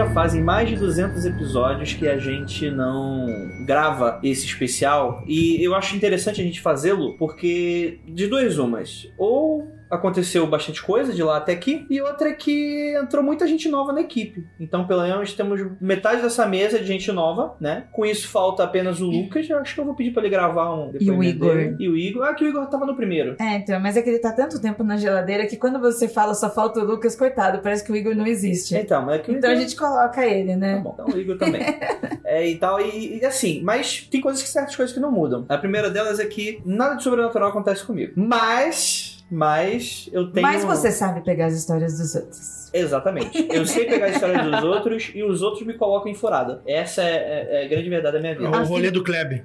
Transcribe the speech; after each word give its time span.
Já 0.00 0.08
fazem 0.14 0.42
mais 0.42 0.66
de 0.66 0.76
200 0.76 1.26
episódios 1.26 1.92
que 1.92 2.08
a 2.08 2.16
gente 2.16 2.70
não 2.70 3.26
grava 3.66 4.18
esse 4.22 4.46
especial 4.46 5.22
e 5.26 5.62
eu 5.62 5.74
acho 5.74 5.94
interessante 5.94 6.40
a 6.40 6.44
gente 6.44 6.58
fazê-lo 6.58 7.18
porque 7.18 7.98
de 8.08 8.26
duas 8.26 8.56
umas. 8.56 9.06
Ou 9.18 9.49
aconteceu 9.90 10.46
bastante 10.46 10.82
coisa 10.82 11.12
de 11.12 11.22
lá 11.22 11.36
até 11.38 11.52
aqui, 11.52 11.86
e 11.90 12.00
outra 12.00 12.28
é 12.28 12.32
que 12.32 12.94
entrou 12.96 13.22
muita 13.22 13.46
gente 13.46 13.68
nova 13.68 13.92
na 13.92 14.00
equipe. 14.00 14.46
Então, 14.58 14.86
pelo 14.86 15.02
menos, 15.02 15.32
temos 15.34 15.60
metade 15.80 16.22
dessa 16.22 16.46
mesa 16.46 16.78
de 16.78 16.86
gente 16.86 17.10
nova, 17.12 17.56
né? 17.60 17.84
Com 17.92 18.06
isso, 18.06 18.28
falta 18.28 18.62
apenas 18.64 19.00
o 19.00 19.06
Lucas. 19.06 19.48
Eu 19.48 19.58
acho 19.58 19.74
que 19.74 19.80
eu 19.80 19.84
vou 19.84 19.94
pedir 19.94 20.12
pra 20.12 20.22
ele 20.22 20.30
gravar 20.30 20.72
um 20.74 20.92
E 21.00 21.10
o 21.10 21.22
Igor. 21.22 21.54
dele. 21.56 21.76
E 21.78 21.88
o 21.88 21.96
Igor. 21.96 22.22
Ah, 22.24 22.34
que 22.34 22.44
o 22.44 22.48
Igor 22.48 22.66
tava 22.68 22.86
no 22.86 22.94
primeiro. 22.94 23.36
É, 23.40 23.56
então, 23.56 23.78
mas 23.80 23.96
é 23.96 24.02
que 24.02 24.08
ele 24.10 24.18
tá 24.18 24.32
tanto 24.32 24.60
tempo 24.60 24.82
na 24.84 24.96
geladeira 24.96 25.46
que 25.46 25.56
quando 25.56 25.78
você 25.80 26.08
fala 26.08 26.34
só 26.34 26.48
falta 26.50 26.80
o 26.80 26.84
Lucas, 26.84 27.16
coitado, 27.16 27.58
parece 27.60 27.84
que 27.84 27.90
o 27.92 27.96
Igor 27.96 28.14
não 28.14 28.26
existe. 28.26 28.76
Então, 28.76 29.04
mas 29.04 29.16
é 29.16 29.18
que 29.18 29.30
o 29.30 29.36
Então 29.36 29.50
a 29.50 29.52
Igor- 29.54 29.62
gente 29.66 29.76
coloca 29.76 30.24
ele, 30.26 30.52
Tá 30.52 30.56
né? 30.56 30.80
bom, 30.82 30.94
então 30.94 31.06
o 31.14 31.18
Igor 31.20 31.36
também. 31.36 31.62
é, 32.24 32.48
e 32.48 32.56
tal, 32.56 32.80
e, 32.80 33.18
e 33.18 33.24
assim, 33.24 33.60
mas 33.62 34.06
tem 34.10 34.20
coisas 34.20 34.42
que 34.42 34.48
certas 34.48 34.76
coisas 34.76 34.94
que 34.94 35.00
não 35.00 35.10
mudam. 35.10 35.44
A 35.48 35.58
primeira 35.58 35.90
delas 35.90 36.18
é 36.20 36.26
que 36.26 36.60
nada 36.64 36.94
de 36.94 37.02
sobrenatural 37.02 37.50
acontece 37.50 37.84
comigo. 37.84 38.12
Mas. 38.16 39.19
Mas 39.30 40.08
eu 40.12 40.30
tenho. 40.32 40.46
Mas 40.46 40.64
você 40.64 40.90
sabe 40.90 41.20
pegar 41.20 41.46
as 41.46 41.54
histórias 41.54 41.98
dos 41.98 42.14
outros. 42.14 42.59
Exatamente. 42.72 43.48
Eu 43.50 43.66
sei 43.66 43.86
pegar 43.86 44.06
a 44.06 44.10
história 44.10 44.42
dos 44.42 44.62
outros 44.64 45.10
e 45.14 45.22
os 45.22 45.42
outros 45.42 45.66
me 45.66 45.74
colocam 45.74 46.10
em 46.10 46.14
furada. 46.14 46.62
Essa 46.66 47.02
é, 47.02 47.06
é- 47.14 47.62
é 47.62 47.64
a 47.64 47.68
grande 47.68 47.88
verdade 47.88 48.14
da 48.16 48.20
minha 48.20 48.32
É 48.32 48.36
vida. 48.36 48.50
o 48.50 48.64
rolê 48.64 48.90
do 48.90 49.02
Kleb. 49.02 49.42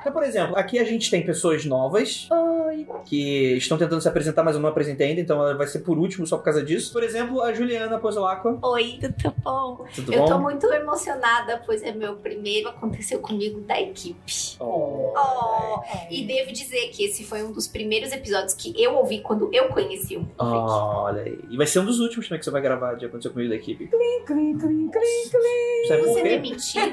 Então, 0.00 0.12
por 0.12 0.24
exemplo, 0.24 0.56
aqui 0.56 0.78
a 0.78 0.84
gente 0.84 1.08
tem 1.10 1.22
pessoas 1.24 1.64
novas 1.64 2.26
Oi. 2.30 2.86
que 3.04 3.54
estão 3.56 3.78
tentando 3.78 4.00
se 4.00 4.08
apresentar, 4.08 4.42
mas 4.42 4.56
eu 4.56 4.60
não 4.60 4.68
apresentei 4.68 5.08
ainda, 5.08 5.20
então 5.20 5.40
ela 5.40 5.54
vai 5.56 5.66
ser 5.66 5.80
por 5.80 5.96
último 5.98 6.26
só 6.26 6.36
por 6.38 6.44
causa 6.44 6.62
disso. 6.62 6.92
Por 6.92 7.04
exemplo, 7.04 7.40
a 7.40 7.52
Juliana 7.52 7.98
Pozolacqua. 7.98 8.58
Oi, 8.62 8.98
tudo 9.00 9.34
bom? 9.44 9.84
Tudo 9.94 10.12
Eu 10.12 10.20
bom? 10.22 10.26
tô 10.26 10.38
muito 10.40 10.66
emocionada, 10.72 11.62
pois 11.64 11.82
é 11.82 11.92
meu 11.92 12.16
primeiro 12.16 12.68
aconteceu 12.70 13.20
comigo 13.20 13.60
da 13.60 13.80
equipe. 13.80 14.56
Oh. 14.58 15.12
Oh, 15.16 15.80
e 16.10 16.24
devo 16.24 16.52
dizer 16.52 16.88
que 16.88 17.04
esse 17.04 17.22
foi 17.24 17.42
um 17.44 17.52
dos 17.52 17.68
primeiros 17.68 18.12
episódios 18.12 18.54
que 18.54 18.74
eu 18.82 18.94
ouvi 18.96 19.20
quando 19.20 19.50
eu 19.52 19.68
conheci 19.68 20.16
um 20.16 20.26
Oh, 20.38 21.04
olha 21.04 21.22
aí. 21.22 21.38
E 21.50 21.56
vai 21.56 21.66
ser 21.66 21.78
um 21.82 21.86
dos 21.86 22.00
últimos 22.00 22.26
também 22.28 22.38
que 22.38 22.44
você 22.44 22.50
vai 22.50 22.60
gravar 22.62 22.94
de 22.94 23.06
Aconteceu 23.06 23.32
Comigo 23.32 23.50
da 23.50 23.56
equipe. 23.56 23.86
Clim, 23.88 24.24
clim, 24.26 24.58
clim, 24.58 24.90
clim. 24.90 25.88
Sabe 25.88 26.02
por 26.02 26.08
Você 26.08 26.22
me 26.22 26.28
quê? 26.30 26.38
mentiu? 26.38 26.82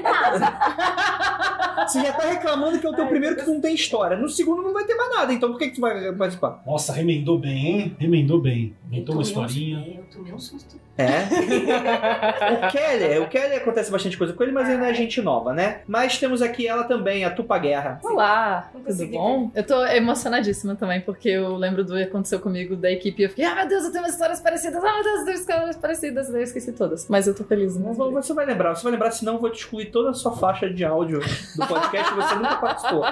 Você 1.86 2.02
já 2.02 2.12
tá 2.12 2.24
reclamando 2.28 2.78
que 2.78 2.86
é 2.86 2.90
o 2.90 2.94
teu 2.94 3.06
primeiro 3.06 3.36
que 3.36 3.46
não 3.46 3.60
tem 3.60 3.74
história. 3.74 4.16
No 4.16 4.28
segundo 4.28 4.62
não 4.62 4.72
vai 4.72 4.84
ter 4.84 4.94
mais 4.94 5.10
nada, 5.10 5.32
então 5.32 5.50
por 5.50 5.58
que, 5.58 5.68
que 5.70 5.74
tu 5.76 5.80
vai 5.80 6.12
participar? 6.12 6.62
Nossa, 6.66 6.92
remendou 6.92 7.38
bem, 7.38 7.66
hein? 7.66 7.96
Remendou 7.98 8.40
bem. 8.40 8.74
Inventou 8.92 9.14
uma 9.16 9.22
Eu 9.22 9.26
tomei 9.32 9.42
um- 9.44 9.46
historinha. 9.46 9.98
Eu 9.98 10.04
tomei 10.12 10.32
um 10.32 10.38
susto. 10.38 10.78
É. 10.98 12.66
o 12.66 12.70
Kelly, 12.70 13.18
o 13.20 13.28
Kelly 13.28 13.54
acontece 13.54 13.90
bastante 13.90 14.18
coisa 14.18 14.34
com 14.34 14.42
ele, 14.42 14.52
mas 14.52 14.68
ele 14.68 14.76
não 14.78 14.84
é 14.84 14.92
gente 14.92 15.22
nova, 15.22 15.50
né? 15.54 15.80
Mas 15.88 16.18
temos 16.18 16.42
aqui 16.42 16.66
ela 16.68 16.84
também, 16.84 17.24
a 17.24 17.30
Tupa 17.30 17.56
Guerra. 17.56 17.98
Olá, 18.04 18.70
tudo 18.86 19.06
bom? 19.06 19.50
Eu 19.54 19.66
tô 19.66 19.82
emocionadíssima 19.86 20.74
também, 20.76 21.00
porque 21.00 21.30
eu 21.30 21.56
lembro 21.56 21.82
do 21.84 21.94
que 21.96 22.02
aconteceu 22.02 22.38
comigo 22.38 22.76
da 22.76 22.90
equipe 22.92 23.22
e 23.22 23.24
eu 23.24 23.30
fiquei, 23.30 23.46
ah 23.46 23.54
meu 23.54 23.66
Deus, 23.66 23.84
eu 23.84 23.92
tenho 23.92 24.04
umas 24.04 24.12
histórias 24.12 24.40
parecidas, 24.40 24.79
ah 24.84 24.94
meu 24.94 25.02
Deus, 25.02 25.18
eu 25.20 25.24
tenho 25.24 25.38
histórias 25.38 25.76
parecidas, 25.76 26.28
daí 26.28 26.40
eu 26.40 26.44
esqueci 26.44 26.72
todas. 26.72 27.08
Mas 27.08 27.26
eu 27.26 27.34
tô 27.34 27.44
feliz, 27.44 27.76
né? 27.76 27.94
Mas 28.12 28.26
Você 28.26 28.34
vai 28.34 28.46
lembrar, 28.46 28.74
você 28.74 28.82
vai 28.82 28.92
lembrar, 28.92 29.10
senão 29.10 29.34
eu 29.34 29.40
vou 29.40 29.50
te 29.50 29.60
excluir 29.60 29.86
toda 29.86 30.10
a 30.10 30.14
sua 30.14 30.32
faixa 30.32 30.68
de 30.68 30.84
áudio 30.84 31.20
do 31.20 31.66
podcast 31.66 32.10
que 32.10 32.16
você 32.16 32.34
nunca 32.34 32.56
participou. 32.56 33.04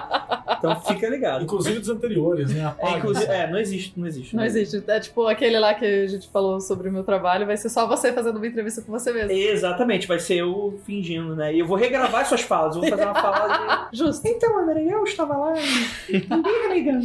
Então 0.59 0.81
fica 0.83 1.09
ligado. 1.09 1.45
Inclusive 1.45 1.79
dos 1.79 1.89
anteriores, 1.89 2.53
né? 2.53 2.75
É, 2.79 3.43
é, 3.43 3.51
não 3.51 3.59
existe, 3.59 3.99
não 3.99 4.07
existe. 4.07 4.37
Não 4.37 4.45
existe. 4.45 4.83
É 4.87 5.01
tipo 5.01 5.27
aquele 5.27 5.59
lá 5.59 5.75
que 5.75 5.85
a 5.85 6.07
gente 6.07 6.29
falou 6.29 6.61
sobre 6.61 6.89
o 6.89 6.93
meu 6.93 7.05
trabalho, 7.05 7.47
vai 7.47 7.57
ser 7.57 7.69
só 7.69 7.87
você 7.87 8.13
fazendo 8.13 8.37
uma 8.37 8.47
entrevista 8.47 8.83
com 8.83 8.93
você 8.93 9.13
mesmo. 9.13 9.33
Exatamente, 9.33 10.07
vai 10.07 10.19
ser 10.19 10.37
eu 10.37 10.79
fingindo, 10.85 11.35
né? 11.35 11.55
E 11.55 11.61
eu 11.61 11.67
vou 11.67 11.77
regravar 11.77 12.27
suas 12.27 12.43
falas, 12.43 12.75
eu 12.75 12.83
vou 12.83 12.91
fazer 12.91 13.05
uma 13.05 13.15
fala 13.15 13.89
de. 13.91 13.97
Justo. 13.99 14.27
Então, 14.27 14.59
André, 14.59 14.85
eu 14.85 15.05
estava 15.05 15.37
lá 15.37 15.55
e 16.09 16.13
ninguém 16.13 16.43
tá 16.43 16.75
ligando. 16.75 17.03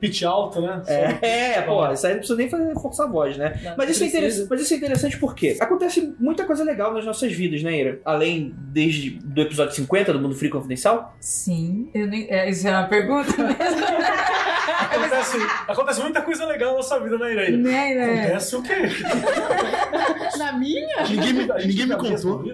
Pitch 0.00 0.22
alto, 0.22 0.60
né? 0.60 0.82
É, 0.86 1.18
é, 1.58 1.62
pô, 1.62 1.86
isso 1.92 2.06
aí 2.06 2.12
não 2.12 2.18
precisa 2.18 2.38
nem 2.38 2.48
fazer 2.48 2.74
forçar 2.74 3.06
a 3.06 3.10
voz, 3.10 3.36
né? 3.36 3.60
Não, 3.62 3.74
Mas 3.76 3.90
isso, 3.90 4.04
é 4.04 4.06
interessante, 4.06 4.46
mas 4.48 4.60
isso 4.62 4.74
é 4.74 4.76
interessante 4.76 5.18
porque 5.18 5.56
acontece 5.60 6.14
muita 6.18 6.44
coisa 6.44 6.64
legal 6.64 6.92
nas 6.94 7.04
nossas 7.04 7.32
vidas, 7.32 7.62
né, 7.62 7.78
Ira? 7.78 8.00
Além 8.04 8.54
desde 8.56 9.10
do 9.10 9.42
episódio 9.42 9.74
50 9.74 10.12
do 10.12 10.20
Mundo 10.20 10.34
Free 10.34 10.48
Confidencial. 10.48 11.14
Sim. 11.20 11.90
Eu 11.94 12.06
nem... 12.06 12.26
é, 12.30 12.48
isso 12.48 12.66
é 12.66 12.70
uma 12.70 12.88
pergunta 12.88 13.30
mesmo? 13.36 13.56
Acontece, 14.90 15.36
acontece 15.68 16.00
muita 16.00 16.22
coisa 16.22 16.46
legal 16.46 16.70
na 16.72 16.76
nossa 16.78 16.98
vida, 17.00 17.16
né, 17.18 17.32
Irene? 17.32 17.56
né, 17.58 17.94
né? 17.94 18.22
Acontece 18.24 18.56
o 18.56 18.62
quê? 18.62 18.74
Na 20.38 20.52
minha? 20.52 21.02
Ninguém 21.08 21.32
me- 21.32 21.46
ninguém 21.66 21.86
me 21.86 21.96
contou. 21.96 22.44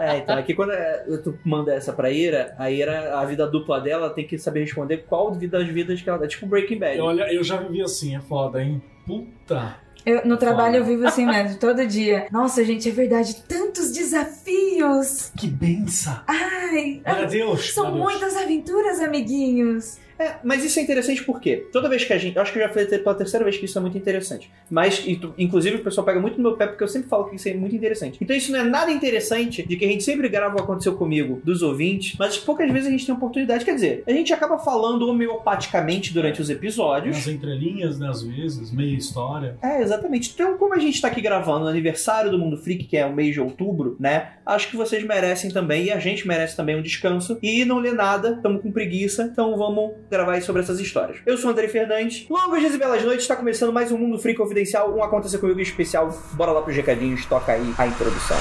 É, 0.00 0.18
então 0.18 0.36
aqui 0.36 0.54
quando 0.54 0.72
é, 0.72 1.04
tu 1.22 1.38
manda 1.44 1.72
essa 1.74 1.92
pra 1.92 2.10
Ira, 2.10 2.54
a 2.58 2.70
Ira, 2.70 3.18
a 3.18 3.24
vida 3.24 3.46
dupla 3.46 3.80
dela 3.80 4.10
tem 4.10 4.26
que 4.26 4.36
saber 4.38 4.60
responder 4.60 5.04
qual 5.08 5.30
das 5.32 5.66
vidas 5.68 6.00
que 6.02 6.08
ela 6.08 6.18
dá. 6.18 6.26
Tipo 6.26 6.46
Breaking 6.46 6.78
Bad. 6.78 7.00
Olha, 7.00 7.32
eu 7.32 7.44
já 7.44 7.56
vivi 7.58 7.82
assim, 7.82 8.16
é 8.16 8.20
foda, 8.20 8.62
hein? 8.62 8.82
Puta. 9.06 9.76
Eu, 10.04 10.26
no 10.26 10.36
trabalho 10.36 10.78
Foda. 10.78 10.78
eu 10.78 10.84
vivo 10.84 11.06
assim 11.06 11.24
mesmo, 11.24 11.58
todo 11.60 11.86
dia. 11.86 12.26
Nossa, 12.32 12.64
gente, 12.64 12.88
é 12.88 12.92
verdade, 12.92 13.36
tantos 13.48 13.92
desafios. 13.92 15.30
Que 15.38 15.46
benção. 15.46 16.18
Ai, 16.26 17.00
Meu 17.06 17.26
Deus. 17.28 17.72
são 17.72 17.86
Deus. 17.92 17.98
muitas 17.98 18.36
aventuras, 18.36 19.00
amiguinhos. 19.00 19.98
É, 20.18 20.36
mas 20.44 20.64
isso 20.64 20.78
é 20.78 20.82
interessante 20.82 21.22
porque 21.24 21.68
toda 21.72 21.88
vez 21.88 22.04
que 22.04 22.12
a 22.12 22.18
gente. 22.18 22.36
Eu 22.36 22.42
acho 22.42 22.52
que 22.52 22.58
eu 22.58 22.62
já 22.62 22.68
falei 22.68 22.86
pela 22.86 23.14
terceira 23.14 23.44
vez 23.44 23.56
que 23.56 23.64
isso 23.64 23.78
é 23.78 23.80
muito 23.80 23.96
interessante. 23.96 24.50
Mas, 24.70 25.04
inclusive, 25.38 25.76
o 25.76 25.84
pessoal 25.84 26.04
pega 26.04 26.20
muito 26.20 26.36
no 26.36 26.42
meu 26.42 26.56
pé 26.56 26.66
porque 26.66 26.82
eu 26.82 26.88
sempre 26.88 27.08
falo 27.08 27.28
que 27.28 27.36
isso 27.36 27.48
é 27.48 27.54
muito 27.54 27.74
interessante. 27.74 28.18
Então, 28.20 28.34
isso 28.36 28.52
não 28.52 28.60
é 28.60 28.64
nada 28.64 28.90
interessante 28.90 29.66
de 29.66 29.76
que 29.76 29.84
a 29.84 29.88
gente 29.88 30.04
sempre 30.04 30.28
grava 30.28 30.56
o 30.56 30.62
aconteceu 30.62 30.94
comigo 30.94 31.40
dos 31.44 31.62
ouvintes, 31.62 32.16
mas 32.18 32.38
poucas 32.38 32.70
vezes 32.70 32.88
a 32.88 32.90
gente 32.90 33.06
tem 33.06 33.14
oportunidade. 33.14 33.64
Quer 33.64 33.74
dizer, 33.74 34.04
a 34.06 34.12
gente 34.12 34.32
acaba 34.32 34.58
falando 34.58 35.08
homeopaticamente 35.08 36.12
durante 36.12 36.40
os 36.40 36.50
episódios. 36.50 37.16
Nas 37.16 37.26
entrelinhas, 37.28 37.98
né, 37.98 38.08
às 38.08 38.22
vezes, 38.22 38.70
meia 38.70 38.96
história. 38.96 39.56
É, 39.62 39.82
exatamente. 39.82 40.30
Então, 40.32 40.56
como 40.56 40.74
a 40.74 40.78
gente 40.78 41.00
tá 41.00 41.08
aqui 41.08 41.20
gravando 41.20 41.60
no 41.60 41.68
aniversário 41.68 42.30
do 42.30 42.38
Mundo 42.38 42.56
Freak, 42.56 42.84
que 42.84 42.96
é 42.96 43.06
o 43.06 43.12
mês 43.12 43.34
de 43.34 43.40
outubro, 43.40 43.96
né? 43.98 44.32
Acho 44.44 44.70
que 44.70 44.76
vocês 44.76 45.04
merecem 45.04 45.50
também, 45.50 45.84
e 45.84 45.90
a 45.90 45.98
gente 45.98 46.26
merece 46.26 46.56
também 46.56 46.76
um 46.76 46.82
descanso. 46.82 47.38
E 47.42 47.64
não 47.64 47.78
lê 47.78 47.92
nada, 47.92 48.34
estamos 48.36 48.62
com 48.62 48.72
preguiça, 48.72 49.24
então 49.24 49.56
vamos 49.56 49.92
gravar 50.12 50.40
sobre 50.42 50.60
essas 50.60 50.78
histórias. 50.78 51.18
Eu 51.24 51.38
sou 51.38 51.48
o 51.48 51.52
André 51.52 51.68
Fernandes. 51.68 52.26
Longos 52.28 52.60
dias 52.60 52.74
e 52.74 52.78
belas 52.78 53.02
noites, 53.02 53.24
está 53.24 53.34
começando 53.34 53.72
mais 53.72 53.90
um 53.90 53.96
Mundo 53.96 54.18
Freak 54.18 54.38
Confidencial, 54.38 54.94
um 54.94 55.02
Aconteceu 55.02 55.40
Comigo 55.40 55.60
especial. 55.60 56.14
Bora 56.32 56.52
lá 56.52 56.60
pros 56.60 56.76
recadinhos, 56.76 57.24
toca 57.24 57.52
aí 57.52 57.74
a 57.78 57.86
introdução. 57.86 58.36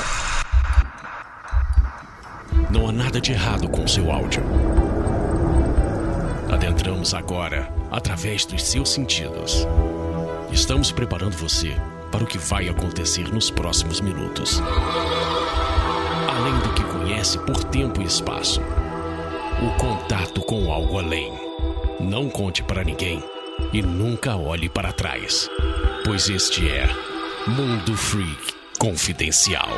Não 2.69 2.89
há 2.89 2.91
nada 2.91 3.21
de 3.21 3.31
errado 3.31 3.69
com 3.69 3.87
seu 3.87 4.11
áudio. 4.11 4.43
Adentramos 6.51 7.13
agora 7.13 7.69
através 7.89 8.45
dos 8.45 8.63
seus 8.63 8.89
sentidos. 8.89 9.65
Estamos 10.51 10.91
preparando 10.91 11.37
você 11.37 11.73
para 12.11 12.25
o 12.25 12.27
que 12.27 12.37
vai 12.37 12.67
acontecer 12.67 13.33
nos 13.33 13.49
próximos 13.49 14.01
minutos. 14.01 14.61
Além 16.27 16.59
do 16.59 16.73
que 16.73 16.83
conhece 16.83 17.37
por 17.39 17.63
tempo 17.63 18.01
e 18.01 18.05
espaço, 18.05 18.61
o 19.61 19.77
contato 19.79 20.41
com 20.41 20.71
algo 20.71 20.99
além. 20.99 21.50
Não 22.03 22.29
conte 22.29 22.63
para 22.63 22.83
ninguém 22.83 23.23
e 23.71 23.81
nunca 23.81 24.35
olhe 24.35 24.67
para 24.67 24.91
trás, 24.91 25.49
pois 26.03 26.29
este 26.29 26.67
é 26.67 26.87
Mundo 27.47 27.95
Freak 27.95 28.53
Confidencial. 28.79 29.69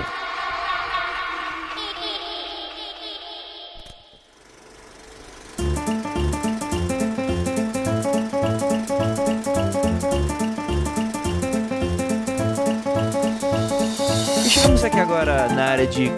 E 14.46 14.50
chegamos 14.50 14.84
aqui 14.84 14.98
agora 14.98 15.48
na 15.50 15.66
área 15.66 15.88
de 15.88 16.10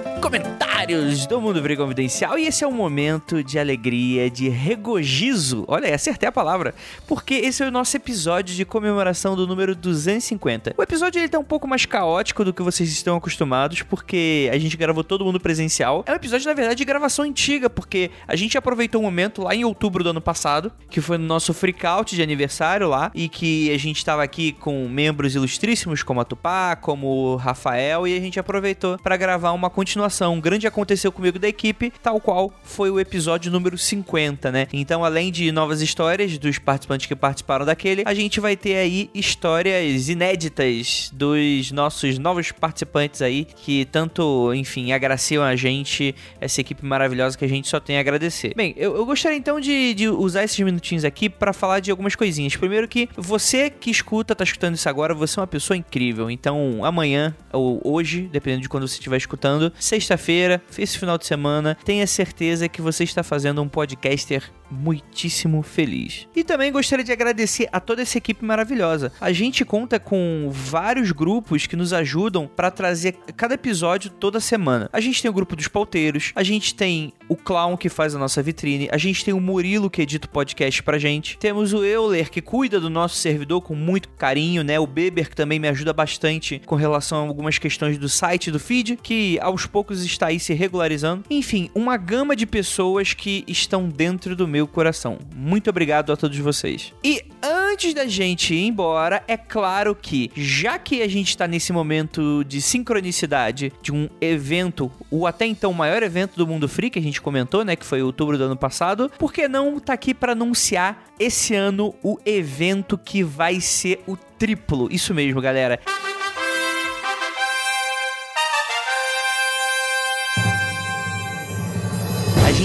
comentários 0.85 1.25
do 1.25 1.41
Mundo 1.41 1.61
Freak 1.61 1.81
Confidencial 1.81 2.37
e 2.37 2.45
esse 2.45 2.63
é 2.63 2.67
um 2.67 2.71
momento 2.71 3.43
de 3.43 3.57
alegria, 3.57 4.29
de 4.29 4.49
regozijo. 4.49 5.65
Olha, 5.67 5.93
acertei 5.93 6.29
a 6.29 6.31
palavra. 6.31 6.75
Porque 7.07 7.33
esse 7.33 7.63
é 7.63 7.67
o 7.67 7.71
nosso 7.71 7.97
episódio 7.97 8.55
de 8.55 8.63
comemoração 8.63 9.35
do 9.35 9.47
número 9.47 9.75
250. 9.75 10.75
O 10.77 10.83
episódio 10.83 11.19
ele 11.19 11.27
tá 11.27 11.39
um 11.39 11.43
pouco 11.43 11.67
mais 11.67 11.85
caótico 11.85 12.45
do 12.45 12.53
que 12.53 12.61
vocês 12.61 12.89
estão 12.89 13.17
acostumados, 13.17 13.81
porque 13.81 14.49
a 14.53 14.57
gente 14.59 14.77
gravou 14.77 15.03
todo 15.03 15.25
mundo 15.25 15.39
presencial. 15.39 16.03
É 16.05 16.11
um 16.11 16.15
episódio, 16.15 16.47
na 16.47 16.53
verdade, 16.53 16.77
de 16.77 16.85
gravação 16.85 17.25
antiga, 17.25 17.67
porque 17.69 18.11
a 18.27 18.35
gente 18.35 18.57
aproveitou 18.57 19.01
um 19.01 19.05
momento 19.05 19.41
lá 19.41 19.55
em 19.55 19.65
outubro 19.65 20.03
do 20.03 20.11
ano 20.11 20.21
passado, 20.21 20.71
que 20.89 21.01
foi 21.01 21.17
no 21.17 21.25
nosso 21.25 21.53
freakout 21.53 22.15
de 22.15 22.21
aniversário 22.21 22.87
lá, 22.87 23.11
e 23.15 23.27
que 23.27 23.71
a 23.71 23.77
gente 23.79 24.05
tava 24.05 24.23
aqui 24.23 24.51
com 24.51 24.87
membros 24.87 25.33
ilustríssimos 25.33 26.03
como 26.03 26.21
a 26.21 26.25
Tupá, 26.25 26.75
como 26.75 27.07
o 27.07 27.35
Rafael, 27.37 28.07
e 28.07 28.15
a 28.15 28.19
gente 28.19 28.39
aproveitou 28.39 28.99
pra 28.99 29.17
gravar 29.17 29.51
uma 29.51 29.69
continuação, 29.69 30.35
um 30.35 30.41
grande 30.41 30.67
aconteceu 30.75 31.09
comigo 31.09 31.39
da 31.39 31.47
equipe, 31.47 31.91
tal 32.03 32.19
qual 32.19 32.53
foi 32.61 32.91
o 32.91 32.99
episódio 32.99 33.49
número 33.49 33.77
50, 33.77 34.51
né? 34.51 34.67
Então, 34.73 35.05
além 35.05 35.31
de 35.31 35.49
novas 35.49 35.81
histórias 35.81 36.37
dos 36.37 36.59
participantes 36.59 37.05
que 37.05 37.15
participaram 37.15 37.65
daquele, 37.65 38.03
a 38.05 38.13
gente 38.13 38.41
vai 38.41 38.57
ter 38.57 38.75
aí 38.75 39.09
histórias 39.13 40.09
inéditas 40.09 41.09
dos 41.13 41.71
nossos 41.71 42.19
novos 42.19 42.51
participantes 42.51 43.21
aí, 43.21 43.45
que 43.45 43.85
tanto, 43.85 44.53
enfim, 44.53 44.91
agraciam 44.91 45.43
a 45.43 45.55
gente, 45.55 46.13
essa 46.41 46.59
equipe 46.59 46.85
maravilhosa 46.85 47.37
que 47.37 47.45
a 47.45 47.49
gente 47.49 47.69
só 47.69 47.79
tem 47.79 47.95
a 47.97 48.01
agradecer. 48.01 48.53
Bem, 48.53 48.73
eu, 48.75 48.97
eu 48.97 49.05
gostaria 49.05 49.37
então 49.37 49.61
de, 49.61 49.93
de 49.93 50.09
usar 50.09 50.43
esses 50.43 50.59
minutinhos 50.59 51.05
aqui 51.05 51.29
para 51.29 51.53
falar 51.53 51.79
de 51.79 51.89
algumas 51.89 52.15
coisinhas. 52.15 52.55
Primeiro 52.57 52.85
que 52.85 53.07
você 53.15 53.69
que 53.69 53.89
escuta, 53.89 54.35
tá 54.35 54.43
escutando 54.43 54.75
isso 54.75 54.89
agora, 54.89 55.13
você 55.13 55.39
é 55.39 55.41
uma 55.41 55.47
pessoa 55.47 55.77
incrível. 55.77 56.29
Então, 56.29 56.83
amanhã 56.83 57.33
ou 57.53 57.79
hoje, 57.85 58.29
dependendo 58.29 58.63
de 58.63 58.69
quando 58.69 58.85
você 58.85 58.95
estiver 58.95 59.17
escutando, 59.17 59.71
sexta-feira, 59.79 60.61
esse 60.77 60.97
final 60.97 61.17
de 61.17 61.25
semana, 61.25 61.77
tenha 61.85 62.05
certeza 62.07 62.67
que 62.67 62.81
você 62.81 63.03
está 63.03 63.23
fazendo 63.23 63.61
um 63.61 63.67
podcaster 63.67 64.43
muitíssimo 64.69 65.61
feliz. 65.61 66.27
E 66.35 66.43
também 66.43 66.71
gostaria 66.71 67.03
de 67.03 67.11
agradecer 67.11 67.67
a 67.71 67.79
toda 67.79 68.01
essa 68.01 68.17
equipe 68.17 68.43
maravilhosa. 68.43 69.11
A 69.19 69.31
gente 69.31 69.63
conta 69.63 69.99
com 69.99 70.49
vários 70.51 71.11
grupos 71.11 71.67
que 71.67 71.75
nos 71.75 71.93
ajudam 71.93 72.47
para 72.47 72.71
trazer 72.71 73.13
cada 73.35 73.55
episódio 73.55 74.09
toda 74.09 74.39
semana. 74.39 74.89
A 74.91 74.99
gente 74.99 75.21
tem 75.21 75.29
o 75.29 75.33
grupo 75.33 75.55
dos 75.55 75.67
pauteiros, 75.67 76.31
a 76.35 76.43
gente 76.43 76.73
tem 76.75 77.13
o 77.27 77.35
Clown 77.35 77.77
que 77.77 77.89
faz 77.89 78.15
a 78.15 78.19
nossa 78.19 78.41
vitrine, 78.41 78.87
a 78.91 78.97
gente 78.97 79.23
tem 79.23 79.33
o 79.33 79.39
Murilo 79.39 79.89
que 79.89 80.01
edita 80.01 80.27
o 80.27 80.29
podcast 80.29 80.83
pra 80.83 80.99
gente, 80.99 81.37
temos 81.37 81.73
o 81.73 81.83
Euler 81.83 82.29
que 82.29 82.41
cuida 82.41 82.79
do 82.79 82.89
nosso 82.89 83.15
servidor 83.15 83.61
com 83.61 83.75
muito 83.75 84.09
carinho, 84.09 84.63
né? 84.63 84.79
O 84.79 84.87
Beber 84.87 85.29
que 85.29 85.35
também 85.35 85.59
me 85.59 85.67
ajuda 85.67 85.93
bastante 85.93 86.61
com 86.65 86.75
relação 86.75 87.19
a 87.19 87.27
algumas 87.27 87.57
questões 87.57 87.97
do 87.97 88.09
site 88.09 88.51
do 88.51 88.59
feed, 88.59 88.97
que 89.01 89.39
aos 89.41 89.65
poucos 89.65 90.03
está 90.03 90.27
aí 90.27 90.39
se 90.39 90.53
regularizando. 90.53 91.23
Enfim, 91.29 91.69
uma 91.73 91.97
gama 91.97 92.35
de 92.35 92.45
pessoas 92.45 93.13
que 93.13 93.43
estão 93.47 93.89
dentro 93.89 94.35
do 94.35 94.47
meu 94.55 94.65
coração. 94.65 95.19
Muito 95.35 95.69
obrigado 95.69 96.13
a 96.13 96.15
todos 96.15 96.37
vocês. 96.37 96.93
E 97.03 97.21
antes 97.43 97.93
da 97.93 98.07
gente 98.07 98.53
ir 98.53 98.65
embora, 98.65 99.21
é 99.27 99.35
claro 99.35 99.93
que, 99.93 100.31
já 100.33 100.79
que 100.79 101.01
a 101.01 101.09
gente 101.09 101.27
está 101.27 101.45
nesse 101.45 101.73
momento 101.73 102.41
de 102.45 102.61
sincronicidade 102.61 103.73
de 103.81 103.91
um 103.91 104.07
evento, 104.21 104.89
o 105.11 105.27
até 105.27 105.45
então 105.45 105.73
maior 105.73 106.01
evento 106.01 106.37
do 106.37 106.47
Mundo 106.47 106.69
Free, 106.69 106.89
que 106.89 106.97
a 106.97 107.01
gente 107.01 107.21
comentou, 107.21 107.65
né, 107.65 107.75
que 107.75 107.85
foi 107.85 108.01
outubro 108.01 108.37
do 108.37 108.45
ano 108.45 108.55
passado, 108.55 109.11
por 109.19 109.33
que 109.33 109.45
não 109.49 109.77
tá 109.77 109.91
aqui 109.91 110.13
para 110.13 110.31
anunciar 110.31 111.03
esse 111.19 111.53
ano 111.53 111.93
o 112.01 112.17
evento 112.25 112.97
que 112.97 113.21
vai 113.21 113.59
ser 113.59 114.01
o 114.07 114.15
triplo? 114.15 114.87
Isso 114.89 115.13
mesmo, 115.13 115.41
galera. 115.41 115.81
a 115.85 116.24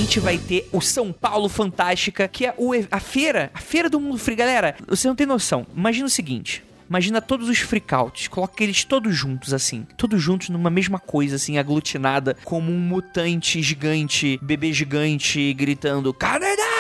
gente 0.01 0.19
vai 0.19 0.39
ter 0.39 0.67
o 0.73 0.81
São 0.81 1.13
Paulo 1.13 1.47
Fantástica, 1.47 2.27
que 2.27 2.47
é 2.47 2.55
o, 2.57 2.73
a 2.91 2.99
feira, 2.99 3.51
a 3.53 3.61
feira 3.61 3.91
do 3.91 4.01
mundo 4.01 4.17
free. 4.17 4.35
Galera, 4.35 4.75
você 4.89 5.07
não 5.07 5.15
tem 5.15 5.27
noção. 5.27 5.67
Imagina 5.77 6.07
o 6.07 6.11
seguinte. 6.11 6.65
Imagina 6.89 7.21
todos 7.21 7.49
os 7.49 7.59
freakouts, 7.59 8.27
coloca 8.27 8.65
eles 8.65 8.83
todos 8.83 9.15
juntos, 9.15 9.53
assim. 9.53 9.87
Todos 9.97 10.21
juntos 10.21 10.49
numa 10.49 10.71
mesma 10.71 10.99
coisa, 10.99 11.37
assim, 11.37 11.59
aglutinada, 11.59 12.37
como 12.45 12.73
um 12.73 12.79
mutante 12.79 13.63
gigante, 13.63 14.41
bebê 14.43 14.73
gigante, 14.73 15.53
gritando: 15.53 16.13
Canadá! 16.15 16.80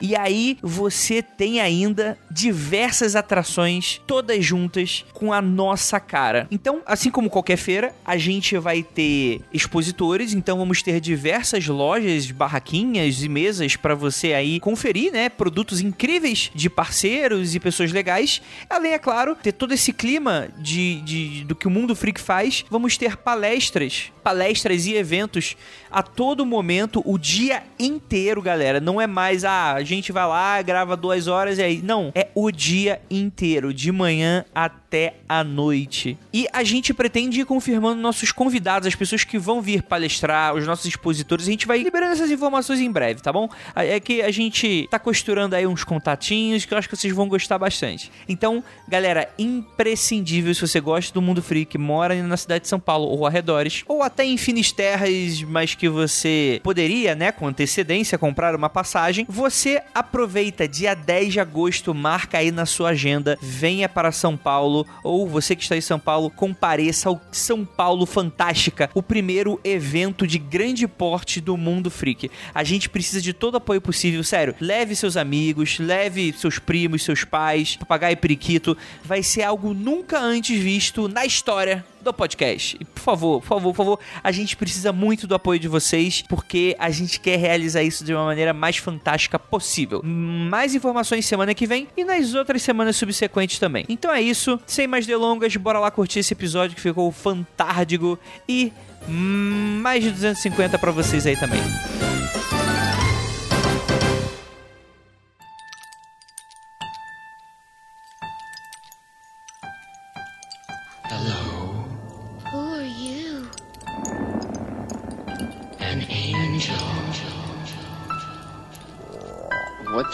E 0.00 0.16
aí 0.16 0.58
você 0.62 1.22
tem 1.22 1.60
ainda 1.60 2.18
diversas 2.30 3.16
atrações, 3.16 4.00
todas 4.06 4.44
juntas, 4.44 5.04
com 5.12 5.32
a 5.32 5.40
nossa 5.40 5.98
cara. 5.98 6.46
Então, 6.50 6.82
assim 6.86 7.10
como 7.10 7.30
qualquer 7.30 7.56
feira, 7.56 7.94
a 8.04 8.16
gente 8.16 8.56
vai 8.58 8.82
ter 8.82 9.40
expositores, 9.52 10.32
então 10.32 10.58
vamos 10.58 10.82
ter 10.82 11.00
diversas 11.00 11.66
lojas, 11.66 12.30
barraquinhas 12.30 13.22
e 13.22 13.28
mesas 13.28 13.76
para 13.76 13.94
você 13.94 14.32
aí 14.32 14.60
conferir, 14.60 15.12
né? 15.12 15.28
Produtos 15.28 15.80
incríveis 15.80 16.50
de 16.54 16.68
parceiros 16.68 17.54
e 17.54 17.60
pessoas 17.60 17.92
legais. 17.92 18.40
Além, 18.68 18.92
é 18.92 18.98
claro, 18.98 19.36
ter 19.36 19.52
todo 19.52 19.72
esse 19.72 19.92
clima 19.92 20.48
de, 20.58 21.00
de 21.02 21.44
do 21.44 21.54
que 21.54 21.66
o 21.66 21.70
mundo 21.70 21.94
freak 21.94 22.20
faz, 22.20 22.64
vamos 22.70 22.96
ter 22.96 23.16
palestras, 23.16 24.12
palestras 24.22 24.86
e 24.86 24.94
eventos 24.94 25.56
a 25.90 26.02
todo 26.02 26.46
momento, 26.46 27.02
o 27.04 27.18
dia 27.18 27.62
inteiro, 27.78 28.40
galera. 28.40 28.80
Não 28.80 29.00
é 29.00 29.06
mais 29.06 29.44
ah, 29.44 29.79
a 29.80 29.84
gente 29.84 30.12
vai 30.12 30.26
lá, 30.26 30.60
grava 30.62 30.96
duas 30.96 31.26
horas 31.26 31.58
e 31.58 31.62
aí. 31.62 31.82
Não, 31.82 32.12
é 32.14 32.28
o 32.34 32.50
dia 32.50 33.00
inteiro, 33.10 33.72
de 33.72 33.90
manhã 33.90 34.44
até 34.54 35.14
a 35.28 35.42
noite. 35.42 36.18
E 36.32 36.46
a 36.52 36.62
gente 36.62 36.92
pretende 36.92 37.40
ir 37.40 37.44
confirmando 37.44 38.00
nossos 38.00 38.32
convidados, 38.32 38.86
as 38.86 38.94
pessoas 38.94 39.24
que 39.24 39.38
vão 39.38 39.62
vir 39.62 39.82
palestrar, 39.82 40.54
os 40.54 40.66
nossos 40.66 40.86
expositores. 40.86 41.48
A 41.48 41.50
gente 41.50 41.66
vai 41.66 41.82
liberando 41.82 42.12
essas 42.12 42.30
informações 42.30 42.80
em 42.80 42.90
breve, 42.90 43.22
tá 43.22 43.32
bom? 43.32 43.48
É 43.74 43.98
que 43.98 44.22
a 44.22 44.30
gente 44.30 44.86
tá 44.90 44.98
costurando 44.98 45.56
aí 45.56 45.66
uns 45.66 45.84
contatinhos 45.84 46.64
que 46.64 46.74
eu 46.74 46.78
acho 46.78 46.88
que 46.88 46.96
vocês 46.96 47.14
vão 47.14 47.28
gostar 47.28 47.58
bastante. 47.58 48.10
Então, 48.28 48.62
galera, 48.88 49.28
imprescindível 49.38 50.54
se 50.54 50.60
você 50.60 50.80
gosta 50.80 51.12
do 51.14 51.22
mundo 51.22 51.42
freak, 51.42 51.78
mora 51.78 52.14
na 52.22 52.36
cidade 52.36 52.62
de 52.62 52.68
São 52.68 52.80
Paulo 52.80 53.06
ou 53.06 53.26
arredores, 53.26 53.84
ou 53.86 54.02
até 54.02 54.24
em 54.24 54.36
Finisterras, 54.36 55.42
mas 55.42 55.74
que 55.74 55.88
você 55.88 56.60
poderia, 56.62 57.14
né, 57.14 57.32
com 57.32 57.46
antecedência, 57.46 58.18
comprar 58.18 58.54
uma 58.54 58.68
passagem, 58.68 59.24
você 59.28 59.69
aproveita 59.94 60.66
dia 60.66 60.94
10 60.94 61.32
de 61.32 61.40
agosto, 61.40 61.94
marca 61.94 62.38
aí 62.38 62.50
na 62.50 62.66
sua 62.66 62.90
agenda, 62.90 63.38
venha 63.40 63.88
para 63.88 64.12
São 64.12 64.36
Paulo, 64.36 64.86
ou 65.04 65.28
você 65.28 65.54
que 65.54 65.62
está 65.62 65.76
em 65.76 65.80
São 65.80 65.98
Paulo, 65.98 66.30
compareça 66.30 67.08
ao 67.08 67.20
São 67.30 67.64
Paulo 67.64 68.06
Fantástica, 68.06 68.90
o 68.94 69.02
primeiro 69.02 69.60
evento 69.64 70.26
de 70.26 70.38
grande 70.38 70.86
porte 70.88 71.40
do 71.40 71.56
mundo 71.56 71.90
freak. 71.90 72.30
A 72.54 72.64
gente 72.64 72.88
precisa 72.88 73.20
de 73.20 73.32
todo 73.32 73.56
apoio 73.56 73.80
possível, 73.80 74.22
sério. 74.24 74.54
Leve 74.60 74.96
seus 74.96 75.16
amigos, 75.16 75.78
leve 75.78 76.32
seus 76.36 76.58
primos, 76.58 77.02
seus 77.02 77.24
pais, 77.24 77.76
papagaio 77.76 78.14
e 78.14 78.16
periquito. 78.16 78.76
Vai 79.04 79.22
ser 79.22 79.42
algo 79.42 79.74
nunca 79.74 80.18
antes 80.18 80.60
visto 80.60 81.08
na 81.08 81.24
história 81.24 81.84
do 82.02 82.12
podcast. 82.12 82.76
E, 82.80 82.84
por 82.84 83.00
favor, 83.00 83.40
por 83.40 83.46
favor, 83.46 83.70
por 83.70 83.76
favor, 83.76 84.00
a 84.22 84.32
gente 84.32 84.56
precisa 84.56 84.92
muito 84.92 85.26
do 85.26 85.34
apoio 85.34 85.58
de 85.58 85.68
vocês, 85.68 86.22
porque 86.28 86.76
a 86.78 86.90
gente 86.90 87.20
quer 87.20 87.38
realizar 87.38 87.82
isso 87.82 88.04
de 88.04 88.14
uma 88.14 88.24
maneira 88.24 88.52
mais 88.52 88.76
fantástica 88.76 89.38
possível. 89.38 90.00
Mais 90.04 90.74
informações 90.74 91.26
semana 91.26 91.54
que 91.54 91.66
vem 91.66 91.88
e 91.96 92.04
nas 92.04 92.34
outras 92.34 92.62
semanas 92.62 92.96
subsequentes 92.96 93.58
também. 93.58 93.84
Então 93.88 94.12
é 94.12 94.20
isso, 94.20 94.58
sem 94.66 94.86
mais 94.86 95.06
delongas, 95.06 95.56
bora 95.56 95.78
lá 95.78 95.90
curtir 95.90 96.20
esse 96.20 96.32
episódio 96.32 96.74
que 96.76 96.82
ficou 96.82 97.10
fantárdico 97.12 98.18
e 98.48 98.72
mais 99.08 100.04
de 100.04 100.10
250 100.10 100.78
para 100.78 100.90
vocês 100.92 101.26
aí 101.26 101.36
também. 101.36 101.60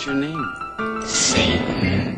Your 0.06 0.14
name? 0.14 0.44
Satan. 1.04 2.16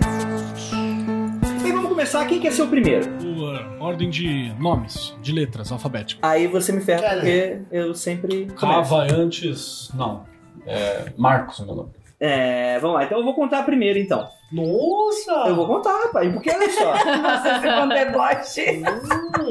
E 1.67 1.73
vamos 1.73 1.89
começar, 1.89 2.27
quem 2.27 2.39
quer 2.39 2.53
ser 2.53 2.63
o 2.63 2.69
primeiro? 2.69 3.07
Tua 3.19 3.67
ordem 3.81 4.11
de 4.11 4.53
nomes, 4.59 5.17
de 5.23 5.33
letras, 5.33 5.73
alfabético. 5.73 6.21
Aí 6.25 6.47
você 6.47 6.71
me 6.71 6.81
ferra, 6.81 7.15
porque 7.15 7.63
eu 7.71 7.95
sempre 7.95 8.47
começo. 8.55 8.67
Rava 8.67 9.13
antes. 9.13 9.91
Não. 9.95 10.25
É. 10.67 11.13
Marcos, 11.17 11.59
o 11.61 11.67
meu 11.67 11.75
nome. 11.75 11.91
É, 12.21 12.79
vamos 12.81 12.97
lá, 12.97 13.05
então 13.05 13.19
eu 13.19 13.25
vou 13.25 13.35
contar 13.35 13.63
primeiro 13.63 13.99
então. 13.99 14.29
Nossa! 14.51 15.49
Eu 15.49 15.55
vou 15.57 15.67
contar, 15.67 15.93
rapaz, 16.05 16.33
porque 16.33 16.51
olha 16.51 16.71
só. 16.71 16.93
Nossa, 17.19 17.61
segundo 17.61 17.95
deboche. 17.95 18.83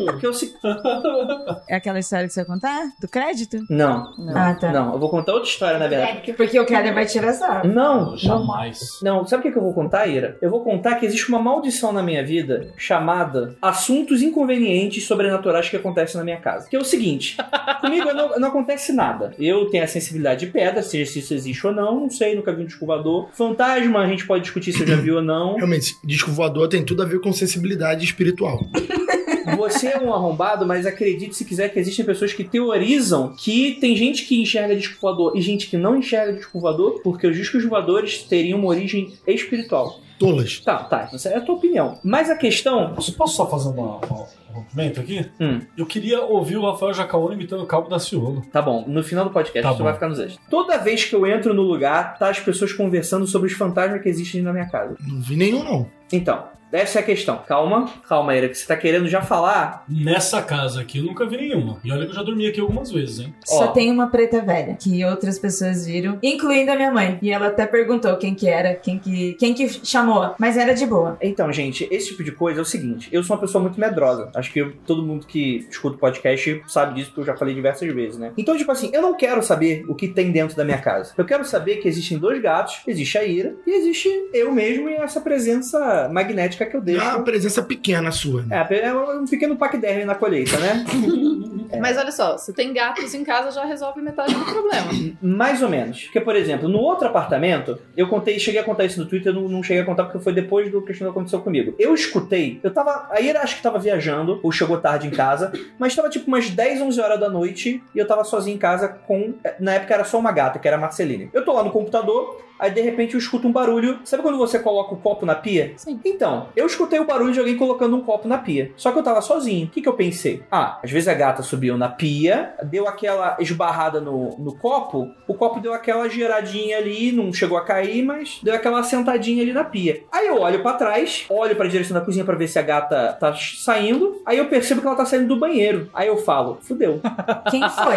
porque 0.06 0.28
eu 0.28 0.34
se... 0.34 0.56
É 1.70 1.76
aquela 1.76 2.00
história 2.00 2.28
que 2.28 2.34
você 2.34 2.44
vai 2.44 2.48
contar? 2.56 2.88
Do 3.00 3.08
crédito? 3.08 3.58
Não, 3.70 4.14
Ah, 4.36 4.54
tá. 4.56 4.72
não, 4.72 4.94
eu 4.94 5.00
vou 5.00 5.10
contar 5.10 5.34
outra 5.34 5.50
história, 5.50 5.78
na 5.78 5.88
verdade. 5.88 6.34
Porque 6.34 6.60
o 6.60 6.66
Keller 6.66 6.94
vai 6.94 7.06
tirar 7.06 7.34
sarro. 7.34 7.68
Não, 7.68 8.12
não, 8.12 8.18
Jamais. 8.18 8.80
não, 9.02 9.26
sabe 9.26 9.42
o 9.42 9.44
que 9.44 9.52
que 9.52 9.58
eu 9.58 9.64
vou 9.64 9.74
contar, 9.74 10.08
Ira? 10.08 10.38
Eu 10.42 10.50
vou 10.50 10.64
contar 10.64 10.96
que 10.96 11.06
existe 11.06 11.30
uma 11.30 11.40
maldição 11.40 11.92
na 11.92 12.02
minha 12.02 12.24
vida 12.26 12.74
chamada 12.78 13.56
assuntos 13.62 14.22
inconvenientes 14.22 15.06
sobrenaturais 15.06 15.70
que 15.70 15.76
acontecem 15.76 16.18
na 16.18 16.24
minha 16.24 16.38
casa. 16.38 16.68
Que 16.70 16.76
é 16.76 16.80
o 16.80 16.84
seguinte, 16.86 17.38
comigo 17.82 18.12
não, 18.14 18.40
não 18.40 18.48
acontece 18.50 18.94
nada. 18.94 19.34
Eu 19.38 19.70
tenho 19.70 19.84
a 19.84 19.88
sensibilidade 19.88 20.46
de 20.46 20.52
pedra, 20.52 20.82
seja 20.82 21.12
se 21.12 21.20
isso 21.20 21.34
existe 21.34 21.66
ou 21.68 21.74
não, 21.74 22.00
não 22.02 22.10
sei, 22.10 22.36
nunca 22.36 22.52
vi 22.54 22.64
um 22.64 22.66
disco 22.66 22.86
voador. 22.86 23.30
Fantasma, 23.34 24.00
a 24.02 24.08
gente 24.08 24.26
pode 24.26 24.44
discutir 24.44 24.72
se 24.74 24.86
já 24.88 24.96
vi 24.96 25.12
ou 25.12 25.22
não. 25.22 25.56
Realmente, 25.56 25.98
disco 26.04 26.32
voador 26.32 26.68
tem 26.68 26.84
tudo 26.84 27.04
a 27.04 27.06
ver 27.06 27.20
com 27.20 27.32
sensibilidade 27.34 28.06
espiritual. 28.06 28.60
você 29.56 29.88
é 29.88 30.00
um 30.00 30.14
arrombado, 30.14 30.66
mas 30.66 30.86
acredite 30.86 31.36
se 31.36 31.46
quiser 31.46 31.70
que 31.70 31.80
existem 31.80 32.06
pessoas 32.06 32.34
que 32.34 32.44
teorizam 32.44 33.34
que 33.38 33.78
tem 33.80 33.96
gente 33.96 34.26
que 34.26 34.42
enxerga 34.42 34.76
disco 34.76 35.00
voador 35.02 35.36
e 35.38 35.42
gente 35.42 35.68
que 35.68 35.78
não 35.78 35.96
enxerga 35.96 36.34
disco 36.34 36.60
voador, 36.60 37.02
porque 37.04 37.26
os 37.28 37.36
discos 37.36 37.64
voadores 37.66 38.24
teriam 38.24 38.60
uma 38.60 38.68
origem 38.70 39.14
espiritual. 39.26 40.00
Tolas. 40.20 40.60
Tá, 40.62 40.78
tá, 40.84 41.10
essa 41.14 41.30
é 41.30 41.38
a 41.38 41.42
tua 41.42 41.54
opinião. 41.56 42.00
Mas 42.04 42.28
a 42.32 42.36
questão. 42.36 42.92
Posso, 42.96 43.14
posso 43.14 43.36
só 43.36 43.48
fazer 43.48 43.70
uma, 43.70 43.98
uma- 43.98 44.26
um 44.50 44.54
rompimento 44.62 45.00
aqui? 45.00 45.24
Hum. 45.40 45.62
Eu 45.78 45.86
queria 45.86 46.22
ouvir 46.24 46.58
o 46.58 46.66
Rafael 46.66 46.92
Jacaúna 46.92 47.36
imitando 47.36 47.62
o 47.62 47.68
Cabo 47.68 47.88
da 47.88 48.00
Ciolo. 48.00 48.42
Tá 48.52 48.60
bom, 48.60 48.84
no 48.88 49.04
final 49.04 49.26
do 49.26 49.30
podcast 49.30 49.62
Tá 49.62 49.76
tu 49.76 49.78
bom. 49.78 49.84
vai 49.84 49.94
ficar 49.94 50.10
nos 50.10 50.18
extras. 50.20 50.40
Toda 50.50 50.80
vez 50.80 51.06
que 51.06 51.16
eu 51.16 51.24
entro 51.28 51.54
no 51.54 51.62
lugar, 51.62 52.18
tá 52.18 52.30
as 52.32 52.40
pessoas 52.40 52.74
conversando 52.74 53.28
sobre 53.28 53.48
os 53.48 53.54
fantasmas 53.54 54.02
que 54.02 54.10
existem 54.10 54.42
na 54.42 54.52
minha 54.52 54.68
casa. 54.68 54.96
Não 55.08 55.22
vi 55.22 55.36
nenhum, 55.36 55.64
não. 55.64 55.86
Então, 56.12 56.46
essa 56.72 57.00
é 57.00 57.02
a 57.02 57.06
questão. 57.06 57.38
Calma, 57.48 57.86
calma, 58.08 58.36
Ira, 58.36 58.50
que 58.50 58.56
você 58.56 58.66
tá 58.66 58.76
querendo 58.76 59.08
já 59.08 59.22
falar. 59.22 59.84
Nessa 59.88 60.42
casa 60.42 60.82
aqui 60.82 61.00
eu 61.00 61.04
nunca 61.06 61.26
vi 61.26 61.38
nenhuma. 61.38 61.80
E 61.84 61.92
olha 61.92 62.06
que 62.06 62.12
eu 62.12 62.16
já 62.16 62.24
dormi 62.24 62.48
aqui 62.48 62.60
algumas 62.60 62.92
vezes, 62.92 63.20
hein? 63.20 63.34
Só 63.46 63.66
Ó. 63.66 63.68
tem 63.68 63.92
uma 63.92 64.08
preta 64.08 64.42
velha, 64.42 64.76
que 64.76 65.04
outras 65.06 65.40
pessoas 65.40 65.86
viram, 65.86 66.18
incluindo 66.22 66.72
a 66.72 66.76
minha 66.76 66.92
mãe. 66.92 67.18
E 67.22 67.32
ela 67.32 67.48
até 67.48 67.66
perguntou 67.66 68.16
quem 68.18 68.34
que 68.36 68.48
era, 68.48 68.76
quem 68.76 68.98
que, 69.00 69.34
quem 69.36 69.54
que 69.54 69.68
chamou. 69.86 70.36
Mas 70.38 70.58
era 70.58 70.74
de 70.74 70.86
boa. 70.86 71.18
Então, 71.22 71.52
gente, 71.52 71.88
esse 71.92 72.08
tipo 72.10 72.24
de 72.24 72.32
coisa 72.32 72.60
é 72.60 72.64
o 72.64 72.66
seguinte: 72.66 73.10
eu 73.12 73.24
sou 73.24 73.36
uma 73.36 73.42
pessoa 73.42 73.62
muito 73.62 73.80
medrosa. 73.80 74.30
Acho 74.36 74.52
que 74.52 74.60
eu- 74.60 74.74
todo 74.86 75.04
mundo 75.06 75.26
que 75.26 75.66
escuta 75.70 75.96
o 75.96 76.00
podcast 76.00 76.62
sabe 76.68 76.96
disso, 76.96 77.08
porque 77.10 77.22
eu 77.22 77.26
já 77.26 77.38
falei 77.38 77.54
diversas 77.56 77.92
vezes, 77.94 78.18
né? 78.18 78.32
Então, 78.38 78.58
tipo 78.58 78.72
assim, 78.72 78.90
eu 78.94 79.02
não 79.02 79.16
quero 79.16 79.42
saber 79.42 79.86
o 79.88 79.96
que 79.96 80.08
tem 80.08 80.32
dentro 80.32 80.56
da 80.56 80.64
minha 80.66 80.78
casa. 80.78 81.14
Eu 81.18 81.26
quero 81.26 81.44
saber 81.46 81.78
que 81.78 81.88
existem 81.88 82.18
dois 82.18 82.42
gatos, 82.42 82.82
existe 82.88 83.18
a 83.18 83.24
Ira 83.24 83.56
e 83.66 83.72
existe 83.72 84.10
eu 84.34 84.52
mesmo 84.52 84.90
e 84.90 84.94
essa 84.96 85.22
presença 85.22 86.10
magnética 86.12 86.57
que 86.66 86.76
eu 86.76 86.82
deixo. 86.82 87.04
É 87.04 87.10
uma 87.10 87.24
presença 87.24 87.62
pequena 87.62 88.12
sua. 88.12 88.44
Né? 88.44 88.68
É, 88.70 88.88
é 88.88 88.94
um 88.94 89.26
pequeno 89.26 89.56
paquiderme 89.56 90.06
na 90.06 90.16
colheita, 90.16 90.58
né? 90.60 90.86
Mas 91.80 91.98
olha 91.98 92.12
só, 92.12 92.38
se 92.38 92.54
tem 92.54 92.74
gatos 92.74 93.14
em 93.14 93.24
casa, 93.24 93.52
já 93.52 93.66
resolve 93.66 94.02
metade 94.02 94.34
do 94.34 94.46
problema. 94.46 94.88
Mais 95.22 95.62
ou 95.62 95.70
menos. 95.70 96.04
Porque, 96.04 96.22
por 96.22 96.36
exemplo, 96.36 96.70
no 96.70 96.80
outro 96.80 97.08
apartamento, 97.08 97.78
eu 97.96 98.08
contei, 98.08 98.40
cheguei 98.40 98.62
a 98.62 98.64
contar 98.64 98.86
isso 98.86 99.00
no 99.00 99.06
Twitter, 99.06 99.34
eu 99.34 99.42
não, 99.42 99.50
não 99.50 99.64
cheguei 99.64 99.82
a 99.84 99.86
contar 99.86 100.06
porque 100.06 100.20
foi 100.20 100.34
depois 100.34 100.72
do 100.72 100.82
que 100.82 101.04
aconteceu 101.04 101.42
comigo. 101.42 101.76
Eu 101.78 101.94
escutei, 101.94 102.60
eu 102.64 102.72
tava. 102.72 103.08
A 103.12 103.20
Ira 103.20 103.42
acho 103.42 103.58
que 103.58 103.62
tava 103.62 103.80
viajando, 103.80 104.40
ou 104.42 104.52
chegou 104.52 104.78
tarde 104.80 105.08
em 105.08 105.12
casa, 105.12 105.52
mas 105.78 105.96
tava 105.96 106.10
tipo 106.10 106.28
umas 106.28 106.50
10, 106.50 106.82
11 106.82 107.02
horas 107.02 107.20
da 107.20 107.30
noite 107.30 107.84
e 107.94 108.00
eu 108.00 108.08
tava 108.08 108.24
sozinho 108.24 108.56
em 108.56 108.60
casa 108.60 108.88
com. 108.88 109.34
Na 109.60 109.74
época 109.74 109.94
era 109.94 110.04
só 110.04 110.18
uma 110.18 110.32
gata, 110.32 110.60
que 110.60 110.68
era 110.68 110.78
a 110.78 110.80
Marceline. 110.80 111.30
Eu 111.34 111.44
tô 111.44 111.54
lá 111.54 111.64
no 111.64 111.72
computador, 111.72 112.42
aí 112.60 112.72
de 112.72 112.82
repente 112.82 113.14
eu 113.14 113.20
escuto 113.20 113.48
um 113.48 113.52
barulho. 113.52 114.00
Sabe 114.04 114.24
quando 114.24 114.38
você 114.38 114.60
coloca 114.60 114.94
o 114.94 114.98
copo 114.98 115.26
na 115.26 115.36
pia? 115.36 115.74
Sim. 115.78 116.00
Então, 116.04 116.47
eu 116.56 116.66
escutei 116.66 117.00
o 117.00 117.06
barulho 117.06 117.34
de 117.34 117.40
alguém 117.40 117.56
colocando 117.58 117.96
um 117.96 118.02
copo 118.02 118.28
na 118.28 118.38
pia. 118.38 118.72
Só 118.76 118.92
que 118.92 119.00
eu 119.00 119.04
tava 119.04 119.22
sozinho. 119.22 119.68
O 119.68 119.70
que, 119.70 119.82
que 119.82 119.88
eu 119.90 119.94
pensei? 119.94 120.44
Ah, 120.52 120.80
às 120.84 120.92
vezes 120.92 121.08
a 121.08 121.14
gata 121.14 121.42
subiu 121.44 121.78
na 121.78 121.90
pia, 121.90 122.54
deu 122.64 122.88
aquela 122.88 123.38
esbarrada 123.40 124.00
no, 124.02 124.38
no 124.40 124.56
copo, 124.56 125.10
o 125.28 125.34
copo 125.34 125.60
deu 125.60 125.74
aquela 125.74 126.08
giradinha 126.10 126.78
ali, 126.78 127.12
não 127.12 127.32
chegou 127.34 127.58
a 127.58 127.64
cair, 127.66 128.04
mas 128.04 128.40
deu 128.44 128.54
aquela 128.54 128.84
sentadinha 128.84 129.42
ali 129.44 129.54
na 129.54 129.64
pia. 129.64 130.04
Aí 130.12 130.28
eu 130.28 130.40
olho 130.42 130.62
pra 130.62 130.74
trás, 130.74 131.26
olho 131.30 131.56
pra 131.56 131.68
direção 131.68 131.94
da 131.98 132.02
cozinha 132.06 132.26
pra 132.26 132.36
ver 132.36 132.48
se 132.48 132.58
a 132.60 132.62
gata 132.62 133.14
tá 133.20 133.34
saindo, 133.36 134.22
aí 134.26 134.38
eu 134.38 134.46
percebo 134.48 134.82
que 134.82 134.88
ela 134.88 134.96
tá 134.96 135.06
saindo 135.06 135.28
do 135.28 135.40
banheiro. 135.40 135.90
Aí 135.94 136.08
eu 136.08 136.18
falo, 136.18 136.60
fudeu. 136.62 137.02
Quem 137.52 137.62
foi? 137.70 137.96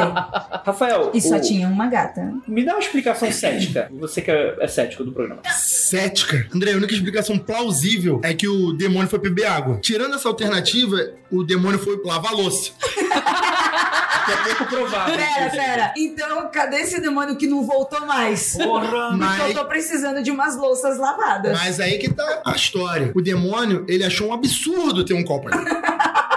Rafael, 0.64 1.10
E 1.14 1.20
só 1.20 1.36
o- 1.36 1.40
tinha 1.40 1.68
uma 1.68 1.86
gata. 1.86 2.32
me 2.46 2.64
dá 2.64 2.72
uma 2.72 2.80
explicação 2.80 3.30
cética. 3.32 3.88
Você 3.98 4.20
que 4.22 4.30
é, 4.30 4.56
é 4.60 4.66
cético 4.68 5.04
do 5.04 5.12
programa. 5.12 5.40
Cética. 5.52 6.46
André, 6.54 6.72
a 6.72 6.76
única 6.76 6.92
explicação 6.92 7.38
plausível 7.38 8.20
é 8.22 8.32
que 8.40 8.48
o 8.48 8.72
demônio 8.72 9.06
foi 9.06 9.18
beber 9.18 9.44
água. 9.44 9.78
Tirando 9.82 10.14
essa 10.14 10.26
alternativa, 10.26 10.96
o 11.30 11.44
demônio 11.44 11.78
foi 11.78 12.00
lavar 12.02 12.32
a 12.32 12.34
louça. 12.34 12.70
Que 12.80 14.32
é 14.32 14.54
pouco 14.54 14.64
provável. 14.64 15.14
Pera, 15.14 15.50
pera. 15.50 15.94
Então, 15.94 16.50
cadê 16.50 16.76
esse 16.78 16.98
demônio 17.02 17.36
que 17.36 17.46
não 17.46 17.66
voltou 17.66 18.06
mais? 18.06 18.54
Porra! 18.56 19.14
Mas, 19.14 19.50
eu 19.50 19.54
tô 19.54 19.66
precisando 19.66 20.22
de 20.22 20.30
umas 20.30 20.56
louças 20.56 20.96
lavadas. 20.96 21.52
mas 21.52 21.80
aí 21.80 21.98
que 21.98 22.08
tá 22.10 22.40
a 22.46 22.56
história. 22.56 23.12
O 23.14 23.20
demônio, 23.20 23.84
ele 23.86 24.04
achou 24.04 24.28
um 24.28 24.32
absurdo 24.32 25.04
ter 25.04 25.12
um 25.12 25.22
copo 25.22 25.48
ali. 25.52 25.58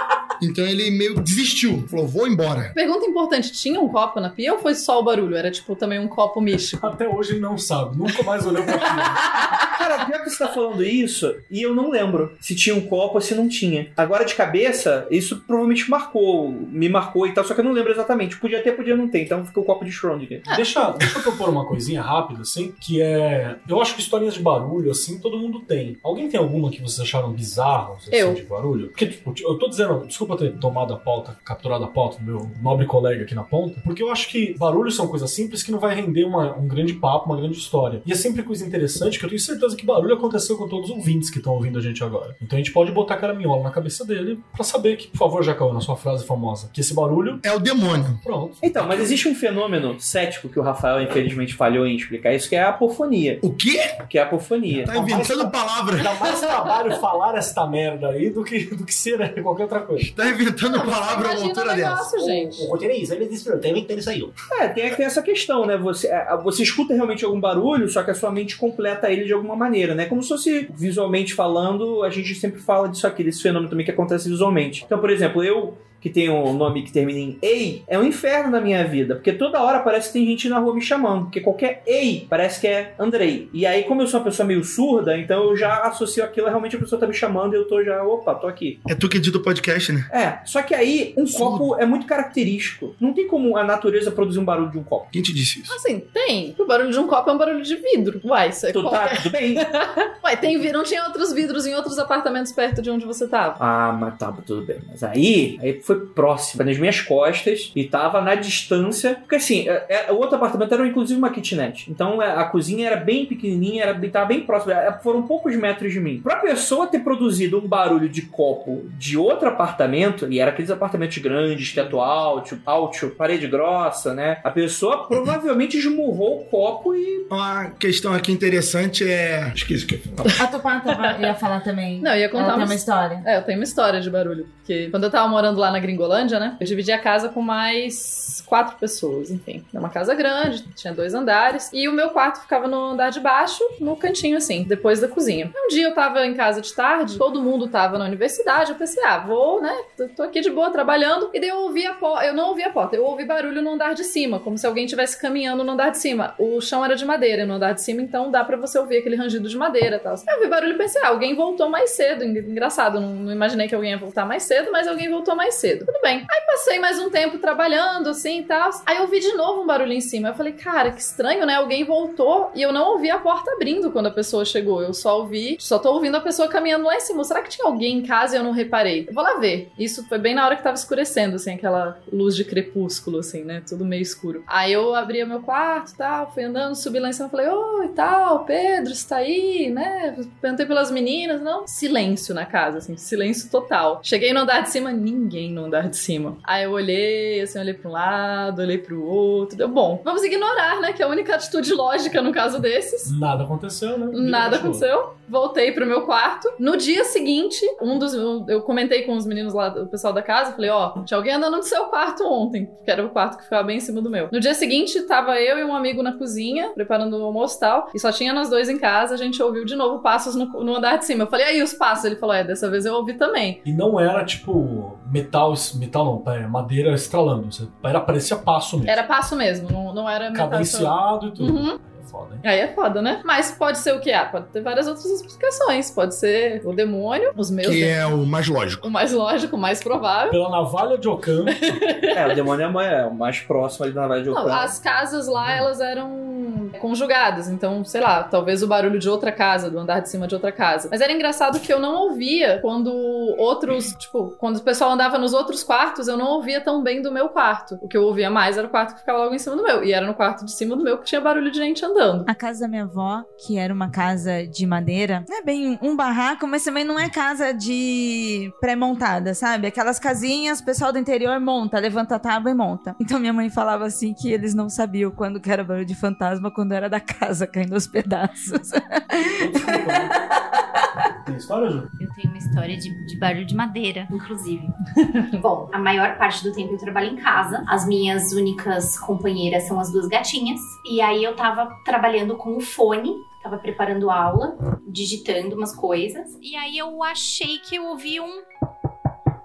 Então 0.44 0.64
ele 0.66 0.90
meio 0.90 1.20
desistiu. 1.20 1.84
Falou, 1.88 2.06
vou 2.06 2.26
embora. 2.26 2.72
Pergunta 2.74 3.06
importante: 3.06 3.52
tinha 3.52 3.80
um 3.80 3.88
copo 3.88 4.20
na 4.20 4.30
pia 4.30 4.52
ou 4.52 4.58
foi 4.58 4.74
só 4.74 5.00
o 5.00 5.02
barulho? 5.02 5.36
Era 5.36 5.50
tipo 5.50 5.74
também 5.76 5.98
um 5.98 6.08
copo 6.08 6.40
místico. 6.40 6.86
Até 6.86 7.08
hoje 7.08 7.32
ele 7.32 7.40
não 7.40 7.56
sabe. 7.58 7.96
Nunca 7.96 8.22
mais 8.22 8.46
olhou 8.46 8.62
pra 8.62 8.74
aquilo. 8.74 9.64
Cara, 9.84 10.06
pior 10.06 10.22
que 10.22 10.30
você 10.30 10.38
tá 10.38 10.48
falando 10.48 10.82
isso, 10.82 11.34
e 11.50 11.60
eu 11.60 11.74
não 11.74 11.90
lembro 11.90 12.32
se 12.40 12.54
tinha 12.54 12.74
um 12.74 12.80
copo 12.80 13.16
ou 13.16 13.20
se 13.20 13.34
não 13.34 13.48
tinha. 13.48 13.90
Agora 13.96 14.24
de 14.24 14.34
cabeça, 14.34 15.06
isso 15.10 15.42
provavelmente 15.46 15.90
marcou, 15.90 16.50
me 16.50 16.88
marcou 16.88 17.26
e 17.26 17.32
tal, 17.32 17.44
só 17.44 17.52
que 17.52 17.60
eu 17.60 17.64
não 17.64 17.72
lembro 17.72 17.92
exatamente. 17.92 18.38
Podia 18.38 18.62
ter, 18.62 18.72
podia 18.72 18.96
não 18.96 19.08
ter, 19.08 19.22
então 19.22 19.44
ficou 19.44 19.62
o 19.62 19.66
copo 19.66 19.84
de 19.84 19.90
Schrödinger. 19.90 20.42
Deixa, 20.56 20.90
deixa 20.92 21.18
eu 21.18 21.22
propor 21.22 21.50
uma 21.50 21.66
coisinha 21.66 22.00
rápida, 22.00 22.42
assim, 22.42 22.72
que 22.80 23.02
é. 23.02 23.56
Eu 23.68 23.80
acho 23.80 23.94
que 23.94 24.00
histórias 24.00 24.34
de 24.34 24.40
barulho, 24.40 24.90
assim, 24.90 25.18
todo 25.18 25.36
mundo 25.36 25.60
tem. 25.60 25.98
Alguém 26.02 26.28
tem 26.28 26.40
alguma 26.40 26.70
que 26.70 26.80
vocês 26.80 27.00
acharam 27.00 27.32
bizarras, 27.32 28.08
assim, 28.08 28.16
Eu. 28.16 28.32
de 28.32 28.42
barulho? 28.42 28.88
Porque, 28.88 29.06
tipo, 29.06 29.34
eu 29.38 29.58
tô 29.58 29.68
dizendo, 29.68 30.06
desculpa 30.06 30.33
ter 30.36 30.52
tomado 30.58 30.92
a 30.94 30.96
pauta, 30.96 31.36
capturado 31.44 31.84
a 31.84 31.88
pauta 31.88 32.18
do 32.18 32.24
meu 32.24 32.50
nobre 32.60 32.86
colega 32.86 33.22
aqui 33.24 33.34
na 33.34 33.42
ponta, 33.44 33.80
porque 33.84 34.02
eu 34.02 34.10
acho 34.10 34.28
que 34.28 34.56
barulhos 34.58 34.96
são 34.96 35.06
coisas 35.08 35.30
simples 35.30 35.62
que 35.62 35.70
não 35.72 35.78
vai 35.78 35.94
render 35.94 36.24
uma- 36.24 36.56
um 36.56 36.66
grande 36.66 36.94
papo, 36.94 37.26
uma 37.26 37.36
grande 37.36 37.56
história. 37.58 38.02
E 38.06 38.12
é 38.12 38.14
sempre 38.14 38.42
coisa 38.42 38.64
interessante 38.66 39.18
que 39.18 39.24
eu 39.24 39.28
tenho 39.28 39.40
certeza 39.40 39.76
que 39.76 39.84
barulho 39.86 40.14
aconteceu 40.14 40.56
com 40.56 40.68
todos 40.68 40.90
os 40.90 40.96
ouvintes 40.96 41.30
que 41.30 41.38
estão 41.38 41.54
ouvindo 41.54 41.78
a 41.78 41.82
gente 41.82 42.02
agora. 42.02 42.36
Então 42.42 42.56
a 42.56 42.60
gente 42.60 42.72
pode 42.72 42.90
botar 42.92 43.16
caraminhola 43.16 43.62
na 43.62 43.70
cabeça 43.70 44.04
dele 44.04 44.40
pra 44.52 44.64
saber 44.64 44.96
que, 44.96 45.08
por 45.08 45.18
favor, 45.18 45.42
Jacão, 45.42 45.72
na 45.72 45.80
sua 45.80 45.96
frase 45.96 46.24
famosa, 46.24 46.70
que 46.72 46.80
esse 46.80 46.94
barulho. 46.94 47.38
É 47.42 47.52
o 47.52 47.58
demônio. 47.58 48.18
Pronto. 48.22 48.56
Então, 48.62 48.86
mas 48.86 49.00
existe 49.00 49.28
um 49.28 49.34
fenômeno 49.34 49.98
cético 50.00 50.48
que 50.48 50.58
o 50.58 50.62
Rafael, 50.62 51.02
infelizmente, 51.02 51.54
falhou 51.54 51.86
em 51.86 51.96
explicar 51.96 52.32
isso, 52.34 52.48
que 52.48 52.56
é 52.56 52.62
a 52.62 52.68
apofonia. 52.70 53.38
O 53.42 53.52
quê? 53.52 53.78
Que 54.08 54.18
é 54.18 54.22
a 54.22 54.24
apofonia. 54.24 54.84
Tá 54.84 54.96
inventando 54.96 55.50
palavra. 55.50 56.02
Dá 56.02 56.14
mais 56.14 56.40
trabalho 56.40 56.92
falar 57.00 57.36
esta 57.36 57.66
merda 57.66 58.08
aí 58.08 58.30
do 58.30 58.42
que, 58.44 58.64
do 58.74 58.84
que 58.84 58.94
ser 58.94 59.14
qualquer 59.42 59.64
outra 59.64 59.80
coisa. 59.80 60.12
Tá 60.14 60.23
inventando 60.30 60.82
palavra 60.84 61.38
o 61.38 61.42
altura 61.44 61.74
dessa. 61.74 62.18
gente. 62.20 62.62
O 62.62 62.66
roteiro 62.66 62.94
é 62.94 62.96
isso, 62.98 63.14
ele 63.14 63.26
disse, 63.26 63.48
inventando 63.48 63.98
isso 63.98 64.10
aí. 64.10 64.28
É, 64.60 64.68
tem, 64.68 64.94
tem 64.94 65.06
essa 65.06 65.22
questão, 65.22 65.66
né? 65.66 65.76
Você, 65.76 66.08
é, 66.08 66.36
você 66.42 66.62
escuta 66.62 66.94
realmente 66.94 67.24
algum 67.24 67.40
barulho, 67.40 67.88
só 67.88 68.02
que 68.02 68.10
a 68.10 68.14
sua 68.14 68.30
mente 68.30 68.56
completa 68.56 69.10
ele 69.10 69.24
de 69.24 69.32
alguma 69.32 69.56
maneira, 69.56 69.94
né? 69.94 70.06
Como 70.06 70.22
se 70.22 70.28
fosse 70.28 70.68
visualmente 70.74 71.34
falando, 71.34 72.02
a 72.02 72.10
gente 72.10 72.34
sempre 72.34 72.60
fala 72.60 72.88
disso 72.88 73.06
aqui, 73.06 73.24
desse 73.24 73.42
fenômeno 73.42 73.70
também 73.70 73.84
que 73.84 73.92
acontece 73.92 74.28
visualmente. 74.28 74.84
Então, 74.84 74.98
por 74.98 75.10
exemplo, 75.10 75.42
eu 75.42 75.76
que 76.04 76.10
tem 76.10 76.28
um 76.28 76.52
nome 76.52 76.82
que 76.82 76.92
termina 76.92 77.18
em 77.18 77.38
EI, 77.40 77.82
é 77.88 77.98
um 77.98 78.04
inferno 78.04 78.50
na 78.50 78.60
minha 78.60 78.86
vida, 78.86 79.14
porque 79.14 79.32
toda 79.32 79.62
hora 79.62 79.80
parece 79.80 80.08
que 80.08 80.18
tem 80.18 80.26
gente 80.26 80.50
na 80.50 80.58
rua 80.58 80.74
me 80.74 80.82
chamando, 80.82 81.22
porque 81.22 81.40
qualquer 81.40 81.82
EI 81.86 82.26
parece 82.28 82.60
que 82.60 82.66
é 82.66 82.94
Andrei. 82.98 83.48
E 83.54 83.64
aí, 83.64 83.84
como 83.84 84.02
eu 84.02 84.06
sou 84.06 84.20
uma 84.20 84.26
pessoa 84.26 84.46
meio 84.46 84.62
surda, 84.62 85.16
então 85.16 85.44
eu 85.44 85.56
já 85.56 85.78
associo 85.78 86.22
aquilo 86.22 86.46
realmente 86.46 86.76
a 86.76 86.78
pessoa 86.78 87.00
tá 87.00 87.06
me 87.06 87.14
chamando 87.14 87.54
e 87.54 87.56
eu 87.56 87.66
tô 87.66 87.82
já, 87.82 88.04
opa, 88.04 88.34
tô 88.34 88.46
aqui. 88.46 88.78
É 88.86 88.94
tu 88.94 89.08
que 89.08 89.16
edita 89.16 89.38
o 89.38 89.42
podcast, 89.42 89.92
né? 89.92 90.06
É, 90.12 90.44
só 90.44 90.60
que 90.60 90.74
aí 90.74 91.14
um 91.16 91.26
Surdo. 91.26 91.56
copo 91.56 91.76
é 91.80 91.86
muito 91.86 92.06
característico. 92.06 92.94
Não 93.00 93.14
tem 93.14 93.26
como 93.26 93.56
a 93.56 93.64
natureza 93.64 94.10
produzir 94.10 94.40
um 94.40 94.44
barulho 94.44 94.70
de 94.70 94.76
um 94.78 94.84
copo. 94.84 95.08
Quem 95.10 95.22
te 95.22 95.32
disse 95.32 95.62
isso? 95.62 95.72
Assim, 95.72 96.00
tem. 96.12 96.54
O 96.58 96.66
barulho 96.66 96.90
de 96.90 96.98
um 96.98 97.06
copo 97.06 97.30
é 97.30 97.32
um 97.32 97.38
barulho 97.38 97.62
de 97.62 97.76
vidro. 97.76 98.20
Uai, 98.22 98.50
isso 98.50 98.66
é 98.66 98.72
Tudo, 98.72 98.90
tá, 98.90 98.98
qualquer... 98.98 99.22
tudo 99.22 99.32
bem. 99.32 99.54
Uai, 100.22 100.36
tem 100.36 100.58
vidro. 100.58 100.76
Não 100.76 100.84
tinha 100.84 101.02
outros 101.04 101.32
vidros 101.32 101.64
em 101.64 101.74
outros 101.74 101.98
apartamentos 101.98 102.52
perto 102.52 102.82
de 102.82 102.90
onde 102.90 103.06
você 103.06 103.26
tava. 103.26 103.56
Ah, 103.58 103.96
mas 103.98 104.18
tá, 104.18 104.30
tudo 104.46 104.66
bem. 104.66 104.80
Mas 104.86 105.02
aí, 105.02 105.58
aí 105.62 105.80
foi 105.80 105.93
próximo, 106.14 106.64
nas 106.64 106.78
minhas 106.78 107.00
costas, 107.00 107.72
e 107.74 107.84
tava 107.84 108.20
na 108.20 108.34
distância. 108.34 109.14
Porque 109.16 109.36
assim, 109.36 109.68
é- 109.68 110.06
é- 110.08 110.12
o 110.12 110.16
outro 110.16 110.36
apartamento 110.36 110.72
era 110.74 110.86
inclusive 110.86 111.18
uma 111.18 111.30
kitnet. 111.30 111.90
Então 111.90 112.22
é, 112.22 112.30
a 112.32 112.44
cozinha 112.44 112.86
era 112.86 112.96
bem 112.96 113.26
pequenininha, 113.26 113.82
era, 113.84 113.94
bem- 113.94 114.10
tava 114.10 114.26
bem 114.26 114.40
próxima. 114.40 114.74
É, 114.74 114.92
Foram 115.02 115.22
poucos 115.22 115.54
metros 115.56 115.92
de 115.92 116.00
mim. 116.00 116.20
Pra 116.22 116.36
pessoa 116.36 116.86
ter 116.86 117.00
produzido 117.00 117.58
um 117.58 117.66
barulho 117.66 118.08
de 118.08 118.22
copo 118.22 118.84
de 118.98 119.16
outro 119.16 119.48
apartamento, 119.48 120.26
e 120.30 120.40
era 120.40 120.50
aqueles 120.50 120.70
apartamentos 120.70 121.18
grandes, 121.18 121.72
teto 121.72 122.00
alto, 122.00 122.58
alto, 122.64 123.10
parede 123.10 123.46
grossa, 123.46 124.14
né? 124.14 124.38
A 124.44 124.50
pessoa 124.50 125.06
provavelmente 125.06 125.76
esmurrou 125.78 126.40
o 126.40 126.44
copo 126.44 126.94
e. 126.94 127.26
Uma 127.30 127.70
questão 127.78 128.12
aqui 128.12 128.32
interessante 128.32 129.08
é. 129.08 129.52
Esqueci 129.54 129.84
o 129.84 129.88
que 129.88 129.94
eu 129.94 129.98
ia 129.98 130.16
falar. 130.16 130.54
A 130.54 130.80
tava, 130.80 131.20
ia 131.20 131.34
falar 131.34 131.60
também. 131.60 132.00
Não, 132.00 132.12
eu 132.12 132.18
ia 132.18 132.24
Ela 132.24 132.32
contar 132.32 132.44
tem 132.46 132.54
uma 132.56 132.64
uma 132.64 132.74
história. 132.74 133.22
É, 133.24 133.36
eu 133.36 133.42
tenho 133.42 133.58
uma 133.58 133.64
história 133.64 134.00
de 134.00 134.10
barulho. 134.10 134.46
Porque 134.58 134.88
quando 134.90 135.04
eu 135.04 135.10
tava 135.10 135.28
morando 135.28 135.58
lá 135.58 135.70
na 135.70 135.78
Gringolândia, 135.84 136.38
né? 136.40 136.56
Eu 136.60 136.66
dividi 136.66 136.90
a 136.92 136.98
casa 136.98 137.28
com 137.28 137.40
mais 137.42 138.42
quatro 138.46 138.76
pessoas, 138.76 139.30
enfim. 139.30 139.64
É 139.72 139.78
uma 139.78 139.88
casa 139.88 140.14
grande, 140.14 140.62
tinha 140.74 140.92
dois 140.92 141.14
andares. 141.14 141.70
E 141.72 141.88
o 141.88 141.92
meu 141.92 142.10
quarto 142.10 142.40
ficava 142.40 142.66
no 142.66 142.76
andar 142.92 143.10
de 143.10 143.20
baixo, 143.20 143.62
no 143.80 143.96
cantinho, 143.96 144.36
assim, 144.36 144.64
depois 144.64 145.00
da 145.00 145.08
cozinha. 145.08 145.50
Um 145.56 145.68
dia 145.68 145.84
eu 145.88 145.94
tava 145.94 146.24
em 146.26 146.34
casa 146.34 146.60
de 146.60 146.72
tarde, 146.74 147.16
todo 147.18 147.42
mundo 147.42 147.68
tava 147.68 147.98
na 147.98 148.04
universidade. 148.04 148.72
Eu 148.72 148.76
pensei, 148.78 149.02
ah, 149.04 149.18
vou, 149.18 149.60
né? 149.62 149.74
tô- 150.16 150.22
aqui 150.22 150.40
de 150.40 150.50
boa 150.50 150.70
trabalhando. 150.70 151.30
E 151.32 151.40
daí 151.40 151.48
eu 151.50 151.58
ouvi 151.58 151.86
a 151.86 151.94
porta. 151.94 152.24
Eu 152.26 152.34
não 152.34 152.48
ouvi 152.48 152.62
a 152.62 152.70
porta, 152.70 152.96
eu 152.96 153.04
ouvi 153.04 153.24
barulho 153.24 153.62
no 153.62 153.70
andar 153.72 153.94
de 153.94 154.04
cima, 154.04 154.38
como 154.40 154.56
se 154.58 154.66
alguém 154.66 154.84
estivesse 154.84 155.20
caminhando 155.20 155.62
no 155.64 155.72
andar 155.72 155.90
de 155.90 155.98
cima. 155.98 156.34
O 156.38 156.60
chão 156.60 156.84
era 156.84 156.94
de 156.96 157.04
madeira 157.04 157.44
no 157.46 157.54
andar 157.54 157.72
de 157.72 157.82
cima, 157.82 158.00
então 158.02 158.30
dá 158.30 158.44
pra 158.44 158.56
você 158.56 158.78
ouvir 158.78 158.98
aquele 158.98 159.16
rangido 159.16 159.48
de 159.48 159.56
madeira 159.56 159.96
e 159.96 160.00
tal. 160.00 160.14
Eu 160.28 160.36
ouvi 160.36 160.48
barulho 160.48 160.74
e 160.74 160.78
pensei, 160.78 161.00
ah, 161.02 161.08
alguém 161.08 161.34
voltou 161.34 161.68
mais 161.68 161.90
cedo. 161.90 162.22
Eng- 162.24 162.38
Engraçado, 162.54 163.00
não, 163.00 163.14
não 163.14 163.32
imaginei 163.32 163.66
que 163.68 163.74
alguém 163.74 163.90
ia 163.90 163.98
voltar 163.98 164.24
mais 164.26 164.42
cedo, 164.44 164.70
mas 164.70 164.86
alguém 164.86 165.10
voltou 165.10 165.34
mais 165.34 165.54
cedo. 165.54 165.73
Tudo 165.78 166.00
bem. 166.02 166.18
Aí 166.18 166.46
passei 166.46 166.78
mais 166.78 166.98
um 166.98 167.10
tempo 167.10 167.38
trabalhando, 167.38 168.08
assim 168.08 168.40
e 168.40 168.44
tal. 168.44 168.70
Aí 168.86 168.96
eu 168.96 169.02
ouvi 169.02 169.20
de 169.20 169.32
novo 169.32 169.62
um 169.62 169.66
barulho 169.66 169.92
em 169.92 170.00
cima. 170.00 170.28
Eu 170.28 170.34
falei, 170.34 170.52
cara, 170.52 170.90
que 170.90 171.00
estranho, 171.00 171.46
né? 171.46 171.54
Alguém 171.54 171.84
voltou 171.84 172.50
e 172.54 172.62
eu 172.62 172.72
não 172.72 172.92
ouvi 172.92 173.10
a 173.10 173.18
porta 173.18 173.52
abrindo 173.52 173.90
quando 173.90 174.06
a 174.06 174.10
pessoa 174.10 174.44
chegou. 174.44 174.82
Eu 174.82 174.94
só 174.94 175.18
ouvi, 175.18 175.56
só 175.60 175.78
tô 175.78 175.92
ouvindo 175.92 176.16
a 176.16 176.20
pessoa 176.20 176.48
caminhando 176.48 176.84
lá 176.84 176.96
em 176.96 177.00
cima. 177.00 177.24
Será 177.24 177.42
que 177.42 177.50
tinha 177.50 177.66
alguém 177.66 177.98
em 177.98 178.02
casa 178.02 178.36
e 178.36 178.38
eu 178.38 178.44
não 178.44 178.52
reparei? 178.52 179.06
Eu 179.08 179.14
vou 179.14 179.22
lá 179.22 179.38
ver. 179.38 179.70
Isso 179.78 180.06
foi 180.08 180.18
bem 180.18 180.34
na 180.34 180.44
hora 180.44 180.56
que 180.56 180.62
tava 180.62 180.76
escurecendo, 180.76 181.36
assim, 181.36 181.54
aquela 181.54 181.98
luz 182.12 182.36
de 182.36 182.44
crepúsculo, 182.44 183.18
assim, 183.18 183.42
né? 183.44 183.62
Tudo 183.68 183.84
meio 183.84 184.02
escuro. 184.02 184.44
Aí 184.46 184.72
eu 184.72 184.94
abri 184.94 185.24
meu 185.24 185.40
quarto 185.40 185.92
e 185.92 185.96
tal, 185.96 186.32
fui 186.32 186.44
andando, 186.44 186.74
subi 186.74 186.98
lá 186.98 187.08
em 187.08 187.12
cima, 187.12 187.28
falei, 187.28 187.48
oi, 187.48 187.88
tal, 187.88 188.44
Pedro, 188.44 188.94
você 188.94 189.08
tá 189.08 189.16
aí, 189.16 189.70
né? 189.70 190.16
Perguntei 190.40 190.66
pelas 190.66 190.90
meninas, 190.90 191.40
não. 191.40 191.66
Silêncio 191.66 192.34
na 192.34 192.46
casa, 192.46 192.78
assim, 192.78 192.96
silêncio 192.96 193.50
total. 193.50 194.00
Cheguei 194.02 194.32
no 194.32 194.40
andar 194.40 194.60
de 194.60 194.70
cima, 194.70 194.92
ninguém 194.92 195.52
no 195.52 195.63
andar 195.64 195.88
de 195.88 195.96
cima. 195.96 196.36
Aí 196.44 196.64
eu 196.64 196.72
olhei, 196.72 197.40
assim, 197.40 197.58
olhei 197.58 197.74
pra 197.74 197.88
um 197.88 197.92
lado, 197.92 198.62
olhei 198.62 198.78
pro 198.78 199.04
outro. 199.04 199.56
Deu 199.56 199.68
bom. 199.68 200.00
Vamos 200.04 200.22
ignorar, 200.22 200.80
né? 200.80 200.92
Que 200.92 201.02
é 201.02 201.06
a 201.06 201.08
única 201.08 201.34
atitude 201.34 201.72
lógica 201.72 202.20
no 202.22 202.32
caso 202.32 202.60
desses. 202.60 203.10
Nada 203.18 203.44
aconteceu, 203.44 203.98
né? 203.98 204.08
Nada 204.12 204.56
aconteceu. 204.56 205.14
Voltei 205.28 205.72
pro 205.72 205.86
meu 205.86 206.02
quarto. 206.02 206.48
No 206.58 206.76
dia 206.76 207.04
seguinte, 207.04 207.64
um 207.80 207.98
dos. 207.98 208.14
Eu 208.14 208.62
comentei 208.62 209.02
com 209.02 209.16
os 209.16 209.26
meninos 209.26 209.54
lá, 209.54 209.68
o 209.68 209.86
pessoal 209.86 210.12
da 210.12 210.22
casa, 210.22 210.52
falei: 210.52 210.70
Ó, 210.70 211.02
tinha 211.04 211.16
alguém 211.16 211.34
andando 211.34 211.56
no 211.56 211.62
seu 211.62 211.86
quarto 211.86 212.24
ontem, 212.24 212.70
que 212.84 212.90
era 212.90 213.04
o 213.04 213.10
quarto 213.10 213.38
que 213.38 213.44
ficava 213.44 213.62
bem 213.62 213.78
em 213.78 213.80
cima 213.80 214.02
do 214.02 214.10
meu. 214.10 214.28
No 214.30 214.40
dia 214.40 214.54
seguinte, 214.54 215.00
tava 215.02 215.40
eu 215.40 215.58
e 215.58 215.64
um 215.64 215.74
amigo 215.74 216.02
na 216.02 216.12
cozinha, 216.12 216.70
preparando 216.70 217.16
o 217.16 217.24
almoço 217.24 217.56
e 217.56 217.60
tal, 217.60 217.90
e 217.94 217.98
só 217.98 218.12
tinha 218.12 218.32
nós 218.32 218.50
dois 218.50 218.68
em 218.68 218.78
casa. 218.78 219.14
A 219.14 219.18
gente 219.18 219.42
ouviu 219.42 219.64
de 219.64 219.74
novo 219.74 220.00
passos 220.00 220.34
no, 220.34 220.46
no 220.46 220.76
andar 220.76 220.98
de 220.98 221.06
cima. 221.06 221.24
Eu 221.24 221.28
falei: 221.28 221.46
Aí, 221.46 221.62
os 221.62 221.72
passos? 221.72 222.04
Ele 222.04 222.16
falou: 222.16 222.34
É, 222.34 222.44
dessa 222.44 222.68
vez 222.70 222.84
eu 222.84 222.94
ouvi 222.94 223.14
também. 223.14 223.60
E 223.64 223.72
não 223.72 223.98
era 223.98 224.24
tipo 224.24 224.98
metal, 225.10 225.43
metal 225.76 226.04
não, 226.24 226.32
é, 226.32 226.46
madeira 226.46 226.92
estralando. 226.94 227.48
Era, 227.82 228.00
parecia 228.00 228.36
passo 228.36 228.76
mesmo. 228.76 228.90
Era 228.90 229.04
passo 229.04 229.36
mesmo, 229.36 229.70
não, 229.70 229.92
não 229.94 230.08
era 230.08 230.30
metal- 230.30 230.48
Cadenciado 230.50 231.28
e 231.28 231.30
tudo. 231.32 231.52
Uhum. 231.52 231.78
É 232.14 232.18
foda, 232.18 232.34
hein? 232.34 232.40
Aí 232.44 232.58
é 232.60 232.68
foda, 232.68 233.02
né? 233.02 233.20
Mas 233.24 233.50
pode 233.52 233.78
ser 233.78 233.92
o 233.94 234.00
que? 234.00 234.12
Ah, 234.12 234.24
pode 234.26 234.46
ter 234.46 234.60
várias 234.60 234.86
outras 234.86 235.04
explicações. 235.06 235.90
Pode 235.90 236.14
ser 236.14 236.62
o 236.64 236.72
demônio, 236.72 237.32
os 237.36 237.50
meus. 237.50 237.68
Que 237.68 237.80
demônios. 237.80 237.98
é 237.98 238.06
o 238.06 238.26
mais 238.26 238.48
lógico. 238.48 238.86
O 238.86 238.90
mais 238.90 239.12
lógico, 239.12 239.56
o 239.56 239.58
mais 239.58 239.82
provável. 239.82 240.30
Pela 240.30 240.50
navalha 240.50 240.96
de 240.98 241.08
Ocam, 241.08 241.44
É, 242.14 242.26
o 242.26 242.34
demônio 242.34 242.66
é 242.66 242.70
mais, 242.70 242.92
é 242.92 243.04
o 243.06 243.14
mais 243.14 243.40
próximo 243.40 243.84
ali 243.84 243.94
da 243.94 244.02
navalha 244.02 244.22
de 244.22 244.30
Não, 244.30 244.42
Ocam. 244.42 244.54
as 244.54 244.78
casas 244.78 245.26
lá, 245.26 245.50
elas 245.52 245.80
eram 245.80 246.70
conjugadas. 246.80 247.48
Então, 247.48 247.84
sei 247.84 248.00
lá, 248.00 248.22
talvez 248.22 248.62
o 248.62 248.66
barulho 248.66 248.98
de 248.98 249.08
outra 249.08 249.32
casa, 249.32 249.70
do 249.70 249.78
andar 249.78 250.00
de 250.00 250.08
cima 250.08 250.26
de 250.26 250.34
outra 250.34 250.52
casa. 250.52 250.88
Mas 250.90 251.00
era 251.00 251.12
engraçado 251.12 251.58
que 251.60 251.72
eu 251.72 251.78
não 251.78 251.94
ouvia 251.94 252.58
quando 252.60 252.92
outros, 253.38 253.92
tipo, 253.98 254.34
quando 254.38 254.56
o 254.56 254.62
pessoal 254.62 254.90
andava 254.92 255.18
nos 255.18 255.32
outros 255.32 255.62
quartos, 255.62 256.08
eu 256.08 256.16
não 256.16 256.26
ouvia 256.32 256.60
tão 256.60 256.82
bem 256.82 257.00
do 257.02 257.10
meu 257.10 257.28
quarto. 257.28 257.78
O 257.80 257.88
que 257.88 257.96
eu 257.96 258.02
ouvia 258.04 258.30
mais 258.30 258.58
era 258.58 258.66
o 258.66 258.70
quarto 258.70 258.94
que 258.94 259.00
ficava 259.00 259.18
logo 259.18 259.34
em 259.34 259.38
cima 259.38 259.56
do 259.56 259.62
meu. 259.62 259.84
E 259.84 259.92
era 259.92 260.06
no 260.06 260.14
quarto 260.14 260.44
de 260.44 260.52
cima 260.52 260.76
do 260.76 260.82
meu 260.82 260.98
que 260.98 261.04
tinha 261.04 261.20
barulho 261.20 261.50
de 261.50 261.58
gente 261.58 261.84
andando. 261.84 262.03
A 262.26 262.34
casa 262.34 262.60
da 262.60 262.68
minha 262.68 262.84
avó, 262.84 263.24
que 263.44 263.58
era 263.58 263.72
uma 263.72 263.90
casa 263.90 264.46
de 264.46 264.66
madeira, 264.66 265.24
não 265.28 265.38
é 265.38 265.42
bem 265.42 265.78
um 265.82 265.96
barraco, 265.96 266.46
mas 266.46 266.64
também 266.64 266.84
não 266.84 266.98
é 266.98 267.08
casa 267.08 267.52
de 267.52 268.52
pré-montada, 268.60 269.34
sabe? 269.34 269.66
Aquelas 269.66 269.98
casinhas, 269.98 270.60
o 270.60 270.64
pessoal 270.64 270.92
do 270.92 270.98
interior 270.98 271.38
monta, 271.40 271.78
levanta 271.78 272.16
a 272.16 272.18
tábua 272.18 272.50
e 272.50 272.54
monta. 272.54 272.94
Então 273.00 273.18
minha 273.18 273.32
mãe 273.32 273.50
falava 273.50 273.86
assim 273.86 274.14
que 274.14 274.30
eles 274.30 274.54
não 274.54 274.68
sabiam 274.68 275.10
quando 275.10 275.40
que 275.40 275.50
era 275.50 275.64
barulho 275.64 275.86
de 275.86 275.94
fantasma, 275.94 276.50
quando 276.50 276.72
era 276.72 276.88
da 276.88 277.00
casa 277.00 277.46
caindo 277.46 277.74
aos 277.74 277.86
pedaços. 277.86 278.70
tem 281.24 281.36
história, 281.36 281.70
Ju? 281.70 281.88
Eu 282.00 282.08
tenho 282.14 282.28
uma 282.28 282.38
história 282.38 282.76
de, 282.76 283.06
de 283.06 283.16
barulho 283.18 283.46
de 283.46 283.54
madeira, 283.54 284.06
inclusive. 284.10 284.66
Bom, 285.40 285.68
a 285.72 285.78
maior 285.78 286.16
parte 286.16 286.42
do 286.44 286.52
tempo 286.52 286.72
eu 286.72 286.78
trabalho 286.78 287.12
em 287.12 287.16
casa. 287.16 287.64
As 287.66 287.86
minhas 287.86 288.32
únicas 288.32 288.98
companheiras 288.98 289.64
são 289.64 289.80
as 289.80 289.90
duas 289.90 290.06
gatinhas. 290.06 290.60
E 290.90 291.00
aí 291.00 291.24
eu 291.24 291.34
tava 291.34 291.68
trabalhando 291.84 292.36
com 292.36 292.56
o 292.56 292.60
fone. 292.60 293.12
Tava 293.42 293.58
preparando 293.58 294.10
aula, 294.10 294.56
digitando 294.88 295.54
umas 295.54 295.74
coisas. 295.74 296.38
E 296.40 296.56
aí 296.56 296.78
eu 296.78 297.02
achei 297.02 297.58
que 297.58 297.76
eu 297.76 297.84
ouvi 297.84 298.18
um. 298.18 298.42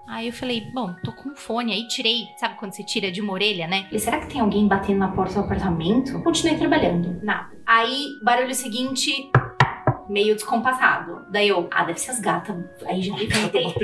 Aí 0.08 0.26
eu 0.26 0.32
falei, 0.32 0.62
bom, 0.72 0.94
tô 1.04 1.12
com 1.12 1.36
fone. 1.36 1.72
Aí 1.72 1.86
tirei, 1.86 2.24
sabe 2.38 2.56
quando 2.56 2.72
você 2.72 2.82
tira 2.82 3.12
de 3.12 3.20
uma 3.20 3.32
orelha, 3.32 3.68
né? 3.68 3.84
Falei, 3.84 3.98
será 3.98 4.18
que 4.20 4.28
tem 4.28 4.40
alguém 4.40 4.66
batendo 4.66 4.98
na 4.98 5.08
porta 5.08 5.34
do 5.34 5.40
apartamento? 5.40 6.20
Continuei 6.22 6.58
trabalhando. 6.58 7.20
Nada. 7.22 7.50
Aí, 7.66 8.06
barulho 8.24 8.54
seguinte, 8.54 9.30
meio 10.10 10.34
descompassado. 10.34 11.24
Daí 11.30 11.48
eu, 11.48 11.68
ah, 11.70 11.84
deve 11.84 12.00
ser 12.00 12.10
as 12.10 12.20
gatas. 12.20 12.56
Aí 12.86 13.00
já 13.02 13.14
levantei. 13.14 13.64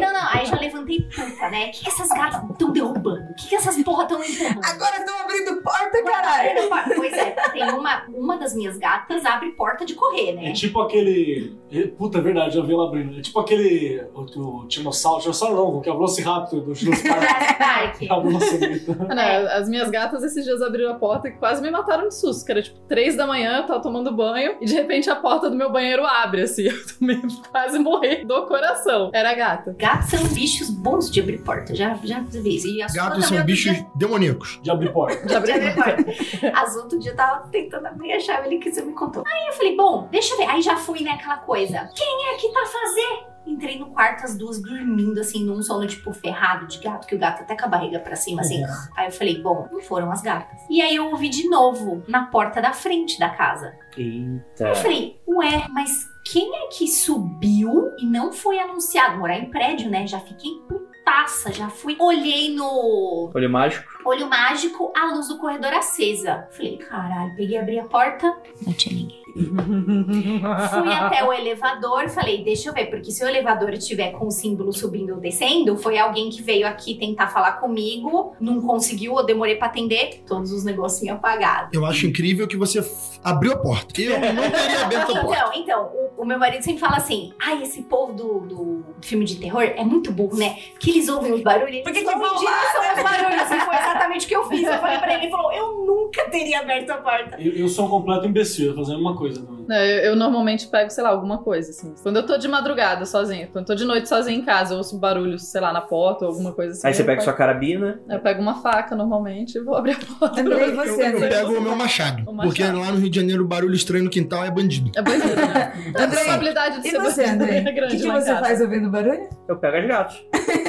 Não, 0.00 0.12
não, 0.12 0.28
aí 0.32 0.46
já 0.46 0.56
levantei 0.58 1.02
puta, 1.02 1.50
né? 1.50 1.66
O 1.66 1.70
que, 1.70 1.84
que 1.84 1.88
essas 1.88 2.08
gatas 2.08 2.42
estão 2.50 2.70
derrubando? 2.72 3.30
O 3.30 3.34
que, 3.34 3.48
que 3.48 3.54
essas 3.54 3.82
porra 3.82 4.02
estão 4.04 4.22
empurrando? 4.22 4.60
Agora 4.64 4.96
estão 4.96 5.18
abrindo 5.20 5.62
porta, 5.62 6.02
caralho! 6.04 6.68
Pois 6.96 7.12
é, 7.12 7.30
tem 7.52 7.70
uma, 7.72 8.04
uma 8.08 8.36
das 8.36 8.54
minhas 8.54 8.76
gatas 8.78 9.24
abre 9.24 9.50
porta 9.52 9.84
de 9.84 9.94
correr, 9.94 10.32
né? 10.32 10.50
É 10.50 10.52
tipo 10.52 10.80
aquele. 10.80 11.56
é, 11.72 11.86
Puta, 11.88 12.18
é 12.18 12.20
verdade, 12.20 12.56
eu 12.56 12.64
vi 12.64 12.72
ela 12.72 12.86
abrindo. 12.86 13.18
É 13.18 13.22
tipo 13.22 13.38
aquele. 13.40 14.04
O, 14.14 14.22
o 14.22 14.68
Tiranossauro. 14.68 15.20
Tiranossauro 15.20 15.54
não, 15.56 15.80
que 15.80 15.88
é 15.88 15.92
o 15.92 15.96
Velociraptor 15.96 16.60
do 16.60 16.74
Jurassic 16.74 17.08
Park. 17.58 18.02
É 18.02 18.12
o 18.12 18.22
Velociraptor. 18.22 19.08
Né, 19.14 19.46
As 19.52 19.68
minhas 19.68 19.90
gatas 19.90 20.22
esses 20.22 20.44
dias 20.44 20.62
abriram 20.62 20.92
a 20.92 20.94
porta 20.94 21.28
e 21.28 21.32
quase 21.32 21.62
me 21.62 21.70
mataram 21.70 22.08
de 22.08 22.14
susto. 22.14 22.44
Que 22.44 22.52
era 22.52 22.62
tipo 22.62 22.78
três 22.88 23.16
da 23.16 23.26
manhã, 23.26 23.58
eu 23.58 23.66
tava 23.66 23.80
tomando 23.80 24.14
banho 24.14 24.56
e 24.60 24.64
de 24.64 24.74
repente 24.74 25.08
a 25.10 25.16
porta 25.16 25.50
do 25.50 25.56
meu 25.56 25.69
banheiro 25.70 26.04
abre, 26.06 26.42
assim. 26.42 26.64
Eu 26.70 26.86
também 26.98 27.20
quase 27.50 27.78
morri 27.78 28.24
do 28.24 28.46
coração. 28.46 29.10
Era 29.12 29.30
a 29.30 29.34
gata. 29.34 29.74
Gatos 29.78 30.10
são 30.10 30.24
bichos 30.28 30.70
bons 30.70 31.10
de 31.10 31.20
abrir 31.20 31.38
porta, 31.38 31.74
já, 31.74 31.98
já 32.02 32.20
vi 32.20 32.56
isso. 32.56 32.68
E 32.68 32.82
a 32.82 32.86
Gatos 32.88 33.26
são 33.26 33.42
bichos 33.44 33.72
dia- 33.74 33.86
demoníacos. 33.94 34.60
De 34.62 34.70
abrir 34.70 34.92
porta. 34.92 35.26
De 35.26 35.34
abrir 35.34 35.52
de 35.60 35.66
abrir 35.68 35.74
porta. 36.04 36.52
As 36.54 36.76
outro 36.76 36.98
dia 36.98 37.12
eu 37.12 37.16
tava 37.16 37.48
tentando 37.48 37.86
abrir 37.86 38.12
a 38.12 38.20
chave 38.20 38.46
ali 38.46 38.58
que 38.58 38.70
você 38.72 38.82
me 38.82 38.92
contou. 38.92 39.22
Aí 39.26 39.46
eu 39.48 39.52
falei, 39.54 39.76
bom, 39.76 40.08
deixa 40.10 40.34
eu 40.34 40.38
ver. 40.38 40.44
Aí 40.48 40.62
já 40.62 40.76
fui, 40.76 41.00
né, 41.02 41.12
aquela 41.12 41.38
coisa. 41.38 41.88
Quem 41.94 42.28
é 42.28 42.36
que 42.36 42.48
tá 42.52 42.60
fazendo? 42.66 43.29
Entrei 43.46 43.78
no 43.78 43.86
quarto, 43.86 44.24
as 44.24 44.36
duas 44.36 44.60
dormindo, 44.62 45.18
assim, 45.18 45.44
num 45.44 45.62
sono, 45.62 45.86
tipo, 45.86 46.12
ferrado 46.12 46.66
de 46.66 46.78
gato, 46.78 47.06
que 47.06 47.14
o 47.14 47.18
gato 47.18 47.42
até 47.42 47.56
com 47.56 47.64
a 47.64 47.68
barriga 47.68 47.98
pra 47.98 48.14
cima, 48.14 48.42
assim. 48.42 48.62
Aí 48.96 49.06
eu 49.06 49.12
falei, 49.12 49.40
bom, 49.42 49.68
não 49.72 49.80
foram 49.80 50.10
as 50.12 50.22
gatas. 50.22 50.60
E 50.68 50.80
aí 50.80 50.94
eu 50.94 51.10
ouvi 51.10 51.28
de 51.28 51.48
novo, 51.48 52.02
na 52.06 52.26
porta 52.26 52.60
da 52.60 52.72
frente 52.72 53.18
da 53.18 53.30
casa. 53.30 53.74
Eita. 53.96 54.68
Eu 54.68 54.74
falei, 54.76 55.20
ué, 55.26 55.66
mas 55.70 56.08
quem 56.30 56.54
é 56.54 56.68
que 56.68 56.86
subiu 56.86 57.90
e 57.98 58.06
não 58.06 58.32
foi 58.32 58.58
anunciado? 58.58 59.18
Morar 59.18 59.38
em 59.38 59.50
prédio, 59.50 59.90
né? 59.90 60.06
Já 60.06 60.20
fiquei 60.20 60.50
putaça, 60.68 61.52
já 61.52 61.68
fui. 61.68 61.96
Olhei 61.98 62.54
no 62.54 63.30
Olho 63.34 63.50
mágico. 63.50 63.88
olho 64.04 64.28
mágico, 64.28 64.92
a 64.96 65.12
luz 65.14 65.28
do 65.28 65.38
corredor 65.38 65.72
acesa. 65.72 66.46
Falei, 66.50 66.76
caralho, 66.78 67.34
peguei, 67.36 67.58
abri 67.58 67.78
a 67.78 67.84
porta, 67.84 68.36
não 68.64 68.72
tinha 68.72 68.94
ninguém. 68.94 69.20
Fui 70.70 70.92
até 70.92 71.24
o 71.24 71.32
elevador, 71.32 72.08
falei, 72.08 72.44
deixa 72.44 72.68
eu 72.68 72.74
ver, 72.74 72.86
porque 72.86 73.10
se 73.10 73.24
o 73.24 73.28
elevador 73.28 73.72
tiver 73.78 74.12
com 74.12 74.26
o 74.26 74.30
símbolo 74.30 74.72
subindo 74.72 75.14
ou 75.14 75.20
descendo, 75.20 75.76
foi 75.76 75.98
alguém 75.98 76.30
que 76.30 76.42
veio 76.42 76.66
aqui 76.66 76.94
tentar 76.94 77.28
falar 77.28 77.52
comigo, 77.52 78.34
não 78.40 78.60
conseguiu, 78.60 79.16
eu 79.16 79.24
demorei 79.24 79.56
pra 79.56 79.66
atender, 79.68 80.22
todos 80.26 80.52
os 80.52 80.64
negocinhos 80.64 81.16
apagados. 81.16 81.70
Eu 81.72 81.84
acho 81.84 82.06
incrível 82.06 82.46
que 82.46 82.56
você 82.56 82.80
abriu 83.22 83.52
a 83.52 83.56
porta. 83.56 84.00
Eu 84.00 84.18
não 84.32 84.50
teria 84.50 84.84
aberto 84.84 85.16
a 85.16 85.20
porta. 85.20 85.58
Então, 85.58 85.70
então, 85.70 85.90
o, 85.94 86.22
o 86.22 86.24
meu 86.24 86.38
marido 86.38 86.62
sempre 86.62 86.80
fala 86.80 86.96
assim: 86.96 87.32
ai, 87.40 87.62
esse 87.62 87.82
povo 87.82 88.12
do, 88.12 88.40
do 88.40 88.84
filme 89.00 89.24
de 89.24 89.36
terror 89.36 89.62
é 89.62 89.84
muito 89.84 90.12
burro, 90.12 90.36
né? 90.36 90.56
Que 90.78 90.90
eles 90.90 91.08
ouvem 91.08 91.32
os 91.32 91.42
barulhos. 91.42 91.82
Por 91.82 91.92
que, 91.92 92.00
que 92.00 92.04
vão 92.04 92.36
direção 92.36 92.90
aos 92.90 93.02
barulhos? 93.02 93.50
E 93.50 93.60
foi 93.60 93.74
exatamente 93.74 94.24
o 94.26 94.28
que 94.28 94.36
eu 94.36 94.44
fiz. 94.44 94.62
Eu 94.62 94.78
falei 94.78 94.98
pra 94.98 95.14
ele, 95.14 95.24
ele 95.24 95.30
falou: 95.30 95.52
eu 95.52 95.84
nunca 95.84 96.28
teria 96.30 96.60
aberto 96.60 96.90
a 96.90 96.96
porta. 96.96 97.40
Eu, 97.40 97.52
eu 97.52 97.68
sou 97.68 97.86
um 97.86 97.88
completo 97.88 98.26
imbecil, 98.26 98.66
eu 98.66 98.70
ia 98.72 98.76
fazer 98.76 98.92
a 98.92 98.96
mesma 98.96 99.16
coisa 99.20 99.44
também. 99.46 99.64
Não, 99.68 99.76
eu, 99.76 99.98
eu 100.10 100.16
normalmente 100.16 100.66
pego, 100.66 100.90
sei 100.90 101.04
lá, 101.04 101.10
alguma 101.10 101.38
coisa, 101.38 101.70
assim. 101.70 101.94
Quando 102.02 102.16
eu 102.16 102.26
tô 102.26 102.36
de 102.36 102.48
madrugada 102.48 103.04
sozinha, 103.06 103.46
quando 103.46 103.62
eu 103.62 103.66
tô 103.66 103.74
de 103.74 103.84
noite 103.84 104.08
sozinha 104.08 104.36
em 104.36 104.44
casa, 104.44 104.74
eu 104.74 104.78
ouço 104.78 104.98
barulhos, 104.98 105.48
sei 105.48 105.60
lá, 105.60 105.72
na 105.72 105.80
porta 105.80 106.24
ou 106.24 106.30
alguma 106.32 106.52
coisa 106.52 106.72
assim. 106.72 106.86
Aí 106.88 106.94
você 106.94 107.02
eu 107.02 107.06
pega 107.06 107.18
pego- 107.18 107.24
sua 107.30 107.32
carabina. 107.34 108.00
Eu 108.08 108.18
pego 108.20 108.42
uma 108.42 108.60
faca 108.62 108.96
normalmente 108.96 109.56
e 109.58 109.60
vou 109.62 109.76
abrir 109.76 109.92
a 109.92 110.18
porta. 110.18 110.40
Andrei, 110.40 110.70
Eu, 110.70 110.76
você, 110.76 111.02
eu 111.02 111.06
Andrei. 111.16 111.28
pego 111.28 111.52
o 111.52 111.60
meu 111.60 111.76
machado, 111.76 112.22
O 112.28 112.32
machado. 112.32 112.48
Porque 112.48 112.62
lá 112.64 112.90
no 112.92 112.98
Rio 112.98 113.10
de 113.10 113.20
Janeiro, 113.20 113.44
barulho 113.46 113.74
estranho 113.74 114.04
no 114.04 114.10
quintal 114.10 114.44
é 114.44 114.50
bandido. 114.50 114.90
É 114.96 115.02
bandido, 115.02 115.36
né? 115.36 115.72
A 115.96 116.02
Andrei, 116.04 116.24
probabilidade 116.24 116.80
de 116.80 116.88
E 116.88 116.90
ser 116.90 116.98
você, 117.00 117.22
bandido 117.26 117.44
Andrei? 117.44 117.58
é 117.58 117.60
O 117.60 117.88
que, 117.88 117.96
que 117.96 118.02
você 118.02 118.08
casa. 118.30 118.36
faz 118.40 118.60
ouvindo 118.60 118.90
barulho? 118.90 119.28
Eu 119.48 119.56
pego 119.58 119.76
as 119.76 119.86
gatos. 119.86 120.24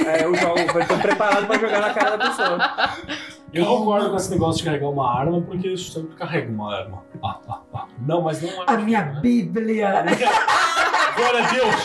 Aí 0.08 0.22
eu 0.24 0.36
jogo, 0.36 0.60
eu 0.60 0.88
tô 0.88 0.98
preparado 0.98 1.48
pra 1.48 1.58
jogar 1.60 1.82
na 1.82 1.94
cara 1.94 2.18
da 2.18 2.28
pessoa. 2.30 2.58
Eu 3.54 3.66
concordo 3.66 4.10
com 4.10 4.16
esse 4.16 4.32
negócio 4.32 4.60
de 4.60 4.64
carregar 4.64 4.90
uma 4.90 5.10
arma, 5.20 5.42
porque 5.42 5.68
eu 5.68 5.78
sempre 5.78 6.16
carrego 6.16 6.54
uma 6.54 6.74
arma. 6.74 7.04
Ah, 7.22 7.38
ah, 7.50 7.60
ah. 7.74 7.86
Não, 8.06 8.22
mas 8.22 8.42
não 8.42 8.50
é 8.50 8.64
A 8.66 8.78
minha 8.78 9.02
Bíblia. 9.02 10.06
Glória 11.16 11.44
a 11.46 11.52
Deus! 11.52 11.76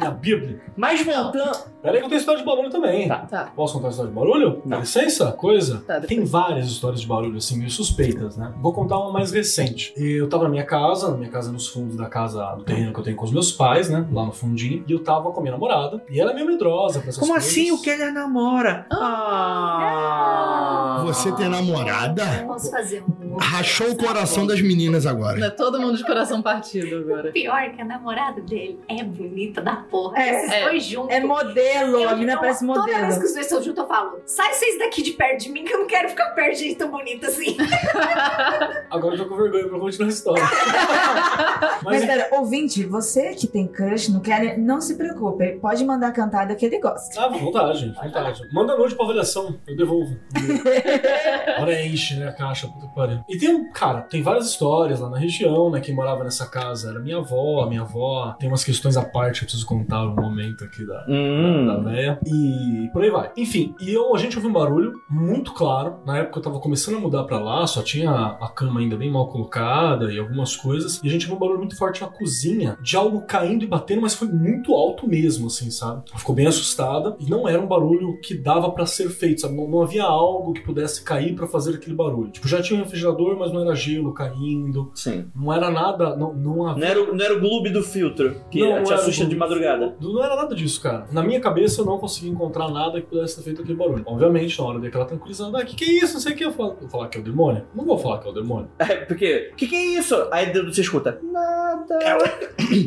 Minha 0.00 0.10
Bíblia. 0.10 0.60
Mas 0.76 1.02
voltando. 1.02 1.56
Pera 1.80 1.94
aí 1.94 2.00
que 2.00 2.04
eu 2.04 2.08
tenho 2.08 2.18
história 2.18 2.40
de 2.40 2.44
barulho 2.46 2.68
também. 2.68 3.06
Tá, 3.08 3.18
tá. 3.20 3.48
Posso 3.54 3.74
contar 3.74 3.86
a 3.86 3.90
história 3.90 4.10
de 4.10 4.16
barulho? 4.18 4.60
Dá 4.66 4.78
licença? 4.78 5.32
Coisa? 5.32 5.82
Tá. 5.86 6.00
Tem 6.00 6.22
várias 6.24 6.66
histórias 6.66 7.00
de 7.00 7.06
barulho, 7.06 7.38
assim, 7.38 7.56
meio 7.56 7.70
suspeitas, 7.70 8.36
né? 8.36 8.52
Vou 8.60 8.72
contar 8.74 8.98
uma 8.98 9.12
mais 9.12 9.30
recente. 9.32 9.94
Eu 9.96 10.28
tava 10.28 10.42
na 10.44 10.50
minha 10.50 10.64
casa, 10.66 11.10
na 11.12 11.16
minha 11.16 11.30
casa 11.30 11.50
nos 11.52 11.68
fundos 11.68 11.96
da 11.96 12.06
casa, 12.06 12.44
do 12.56 12.64
terreno 12.64 12.92
que 12.92 12.98
eu 13.00 13.04
tenho 13.04 13.16
com 13.16 13.24
os 13.24 13.32
meus 13.32 13.52
pais, 13.52 13.88
né? 13.88 14.06
Lá 14.12 14.26
no 14.26 14.32
fundinho. 14.32 14.84
E 14.86 14.92
eu 14.92 15.02
tava 15.02 15.30
com 15.30 15.38
a 15.38 15.42
minha 15.42 15.52
namorada. 15.52 16.04
E 16.10 16.20
ela 16.20 16.32
é 16.32 16.34
meio 16.34 16.46
medrosa 16.46 16.98
pra 17.00 17.08
essas 17.08 17.20
Como 17.20 17.32
coisas. 17.32 17.48
assim 17.48 17.70
o 17.70 17.80
Keller 17.80 18.12
namora? 18.12 18.86
Ah! 18.92 20.55
Você 21.04 21.32
tem 21.32 21.48
namorada? 21.48 22.24
Posso 22.46 22.70
fazer 22.70 23.02
um. 23.02 23.36
Rachou 23.36 23.90
o 23.90 23.96
coração 23.96 24.46
das 24.46 24.60
meninas 24.60 25.04
Não 25.04 25.12
agora. 25.12 25.44
é 25.46 25.50
todo 25.50 25.78
mundo 25.80 25.96
de 25.96 26.04
coração 26.04 26.40
partido 26.42 26.96
agora. 26.96 27.30
Pior 27.32 27.70
que 27.74 27.80
a 27.82 27.84
namorada 27.84 28.40
dele 28.40 28.80
é 28.88 29.02
bonita 29.04 29.60
da 29.60 29.76
porra. 29.76 30.18
É, 30.18 30.30
Esses 30.44 30.52
é. 30.52 30.64
dois 30.64 30.84
juntos. 30.84 31.14
É 31.14 31.20
modelo, 31.20 32.00
Eu- 32.00 32.08
a 32.08 32.16
mina 32.16 32.32
eu- 32.32 32.38
parece 32.38 32.66
Toda 32.66 32.82
vez 32.84 32.96
modelo. 32.96 33.20
que 33.20 33.26
os 33.26 33.32
dois 33.34 33.46
estão 33.46 33.62
juntos, 33.62 33.78
eu 33.82 33.88
falo: 33.88 34.20
sai 34.24 34.52
vocês 34.54 34.78
daqui 34.78 35.02
de 35.02 35.12
perto 35.12 35.42
de 35.42 35.50
mim, 35.50 35.64
que 35.64 35.72
eu 35.74 35.80
não 35.80 35.86
quero 35.86 36.08
ficar 36.08 36.30
perto 36.30 36.52
de 36.56 36.64
gente 36.64 36.76
tão 36.76 36.90
bonita 36.90 37.26
assim. 37.26 37.56
Agora 38.90 39.14
eu 39.14 39.18
tô 39.18 39.28
com 39.28 39.36
vergonha 39.36 39.68
pra 39.68 39.78
continuar 39.78 40.06
a 40.08 40.12
história. 40.12 40.42
Mas 41.82 41.96
Mas, 42.00 42.04
pera, 42.06 42.28
ouvinte, 42.32 42.84
você 42.84 43.34
que 43.34 43.46
tem 43.46 43.66
crush, 43.66 44.08
não 44.10 44.20
quer, 44.20 44.58
não 44.58 44.80
se 44.80 44.94
preocupe. 44.96 45.58
Pode 45.60 45.84
mandar 45.84 46.08
a 46.08 46.12
cantada 46.12 46.54
que 46.54 46.64
ele 46.66 46.78
gosta. 46.78 47.20
Ah, 47.20 47.28
vontade, 47.28 47.94
vontade. 48.02 48.42
Manda 48.52 48.76
noite 48.76 48.94
pra 48.94 49.04
avaliação, 49.04 49.58
eu 49.66 49.76
devolvo. 49.76 50.16
Agora 51.56 51.86
enche, 51.86 52.16
né, 52.16 52.28
a 52.28 52.32
caixa, 52.32 52.68
puta 52.68 52.86
que 52.86 52.94
pariu. 52.94 53.20
E 53.28 53.38
tem 53.38 53.48
um, 53.54 53.70
cara, 53.72 54.02
tem 54.02 54.22
várias 54.22 54.46
histórias 54.46 55.00
lá 55.00 55.08
na 55.10 55.18
região, 55.18 55.70
né, 55.70 55.80
quem 55.80 55.94
morava 55.94 56.24
nessa 56.24 56.46
casa 56.46 56.90
era 56.90 57.00
minha 57.00 57.18
avó, 57.18 57.62
a 57.62 57.68
minha 57.68 57.82
avó. 57.82 58.34
Tem 58.38 58.48
umas 58.48 58.64
questões 58.64 58.96
à 58.96 59.04
parte 59.04 59.38
que 59.40 59.44
eu 59.44 59.46
preciso 59.46 59.66
contar 59.66 60.04
um 60.04 60.14
momento 60.14 60.64
aqui 60.64 60.84
da, 60.86 61.04
Hum. 61.08 61.66
da 61.66 61.76
véia. 61.90 62.18
E 62.26 62.88
por 62.92 63.02
aí 63.02 63.10
vai. 63.10 63.30
Enfim, 63.36 63.74
e 63.80 63.92
eu, 63.92 64.14
a 64.14 64.18
gente 64.18 64.36
ouviu 64.36 64.50
um 64.50 64.54
barulho 64.54 64.92
muito 65.08 65.52
claro. 65.52 65.96
Na 66.04 66.18
época 66.18 66.38
eu 66.38 66.42
tava 66.42 66.60
começando 66.60 66.96
a 66.96 67.00
mudar 67.00 67.24
pra 67.24 67.38
lá, 67.38 67.66
só 67.66 67.82
tinha 67.82 68.10
a 68.10 68.48
cama 68.48 68.80
ainda 68.80 68.96
bem 68.96 69.10
mal 69.10 69.28
colocada 69.28 70.12
e 70.12 70.18
algumas 70.18 70.56
coisas. 70.56 71.00
E 71.02 71.08
a 71.08 71.10
gente 71.10 71.24
ouviu 71.24 71.36
um 71.36 71.40
barulho 71.40 71.58
muito 71.58 71.76
forte 71.76 72.02
na 72.02 72.08
cozinha 72.08 72.76
de 72.80 72.96
algo 72.96 73.22
caindo 73.26 73.64
e 73.64 73.66
batendo, 73.66 74.02
mas 74.02 74.14
foi 74.14 74.28
muito 74.28 74.74
alto 74.74 75.06
mesmo, 75.08 75.46
assim, 75.46 75.70
sabe? 75.70 76.02
Ela 76.10 76.18
ficou 76.18 76.34
bem 76.34 76.46
assustada 76.46 77.16
e 77.18 77.28
não 77.28 77.48
era 77.48 77.60
um 77.60 77.66
barulho 77.66 78.18
que 78.20 78.34
dava 78.34 78.70
pra 78.70 78.86
ser 78.86 79.08
feito, 79.10 79.40
sabe? 79.40 79.54
Não, 79.56 79.68
não 79.68 79.82
havia 79.82 80.04
algo 80.04 80.35
que 80.52 80.60
pudesse 80.60 81.02
cair 81.02 81.34
pra 81.34 81.46
fazer 81.46 81.74
aquele 81.76 81.94
barulho. 81.94 82.30
Tipo, 82.30 82.48
já 82.48 82.60
tinha 82.62 82.78
um 82.78 82.82
refrigerador, 82.82 83.36
mas 83.38 83.52
não 83.52 83.60
era 83.62 83.74
gelo 83.74 84.12
caindo. 84.12 84.90
Sim. 84.94 85.26
Não 85.34 85.52
era 85.52 85.70
nada, 85.70 86.16
não, 86.16 86.32
não 86.34 86.66
havia. 86.66 86.84
Não 86.84 86.90
era, 86.90 87.02
o- 87.02 87.14
não 87.14 87.24
era 87.24 87.36
o 87.36 87.40
Gloob 87.40 87.70
do 87.70 87.82
filtro 87.82 88.36
que 88.50 88.60
Não 88.60 88.82
te 88.84 88.92
assusta 88.92 89.24
de 89.26 89.36
madrugada. 89.36 89.94
Não 90.00 90.22
era 90.24 90.36
nada 90.36 90.54
disso, 90.54 90.80
cara. 90.80 91.06
Na 91.12 91.22
minha 91.22 91.40
cabeça 91.40 91.80
eu 91.80 91.84
não 91.84 91.98
consegui 91.98 92.28
encontrar 92.28 92.68
nada 92.70 93.00
que 93.00 93.06
pudesse 93.08 93.36
ter 93.36 93.42
feito 93.42 93.62
aquele 93.62 93.76
barulho. 93.76 94.02
Obviamente, 94.06 94.58
na 94.58 94.64
hora 94.64 94.78
daquela 94.78 95.04
tranquilizada, 95.04 95.58
ah, 95.58 95.64
que 95.64 95.74
que 95.76 95.84
é 95.84 96.04
isso? 96.04 96.14
Não 96.14 96.20
sei 96.20 96.32
o 96.32 96.36
que. 96.36 96.44
Eu 96.44 96.52
falo, 96.52 96.76
eu 96.80 96.88
falar 96.88 97.08
que 97.08 97.18
é 97.18 97.20
o 97.20 97.24
demônio? 97.24 97.64
Não 97.74 97.84
vou 97.84 97.98
falar 97.98 98.18
que 98.18 98.28
é 98.28 98.30
o 98.30 98.34
demônio. 98.34 98.68
É, 98.78 98.96
porque. 98.96 99.52
Que 99.56 99.66
que 99.66 99.74
é 99.74 99.84
isso? 99.98 100.14
Aí 100.30 100.52
você 100.52 100.80
escuta. 100.80 101.18
Nada. 101.22 101.98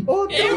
Ô, 0.07 0.27
Tem 0.27 0.49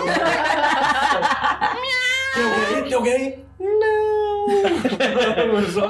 alguém? 2.45 2.85
Tem 2.85 2.95
alguém? 2.95 3.39
Não! 3.61 5.63
Só- 5.73 5.89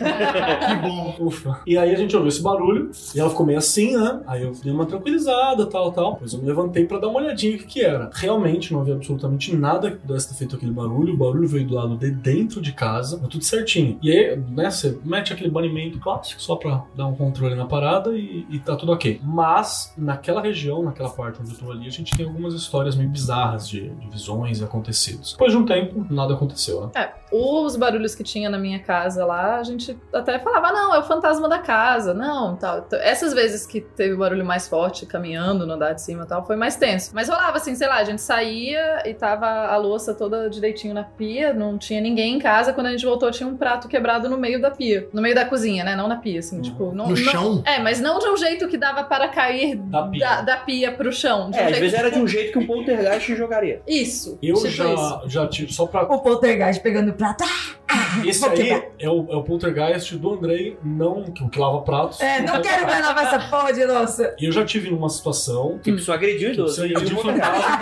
Que 0.70 0.74
bom. 0.76 1.16
Ufa. 1.20 1.60
E 1.66 1.76
aí 1.76 1.92
a 1.92 1.96
gente 1.96 2.14
ouviu 2.14 2.28
esse 2.28 2.42
barulho 2.42 2.90
e 3.14 3.20
ela 3.20 3.30
ficou 3.30 3.46
meio 3.46 3.58
assim, 3.58 3.96
né? 3.96 4.20
Aí 4.26 4.42
eu 4.42 4.52
dei 4.52 4.72
uma 4.72 4.86
tranquilizada, 4.86 5.66
tal, 5.66 5.92
tal. 5.92 6.12
Depois 6.14 6.32
eu 6.32 6.40
me 6.40 6.46
levantei 6.46 6.84
pra 6.84 6.98
dar 6.98 7.08
uma 7.08 7.20
olhadinha 7.20 7.56
o 7.56 7.58
que 7.58 7.64
que 7.64 7.84
era. 7.84 8.10
Realmente 8.12 8.72
não 8.72 8.80
havia 8.80 8.94
absolutamente 8.94 9.54
nada 9.54 9.90
que 9.90 9.98
pudesse 9.98 10.28
ter 10.28 10.34
feito 10.34 10.56
aquele 10.56 10.72
barulho. 10.72 11.14
O 11.14 11.16
barulho 11.16 11.48
veio 11.48 11.66
do 11.66 11.74
lado 11.74 11.96
de 11.96 12.10
dentro 12.10 12.60
de 12.60 12.72
casa, 12.72 13.18
mas 13.20 13.30
tudo 13.30 13.44
certinho. 13.44 13.98
E 14.02 14.10
aí, 14.10 14.36
né, 14.36 14.70
você 14.70 14.98
mete 15.04 15.32
aquele 15.32 15.50
banimento 15.50 15.98
clássico 15.98 16.40
só 16.40 16.56
pra 16.56 16.84
dar 16.94 17.06
um 17.06 17.14
controle 17.14 17.54
na 17.54 17.66
parada 17.66 18.16
e, 18.16 18.46
e 18.50 18.58
tá 18.58 18.76
tudo 18.76 18.92
ok. 18.92 19.20
Mas 19.22 19.92
naquela 19.96 20.40
região, 20.40 20.82
naquela 20.82 21.10
parte 21.10 21.40
onde 21.40 21.52
eu 21.52 21.58
tô 21.58 21.70
ali, 21.70 21.86
a 21.86 21.90
gente 21.90 22.16
tem 22.16 22.26
algumas 22.26 22.54
histórias 22.54 22.94
meio 22.94 23.08
bizarras 23.08 23.68
de, 23.68 23.88
de 23.88 24.10
visões 24.10 24.60
e 24.60 24.64
acontecidos. 24.64 25.32
Depois 25.32 25.52
de 25.52 25.58
um 25.58 25.64
tempo, 25.64 26.06
nada 26.10 26.34
aconteceu, 26.34 26.82
né? 26.82 26.90
É, 26.94 27.12
os 27.32 27.76
barulhos 27.76 28.14
que 28.14 28.24
tinha 28.24 28.50
na 28.50 28.58
minha 28.58 28.78
casa 28.80 29.24
lá, 29.24 29.58
a 29.58 29.62
gente 29.62 29.89
até 30.12 30.38
falava, 30.38 30.68
"Ah, 30.68 30.72
não, 30.72 30.94
é 30.94 30.98
o 30.98 31.02
fantasma 31.02 31.48
da 31.48 31.58
casa, 31.58 32.12
não, 32.14 32.56
tal. 32.56 32.78
Então, 32.86 32.98
Essas 33.02 33.32
vezes 33.32 33.66
que 33.66 33.80
teve 33.80 34.14
o 34.14 34.18
barulho 34.18 34.44
mais 34.44 34.68
forte, 34.68 35.06
caminhando 35.06 35.66
no 35.66 35.72
andar 35.74 35.92
de 35.92 36.02
cima 36.02 36.24
e 36.24 36.26
tal, 36.26 36.44
foi 36.46 36.56
mais 36.56 36.76
tenso. 36.76 37.10
Mas 37.14 37.28
rolava 37.28 37.56
assim, 37.56 37.74
sei 37.74 37.88
lá, 37.88 37.96
a 37.96 38.04
gente 38.04 38.20
saía 38.22 39.02
e 39.08 39.14
tava 39.14 39.46
a 39.46 39.76
louça 39.76 40.14
toda 40.14 40.48
direitinho 40.50 40.94
na 40.94 41.02
pia, 41.04 41.52
não 41.52 41.76
tinha 41.78 42.00
ninguém 42.00 42.34
em 42.36 42.38
casa. 42.38 42.72
Quando 42.72 42.86
a 42.86 42.90
gente 42.90 43.04
voltou, 43.04 43.30
tinha 43.30 43.48
um 43.48 43.56
prato 43.56 43.88
quebrado 43.88 44.28
no 44.28 44.36
meio 44.38 44.60
da 44.60 44.70
pia. 44.70 45.08
No 45.12 45.20
meio 45.22 45.34
da 45.34 45.44
cozinha, 45.44 45.84
né? 45.84 45.96
Não 45.96 46.06
na 46.08 46.16
pia, 46.16 46.38
assim, 46.40 46.60
tipo... 46.60 46.92
Não, 46.92 47.04
No 47.08 47.10
não- 47.10 47.16
chão? 47.16 47.62
É, 47.66 47.78
mas 47.78 48.00
não 48.00 48.18
de 48.18 48.28
um 48.28 48.36
jeito 48.36 48.68
que 48.68 48.76
dava 48.78 49.04
para 49.04 49.28
cair 49.28 49.76
Da 49.76 50.02
pia. 50.04 50.20
da, 50.20 50.40
da 50.42 50.56
pia 50.58 50.92
pro 50.92 51.12
chão. 51.12 51.50
De 51.50 51.56
um 51.56 51.60
É, 51.60 51.64
às 51.64 51.68
jeito, 51.70 51.80
vezes 51.80 51.98
era 51.98 52.08
de 52.08 52.14
tipo, 52.14 52.24
um 52.24 52.28
jeito 52.28 52.52
que 52.52 52.58
um 52.58 52.66
poltergeist 52.66 53.34
jogaria. 53.34 53.82
Isso. 53.86 54.38
Eu 54.42 54.54
tipo 54.56 54.68
já, 54.68 54.94
isso. 54.94 55.20
já 55.26 55.46
tive, 55.46 55.72
só 55.72 55.86
pra 55.86 56.02
O 56.02 56.20
poltergeist 56.20 56.82
pegando 56.82 57.10
o 57.10 57.14
prato. 57.14 57.44
Ah, 57.44 57.76
Esse 58.26 58.44
aí 58.44 58.70
é 58.98 59.08
o, 59.08 59.26
é 59.30 59.36
o 59.36 59.42
poltergeist 59.42 60.16
do 60.16 60.34
Andrei, 60.34 60.78
não 60.82 61.24
que, 61.24 61.48
que 61.48 61.58
lava 61.58 61.80
pratos. 61.82 62.20
É, 62.20 62.40
não 62.40 62.60
quero 62.62 62.86
mais 62.86 63.04
lavar 63.04 63.26
essa 63.26 63.48
porra 63.48 63.72
de 63.72 63.84
louça. 63.84 64.34
E 64.38 64.46
eu 64.46 64.52
já 64.52 64.64
tive 64.64 64.90
numa 64.90 65.08
situação 65.08 65.78
Que 65.82 65.92
pessoa 65.92 66.16
agrediu 66.16 66.52
idoso. 66.52 66.82
Agrediu 66.82 67.18
o 67.18 67.22
fantasma. 67.22 67.78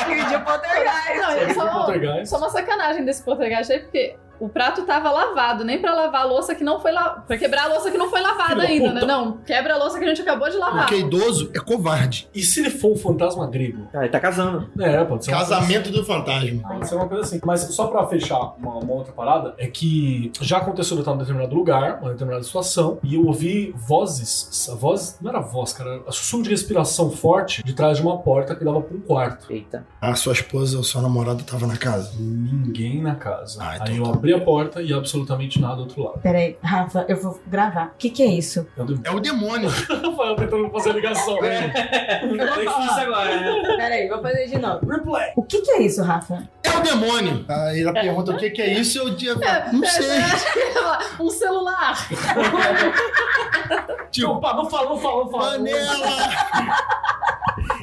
Agrediu 0.00 0.38
o 0.38 0.44
poltergeist. 0.44 1.16
Não, 1.16 1.30
é 1.30 1.54
só, 1.54 1.72
poltergeist? 1.72 2.28
só 2.28 2.38
uma 2.38 2.50
sacanagem 2.50 3.04
desse 3.04 3.22
poltergeist 3.22 3.72
aí, 3.72 3.80
porque 3.80 4.16
o 4.40 4.48
prato 4.48 4.82
tava 4.82 5.10
lavado, 5.10 5.64
nem 5.64 5.80
pra 5.80 5.94
lavar 5.94 6.22
a 6.22 6.24
louça 6.24 6.54
que 6.54 6.64
não 6.64 6.80
foi 6.80 6.92
lavada. 6.92 7.22
Pra 7.22 7.36
quebrar 7.38 7.64
a 7.64 7.68
louça 7.68 7.90
que 7.90 7.98
não 7.98 8.10
foi 8.10 8.20
lavada 8.20 8.46
Filho 8.60 8.62
ainda, 8.62 8.88
puta. 8.88 9.00
né? 9.00 9.06
Não, 9.06 9.38
quebra 9.38 9.74
a 9.74 9.78
louça 9.78 9.98
que 9.98 10.04
a 10.04 10.08
gente 10.08 10.22
acabou 10.22 10.48
de 10.50 10.56
lavar. 10.56 10.86
Porque 10.86 11.00
idoso 11.00 11.50
é 11.54 11.58
covarde. 11.58 12.28
E 12.34 12.42
se 12.42 12.60
ele 12.60 12.70
for 12.70 12.92
um 12.92 12.96
fantasma 12.96 13.46
grego? 13.46 13.88
Ah, 13.94 14.00
ele 14.00 14.08
tá 14.08 14.20
casando. 14.20 14.68
É, 14.78 15.04
pode 15.04 15.24
ser. 15.24 15.30
uma 15.32 15.38
coisa 15.38 15.54
Casamento 15.56 15.90
do 15.90 16.04
fantasma. 16.04 16.62
Pode 16.68 16.88
ser 16.88 16.94
uma 16.94 17.08
coisa 17.08 17.24
assim. 17.24 17.40
Mas 17.44 17.60
só 17.62 17.86
pra 17.86 18.06
fechar 18.06 18.54
uma, 18.58 18.76
uma 18.78 18.92
outra 18.92 19.12
parada, 19.12 19.54
é 19.58 19.66
que 19.66 20.30
já 20.40 20.58
aconteceu 20.58 20.96
de 20.96 21.00
eu 21.00 21.02
estar 21.02 21.14
em 21.14 21.18
determinado 21.18 21.54
lugar, 21.54 21.98
uma 22.00 22.10
determinada 22.10 22.42
situação, 22.44 22.98
e 23.02 23.14
eu 23.14 23.26
ouvi 23.26 23.74
vozes. 23.76 24.68
A 24.70 24.74
voz. 24.74 25.18
Não 25.20 25.30
era 25.30 25.40
voz, 25.40 25.72
cara. 25.72 26.00
Era 26.02 26.12
sussurro 26.12 26.42
de 26.42 26.50
respiração 26.50 27.10
forte 27.10 27.62
de 27.62 27.74
trás 27.74 27.98
de 27.98 28.02
uma 28.02 28.18
porta 28.18 28.54
que 28.54 28.64
dava 28.64 28.80
pra 28.80 28.96
um 28.96 29.00
quarto. 29.00 29.50
Eita. 29.52 29.86
A 30.00 30.14
sua 30.14 30.32
esposa 30.32 30.76
ou 30.76 30.84
sua 30.84 31.02
namorada 31.02 31.42
tava 31.42 31.66
na 31.66 31.76
casa. 31.76 32.12
Ninguém 32.18 33.02
na 33.02 33.14
casa. 33.14 33.58
Ah, 33.62 33.76
então 33.76 33.86
Aí 33.88 33.96
eu 33.98 34.04
tá. 34.04 34.10
Abri 34.34 34.42
a 34.42 34.44
porta 34.44 34.82
e 34.82 34.92
absolutamente 34.92 35.60
nada 35.60 35.76
do 35.76 35.80
outro 35.82 36.02
lado. 36.02 36.20
Peraí, 36.20 36.56
Rafa, 36.62 37.04
eu 37.08 37.16
vou 37.16 37.40
gravar. 37.46 37.86
O 37.86 37.98
que, 37.98 38.10
que 38.10 38.22
é 38.22 38.26
isso? 38.26 38.66
Eu 38.76 38.84
dei- 38.84 38.98
É 39.04 39.10
o 39.10 39.20
demônio. 39.20 39.68
Rafael 39.88 40.36
tentando 40.36 40.70
fazer 40.70 40.90
a 40.90 40.92
ligação. 40.94 41.38
Isso 41.38 43.00
agora, 43.00 43.40
né? 43.40 43.76
Peraí, 43.76 44.08
vou 44.08 44.20
fazer 44.22 44.46
de 44.46 44.58
novo. 44.58 44.86
Replay. 44.86 45.32
O 45.36 45.42
que, 45.42 45.60
que 45.62 45.70
é 45.72 45.82
isso, 45.82 46.02
Rafa? 46.02 46.48
É 46.62 46.70
o 46.70 46.80
demônio. 46.82 47.44
Aí 47.48 47.82
ela 47.82 47.92
pergunta 47.92 48.32
o 48.32 48.36
que, 48.36 48.50
que 48.50 48.62
é 48.62 48.68
isso 48.74 48.98
e 48.98 49.00
eu 49.00 49.10
digo, 49.14 49.40
não 49.72 49.84
sei. 49.86 50.06
um 51.20 51.30
celular. 51.30 51.96
Tipo, 54.10 54.28
Opa, 54.32 54.54
não 54.54 54.70
fala, 54.70 54.88
não 54.90 54.98
fala, 54.98 55.24
não 55.24 55.30
fala. 55.30 55.50
panela. 55.52 56.06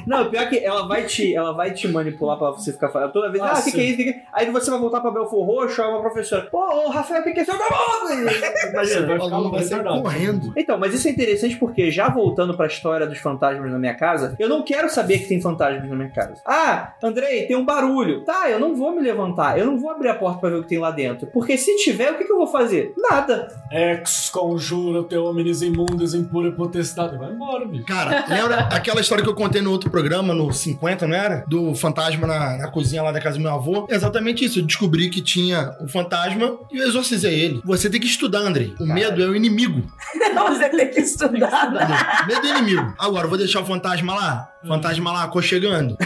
Não, 0.06 0.30
pior 0.30 0.48
que 0.48 0.58
ela 0.58 0.86
vai 0.86 1.04
te, 1.04 1.34
ela 1.34 1.52
vai 1.52 1.72
te 1.72 1.88
manipular 1.88 2.36
pra 2.38 2.50
você 2.50 2.72
ficar 2.72 2.88
falando. 2.90 3.12
Toda 3.12 3.30
vez, 3.30 3.42
Ah, 3.42 3.52
ah, 3.54 3.58
o 3.58 3.64
que, 3.64 3.72
que 3.72 3.80
é 3.80 3.84
isso? 3.84 3.96
Que 3.96 4.04
que 4.04 4.10
é? 4.10 4.22
Aí 4.32 4.50
você 4.50 4.70
vai 4.70 4.78
voltar 4.78 5.00
pra 5.00 5.10
Belfor 5.10 5.44
Roxo, 5.46 5.82
aí 5.82 5.88
uma 5.88 6.00
professora. 6.00 6.33
Pô, 6.42 6.58
ô, 6.58 6.88
Rafael, 6.90 7.22
o 7.24 7.28
é 7.28 7.44
seu 7.44 7.54
demônio? 7.54 8.24
Você 8.24 8.68
Imagina. 8.68 9.06
vai 9.06 9.20
ficar 9.20 9.40
vai 9.40 9.62
sair 9.62 9.84
correndo. 9.84 10.52
Então, 10.56 10.78
mas 10.78 10.94
isso 10.94 11.08
é 11.08 11.10
interessante 11.10 11.56
porque, 11.56 11.90
já 11.90 12.08
voltando 12.08 12.56
pra 12.56 12.66
história 12.66 13.06
dos 13.06 13.18
fantasmas 13.18 13.70
na 13.70 13.78
minha 13.78 13.94
casa, 13.94 14.34
eu 14.38 14.48
não 14.48 14.62
quero 14.62 14.88
saber 14.88 15.18
que 15.18 15.28
tem 15.28 15.40
fantasmas 15.40 15.88
na 15.88 15.96
minha 15.96 16.10
casa. 16.10 16.40
Ah, 16.44 16.94
Andrei, 17.02 17.46
tem 17.46 17.56
um 17.56 17.64
barulho. 17.64 18.24
Tá, 18.24 18.48
eu 18.50 18.58
não 18.58 18.74
vou 18.74 18.92
me 18.92 19.00
levantar, 19.00 19.58
eu 19.58 19.66
não 19.66 19.78
vou 19.78 19.90
abrir 19.90 20.08
a 20.08 20.14
porta 20.14 20.40
pra 20.40 20.50
ver 20.50 20.56
o 20.56 20.62
que 20.62 20.68
tem 20.68 20.78
lá 20.78 20.90
dentro. 20.90 21.26
Porque 21.28 21.56
se 21.56 21.76
tiver, 21.76 22.12
o 22.12 22.18
que, 22.18 22.24
que 22.24 22.32
eu 22.32 22.38
vou 22.38 22.46
fazer? 22.46 22.94
Nada. 22.96 23.48
Ex 23.70 24.30
conjura 24.30 25.00
o 25.00 25.04
teu 25.04 25.24
homens 25.24 25.62
imundos, 25.62 26.14
impura 26.14 26.52
potestade. 26.52 27.16
Vai 27.16 27.30
embora, 27.32 27.66
bicho. 27.66 27.84
Cara, 27.84 28.24
lembra 28.28 28.68
aquela 28.70 29.00
história 29.00 29.22
que 29.22 29.30
eu 29.30 29.34
contei 29.34 29.62
no 29.62 29.70
outro 29.70 29.90
programa, 29.90 30.34
no 30.34 30.52
50, 30.52 31.06
não 31.06 31.16
era? 31.16 31.44
Do 31.46 31.74
fantasma 31.74 32.26
na, 32.26 32.58
na 32.58 32.68
cozinha 32.70 33.02
lá 33.02 33.12
da 33.12 33.20
casa 33.20 33.36
do 33.36 33.42
meu 33.42 33.52
avô? 33.52 33.86
É 33.90 33.94
exatamente 33.94 34.44
isso. 34.44 34.58
Eu 34.58 34.64
descobri 34.64 35.08
que 35.08 35.20
tinha 35.20 35.76
o 35.80 35.88
fantasma 35.88 36.23
e 36.72 36.78
eu 36.78 36.86
exorcizei 36.86 37.34
ele. 37.40 37.60
Você 37.64 37.88
tem 37.90 38.00
que 38.00 38.06
estudar, 38.06 38.40
Andrei. 38.40 38.74
O 38.80 38.86
medo 38.86 39.22
é 39.22 39.26
o 39.26 39.34
inimigo. 39.34 39.82
Você 40.48 40.68
tem 40.68 40.90
que 40.90 41.00
estudar. 41.00 42.26
Medo 42.26 42.46
é 42.46 42.54
o 42.54 42.58
inimigo. 42.58 42.94
Agora, 42.98 43.24
eu 43.24 43.28
vou 43.28 43.38
deixar 43.38 43.60
o 43.60 43.64
fantasma 43.66 44.14
lá? 44.14 44.48
Fantasma 44.66 45.12
lá, 45.12 45.24
aconchegando. 45.24 45.96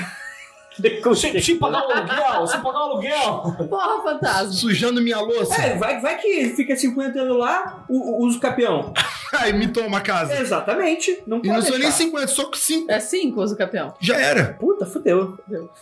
Sem, 1.17 1.41
sem 1.41 1.57
pagar 1.59 1.87
o 1.87 1.91
aluguel, 1.91 2.47
sem 2.47 2.61
pagar 2.61 2.79
o 2.79 2.83
aluguel. 2.83 3.57
Porra, 3.69 4.03
fantasma. 4.03 4.53
Sujando 4.53 5.03
minha 5.03 5.19
louça. 5.19 5.61
É, 5.61 5.77
vai, 5.77 6.01
vai 6.01 6.17
que 6.19 6.51
fica 6.51 6.77
50 6.77 7.19
anos 7.21 7.37
lá, 7.37 7.85
o, 7.89 8.23
o 8.23 8.27
uso 8.27 8.39
capião. 8.39 8.93
Aí 9.41 9.53
me 9.53 9.69
toma 9.69 9.99
a 9.99 10.01
casa. 10.01 10.39
Exatamente. 10.41 11.23
Não 11.27 11.39
E 11.39 11.41
pode 11.43 11.53
não 11.53 11.63
sou 11.63 11.73
nem 11.73 11.83
deixar. 11.83 11.97
50, 11.99 12.27
só 12.29 12.45
com 12.47 12.55
5. 12.57 12.91
É 12.91 13.01
cinco, 13.01 13.43
uso 13.43 13.57
campeão. 13.57 13.95
Já 14.01 14.17
era. 14.21 14.57
Puta, 14.59 14.87
fudeu. 14.87 15.39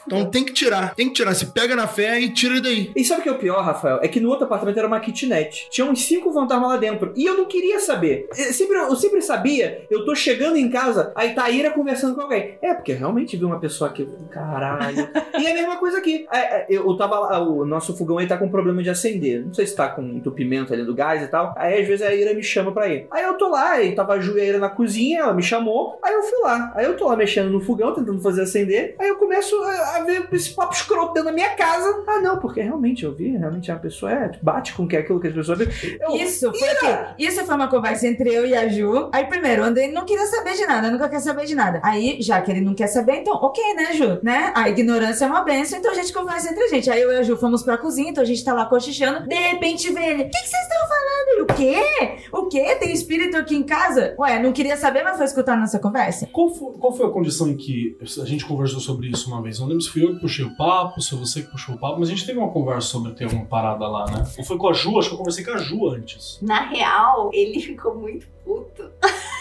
Então 0.07 0.27
tem 0.31 0.45
que 0.45 0.53
tirar. 0.53 0.95
Tem 0.95 1.09
que 1.09 1.15
tirar. 1.15 1.35
Se 1.35 1.47
pega 1.47 1.75
na 1.77 1.87
fé 1.87 2.21
e 2.21 2.33
tira 2.33 2.61
daí. 2.61 2.93
E 2.95 3.05
sabe 3.05 3.21
o 3.21 3.23
que 3.23 3.29
é 3.29 3.33
o 3.33 3.39
pior, 3.39 3.63
Rafael? 3.63 3.99
É 4.03 4.09
que 4.09 4.21
no 4.21 4.29
outro 4.29 4.45
apartamento 4.45 4.79
era 4.79 4.87
uma 4.87 5.01
kitnet. 5.01 5.69
Tinha 5.71 5.87
uns 5.87 6.03
cinco 6.05 6.33
fantasmas 6.33 6.69
lá 6.69 6.77
dentro. 6.77 7.13
E 7.17 7.25
eu 7.25 7.37
não 7.37 7.47
queria 7.47 7.79
saber. 7.81 8.29
Eu 8.37 8.53
sempre, 8.53 8.77
eu 8.77 8.97
sempre 8.97 9.23
sabia. 9.23 9.87
Eu 9.91 10.05
tô 10.05 10.15
chegando 10.15 10.57
em 10.57 10.69
casa, 10.71 11.13
aí 11.15 11.35
tá 11.35 11.45
a 11.45 11.51
Ira 11.51 11.71
conversando 11.71 12.15
com 12.15 12.23
alguém. 12.23 12.57
É, 12.63 12.75
porque 12.75 12.93
realmente 12.93 13.37
vi 13.37 13.45
uma 13.45 13.61
pessoa 13.61 13.91
aqui. 13.91 14.09
Caralho. 14.31 15.09
e 15.39 15.47
é 15.47 15.51
a 15.51 15.55
mesma 15.55 15.77
coisa 15.77 15.99
aqui. 15.99 16.27
É, 16.33 16.39
é, 16.39 16.67
eu, 16.69 16.87
eu 16.87 16.97
tava 16.97 17.19
lá, 17.19 17.39
o 17.41 17.65
nosso 17.65 17.97
fogão 17.97 18.19
aí 18.19 18.27
tá 18.27 18.37
com 18.37 18.49
problema 18.49 18.83
de 18.83 18.91
acender. 18.91 19.45
Não 19.47 19.55
sei 19.55 19.67
se 19.67 19.75
tá 19.77 19.89
com 19.89 20.03
entupimento 20.03 20.73
ali 20.73 20.85
do 20.85 20.95
gás 20.95 21.23
e 21.23 21.29
tal. 21.29 21.55
Aí 21.57 21.81
às 21.81 21.87
vezes 21.87 22.07
a 22.07 22.15
Ira 22.15 22.35
me 22.35 22.43
chama 22.43 22.73
pra 22.73 22.89
ir. 22.89 23.07
Aí 23.11 23.25
eu 23.25 23.36
tô 23.37 23.49
lá, 23.49 23.83
e 23.83 23.95
tava 23.95 24.15
a 24.15 24.21
Ju 24.21 24.37
e 24.39 24.41
a 24.41 24.45
Ira 24.45 24.59
na 24.59 24.69
cozinha, 24.69 25.21
ela 25.21 25.35
me 25.35 25.43
chamou. 25.43 25.99
Aí 26.03 26.15
eu 26.15 26.23
fui 26.23 26.39
lá. 26.43 26.73
Aí 26.75 26.85
eu 26.85 26.97
tô 26.97 27.07
lá 27.09 27.17
mexendo 27.17 27.51
no 27.51 27.61
fogão, 27.61 27.95
tentando 27.95 28.21
fazer 28.21 28.43
acender. 28.43 28.95
Aí 28.99 29.09
eu 29.09 29.17
começo 29.17 29.57
a, 29.63 29.97
a 29.97 30.05
ver 30.05 30.29
esse 30.33 30.51
papo 30.55 30.75
escroto 30.75 31.15
dentro 31.15 31.29
da 31.29 31.33
minha 31.33 31.51
casa. 31.51 32.05
Ah, 32.07 32.21
não, 32.21 32.39
porque 32.39 32.61
realmente 32.61 33.05
eu 33.05 33.15
vi, 33.15 33.37
realmente 33.37 33.71
a 33.71 33.77
pessoa 33.77 34.13
é, 34.13 34.31
bate 34.43 34.75
com 34.75 34.87
que 34.87 34.97
é 34.97 35.01
aquilo 35.01 35.21
que 35.21 35.29
as 35.29 35.35
pessoas. 35.35 35.61
Eu, 35.61 36.17
Isso 36.17 36.53
foi 36.53 36.69
o 36.69 36.79
quê? 36.81 36.99
Isso 37.19 37.45
foi 37.45 37.55
uma 37.55 37.69
conversa 37.69 38.07
entre 38.07 38.33
eu 38.33 38.47
e 38.47 38.55
a 38.55 38.69
Ju. 38.69 39.09
Aí, 39.13 39.25
primeiro, 39.27 39.63
o 39.63 39.65
Andrei 39.65 39.91
não 39.91 40.05
queria 40.05 40.27
saber 40.27 40.55
de 40.55 40.67
nada, 40.67 40.91
nunca 40.91 41.09
quer 41.09 41.21
saber 41.21 41.47
de 41.47 41.55
nada. 41.55 41.81
Aí, 41.83 42.19
já 42.21 42.41
que 42.41 42.51
ele 42.51 42.61
não 42.61 42.75
quer 42.75 42.87
saber, 42.87 43.17
então, 43.17 43.35
ok, 43.35 43.75
né, 43.75 43.93
Ju? 43.93 44.19
Né? 44.23 44.53
A 44.55 44.69
ignorância 44.69 45.25
é 45.25 45.29
uma 45.29 45.43
benção, 45.43 45.79
então 45.79 45.91
a 45.93 45.95
gente 45.95 46.13
conversa 46.13 46.51
entre 46.51 46.65
a 46.65 46.69
gente. 46.69 46.91
Aí 46.91 47.01
eu 47.01 47.13
e 47.13 47.17
a 47.17 47.23
Ju 47.23 47.37
fomos 47.37 47.63
pra 47.63 47.79
cozinha, 47.79 48.11
então 48.11 48.23
a 48.23 48.27
gente 48.27 48.45
tá 48.45 48.53
lá 48.53 48.67
cochichando. 48.67 49.27
De 49.27 49.35
repente 49.35 49.93
vê 49.93 50.01
ele: 50.11 50.23
O 50.25 50.31
que 50.31 50.39
vocês 50.39 50.63
estão 50.63 50.89
falando? 50.89 51.29
Ele, 51.29 51.43
O 51.43 51.47
quê? 51.47 52.19
O 52.33 52.47
quê? 52.49 52.77
Tem 52.77 52.93
espírito 52.93 53.26
aqui 53.35 53.57
em 53.57 53.63
casa? 53.63 54.15
Ué, 54.19 54.39
não 54.43 54.53
queria 54.53 54.77
saber, 54.77 55.03
mas 55.03 55.17
foi 55.17 55.25
escutar 55.25 55.57
nossa 55.57 55.79
conversa? 55.79 56.29
Qual 56.33 56.55
foi, 56.55 56.73
qual 56.75 56.93
foi 56.93 57.07
a 57.07 57.11
condição 57.11 57.49
em 57.49 57.57
que 57.57 57.97
a 58.21 58.25
gente 58.25 58.45
conversou 58.45 58.81
sobre 58.81 59.09
isso 59.09 59.31
uma 59.31 59.43
vez? 59.43 59.59
Não 59.59 59.67
lembro 59.67 59.83
se 59.83 59.91
fui 59.91 60.05
eu 60.05 60.15
que 60.15 60.21
puxei 60.21 60.45
o 60.45 60.57
papo, 60.57 61.01
se 61.01 61.11
foi 61.11 61.19
você 61.19 61.43
que 61.43 61.51
puxou 61.51 61.75
o 61.75 61.79
papo, 61.79 61.99
mas 61.99 62.09
a 62.09 62.13
gente 62.13 62.27
teve 62.27 62.39
uma 62.39 62.51
conversa 62.51 62.89
sobre 62.89 63.13
ter 63.13 63.27
uma 63.27 63.45
parada 63.47 63.89
lá, 63.89 64.05
né? 64.11 64.25
Ou 64.39 64.45
foi 64.45 64.59
com 64.59 64.69
a 64.69 64.73
Ju? 64.73 64.99
Acho 64.99 65.09
que 65.09 65.15
eu 65.15 65.19
conversei 65.19 65.45
com 65.45 65.53
a 65.53 65.59
Ju 65.59 65.89
antes. 65.89 66.39
Na 66.43 66.69
real, 66.69 67.31
ele 67.33 67.61
ficou 67.61 67.95
muito 67.95 68.27
puto. 68.45 68.91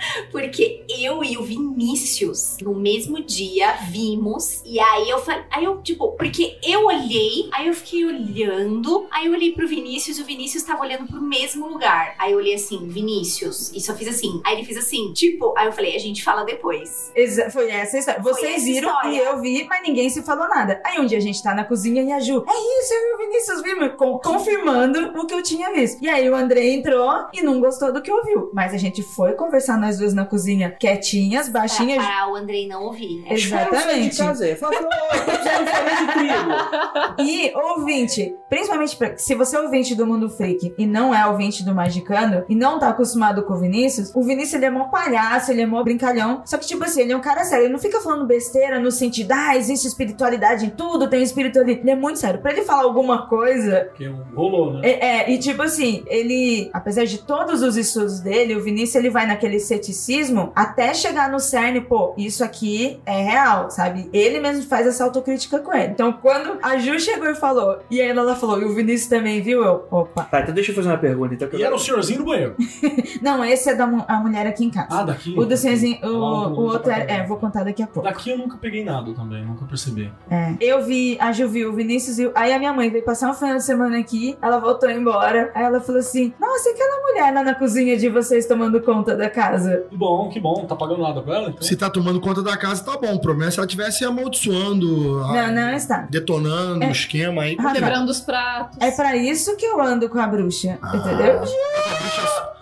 Porque 0.30 0.84
eu 0.88 1.22
e 1.24 1.36
o 1.38 1.42
Vinícius, 1.42 2.56
no 2.62 2.74
mesmo 2.74 3.22
dia, 3.22 3.72
vimos. 3.90 4.62
E 4.64 4.78
aí 4.80 5.08
eu 5.08 5.18
falei. 5.18 5.44
Aí 5.50 5.64
eu, 5.64 5.80
tipo, 5.82 6.12
porque 6.12 6.58
eu 6.62 6.86
olhei, 6.86 7.48
aí 7.52 7.66
eu 7.68 7.74
fiquei 7.74 8.04
olhando. 8.04 9.06
Aí 9.10 9.26
eu 9.26 9.32
olhei 9.32 9.52
pro 9.52 9.66
Vinícius 9.66 10.18
e 10.18 10.22
o 10.22 10.24
Vinícius 10.24 10.62
tava 10.62 10.80
olhando 10.82 11.06
pro 11.06 11.20
mesmo 11.20 11.66
lugar. 11.66 12.14
Aí 12.18 12.32
eu 12.32 12.38
olhei 12.38 12.54
assim, 12.54 12.86
Vinícius. 12.88 13.72
E 13.72 13.80
só 13.80 13.94
fiz 13.94 14.08
assim. 14.08 14.40
Aí 14.44 14.56
ele 14.56 14.64
fez 14.64 14.78
assim, 14.78 15.12
tipo. 15.12 15.54
Aí 15.56 15.66
eu 15.66 15.72
falei, 15.72 15.94
a 15.96 15.98
gente 15.98 16.22
fala 16.22 16.44
depois. 16.44 17.10
Exa- 17.14 17.50
foi 17.50 17.70
essa 17.70 17.98
história. 17.98 18.22
Foi 18.22 18.32
Vocês 18.32 18.56
essa 18.56 18.64
viram 18.64 18.88
história. 18.90 19.10
e 19.14 19.18
eu 19.18 19.40
vi, 19.40 19.64
mas 19.68 19.82
ninguém 19.82 20.08
se 20.10 20.22
falou 20.22 20.48
nada. 20.48 20.80
Aí 20.84 20.98
um 21.00 21.06
dia 21.06 21.18
a 21.18 21.20
gente 21.20 21.42
tá 21.42 21.54
na 21.54 21.64
cozinha 21.64 22.02
e 22.02 22.12
a 22.12 22.20
Ju, 22.20 22.44
é 22.46 22.80
isso, 22.82 22.94
eu 22.94 23.00
e 23.00 23.14
o 23.14 23.18
Vinícius 23.18 23.62
vimos, 23.62 23.92
com- 23.96 24.18
confirmando 24.18 25.18
o 25.20 25.26
que 25.26 25.34
eu 25.34 25.42
tinha 25.42 25.72
visto. 25.72 26.02
E 26.02 26.08
aí 26.08 26.28
o 26.28 26.34
André 26.34 26.68
entrou 26.70 27.26
e 27.32 27.42
não 27.42 27.60
gostou 27.60 27.92
do 27.92 28.02
que 28.02 28.10
ouviu. 28.10 28.50
Mas 28.52 28.72
a 28.74 28.78
gente 28.78 29.02
foi 29.02 29.32
conversar 29.32 29.78
nós 29.78 29.95
duas 29.98 30.14
na 30.14 30.24
cozinha, 30.24 30.70
quietinhas, 30.70 31.48
Pra, 31.48 31.60
baixinhas. 31.60 32.04
pra 32.04 32.30
o 32.30 32.36
Andrei 32.36 32.66
não 32.68 32.82
ouvir. 32.84 33.22
né? 33.22 33.28
Exatamente. 33.34 34.10
de 34.10 34.18
casa. 34.18 34.46
Eu 34.46 34.56
falava, 34.56 34.84
"Ô, 34.84 35.14
eu 35.16 35.24
tô 35.24 35.30
precisando 35.32 36.06
de 36.06 36.12
trigo. 36.12 37.22
E 37.30 37.52
ouvinte, 37.54 38.34
principalmente 38.48 38.96
pra, 38.96 39.16
se 39.16 39.34
você 39.34 39.56
é 39.56 39.60
ouvinte 39.60 39.94
do 39.94 40.06
Mundo 40.06 40.28
Freak 40.28 40.74
e 40.78 40.86
não 40.86 41.14
é 41.14 41.26
ouvinte 41.26 41.64
do 41.64 41.74
Magicano 41.74 42.44
e 42.48 42.54
não 42.54 42.78
tá 42.78 42.88
acostumado 42.88 43.42
com 43.44 43.54
o 43.54 43.58
Vinícius, 43.58 44.12
o 44.14 44.22
Vinícius 44.22 44.54
ele 44.54 44.66
é 44.66 44.70
mó 44.70 44.84
palhaço, 44.84 45.50
ele 45.50 45.62
é 45.62 45.66
mó 45.66 45.82
brincalhão. 45.82 46.42
Só 46.44 46.56
que, 46.58 46.66
tipo 46.66 46.84
assim, 46.84 47.02
ele 47.02 47.12
é 47.12 47.16
um 47.16 47.20
cara 47.20 47.44
sério. 47.44 47.64
Ele 47.66 47.72
não 47.72 47.78
fica 47.80 48.00
falando 48.00 48.26
besteira 48.26 48.78
no 48.80 48.90
sentido, 48.90 49.32
ah, 49.32 49.56
existe 49.56 49.86
espiritualidade 49.86 50.66
em 50.66 50.70
tudo, 50.70 51.08
tem 51.08 51.22
espírito 51.22 51.58
ali. 51.58 51.72
Ele 51.80 51.90
é 51.90 51.96
muito 51.96 52.18
sério. 52.18 52.40
Pra 52.40 52.52
ele 52.52 52.62
falar 52.62 52.82
alguma 52.82 53.26
coisa, 53.28 53.90
Que 53.96 54.06
rolou, 54.34 54.74
né? 54.74 54.80
é, 54.88 55.06
é, 55.06 55.30
e 55.32 55.38
tipo 55.38 55.62
assim, 55.62 56.02
ele, 56.06 56.70
apesar 56.72 57.04
de 57.04 57.18
todos 57.18 57.62
os 57.62 57.76
estudos 57.76 58.20
dele, 58.20 58.54
o 58.56 58.62
Vinícius 58.62 58.94
ele 58.96 59.10
vai 59.10 59.26
naquele 59.26 59.58
ceticismo 59.76 60.52
até 60.54 60.92
chegar 60.94 61.30
no 61.30 61.38
cerne, 61.38 61.80
pô, 61.80 62.14
isso 62.16 62.42
aqui 62.42 63.00
é 63.06 63.22
real, 63.22 63.70
sabe? 63.70 64.08
Ele 64.12 64.40
mesmo 64.40 64.64
faz 64.64 64.86
essa 64.86 65.04
autocrítica 65.04 65.58
com 65.58 65.72
ele. 65.74 65.92
Então, 65.92 66.12
quando 66.12 66.58
a 66.62 66.76
Ju 66.78 66.98
chegou 66.98 67.28
e 67.28 67.34
falou, 67.34 67.78
e 67.90 68.00
aí 68.00 68.08
ela 68.08 68.34
falou, 68.34 68.60
e 68.60 68.64
o 68.64 68.74
Vinícius 68.74 69.08
também 69.08 69.40
viu, 69.40 69.62
eu, 69.64 69.84
opa. 69.90 70.24
Tá, 70.24 70.40
então 70.40 70.54
deixa 70.54 70.70
eu 70.72 70.74
fazer 70.76 70.88
uma 70.88 70.98
pergunta. 70.98 71.34
Então, 71.34 71.48
que 71.48 71.56
eu 71.56 71.60
E 71.60 71.62
era 71.62 71.74
o 71.74 71.78
senhorzinho 71.78 72.20
do 72.20 72.24
banheiro. 72.24 72.56
Não, 73.22 73.44
esse 73.44 73.68
é 73.70 73.74
da 73.74 73.86
mu- 73.86 74.04
a 74.08 74.16
mulher 74.18 74.46
aqui 74.46 74.64
em 74.64 74.70
casa. 74.70 74.88
Ah, 74.90 75.02
daqui? 75.04 75.34
O 75.38 75.44
do 75.44 75.56
senhorzinho, 75.56 75.98
o, 76.02 76.08
o 76.08 76.60
outro 76.64 76.90
é, 76.90 77.06
é, 77.08 77.26
vou 77.26 77.36
contar 77.36 77.64
daqui 77.64 77.82
a 77.82 77.86
pouco. 77.86 78.08
Daqui 78.08 78.30
eu 78.30 78.38
nunca 78.38 78.56
peguei 78.56 78.84
nada 78.84 79.12
também, 79.14 79.44
nunca 79.44 79.64
percebi. 79.66 80.12
É. 80.30 80.54
Eu 80.60 80.82
vi, 80.84 81.16
a 81.20 81.32
Ju 81.32 81.48
viu, 81.48 81.70
o 81.70 81.72
Vinícius 81.72 82.16
viu. 82.16 82.32
Aí 82.34 82.52
a 82.52 82.58
minha 82.58 82.72
mãe 82.72 82.90
veio 82.90 83.04
passar 83.04 83.30
um 83.30 83.34
final 83.34 83.56
de 83.56 83.64
semana 83.64 83.98
aqui, 83.98 84.36
ela 84.40 84.58
voltou 84.58 84.90
embora. 84.90 85.50
Aí 85.54 85.64
ela 85.64 85.80
falou 85.80 86.00
assim: 86.00 86.32
Nossa, 86.40 86.68
e 86.68 86.72
aquela 86.72 87.02
mulher 87.02 87.34
lá 87.34 87.42
na 87.42 87.54
cozinha 87.54 87.96
de 87.96 88.08
vocês 88.08 88.46
tomando 88.46 88.80
conta 88.80 89.16
da 89.16 89.28
casa? 89.28 89.65
Que 89.90 89.96
bom, 89.96 90.28
que 90.28 90.40
bom. 90.40 90.64
Tá 90.66 90.74
pagando 90.76 91.02
nada 91.02 91.20
pra 91.22 91.36
ela? 91.36 91.48
Então? 91.50 91.62
Se 91.62 91.76
tá 91.76 91.88
tomando 91.90 92.20
conta 92.20 92.42
da 92.42 92.56
casa, 92.56 92.82
tá 92.84 92.96
bom. 92.98 93.14
O 93.14 93.20
problema 93.20 93.48
é 93.48 93.50
se 93.52 93.58
ela 93.58 93.66
estivesse 93.66 94.04
amaldiçoando, 94.04 95.22
a- 95.24 95.32
Não, 95.32 95.54
não 95.54 95.74
está. 95.74 96.06
detonando 96.10 96.84
É. 96.84 96.88
o 96.88 96.90
esquema 96.92 97.42
aí. 97.42 97.56
Ah, 97.58 97.72
Quebrando 97.72 98.08
os 98.10 98.20
pratos. 98.20 98.76
É 98.80 98.90
pra 98.90 99.16
isso 99.16 99.56
que 99.56 99.64
eu 99.66 99.80
ando 99.80 100.08
com 100.08 100.18
a 100.18 100.26
bruxa, 100.26 100.78
Ah. 100.82 100.96
entendeu? 100.96 101.40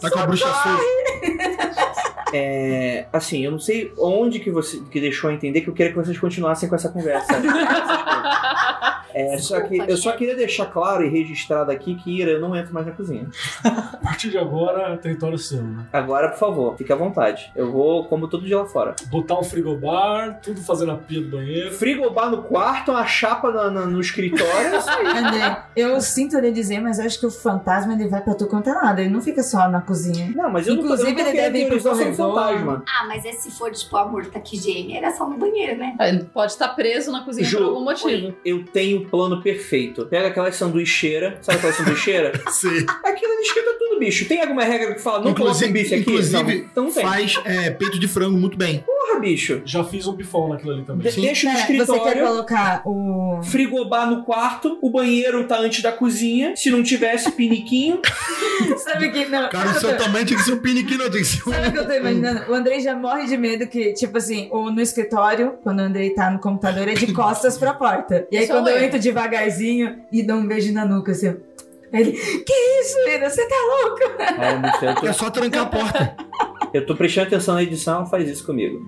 Tá 0.00 0.10
com 0.10 0.18
a 0.18 0.26
bruxa 0.26 0.46
solta. 0.46 0.82
É, 2.36 3.06
assim, 3.12 3.44
eu 3.44 3.52
não 3.52 3.60
sei 3.60 3.92
onde 3.96 4.40
que 4.40 4.50
você 4.50 4.80
que 4.90 5.00
deixou 5.00 5.30
a 5.30 5.32
entender 5.32 5.60
que 5.60 5.68
eu 5.68 5.74
queria 5.74 5.92
que 5.92 5.98
vocês 5.98 6.18
continuassem 6.18 6.68
com 6.68 6.74
essa 6.74 6.88
conversa. 6.88 7.32
É, 9.14 9.38
só 9.38 9.60
que 9.60 9.78
eu 9.78 9.96
só 9.96 10.12
queria 10.12 10.34
deixar 10.36 10.66
claro 10.66 11.04
e 11.04 11.08
registrado 11.08 11.70
aqui 11.70 11.94
que 11.94 12.10
Ira, 12.20 12.32
eu 12.32 12.40
não 12.40 12.54
entro 12.56 12.74
mais 12.74 12.86
na 12.86 12.92
cozinha. 12.92 13.28
A 13.64 13.96
partir 14.02 14.30
de 14.30 14.38
agora, 14.38 14.96
território 14.98 15.38
seu, 15.38 15.62
né? 15.62 15.86
Agora, 15.92 16.28
por 16.30 16.38
favor, 16.38 16.76
fique 16.76 16.92
à 16.92 16.96
vontade. 16.96 17.50
Eu 17.54 17.70
vou 17.72 18.04
como 18.06 18.28
todo 18.28 18.44
dia 18.44 18.58
lá 18.58 18.66
fora. 18.66 18.94
Botar 19.06 19.38
um 19.38 19.42
frigobar, 19.44 20.40
tudo 20.42 20.60
fazendo 20.60 20.92
a 20.92 20.96
pia 20.96 21.20
do 21.20 21.28
banheiro. 21.36 21.72
Frigobar 21.72 22.30
no 22.30 22.42
quarto, 22.42 22.90
uma 22.90 23.06
chapa 23.06 23.50
na- 23.50 23.70
na- 23.70 23.86
no 23.86 24.00
escritório. 24.00 24.76
isso 24.78 24.90
aí. 24.90 25.06
André, 25.18 25.62
eu 25.76 26.00
sinto 26.00 26.36
ele 26.36 26.50
dizer, 26.50 26.80
mas 26.80 26.98
eu 26.98 27.06
acho 27.06 27.18
que 27.20 27.26
o 27.26 27.30
fantasma 27.30 27.92
ele 27.94 28.08
vai 28.08 28.20
pra 28.20 28.34
tu 28.34 28.46
quanto 28.46 28.68
é 28.68 28.72
lado. 28.74 29.00
Ele 29.00 29.10
não 29.10 29.20
fica 29.20 29.42
só 29.42 29.68
na 29.68 29.80
cozinha. 29.80 30.32
Não, 30.34 30.50
mas 30.50 30.66
eu 30.66 30.74
não 30.74 30.82
Inclusive, 30.82 31.10
eu 31.10 31.14
não 31.24 31.30
ele 31.30 31.32
deve 31.40 31.58
ir 31.60 31.68
pro 31.68 31.82
corredor. 31.82 32.34
fantasma. 32.34 32.82
Ah, 32.88 33.06
mas 33.06 33.24
é 33.24 33.32
se 33.32 33.50
for, 33.50 33.70
tipo, 33.70 33.96
a 33.96 34.06
murta 34.06 34.40
que 34.40 34.56
geme, 34.56 34.96
era 34.96 35.10
só 35.12 35.28
no 35.28 35.36
banheiro, 35.36 35.78
né? 35.78 35.94
Ah, 35.98 36.08
Ele 36.08 36.24
pode 36.24 36.52
estar 36.52 36.68
preso 36.68 37.10
na 37.12 37.22
cozinha 37.24 37.46
Ju, 37.46 37.58
por 37.58 37.66
algum 37.66 37.84
motivo. 37.84 38.34
Eu 38.44 38.64
tenho 38.64 39.03
plano 39.04 39.42
perfeito. 39.42 40.06
Pega 40.06 40.28
aquela 40.28 40.50
sanduicheira. 40.52 41.38
Sabe 41.42 41.58
aquela 41.58 41.72
sanduicheira? 41.72 42.32
Sim. 42.50 42.86
Aquilo 43.04 43.32
ali 43.32 43.42
esquenta 43.42 43.76
tudo, 43.78 43.98
bicho. 43.98 44.26
Tem 44.26 44.40
alguma 44.40 44.64
regra 44.64 44.94
que 44.94 45.00
fala 45.00 45.24
não 45.24 45.34
coloca 45.34 45.64
um 45.64 45.72
bife 45.72 45.94
aqui? 45.94 46.02
inclusive 46.02 46.42
não, 46.42 46.50
então 46.50 46.84
não 46.84 46.92
tem. 46.92 47.02
faz 47.02 47.40
é, 47.44 47.70
peito 47.70 47.98
de 47.98 48.08
frango 48.08 48.36
muito 48.36 48.56
bem. 48.56 48.78
Porra, 48.80 49.03
bicho. 49.24 49.62
Já 49.64 49.82
fiz 49.84 50.06
um 50.06 50.12
bifão 50.12 50.48
naquilo 50.48 50.72
ali 50.72 50.84
também. 50.84 51.10
De- 51.10 51.20
deixa 51.20 51.48
no 51.48 51.54
Pera, 51.54 51.66
você 51.66 51.72
quer 51.72 51.82
escritório. 51.82 52.26
colocar 52.26 52.82
o. 52.86 53.40
Frigobar 53.42 54.08
no 54.08 54.22
quarto, 54.24 54.78
o 54.80 54.90
banheiro 54.90 55.44
tá 55.46 55.58
antes 55.58 55.82
da 55.82 55.90
cozinha. 55.92 56.54
Se 56.56 56.70
não 56.70 56.82
tivesse 56.82 57.30
piniquinho, 57.32 58.00
Sabe 58.78 59.10
que 59.10 59.26
não. 59.26 59.48
Cara, 59.48 59.70
o 59.70 59.74
seu 59.74 59.96
tamanho 59.96 60.24
tinha 60.24 60.38
que 60.38 60.44
ser 60.44 60.52
um 60.52 60.58
piniquinho, 60.60 60.98
não, 60.98 61.10
tinha 61.10 61.22
que 61.22 61.28
ser 61.28 61.48
um. 61.48 61.52
Sabe 61.52 61.68
o 61.68 61.72
que 61.72 61.78
eu 61.78 61.86
tô 61.86 61.92
imaginando? 61.92 62.50
O 62.50 62.54
Andrei 62.54 62.80
já 62.80 62.94
morre 62.96 63.26
de 63.26 63.36
medo 63.36 63.66
que, 63.66 63.92
tipo 63.92 64.16
assim, 64.18 64.48
o, 64.52 64.70
no 64.70 64.80
escritório, 64.80 65.54
quando 65.62 65.80
o 65.80 65.82
Andrei 65.82 66.10
tá 66.10 66.30
no 66.30 66.38
computador, 66.38 66.88
é 66.88 66.94
de 66.94 67.10
costas 67.12 67.58
pra 67.58 67.74
porta. 67.74 68.26
E 68.30 68.36
aí, 68.38 68.46
Sou 68.46 68.56
quando 68.56 68.68
eu 68.68 68.76
eu. 68.76 68.84
entro 68.84 68.98
devagarzinho 68.98 69.98
e 70.12 70.22
dou 70.22 70.36
um 70.36 70.46
beijo 70.46 70.72
na 70.72 70.84
nuca, 70.84 71.12
assim. 71.12 71.36
Ele, 71.94 72.12
que 72.12 72.52
isso, 72.80 72.98
Ira? 73.08 73.30
Você 73.30 73.46
tá 73.48 73.54
louco? 73.82 75.00
Tô, 75.00 75.06
É 75.06 75.12
só 75.12 75.30
trancar 75.30 75.62
a 75.62 75.66
porta. 75.66 76.16
eu 76.72 76.84
tô 76.84 76.94
prestando 76.96 77.28
atenção 77.28 77.54
na 77.54 77.62
edição, 77.62 78.04
faz 78.06 78.28
isso 78.28 78.44
comigo. 78.44 78.84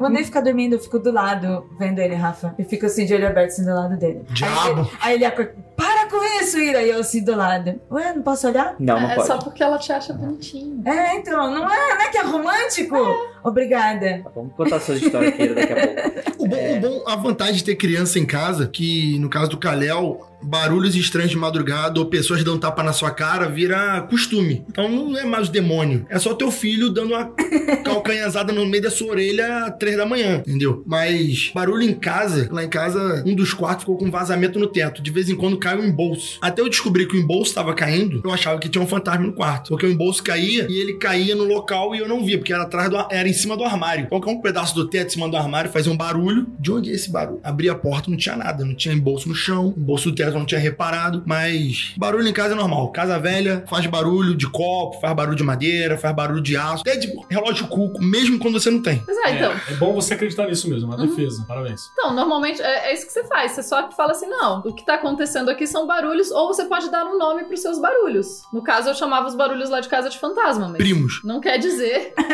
O 0.00 0.04
Andrei 0.04 0.24
fica 0.24 0.42
dormindo, 0.42 0.74
eu 0.74 0.80
fico 0.80 0.98
do 0.98 1.12
lado, 1.12 1.66
vendo 1.78 1.98
ele, 2.00 2.14
Rafa. 2.14 2.54
Eu 2.58 2.64
fico 2.64 2.86
assim, 2.86 3.06
de 3.06 3.14
olho 3.14 3.26
aberto, 3.28 3.50
assim, 3.50 3.64
do 3.64 3.74
lado 3.74 3.96
dele. 3.96 4.22
Aí 4.28 4.34
Diabo. 4.34 4.80
ele, 4.80 4.90
aí 5.00 5.14
ele 5.14 5.24
acorda, 5.24 5.54
para 5.76 6.06
com 6.08 6.22
isso, 6.42 6.58
Ira! 6.58 6.82
E 6.82 6.90
eu 6.90 6.98
assim, 7.00 7.22
do 7.24 7.34
lado. 7.36 7.80
Ué, 7.90 8.12
não 8.14 8.22
posso 8.22 8.46
olhar? 8.48 8.74
Não, 8.78 9.00
não 9.00 9.10
é 9.10 9.14
pode. 9.14 9.26
só 9.28 9.38
porque 9.38 9.62
ela 9.62 9.78
te 9.78 9.92
acha 9.92 10.12
bonitinho. 10.12 10.82
É, 10.84 11.16
então, 11.16 11.50
não 11.52 11.70
é, 11.70 11.94
não 11.94 12.00
é 12.02 12.08
que 12.08 12.18
é 12.18 12.22
romântico? 12.22 12.96
Obrigada. 13.42 14.20
Tá, 14.24 14.30
Vamos 14.34 14.54
contar 14.54 14.76
essas 14.76 15.00
histórias 15.00 15.32
aqui 15.34 15.48
daqui 15.48 15.72
a 15.72 15.76
pouco. 15.76 16.34
O 16.44 16.48
bom, 16.48 16.76
o 16.76 16.80
bom- 16.80 17.04
a 17.06 17.16
vantagem 17.16 17.54
de 17.56 17.64
ter 17.64 17.76
criança 17.76 18.18
em 18.18 18.26
casa, 18.26 18.66
que 18.66 19.18
no 19.18 19.28
caso 19.30 19.50
do 19.50 19.58
Kalel, 19.58 20.20
barulhos 20.44 20.94
estranhos 20.94 21.30
de 21.30 21.36
madrugada 21.36 21.98
ou 21.98 22.06
pessoas 22.06 22.42
dando 22.44 22.58
tapa 22.58 22.82
na 22.82 22.92
sua 22.92 23.10
cara 23.10 23.48
vira 23.48 24.02
costume. 24.02 24.64
Então 24.68 24.88
não 24.88 25.16
é 25.16 25.24
mais 25.24 25.48
o 25.48 25.52
demônio. 25.52 26.06
É 26.08 26.18
só 26.18 26.34
teu 26.34 26.50
filho 26.50 26.90
dando 26.90 27.14
uma 27.14 27.32
calcanhazada 27.84 28.52
no 28.52 28.66
meio 28.66 28.82
da 28.82 28.90
sua 28.90 29.12
orelha 29.12 29.64
às 29.64 29.76
três 29.78 29.96
da 29.96 30.06
manhã, 30.06 30.38
entendeu? 30.46 30.82
Mas 30.86 31.50
barulho 31.54 31.82
em 31.82 31.94
casa, 31.94 32.48
lá 32.50 32.64
em 32.64 32.68
casa, 32.68 33.22
um 33.26 33.34
dos 33.34 33.52
quartos 33.52 33.84
ficou 33.84 33.96
com 33.96 34.10
vazamento 34.10 34.58
no 34.58 34.66
teto. 34.66 35.02
De 35.02 35.10
vez 35.10 35.28
em 35.28 35.36
quando 35.36 35.58
cai 35.58 35.76
um 35.76 35.84
embolso. 35.84 36.38
Até 36.40 36.60
eu 36.62 36.68
descobri 36.68 37.06
que 37.06 37.16
o 37.16 37.20
embolso 37.20 37.50
estava 37.50 37.74
caindo, 37.74 38.20
eu 38.24 38.32
achava 38.32 38.58
que 38.58 38.68
tinha 38.68 38.82
um 38.82 38.86
fantasma 38.86 39.26
no 39.26 39.32
quarto. 39.32 39.68
Porque 39.68 39.86
o 39.86 39.90
embolso 39.90 40.22
caía 40.22 40.66
e 40.68 40.78
ele 40.78 40.94
caía 40.94 41.34
no 41.34 41.44
local 41.44 41.94
e 41.94 41.98
eu 41.98 42.08
não 42.08 42.24
via, 42.24 42.38
porque 42.38 42.52
era 42.52 42.62
atrás 42.62 42.90
do, 42.90 42.96
era 43.10 43.28
em 43.28 43.32
cima 43.32 43.56
do 43.56 43.64
armário. 43.64 44.08
Qualquer 44.08 44.30
um 44.30 44.40
pedaço 44.40 44.74
do 44.74 44.88
teto 44.88 45.08
em 45.08 45.10
cima 45.10 45.28
do 45.28 45.36
armário 45.36 45.70
fazia 45.70 45.92
um 45.92 45.96
barulho. 45.96 46.46
De 46.58 46.70
onde 46.72 46.90
é 46.90 46.94
esse 46.94 47.10
barulho? 47.10 47.40
Abri 47.42 47.68
a 47.68 47.74
porta, 47.74 48.10
não 48.10 48.16
tinha 48.16 48.36
nada, 48.36 48.64
não 48.64 48.74
tinha 48.74 48.94
embolso 48.94 49.28
no 49.28 49.34
chão, 49.34 49.74
embolso 49.76 50.10
do 50.10 50.14
teto 50.14 50.33
eu 50.36 50.40
não 50.40 50.46
tinha 50.46 50.60
reparado, 50.60 51.22
mas 51.26 51.94
barulho 51.96 52.26
em 52.26 52.32
casa 52.32 52.54
é 52.54 52.56
normal. 52.56 52.90
Casa 52.92 53.18
velha 53.18 53.64
faz 53.68 53.86
barulho 53.86 54.34
de 54.34 54.48
copo, 54.48 55.00
faz 55.00 55.14
barulho 55.14 55.36
de 55.36 55.42
madeira, 55.42 55.96
faz 55.96 56.14
barulho 56.14 56.40
de 56.40 56.56
aço, 56.56 56.82
até 56.86 56.96
de 56.96 57.12
relógio 57.30 57.66
cuco, 57.68 58.02
mesmo 58.02 58.38
quando 58.38 58.60
você 58.60 58.70
não 58.70 58.82
tem. 58.82 59.02
Mas 59.06 59.16
é, 59.18 59.36
então. 59.36 59.52
É 59.68 59.74
bom 59.74 59.92
você 59.94 60.14
acreditar 60.14 60.46
nisso 60.46 60.68
mesmo, 60.68 60.92
uma 60.92 60.96
defesa. 60.96 61.44
Parabéns. 61.46 61.90
Então, 61.92 62.12
normalmente 62.14 62.60
é, 62.62 62.90
é 62.90 62.94
isso 62.94 63.06
que 63.06 63.12
você 63.12 63.24
faz. 63.24 63.52
Você 63.52 63.62
só 63.62 63.90
fala 63.92 64.12
assim: 64.12 64.26
não, 64.26 64.60
o 64.60 64.72
que 64.72 64.84
tá 64.84 64.94
acontecendo 64.94 65.50
aqui 65.50 65.66
são 65.66 65.86
barulhos, 65.86 66.30
ou 66.30 66.48
você 66.48 66.64
pode 66.64 66.90
dar 66.90 67.04
um 67.06 67.18
nome 67.18 67.44
pros 67.44 67.60
seus 67.60 67.78
barulhos. 67.78 68.42
No 68.52 68.62
caso, 68.62 68.88
eu 68.90 68.94
chamava 68.94 69.26
os 69.26 69.34
barulhos 69.34 69.70
lá 69.70 69.80
de 69.80 69.88
casa 69.88 70.08
de 70.08 70.18
fantasma, 70.18 70.68
mas. 70.68 70.78
Primos. 70.78 71.20
Não 71.24 71.40
quer 71.40 71.58
dizer. 71.58 72.14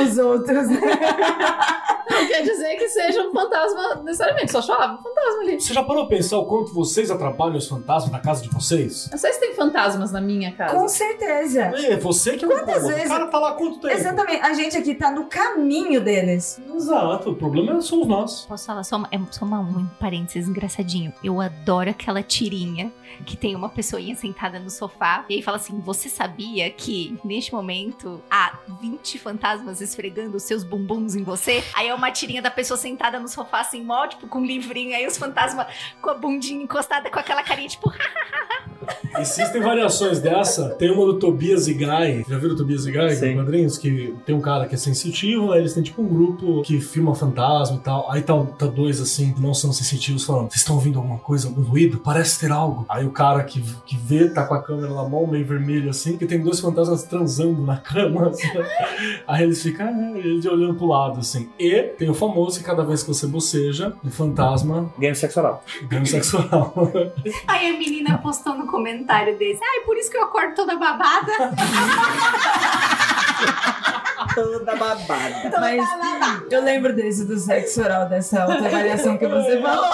Os 0.00 0.18
outros, 0.18 0.68
né? 0.68 0.80
Não 2.10 2.26
quer 2.26 2.42
dizer 2.42 2.76
que 2.76 2.88
seja 2.88 3.22
um 3.22 3.32
fantasma 3.32 3.96
necessariamente. 4.04 4.52
Só 4.52 4.62
chamava 4.62 4.94
um 4.94 5.02
fantasma 5.02 5.42
ali. 5.42 5.60
Você 5.60 5.74
já 5.74 5.82
parou 5.82 6.01
a 6.02 6.06
pensar 6.06 6.38
o 6.38 6.46
quanto 6.46 6.72
vocês 6.74 7.10
atrapalham 7.10 7.56
os 7.56 7.66
fantasmas 7.68 8.12
na 8.12 8.18
casa 8.20 8.42
de 8.42 8.48
vocês? 8.48 9.08
Não 9.10 9.18
sei 9.18 9.32
se 9.32 9.40
tem 9.40 9.54
fantasmas 9.54 10.12
na 10.12 10.20
minha 10.20 10.52
casa. 10.52 10.74
Com 10.74 10.88
certeza. 10.88 11.60
É, 11.62 11.96
você 11.96 12.36
que 12.36 12.44
é 12.44 12.48
o 12.48 12.50
Quantas 12.50 12.68
incômodo. 12.76 12.88
vezes- 12.94 13.06
O 13.06 13.08
cara 13.08 13.26
tá 13.26 13.38
lá 13.38 13.50
há 13.50 13.54
quanto 13.54 13.80
tempo? 13.80 13.94
Exatamente. 13.94 14.40
A 14.42 14.52
gente 14.54 14.76
aqui 14.76 14.94
tá 14.94 15.10
no 15.10 15.26
caminho 15.26 16.00
deles. 16.00 16.60
Exato, 16.74 17.30
o 17.30 17.36
problema 17.36 17.80
somos 17.80 18.06
nós. 18.06 18.40
Posso 18.46 18.66
falar 18.66 18.84
só 18.84 18.96
uma, 18.96 19.08
é 19.10 19.18
só 19.30 19.44
uma, 19.44 19.60
um 19.60 19.86
parênteses 20.00 20.48
engraçadinho? 20.48 21.12
Eu 21.22 21.40
adoro 21.40 21.90
aquela 21.90 22.22
tirinha 22.22 22.92
que 23.24 23.36
tem 23.36 23.54
uma 23.54 23.68
pessoinha 23.68 24.14
sentada 24.14 24.58
no 24.58 24.70
sofá 24.70 25.24
e 25.28 25.34
aí 25.34 25.42
fala 25.42 25.56
assim: 25.56 25.78
Você 25.80 26.08
sabia 26.08 26.70
que 26.70 27.18
neste 27.24 27.52
momento 27.52 28.22
há 28.30 28.58
20 28.80 29.18
fantasmas 29.18 29.80
esfregando 29.80 30.36
os 30.36 30.42
seus 30.42 30.64
bumbuns 30.64 31.14
em 31.14 31.22
você? 31.22 31.62
Aí 31.74 31.88
é 31.88 31.94
uma 31.94 32.10
tirinha 32.10 32.42
da 32.42 32.50
pessoa 32.50 32.76
sentada 32.76 33.18
no 33.18 33.28
sofá, 33.28 33.60
assim, 33.60 33.82
mó, 33.82 34.06
tipo, 34.06 34.26
com 34.26 34.40
um 34.40 34.44
livrinho, 34.44 34.94
aí 34.94 35.06
os 35.06 35.16
fantasmas 35.16 35.66
com 36.00 36.10
a 36.10 36.14
bundinha 36.14 36.62
encostada 36.62 37.10
com 37.10 37.18
aquela 37.18 37.42
carinha, 37.42 37.68
tipo, 37.68 37.92
Existem 39.18 39.60
variações 39.60 40.20
dessa. 40.20 40.70
Tem 40.70 40.90
uma 40.90 41.04
do 41.04 41.18
Tobias 41.18 41.68
e 41.68 41.74
Guy. 41.74 42.24
Já 42.28 42.38
viram 42.38 42.54
o 42.54 42.56
Tobias 42.56 42.86
e 42.86 42.90
Guy? 42.90 43.14
Sim. 43.14 43.34
Quadrinhos? 43.34 43.78
Que 43.78 44.14
tem 44.24 44.34
um 44.34 44.40
cara 44.40 44.66
que 44.66 44.74
é 44.74 44.78
sensitivo, 44.78 45.52
aí 45.52 45.60
eles 45.60 45.74
têm 45.74 45.82
tipo 45.82 46.02
um 46.02 46.08
grupo 46.08 46.62
que 46.62 46.80
filma 46.80 47.14
fantasma 47.14 47.76
e 47.76 47.80
tal. 47.80 48.10
Aí 48.10 48.22
tá, 48.22 48.34
tá 48.58 48.66
dois 48.66 49.00
assim, 49.00 49.32
que 49.32 49.40
não 49.40 49.54
são 49.54 49.72
sensitivos, 49.72 50.24
falando: 50.24 50.48
Vocês 50.48 50.60
estão 50.60 50.76
ouvindo 50.76 50.98
alguma 50.98 51.18
coisa, 51.18 51.48
algum 51.48 51.62
ruído? 51.62 51.98
Parece 51.98 52.40
ter 52.40 52.50
algo. 52.50 52.86
Aí 52.88 53.01
o 53.04 53.10
cara 53.10 53.42
que, 53.44 53.62
que 53.86 53.96
vê 53.96 54.28
tá 54.28 54.44
com 54.44 54.54
a 54.54 54.62
câmera 54.62 54.92
na 54.92 55.04
mão, 55.04 55.26
meio 55.26 55.44
vermelho 55.44 55.90
assim, 55.90 56.16
que 56.16 56.26
tem 56.26 56.42
dois 56.42 56.60
fantasmas 56.60 57.04
transando 57.04 57.62
na 57.62 57.76
cama. 57.76 58.28
assim. 58.28 58.48
Aí 59.26 59.44
eles 59.44 59.62
ficam, 59.62 59.86
ah, 59.86 60.18
e 60.18 60.18
ele 60.18 60.48
olhando 60.48 60.74
pro 60.74 60.86
lado 60.86 61.20
assim. 61.20 61.50
E 61.58 61.82
tem 61.98 62.08
o 62.10 62.14
famoso 62.14 62.58
que 62.58 62.64
cada 62.64 62.84
vez 62.84 63.02
que 63.02 63.08
você 63.08 63.26
boceja, 63.26 63.92
o 64.04 64.10
fantasma 64.10 64.92
Game 64.98 65.14
sexual. 65.14 65.64
ganha 65.88 66.04
sexual. 66.04 66.72
Aí 67.46 67.74
a 67.74 67.78
menina 67.78 68.18
postou 68.18 68.54
no 68.54 68.66
comentário 68.66 69.36
desse. 69.38 69.60
Ai, 69.62 69.84
por 69.84 69.96
isso 69.96 70.10
que 70.10 70.16
eu 70.16 70.24
acordo 70.24 70.54
toda 70.54 70.76
babada. 70.76 71.32
Toda 74.34 74.76
babada. 74.76 75.50
Mas 75.60 75.82
eu 76.50 76.62
lembro 76.62 76.92
desse 76.94 77.24
do 77.24 77.38
sexo 77.38 77.82
oral, 77.82 78.08
dessa 78.08 78.42
autoavaliação 78.42 79.18
que 79.18 79.26
você 79.26 79.60
falou. 79.62 79.84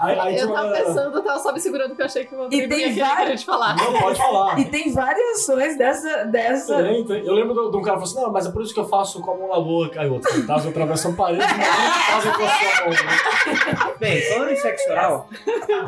Aí, 0.00 0.18
aí 0.18 0.34
tinha 0.34 0.44
Eu 0.46 0.52
tava 0.52 0.70
pensando, 0.72 1.16
eu 1.16 1.22
tava 1.22 1.38
só 1.38 1.52
me 1.52 1.60
segurando 1.60 1.94
que 1.94 2.02
eu 2.02 2.06
achei 2.06 2.24
que 2.26 2.34
o 2.34 2.38
E 2.38 2.42
Rodrigo 2.42 2.68
tem 2.68 2.78
ia 2.80 2.84
querer 2.88 2.94
que 2.94 3.00
a 3.02 3.08
vários- 3.14 3.30
gente 3.30 3.46
falasse. 3.46 3.84
Não, 3.84 4.00
pode 4.00 4.18
falar. 4.18 4.58
E 4.58 4.64
tem 4.66 4.92
variações 4.92 5.78
dessa. 5.78 6.24
dessa... 6.26 6.82
Tem, 6.82 7.04
tem. 7.04 7.24
Eu 7.26 7.34
lembro 7.34 7.70
de 7.70 7.76
um 7.76 7.82
cara 7.82 7.96
que 7.98 8.02
falou 8.02 8.02
assim: 8.02 8.20
não, 8.20 8.30
mas 8.32 8.46
é 8.46 8.50
por 8.50 8.62
isso 8.62 8.74
que 8.74 8.80
eu 8.80 8.88
faço 8.88 9.20
com 9.20 9.30
a 9.32 9.36
mão 9.36 9.48
na 9.48 9.60
boca. 9.60 10.00
Aí 10.00 10.08
outro, 10.08 10.30
fantasma 10.32 10.70
atravessa 10.70 11.08
a 11.08 11.12
parede, 11.12 11.42
mas 11.42 12.24
fantasma 12.24 12.30
encostou 12.30 12.68
a 12.68 12.84
mão. 12.84 13.84
né? 13.86 13.94
Bem, 13.98 14.22
falando 14.28 14.50
em 14.50 14.56
sexo 14.56 14.90
oral, 14.90 15.28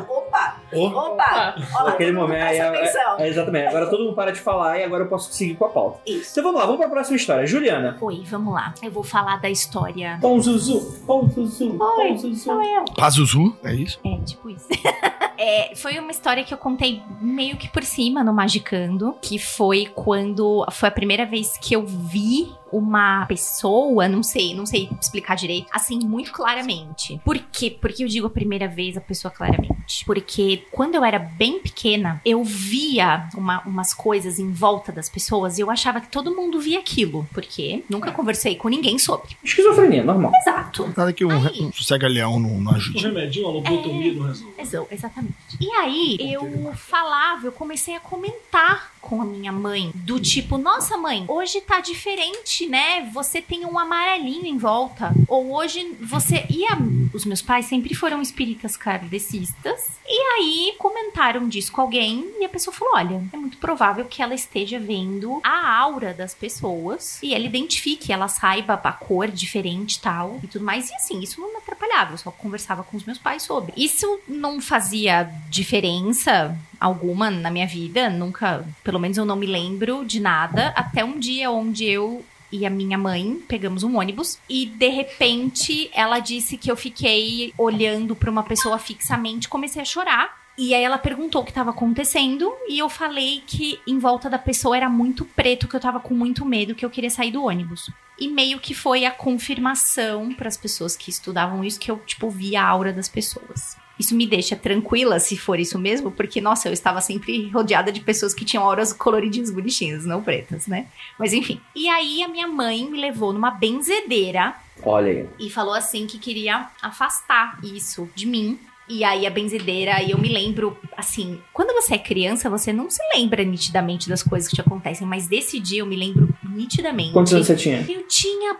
Opa! 0.09 0.55
Opa! 0.73 1.55
Olha, 1.75 1.85
naquele 1.85 2.11
momento 2.13 2.41
aí. 2.43 2.57
presta 2.57 2.63
é- 2.63 2.67
atenção. 2.81 3.19
é- 3.19 3.27
exatamente. 3.29 3.67
Agora 3.67 3.85
todo 3.87 4.03
mundo 4.03 4.15
para 4.15 4.31
de 4.31 4.39
falar 4.39 4.79
e 4.79 4.83
agora 4.83 5.03
eu 5.03 5.07
posso 5.07 5.31
seguir 5.33 5.55
com 5.55 5.65
a 5.65 5.69
pauta. 5.69 5.99
Isso. 6.05 6.33
Então 6.37 6.51
vamos 6.51 6.59
lá, 6.61 6.67
vamos 6.67 6.81
pra 6.81 6.89
próxima 6.91 7.17
história. 7.17 7.47
Juliana. 7.47 7.97
Oi, 7.99 8.21
vamos 8.27 8.53
lá. 8.53 8.71
Eu 8.83 8.91
vou 8.91 9.01
falar 9.01 9.37
da 9.37 9.49
história. 9.49 10.19
Pão 10.21 10.39
Zuzu. 10.39 11.01
Pão 11.07 11.27
Zuzu. 11.27 11.71
Oi, 11.71 11.77
Pão 11.79 12.15
Zuzu. 12.15 12.43
sou 12.43 12.61
eu. 12.61 12.85
Pazuzu, 12.95 13.57
é 13.63 13.73
isso? 13.73 13.99
É, 14.05 14.17
tipo 14.19 14.47
isso. 14.51 14.67
É, 15.39 15.75
foi 15.75 15.99
uma 15.99 16.09
história 16.09 16.43
que 16.43 16.51
eu 16.51 16.57
contei 16.57 16.99
meio 17.21 17.57
que 17.57 17.69
por 17.69 17.83
cima 17.83 18.23
no 18.23 18.33
Magicando, 18.33 19.15
que 19.21 19.37
foi 19.37 19.85
quando 19.93 20.65
foi 20.71 20.89
a 20.89 20.91
primeira 20.91 21.27
vez 21.27 21.55
que 21.61 21.75
eu 21.75 21.85
vi 21.85 22.51
uma 22.71 23.25
pessoa, 23.25 24.07
não 24.07 24.21
sei, 24.23 24.53
não 24.55 24.65
sei 24.65 24.89
explicar 25.01 25.35
direito, 25.35 25.67
assim, 25.71 25.99
muito 25.99 26.31
claramente. 26.31 27.19
Por 27.23 27.37
quê? 27.37 27.75
Porque 27.79 28.03
eu 28.03 28.07
digo 28.07 28.27
a 28.27 28.29
primeira 28.29 28.67
vez 28.67 28.97
a 28.97 29.01
pessoa 29.01 29.31
claramente. 29.31 30.03
Porque 30.05 30.63
quando 30.71 30.95
eu 30.95 31.03
era 31.03 31.19
bem 31.19 31.59
pequena, 31.59 32.21
eu 32.25 32.43
via 32.43 33.29
uma- 33.35 33.61
umas 33.65 33.93
coisas 33.93 34.39
em 34.39 34.51
volta 34.51 34.91
das 34.91 35.09
pessoas 35.09 35.57
e 35.57 35.61
eu 35.61 35.69
achava 35.71 36.01
que 36.01 36.07
todo 36.09 36.35
mundo 36.35 36.59
via 36.59 36.79
aquilo. 36.79 37.27
Porque 37.33 37.83
nunca 37.89 38.11
conversei 38.11 38.55
com 38.55 38.67
ninguém 38.69 38.97
sobre. 38.99 39.35
Esquizofrenia, 39.43 40.03
normal. 40.03 40.31
Exato. 40.41 40.91
Nada 40.95 41.13
que 41.13 41.23
um, 41.25 41.29
um 41.35 41.71
sossega-leão 41.71 42.39
não, 42.39 42.59
não 42.59 42.71
Um 42.71 42.75
ajude. 42.75 43.03
remedinho, 43.03 43.45
uma 43.47 43.53
lobotomia 43.55 44.13
não 44.13 44.27
resolve. 44.27 44.53
Exa- 44.57 44.85
Exatamente. 44.91 45.35
E 45.59 45.69
aí, 45.71 46.17
eu 46.19 46.73
falava, 46.75 47.45
eu 47.47 47.51
comecei 47.51 47.95
a 47.95 47.99
comentar 47.99 48.91
com 49.01 49.21
a 49.21 49.25
minha 49.25 49.51
mãe, 49.51 49.91
do 49.95 50.19
tipo, 50.19 50.57
nossa 50.57 50.97
mãe, 50.97 51.23
hoje 51.27 51.61
tá 51.61 51.79
diferente, 51.79 52.65
né? 52.67 53.09
Você 53.13 53.41
tem 53.41 53.65
um 53.65 53.77
amarelinho 53.77 54.45
em 54.45 54.57
volta. 54.57 55.13
Ou 55.27 55.53
hoje 55.55 55.95
você. 56.01 56.45
E 56.49 56.65
a- 56.65 56.77
os 57.13 57.25
meus 57.25 57.41
pais 57.41 57.65
sempre 57.65 57.93
foram 57.95 58.21
espíritas 58.21 58.75
kardecistas. 58.77 59.87
E 60.09 60.21
aí 60.37 60.75
comentaram 60.77 61.47
disso 61.47 61.71
com 61.71 61.81
alguém 61.81 62.25
e 62.39 62.45
a 62.45 62.49
pessoa 62.49 62.73
falou: 62.73 62.95
olha, 62.95 63.23
é 63.31 63.37
muito 63.37 63.57
provável 63.57 64.05
que 64.05 64.21
ela 64.21 64.33
esteja 64.33 64.79
vendo 64.79 65.39
a 65.43 65.77
aura 65.79 66.13
das 66.13 66.33
pessoas 66.33 67.19
e 67.21 67.33
ela 67.33 67.45
identifique, 67.45 68.11
ela 68.11 68.27
saiba 68.27 68.79
a 68.83 68.91
cor 68.91 69.27
diferente 69.29 69.99
tal 69.99 70.39
e 70.43 70.47
tudo 70.47 70.63
mais. 70.65 70.89
E 70.89 70.95
assim, 70.95 71.19
isso 71.19 71.41
não 71.41 71.51
me 71.51 71.57
atrapalhava, 71.57 72.13
eu 72.13 72.17
só 72.17 72.31
conversava 72.31 72.83
com 72.83 72.95
os 72.97 73.03
meus 73.03 73.17
pais 73.17 73.43
sobre. 73.43 73.73
Isso 73.75 74.19
não 74.27 74.61
fazia 74.61 75.29
diferença 75.49 76.57
alguma 76.79 77.29
na 77.29 77.49
minha 77.51 77.67
vida, 77.67 78.09
nunca, 78.09 78.65
pelo 78.83 78.99
menos 78.99 79.17
eu 79.17 79.25
não 79.25 79.35
me 79.35 79.45
lembro 79.45 80.05
de 80.05 80.19
nada, 80.19 80.67
até 80.75 81.03
um 81.03 81.19
dia 81.19 81.49
onde 81.51 81.85
eu 81.85 82.23
e 82.51 82.65
a 82.65 82.69
minha 82.69 82.97
mãe 82.97 83.41
pegamos 83.47 83.83
um 83.83 83.97
ônibus 83.97 84.39
e 84.49 84.65
de 84.65 84.87
repente 84.87 85.89
ela 85.93 86.19
disse 86.19 86.57
que 86.57 86.71
eu 86.71 86.75
fiquei 86.75 87.53
olhando 87.57 88.15
para 88.15 88.31
uma 88.31 88.43
pessoa 88.43 88.79
fixamente, 88.79 89.49
comecei 89.49 89.81
a 89.81 89.85
chorar. 89.85 90.47
E 90.57 90.73
aí 90.73 90.83
ela 90.83 90.97
perguntou 90.97 91.41
o 91.41 91.45
que 91.45 91.51
estava 91.51 91.69
acontecendo 91.69 92.51
e 92.67 92.79
eu 92.79 92.89
falei 92.89 93.43
que 93.45 93.79
em 93.85 93.99
volta 93.99 94.27
da 94.27 94.39
pessoa 94.39 94.75
era 94.75 94.89
muito 94.89 95.23
preto, 95.23 95.67
que 95.67 95.75
eu 95.75 95.79
tava 95.79 95.99
com 95.99 96.15
muito 96.15 96.43
medo, 96.43 96.73
que 96.73 96.83
eu 96.83 96.89
queria 96.89 97.11
sair 97.11 97.29
do 97.29 97.43
ônibus. 97.43 97.91
E 98.19 98.27
meio 98.27 98.59
que 98.59 98.73
foi 98.73 99.05
a 99.05 99.11
confirmação 99.11 100.33
para 100.33 100.47
as 100.47 100.57
pessoas 100.57 100.97
que 100.97 101.11
estudavam 101.11 101.63
isso 101.63 101.79
que 101.79 101.91
eu 101.91 101.99
tipo 101.99 102.27
via 102.31 102.63
a 102.63 102.67
aura 102.67 102.91
das 102.91 103.07
pessoas. 103.07 103.77
Isso 103.99 104.15
me 104.15 104.27
deixa 104.27 104.55
tranquila 104.55 105.19
se 105.19 105.37
for 105.37 105.59
isso 105.59 105.77
mesmo, 105.79 106.11
porque 106.11 106.39
nossa, 106.39 106.67
eu 106.67 106.73
estava 106.73 107.01
sempre 107.01 107.49
rodeada 107.49 107.91
de 107.91 107.99
pessoas 108.01 108.33
que 108.33 108.45
tinham 108.45 108.63
auras 108.63 108.93
coloridinhas 108.93 109.49
bonitinhas, 109.51 110.05
não 110.05 110.21
pretas, 110.21 110.67
né? 110.67 110.87
Mas 111.17 111.33
enfim. 111.33 111.59
E 111.75 111.87
aí 111.87 112.21
a 112.23 112.27
minha 112.27 112.47
mãe 112.47 112.89
me 112.89 112.99
levou 112.99 113.33
numa 113.33 113.51
benzedeira 113.51 114.55
Olha 114.83 115.11
aí. 115.11 115.29
e 115.39 115.49
falou 115.49 115.73
assim 115.73 116.05
que 116.05 116.19
queria 116.19 116.67
afastar 116.81 117.59
isso 117.63 118.09
de 118.15 118.25
mim. 118.25 118.59
E 118.89 119.03
aí 119.03 119.27
a 119.27 119.29
benzedeira, 119.29 120.01
e 120.01 120.11
eu 120.11 120.17
me 120.17 120.29
lembro, 120.29 120.77
assim, 120.95 121.41
quando 121.51 121.73
você 121.73 121.95
é 121.95 121.97
criança, 121.97 122.49
você 122.49 122.71
não 122.71 122.89
se 122.89 123.01
lembra 123.13 123.43
nitidamente 123.43 124.07
das 124.07 124.23
coisas 124.23 124.47
que 124.47 124.55
te 124.55 124.61
acontecem, 124.61 125.05
mas 125.05 125.27
desse 125.27 125.59
dia 125.59 125.79
eu 125.79 125.85
me 125.85 125.97
lembro 125.97 126.33
nitidamente. 126.41 127.11
Quantos 127.11 127.33
anos 127.33 127.47
você 127.47 127.55
tinha? 127.57 127.85
Eu 127.89 128.07
tinha 128.07 128.55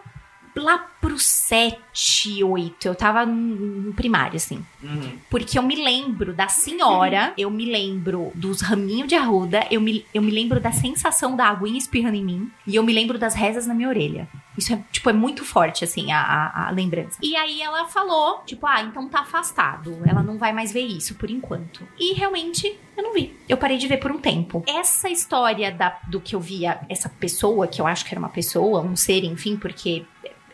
lá 0.61 0.77
pro 0.99 1.17
7, 1.17 2.43
8, 2.43 2.87
eu 2.87 2.95
tava 2.95 3.25
no, 3.25 3.93
primário, 3.93 4.35
assim. 4.35 4.65
Porque 5.29 5.57
eu 5.57 5.63
me 5.63 5.75
lembro 5.75 6.33
da 6.33 6.47
senhora, 6.47 7.33
eu 7.37 7.49
me 7.49 7.65
lembro 7.65 8.31
dos 8.35 8.61
raminhos 8.61 9.07
de 9.07 9.15
arruda, 9.15 9.65
eu 9.69 9.81
me, 9.81 10.05
eu 10.13 10.21
me 10.21 10.31
lembro 10.31 10.59
da 10.59 10.71
sensação 10.71 11.35
da 11.35 11.45
aguinha 11.45 11.77
espirrando 11.77 12.15
em 12.15 12.25
mim, 12.25 12.51
e 12.65 12.75
eu 12.75 12.83
me 12.83 12.93
lembro 12.93 13.17
das 13.17 13.35
rezas 13.35 13.67
na 13.67 13.73
minha 13.73 13.89
orelha. 13.89 14.27
Isso 14.57 14.73
é, 14.73 14.83
tipo, 14.91 15.09
é 15.09 15.13
muito 15.13 15.45
forte, 15.45 15.83
assim, 15.83 16.11
a, 16.11 16.19
a, 16.19 16.67
a 16.67 16.71
lembrança. 16.71 17.19
E 17.21 17.35
aí 17.35 17.61
ela 17.61 17.85
falou, 17.85 18.41
tipo, 18.45 18.65
ah, 18.65 18.81
então 18.81 19.07
tá 19.07 19.19
afastado. 19.19 20.01
Ela 20.03 20.23
não 20.23 20.37
vai 20.37 20.51
mais 20.51 20.71
ver 20.71 20.81
isso 20.81 21.13
por 21.15 21.29
enquanto. 21.29 21.87
E 21.97 22.13
realmente, 22.13 22.77
eu 22.97 23.03
não 23.03 23.13
vi. 23.13 23.37
Eu 23.47 23.57
parei 23.57 23.77
de 23.77 23.87
ver 23.87 23.97
por 23.97 24.11
um 24.11 24.17
tempo. 24.17 24.63
Essa 24.67 25.09
história 25.09 25.71
da, 25.71 25.99
do 26.07 26.19
que 26.19 26.35
eu 26.35 26.39
via, 26.39 26.79
essa 26.89 27.07
pessoa, 27.07 27.67
que 27.67 27.79
eu 27.79 27.85
acho 27.85 28.03
que 28.03 28.13
era 28.13 28.19
uma 28.19 28.29
pessoa, 28.29 28.81
um 28.81 28.95
ser, 28.95 29.23
enfim, 29.23 29.55
porque 29.57 30.05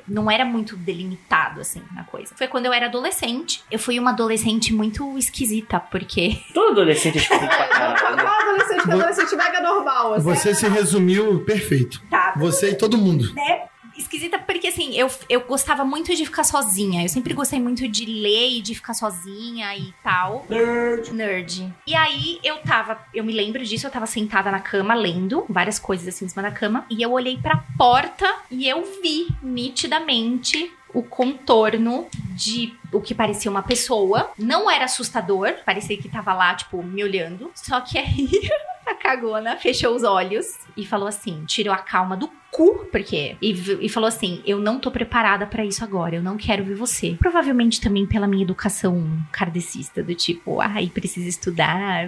não 0.08 0.30
era 0.30 0.44
muito 0.46 0.76
delimitado, 0.76 1.62
assim, 1.62 1.82
na 1.94 2.04
coisa. 2.04 2.34
Foi 2.36 2.48
quando 2.48 2.66
eu 2.66 2.74
era 2.74 2.86
adolescente. 2.88 3.64
Eu 3.72 3.80
fui 3.80 4.00
uma 4.00 4.12
adolescente 4.12 4.74
muito 4.74 5.18
esquisita, 5.18 5.80
porque. 5.80 6.40
Todo 6.54 6.72
adolescente 6.72 7.18
é 7.18 7.22
esquisito 7.22 7.48
pra 7.48 7.68
caralho. 7.70 8.22
Qual 8.22 8.42
adolescente 8.42 8.84
que 8.84 8.90
é 8.90 8.94
adolescente 8.94 9.36
mega 9.36 9.62
normal, 9.62 10.14
assim? 10.14 10.24
Você 10.26 10.56
se 10.56 10.68
resumiu 10.68 11.44
perfeito. 11.46 12.02
Tá. 12.10 12.34
Você 12.38 12.72
e 12.72 12.76
todo 12.76 12.98
mundo. 12.98 13.34
né? 13.34 13.64
Esquisita 13.98 14.40
porque, 14.40 14.68
assim, 14.68 14.96
eu, 14.96 15.10
eu 15.30 15.42
gostava 15.42 15.84
muito 15.84 16.16
de 16.16 16.26
ficar 16.26 16.44
sozinha. 16.44 17.04
Eu 17.04 17.10
sempre 17.10 17.34
gostei 17.34 17.60
muito 17.60 17.88
de 17.88 18.06
ler 18.06 18.58
e 18.58 18.62
de 18.62 18.76
ficar 18.76 18.94
sozinha 18.94 19.76
e 19.76 19.94
tal. 20.04 20.46
Nerd. 20.50 21.14
Nerd. 21.14 21.74
E 21.86 21.96
aí, 21.96 22.40
eu 22.44 22.58
tava... 22.60 23.00
Eu 23.14 23.24
me 23.24 23.34
lembro 23.34 23.64
disso, 23.64 23.88
eu 23.88 23.92
tava 23.92 24.06
sentada 24.06 24.52
na 24.52 24.60
cama, 24.60 24.94
lendo 24.94 25.46
várias 25.50 25.80
coisas, 25.80 26.08
assim, 26.08 26.26
em 26.26 26.30
cima 26.30 26.42
da 26.42 26.52
cama. 26.52 26.86
E 26.90 27.02
eu 27.02 27.12
olhei 27.12 27.38
pra 27.38 27.64
porta 27.78 28.34
e 28.50 28.68
eu 28.68 28.84
vi, 29.02 29.28
nitidamente, 29.42 30.72
o 30.94 31.02
contorno 31.02 32.08
de 32.36 32.74
o 32.92 33.02
que 33.02 33.16
parecia 33.16 33.50
uma 33.50 33.64
pessoa. 33.64 34.32
Não 34.38 34.70
era 34.70 34.86
assustador, 34.86 35.56
parecia 35.66 35.98
que 35.98 36.08
tava 36.08 36.34
lá, 36.34 36.54
tipo, 36.54 36.82
me 36.84 37.04
olhando. 37.04 37.52
Só 37.56 37.82
que 37.82 37.98
aí 37.98 38.30
a 38.86 38.94
cagona 38.94 39.58
fechou 39.58 39.96
os 39.96 40.04
olhos 40.04 40.46
e 40.78 40.86
falou 40.86 41.08
assim: 41.08 41.44
tirou 41.46 41.74
a 41.74 41.78
calma 41.78 42.16
do 42.16 42.30
cu, 42.54 42.86
porque. 42.92 43.36
E, 43.42 43.52
e 43.82 43.90
falou 43.90 44.08
assim: 44.08 44.42
eu 44.46 44.60
não 44.60 44.80
tô 44.80 44.92
preparada 44.92 45.46
pra 45.46 45.66
isso 45.66 45.84
agora, 45.84 46.16
eu 46.16 46.24
não 46.24 46.38
quero 46.38 46.64
ver 46.64 46.76
você. 46.76 47.16
Provavelmente 47.20 47.82
também 47.82 48.06
pela 48.06 48.28
minha 48.28 48.44
educação 48.44 49.06
kardecista, 49.32 50.04
do 50.04 50.14
tipo, 50.14 50.62
ai, 50.62 50.88
precisa 50.94 51.28
estudar. 51.28 52.08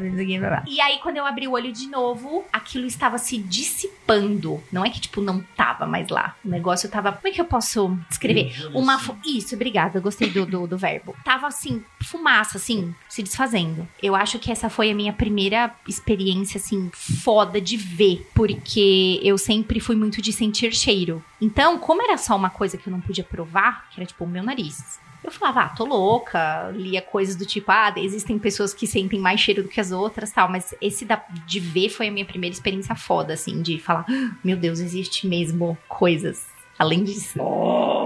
E 0.68 0.80
aí, 0.80 1.00
quando 1.02 1.18
eu 1.18 1.26
abri 1.26 1.48
o 1.48 1.52
olho 1.54 1.72
de 1.72 1.88
novo, 1.88 2.46
aquilo 2.54 2.86
estava 2.86 3.18
se 3.18 3.38
dissipando. 3.38 4.62
Não 4.72 4.86
é 4.86 4.90
que, 4.90 5.00
tipo, 5.02 5.22
não 5.22 5.42
tava 5.56 5.86
mais 5.86 6.10
lá. 6.10 6.36
O 6.44 6.50
negócio 6.50 6.90
tava. 6.90 7.12
Como 7.12 7.28
é 7.28 7.32
que 7.32 7.42
eu 7.42 7.46
posso 7.46 7.98
descrever? 8.10 8.54
Uma. 8.74 9.00
fu- 9.00 9.16
Isso, 9.26 9.56
obrigada, 9.56 10.00
gostei 10.00 10.30
do, 10.30 10.46
do, 10.46 10.68
do 10.68 10.78
verbo. 10.78 11.16
Tava 11.24 11.48
assim, 11.48 11.84
fumaça, 12.04 12.58
assim, 12.58 12.94
se 13.10 13.24
desfazendo. 13.24 13.88
Eu 14.02 14.16
acho 14.16 14.38
que 14.40 14.52
essa 14.52 14.70
foi 14.70 14.92
a 14.92 14.96
minha 14.96 15.14
primeira 15.14 15.74
experiência, 15.88 16.58
assim, 16.58 16.90
foda 16.94 17.60
de 17.60 17.78
ver. 17.78 18.28
Porque 18.34 19.20
eu 19.24 19.38
sempre 19.38 19.80
fui 19.80 19.96
muito 19.96 20.22
de 20.22 20.30
sentir 20.36 20.74
cheiro. 20.74 21.24
Então, 21.42 21.78
como 21.80 22.02
era 22.02 22.18
só 22.18 22.36
uma 22.36 22.50
coisa 22.50 22.78
que 22.78 22.88
eu 22.88 22.92
não 22.92 23.02
podia 23.02 23.24
provar, 23.24 23.90
que 23.90 24.00
era 24.00 24.06
tipo 24.06 24.24
o 24.24 24.28
meu 24.28 24.44
nariz. 24.44 25.00
Eu 25.24 25.32
falava, 25.32 25.62
ah, 25.62 25.70
tô 25.70 25.86
louca, 25.86 26.70
lia 26.76 27.02
coisas 27.02 27.36
do 27.36 27.48
tipo, 27.48 27.72
ah, 27.72 27.92
existem 27.98 28.38
pessoas 28.38 28.76
que 28.76 28.86
sentem 28.86 29.20
mais 29.20 29.40
cheiro 29.40 29.64
do 29.64 29.70
que 29.70 29.82
as 29.82 29.92
outras, 29.92 30.32
tal, 30.32 30.48
mas 30.48 30.76
esse 30.80 31.04
da, 31.04 31.20
de 31.48 31.60
ver 31.60 31.90
foi 31.90 32.10
a 32.10 32.12
minha 32.12 32.26
primeira 32.26 32.54
experiência 32.54 32.94
foda, 32.96 33.34
assim, 33.34 33.60
de 33.64 33.80
falar, 33.80 34.06
"Ah, 34.08 34.36
meu 34.44 34.56
Deus, 34.56 34.80
existe 34.80 35.28
mesmo 35.28 35.76
coisas 35.88 36.46
além 36.78 37.04
disso. 37.04 37.40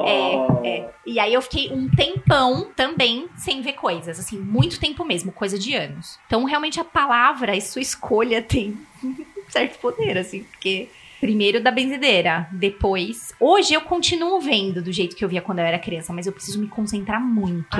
É, 0.05 0.67
é. 0.67 0.89
E 1.05 1.19
aí 1.19 1.33
eu 1.33 1.41
fiquei 1.41 1.71
um 1.71 1.89
tempão 1.89 2.69
também 2.75 3.27
sem 3.35 3.61
ver 3.61 3.73
coisas, 3.73 4.19
assim, 4.19 4.37
muito 4.37 4.79
tempo 4.79 5.03
mesmo, 5.03 5.31
coisa 5.31 5.57
de 5.57 5.73
anos. 5.73 6.19
Então, 6.27 6.43
realmente, 6.43 6.79
a 6.79 6.83
palavra 6.83 7.55
e 7.55 7.61
sua 7.61 7.81
escolha 7.81 8.41
tem 8.41 8.77
um 9.03 9.15
certo 9.49 9.79
poder, 9.79 10.17
assim, 10.17 10.43
porque. 10.43 10.89
Primeiro 11.19 11.61
da 11.61 11.69
benzedeira, 11.69 12.47
depois. 12.51 13.33
Hoje 13.39 13.73
eu 13.73 13.81
continuo 13.81 14.39
vendo 14.39 14.81
do 14.81 14.91
jeito 14.91 15.15
que 15.15 15.23
eu 15.25 15.29
via 15.29 15.41
quando 15.41 15.59
eu 15.59 15.65
era 15.65 15.77
criança, 15.77 16.13
mas 16.13 16.25
eu 16.25 16.31
preciso 16.31 16.59
me 16.59 16.67
concentrar 16.67 17.19
muito. 17.21 17.77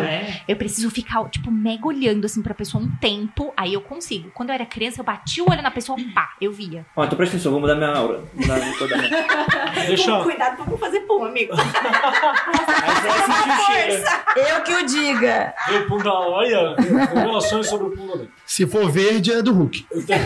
Eu 0.47 0.55
preciso 0.57 0.89
ficar, 0.91 1.23
tipo, 1.29 1.49
mega 1.49 1.87
olhando 1.87 2.25
assim 2.25 2.41
pra 2.41 2.53
pessoa 2.53 2.83
um 2.83 2.89
tempo, 2.97 3.53
aí 3.55 3.73
eu 3.73 3.81
consigo. 3.81 4.29
Quando 4.33 4.49
eu 4.49 4.55
era 4.55 4.65
criança, 4.65 4.99
eu 4.99 5.05
bati 5.05 5.41
o 5.41 5.49
olho 5.49 5.61
na 5.61 5.71
pessoa, 5.71 5.97
pá, 6.13 6.31
eu 6.41 6.51
via. 6.51 6.85
Ó, 6.95 7.03
então 7.05 7.15
presta 7.15 7.35
atenção, 7.37 7.51
vou 7.53 7.61
mudar 7.61 7.75
minha 7.75 7.89
aura. 7.95 8.23
Mudar 8.33 8.57
a 8.57 8.77
cor 8.77 8.87
da 8.89 8.97
minha- 8.97 9.85
Deixa. 9.87 10.23
Cuidado 10.23 10.57
pra 10.57 10.65
não 10.65 10.77
fazer 10.77 10.99
pum, 11.01 11.23
amigo. 11.23 11.53
Mas 11.55 13.05
é 13.05 13.09
o 13.09 13.65
cheiro. 13.65 14.03
Eu 14.35 14.63
que 14.63 14.73
o 14.73 14.85
diga. 14.85 15.53
Eu, 15.71 15.87
Punda, 15.87 16.11
olha, 16.13 16.75
revelações 16.75 17.67
sobre 17.67 17.87
o 17.87 17.91
Punda. 17.91 18.27
Se 18.49 18.65
for 18.65 18.89
verde, 18.91 19.31
é 19.31 19.43
do 19.43 19.53
Hulk. 19.53 19.85
Eu 19.93 20.03
tenho, 20.05 20.21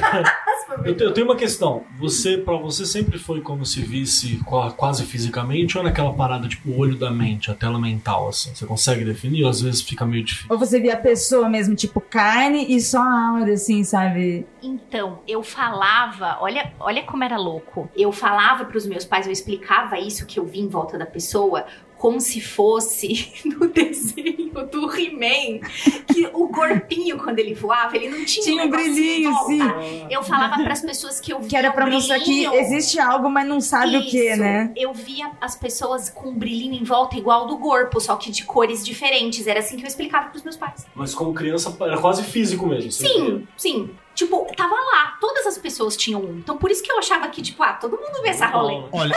eu 0.85 0.95
tenho- 0.95 1.09
eu 1.09 1.13
tenho 1.13 1.27
uma 1.27 1.35
questão. 1.35 1.83
Você, 1.99 2.35
pra 2.37 2.55
você, 2.55 2.83
sempre 2.85 3.19
foi 3.19 3.41
como 3.41 3.63
se 3.65 3.81
visse 3.81 4.37
qua- 4.43 4.71
quase 4.71 5.05
fisicamente 5.05 5.77
ou 5.77 5.83
naquela 5.83 6.11
parada 6.13 6.47
tipo 6.47 6.69
o 6.71 6.79
olho 6.79 6.95
da 6.97 7.11
mente, 7.11 7.51
a 7.51 7.53
tela 7.53 7.79
mental, 7.79 8.29
assim? 8.29 8.55
Você 8.55 8.65
consegue 8.65 9.05
definir 9.05 9.43
ou 9.43 9.49
às 9.49 9.61
vezes 9.61 9.81
fica 9.83 10.03
meio 10.05 10.23
difícil? 10.23 10.47
Ou 10.49 10.57
você 10.57 10.79
via 10.79 10.93
a 10.93 10.97
pessoa 10.97 11.47
mesmo, 11.47 11.75
tipo 11.75 12.01
carne 12.01 12.65
e 12.75 12.81
só 12.81 12.99
a 13.01 13.29
aura, 13.37 13.53
assim, 13.53 13.83
sabe? 13.83 14.47
Então, 14.63 15.19
eu 15.27 15.43
falava, 15.43 16.37
olha, 16.41 16.73
olha 16.79 17.03
como 17.03 17.23
era 17.23 17.37
louco. 17.37 17.87
Eu 17.95 18.11
falava 18.11 18.65
pros 18.65 18.85
meus 18.87 19.05
pais, 19.05 19.27
eu 19.27 19.31
explicava 19.33 19.99
isso 19.99 20.25
que 20.25 20.39
eu 20.39 20.45
vi 20.45 20.59
em 20.61 20.67
volta 20.69 20.97
da 20.97 21.05
pessoa 21.05 21.65
como 22.03 22.19
se 22.19 22.41
fosse 22.41 23.31
no 23.47 23.65
desenho 23.69 24.51
do 24.69 24.93
He-Man, 24.93 25.65
que 26.05 26.27
o 26.33 26.49
corpinho 26.49 27.17
quando 27.17 27.39
ele 27.39 27.53
voava, 27.53 27.95
ele 27.95 28.09
não 28.09 28.25
tinha, 28.25 28.43
Tinha 28.43 28.65
um 28.65 28.69
brilhinho, 28.69 29.33
sim. 29.45 29.61
Eu 30.09 30.21
falava 30.21 30.61
pras 30.61 30.81
pessoas 30.81 31.21
que 31.21 31.31
eu 31.31 31.39
via 31.39 31.47
Que 31.47 31.55
era 31.55 31.71
pra 31.71 31.85
um 31.85 31.91
mostrar 31.91 32.19
que 32.19 32.43
existe 32.43 32.99
algo, 32.99 33.29
mas 33.29 33.47
não 33.47 33.61
sabe 33.61 33.95
o 33.95 34.01
que, 34.03 34.31
Isso. 34.31 34.37
né? 34.41 34.73
Eu 34.75 34.93
via 34.93 35.31
as 35.39 35.55
pessoas 35.55 36.09
com 36.09 36.31
um 36.31 36.35
brilhinho 36.35 36.73
em 36.73 36.83
volta 36.83 37.15
igual 37.15 37.47
do 37.47 37.57
corpo, 37.57 38.01
só 38.01 38.17
que 38.17 38.29
de 38.31 38.43
cores 38.43 38.85
diferentes. 38.85 39.47
Era 39.47 39.61
assim 39.61 39.77
que 39.77 39.83
eu 39.83 39.87
explicava 39.87 40.27
pros 40.27 40.43
meus 40.43 40.57
pais. 40.57 40.85
Mas 40.93 41.15
como 41.15 41.33
criança 41.33 41.73
era 41.79 41.97
quase 41.97 42.21
físico 42.23 42.67
mesmo. 42.67 42.91
Sim, 42.91 43.47
sim. 43.55 43.89
Tipo, 44.15 44.47
tava 44.55 44.75
lá. 44.75 45.17
Todas 45.19 45.47
as 45.47 45.57
pessoas 45.57 45.97
tinham 45.97 46.21
um. 46.21 46.37
Então 46.37 46.57
por 46.57 46.69
isso 46.69 46.83
que 46.83 46.91
eu 46.91 46.99
achava 46.99 47.27
que, 47.29 47.41
tipo, 47.41 47.61
ah, 47.63 47.73
todo 47.73 47.97
mundo 47.97 48.21
vê 48.21 48.29
essa 48.29 48.45
rolê. 48.47 48.83
Olha, 48.91 49.15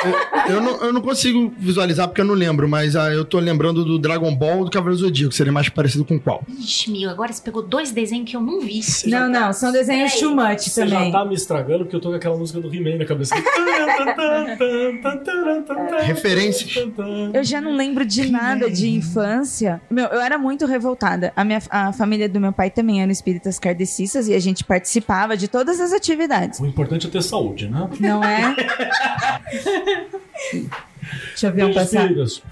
eu, 0.48 0.54
eu 0.54 0.60
não, 0.60 0.76
eu 0.76 0.92
não 0.92 1.00
consigo 1.00 1.52
visualizar 1.58 2.08
porque 2.08 2.20
eu 2.20 2.24
não 2.24 2.34
lembro, 2.34 2.68
mas 2.68 2.96
ah, 2.96 3.12
eu 3.12 3.24
tô 3.24 3.38
lembrando 3.38 3.84
do 3.84 3.98
Dragon 3.98 4.34
Ball 4.34 4.64
do 4.64 4.70
Cavaleiro 4.70 5.00
do 5.00 5.06
Zodíaco, 5.06 5.34
seria 5.34 5.52
mais 5.52 5.68
parecido 5.68 6.04
com 6.04 6.18
qual? 6.18 6.42
Ixi, 6.48 6.90
meu, 6.90 7.10
agora 7.10 7.32
você 7.32 7.42
pegou 7.42 7.62
dois 7.62 7.90
desenhos 7.90 8.30
que 8.30 8.36
eu 8.36 8.40
não 8.40 8.60
vi. 8.60 8.80
Não, 9.06 9.28
não, 9.28 9.52
são 9.52 9.70
desenhos 9.72 10.14
too 10.14 10.34
much 10.34 10.62
Você 10.62 10.84
também. 10.84 11.12
já 11.12 11.18
tá 11.18 11.24
me 11.24 11.34
estragando 11.34 11.84
porque 11.84 11.96
eu 11.96 12.00
tô 12.00 12.10
com 12.10 12.16
aquela 12.16 12.36
música 12.36 12.60
do 12.60 12.74
He-Man 12.74 12.96
na 12.98 13.04
cabeça. 13.04 13.34
Referências. 16.04 16.74
Eu 17.32 17.44
já 17.44 17.60
não 17.60 17.74
lembro 17.76 18.04
de 18.04 18.30
nada 18.30 18.70
de 18.70 18.88
infância. 18.88 19.80
Meu, 19.90 20.06
eu 20.06 20.20
era 20.20 20.38
muito 20.38 20.66
revoltada. 20.66 21.32
A, 21.36 21.44
minha, 21.44 21.60
a 21.70 21.92
família 21.92 22.28
do 22.28 22.40
meu 22.40 22.52
pai 22.52 22.70
também 22.70 23.02
era 23.02 23.10
espíritas 23.10 23.58
kardecistas 23.58 24.28
e 24.28 24.34
a 24.34 24.38
gente 24.38 24.64
participava 24.64 24.85
de 25.36 25.48
todas 25.48 25.80
as 25.80 25.92
atividades. 25.92 26.60
O 26.60 26.66
importante 26.66 27.06
é 27.06 27.10
ter 27.10 27.22
saúde, 27.22 27.68
né? 27.68 27.88
Não 28.00 28.22
é? 28.22 28.54
Deixa 31.28 31.48
eu 31.48 31.52
ver 31.52 31.64
um 31.64 31.74
passar. 31.74 32.08
filhos. 32.08 32.42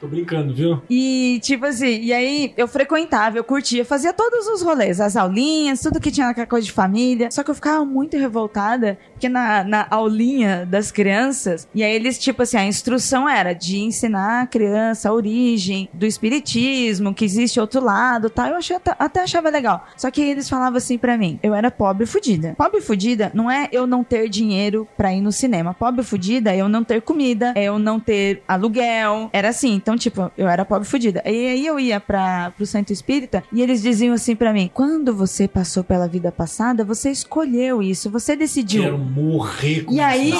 Tô 0.00 0.08
brincando, 0.08 0.52
viu? 0.52 0.82
E, 0.90 1.38
tipo 1.44 1.64
assim, 1.64 2.00
e 2.00 2.12
aí 2.12 2.52
eu 2.56 2.66
frequentava, 2.66 3.38
eu 3.38 3.44
curtia, 3.44 3.84
fazia 3.84 4.12
todos 4.12 4.48
os 4.48 4.60
rolês, 4.60 5.00
as 5.00 5.16
aulinhas, 5.16 5.80
tudo 5.80 6.00
que 6.00 6.10
tinha 6.10 6.26
naquela 6.26 6.46
coisa 6.46 6.66
de 6.66 6.72
família. 6.72 7.30
Só 7.30 7.44
que 7.44 7.50
eu 7.52 7.54
ficava 7.54 7.84
muito 7.84 8.16
revoltada, 8.16 8.98
porque 9.22 9.28
na, 9.28 9.62
na 9.62 9.86
aulinha 9.88 10.66
das 10.66 10.90
crianças, 10.90 11.68
e 11.72 11.84
aí 11.84 11.94
eles, 11.94 12.18
tipo 12.18 12.42
assim, 12.42 12.56
a 12.56 12.66
instrução 12.66 13.28
era 13.28 13.52
de 13.52 13.78
ensinar 13.78 14.42
a 14.42 14.46
criança 14.48 15.08
a 15.08 15.12
origem 15.12 15.88
do 15.92 16.04
espiritismo, 16.04 17.14
que 17.14 17.24
existe 17.24 17.60
outro 17.60 17.84
lado 17.84 18.28
tal. 18.28 18.48
Eu 18.48 18.56
achei, 18.56 18.74
até, 18.74 18.96
até 18.98 19.20
achava 19.20 19.48
legal. 19.48 19.86
Só 19.96 20.10
que 20.10 20.20
eles 20.20 20.48
falavam 20.48 20.76
assim 20.76 20.98
pra 20.98 21.16
mim: 21.16 21.38
eu 21.40 21.54
era 21.54 21.70
pobre 21.70 22.04
fudida. 22.04 22.56
Pobre 22.58 22.80
fudida 22.80 23.30
não 23.32 23.48
é 23.48 23.68
eu 23.70 23.86
não 23.86 24.02
ter 24.02 24.28
dinheiro 24.28 24.88
pra 24.96 25.12
ir 25.12 25.20
no 25.20 25.30
cinema. 25.30 25.72
Pobre 25.72 26.02
fudida 26.02 26.52
é 26.52 26.56
eu 26.56 26.68
não 26.68 26.82
ter 26.82 27.00
comida, 27.00 27.52
é 27.54 27.62
eu 27.64 27.78
não 27.78 28.00
ter 28.00 28.42
aluguel. 28.48 29.30
Era 29.32 29.50
assim. 29.50 29.72
Então 29.72 29.96
tipo, 29.96 30.32
eu 30.36 30.48
era 30.48 30.64
pobre 30.64 30.88
fudida. 30.88 31.22
E 31.24 31.46
aí 31.46 31.64
eu 31.64 31.78
ia 31.78 32.00
pra, 32.00 32.50
pro 32.56 32.66
centro 32.66 32.92
espírita 32.92 33.44
e 33.52 33.62
eles 33.62 33.82
diziam 33.82 34.14
assim 34.14 34.34
pra 34.34 34.52
mim: 34.52 34.68
quando 34.74 35.14
você 35.14 35.46
passou 35.46 35.84
pela 35.84 36.08
vida 36.08 36.32
passada, 36.32 36.84
você 36.84 37.08
escolheu 37.12 37.80
isso, 37.80 38.10
você 38.10 38.34
decidiu. 38.34 39.11
Morrer 39.12 39.82
com 39.84 39.92
E 39.92 40.00
aí, 40.00 40.32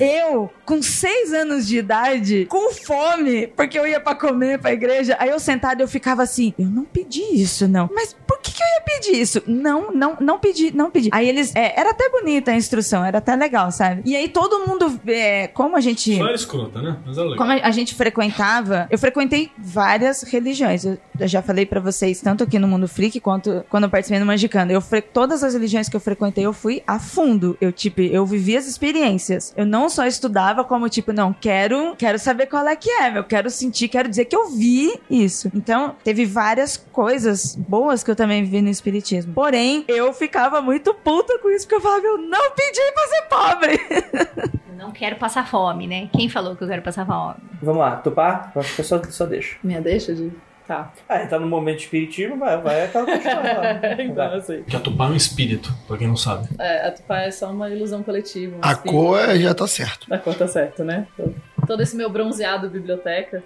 eu, 0.00 0.50
com 0.64 0.80
seis 0.82 1.32
anos 1.32 1.66
de 1.66 1.78
idade, 1.78 2.46
com 2.46 2.72
fome, 2.72 3.48
porque 3.48 3.78
eu 3.78 3.86
ia 3.86 4.00
pra 4.00 4.14
comer 4.14 4.58
pra 4.58 4.72
igreja, 4.72 5.16
aí 5.18 5.30
eu 5.30 5.40
sentada 5.40 5.82
eu 5.82 5.88
ficava 5.88 6.22
assim, 6.22 6.54
eu 6.58 6.66
não 6.66 6.84
pedi 6.84 7.22
isso, 7.34 7.66
não. 7.66 7.88
Mas 7.92 8.16
por 8.26 8.38
que, 8.40 8.52
que 8.52 8.62
eu 8.62 8.66
ia 8.66 8.80
pedir 8.82 9.20
isso? 9.20 9.42
Não, 9.46 9.92
não, 9.92 10.16
não 10.20 10.38
pedi, 10.38 10.74
não 10.74 10.90
pedi. 10.90 11.08
Aí 11.12 11.28
eles, 11.28 11.54
é, 11.54 11.78
era 11.78 11.90
até 11.90 12.08
bonita 12.08 12.52
a 12.52 12.56
instrução, 12.56 13.04
era 13.04 13.18
até 13.18 13.34
legal, 13.34 13.70
sabe? 13.72 14.02
E 14.04 14.14
aí 14.14 14.28
todo 14.28 14.66
mundo, 14.66 15.00
é, 15.06 15.48
como 15.48 15.76
a 15.76 15.80
gente... 15.80 16.16
Só 16.16 16.24
era 16.26 16.34
escrota, 16.34 16.80
né? 16.80 16.98
Mas 17.04 17.18
é 17.18 17.22
legal. 17.22 17.36
Como 17.36 17.50
a 17.50 17.70
gente 17.70 17.94
frequentava, 17.94 18.86
eu 18.90 18.98
frequentei 18.98 19.50
várias 19.58 20.22
religiões. 20.22 20.84
Eu, 20.84 20.98
eu 21.18 21.28
já 21.28 21.42
falei 21.42 21.66
pra 21.66 21.80
vocês, 21.80 22.20
tanto 22.20 22.44
aqui 22.44 22.58
no 22.58 22.68
Mundo 22.68 22.86
Freak 22.86 23.18
quanto 23.20 23.64
quando 23.68 23.84
eu 23.84 23.90
participei 23.90 24.20
no 24.20 24.26
Magicano. 24.26 24.70
Eu 24.72 24.82
todas 25.12 25.42
as 25.42 25.54
religiões 25.54 25.88
que 25.88 25.96
eu 25.96 26.00
frequentei, 26.00 26.44
eu 26.44 26.52
fui 26.52 26.82
a 26.86 26.98
fundo. 26.98 27.56
Eu, 27.60 27.72
tipo, 27.72 28.00
eu 28.00 28.19
vivi 28.26 28.56
as 28.56 28.66
experiências. 28.66 29.52
Eu 29.56 29.66
não 29.66 29.88
só 29.88 30.06
estudava, 30.06 30.64
como, 30.64 30.88
tipo, 30.88 31.12
não, 31.12 31.32
quero, 31.32 31.94
quero 31.96 32.18
saber 32.18 32.46
qual 32.46 32.66
é 32.66 32.76
que 32.76 32.90
é, 32.90 33.16
eu 33.16 33.24
quero 33.24 33.50
sentir, 33.50 33.88
quero 33.88 34.08
dizer 34.08 34.26
que 34.26 34.36
eu 34.36 34.50
vi 34.50 35.00
isso. 35.10 35.50
Então, 35.54 35.96
teve 36.04 36.24
várias 36.26 36.76
coisas 36.76 37.56
boas 37.56 38.02
que 38.02 38.10
eu 38.10 38.16
também 38.16 38.44
vi 38.44 38.60
no 38.60 38.68
Espiritismo. 38.68 39.32
Porém, 39.32 39.84
eu 39.88 40.12
ficava 40.12 40.60
muito 40.60 40.92
puta 40.94 41.38
com 41.38 41.50
isso, 41.50 41.66
porque 41.66 41.76
eu 41.76 41.80
falava, 41.80 42.06
eu 42.06 42.18
não 42.18 42.50
pedi 42.52 42.80
pra 42.92 43.06
ser 43.06 43.22
pobre. 43.28 44.60
Eu 44.70 44.86
não 44.86 44.92
quero 44.92 45.16
passar 45.16 45.46
fome, 45.46 45.86
né? 45.86 46.08
Quem 46.10 46.28
falou 46.30 46.56
que 46.56 46.64
eu 46.64 46.68
quero 46.68 46.80
passar 46.80 47.04
fome? 47.04 47.34
Vamos 47.60 47.80
lá, 47.80 47.96
Tupá? 47.96 48.50
Eu 48.54 48.62
acho 48.62 48.74
que 48.74 48.80
eu 48.80 48.84
só, 48.84 49.02
só 49.10 49.26
deixo. 49.26 49.58
Minha 49.62 49.78
deixa 49.80 50.14
de. 50.14 50.32
Tá. 50.70 50.92
Ah, 51.08 51.18
tá 51.26 51.36
no 51.36 51.48
momento 51.48 51.78
de 51.78 51.82
espiritismo, 51.86 52.38
vai, 52.38 52.56
vai 52.62 52.84
aquela 52.84 53.04
questão 53.04 53.42
lá. 53.42 53.80
então, 53.98 54.34
assim. 54.34 54.62
Que 54.62 54.76
a 54.76 54.78
Tupá 54.78 55.06
é 55.06 55.08
um 55.08 55.16
espírito, 55.16 55.74
pra 55.88 55.96
quem 55.98 56.06
não 56.06 56.14
sabe. 56.16 56.48
É, 56.60 56.86
a 56.86 56.92
Tupá 56.92 57.22
é 57.22 57.30
só 57.32 57.50
uma 57.50 57.68
ilusão 57.68 58.04
coletiva. 58.04 58.54
um 58.56 58.60
A 58.62 58.70
espírito. 58.70 58.92
cor 58.96 59.18
é- 59.18 59.36
já 59.40 59.52
tá 59.52 59.66
certo. 59.66 60.06
A 60.14 60.16
cor 60.16 60.32
tá 60.36 60.46
certo, 60.46 60.84
né? 60.84 61.08
Todo 61.66 61.82
esse 61.82 61.96
meu 61.96 62.08
bronzeado 62.08 62.70
biblioteca. 62.70 63.42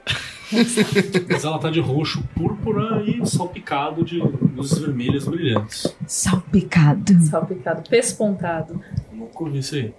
Mas 0.52 1.44
ela 1.44 1.58
tá 1.58 1.70
de 1.70 1.80
roxo, 1.80 2.22
púrpura 2.34 3.02
e 3.06 3.26
salpicado 3.26 4.04
de 4.04 4.18
luzes 4.18 4.78
vermelhas 4.78 5.26
brilhantes. 5.26 5.96
Salpicado. 6.06 7.18
Salpicado, 7.22 7.88
pespontado. 7.88 8.80
Nunca 9.14 9.44
ouvi 9.44 9.58
isso 9.58 9.74
aí. 9.76 9.94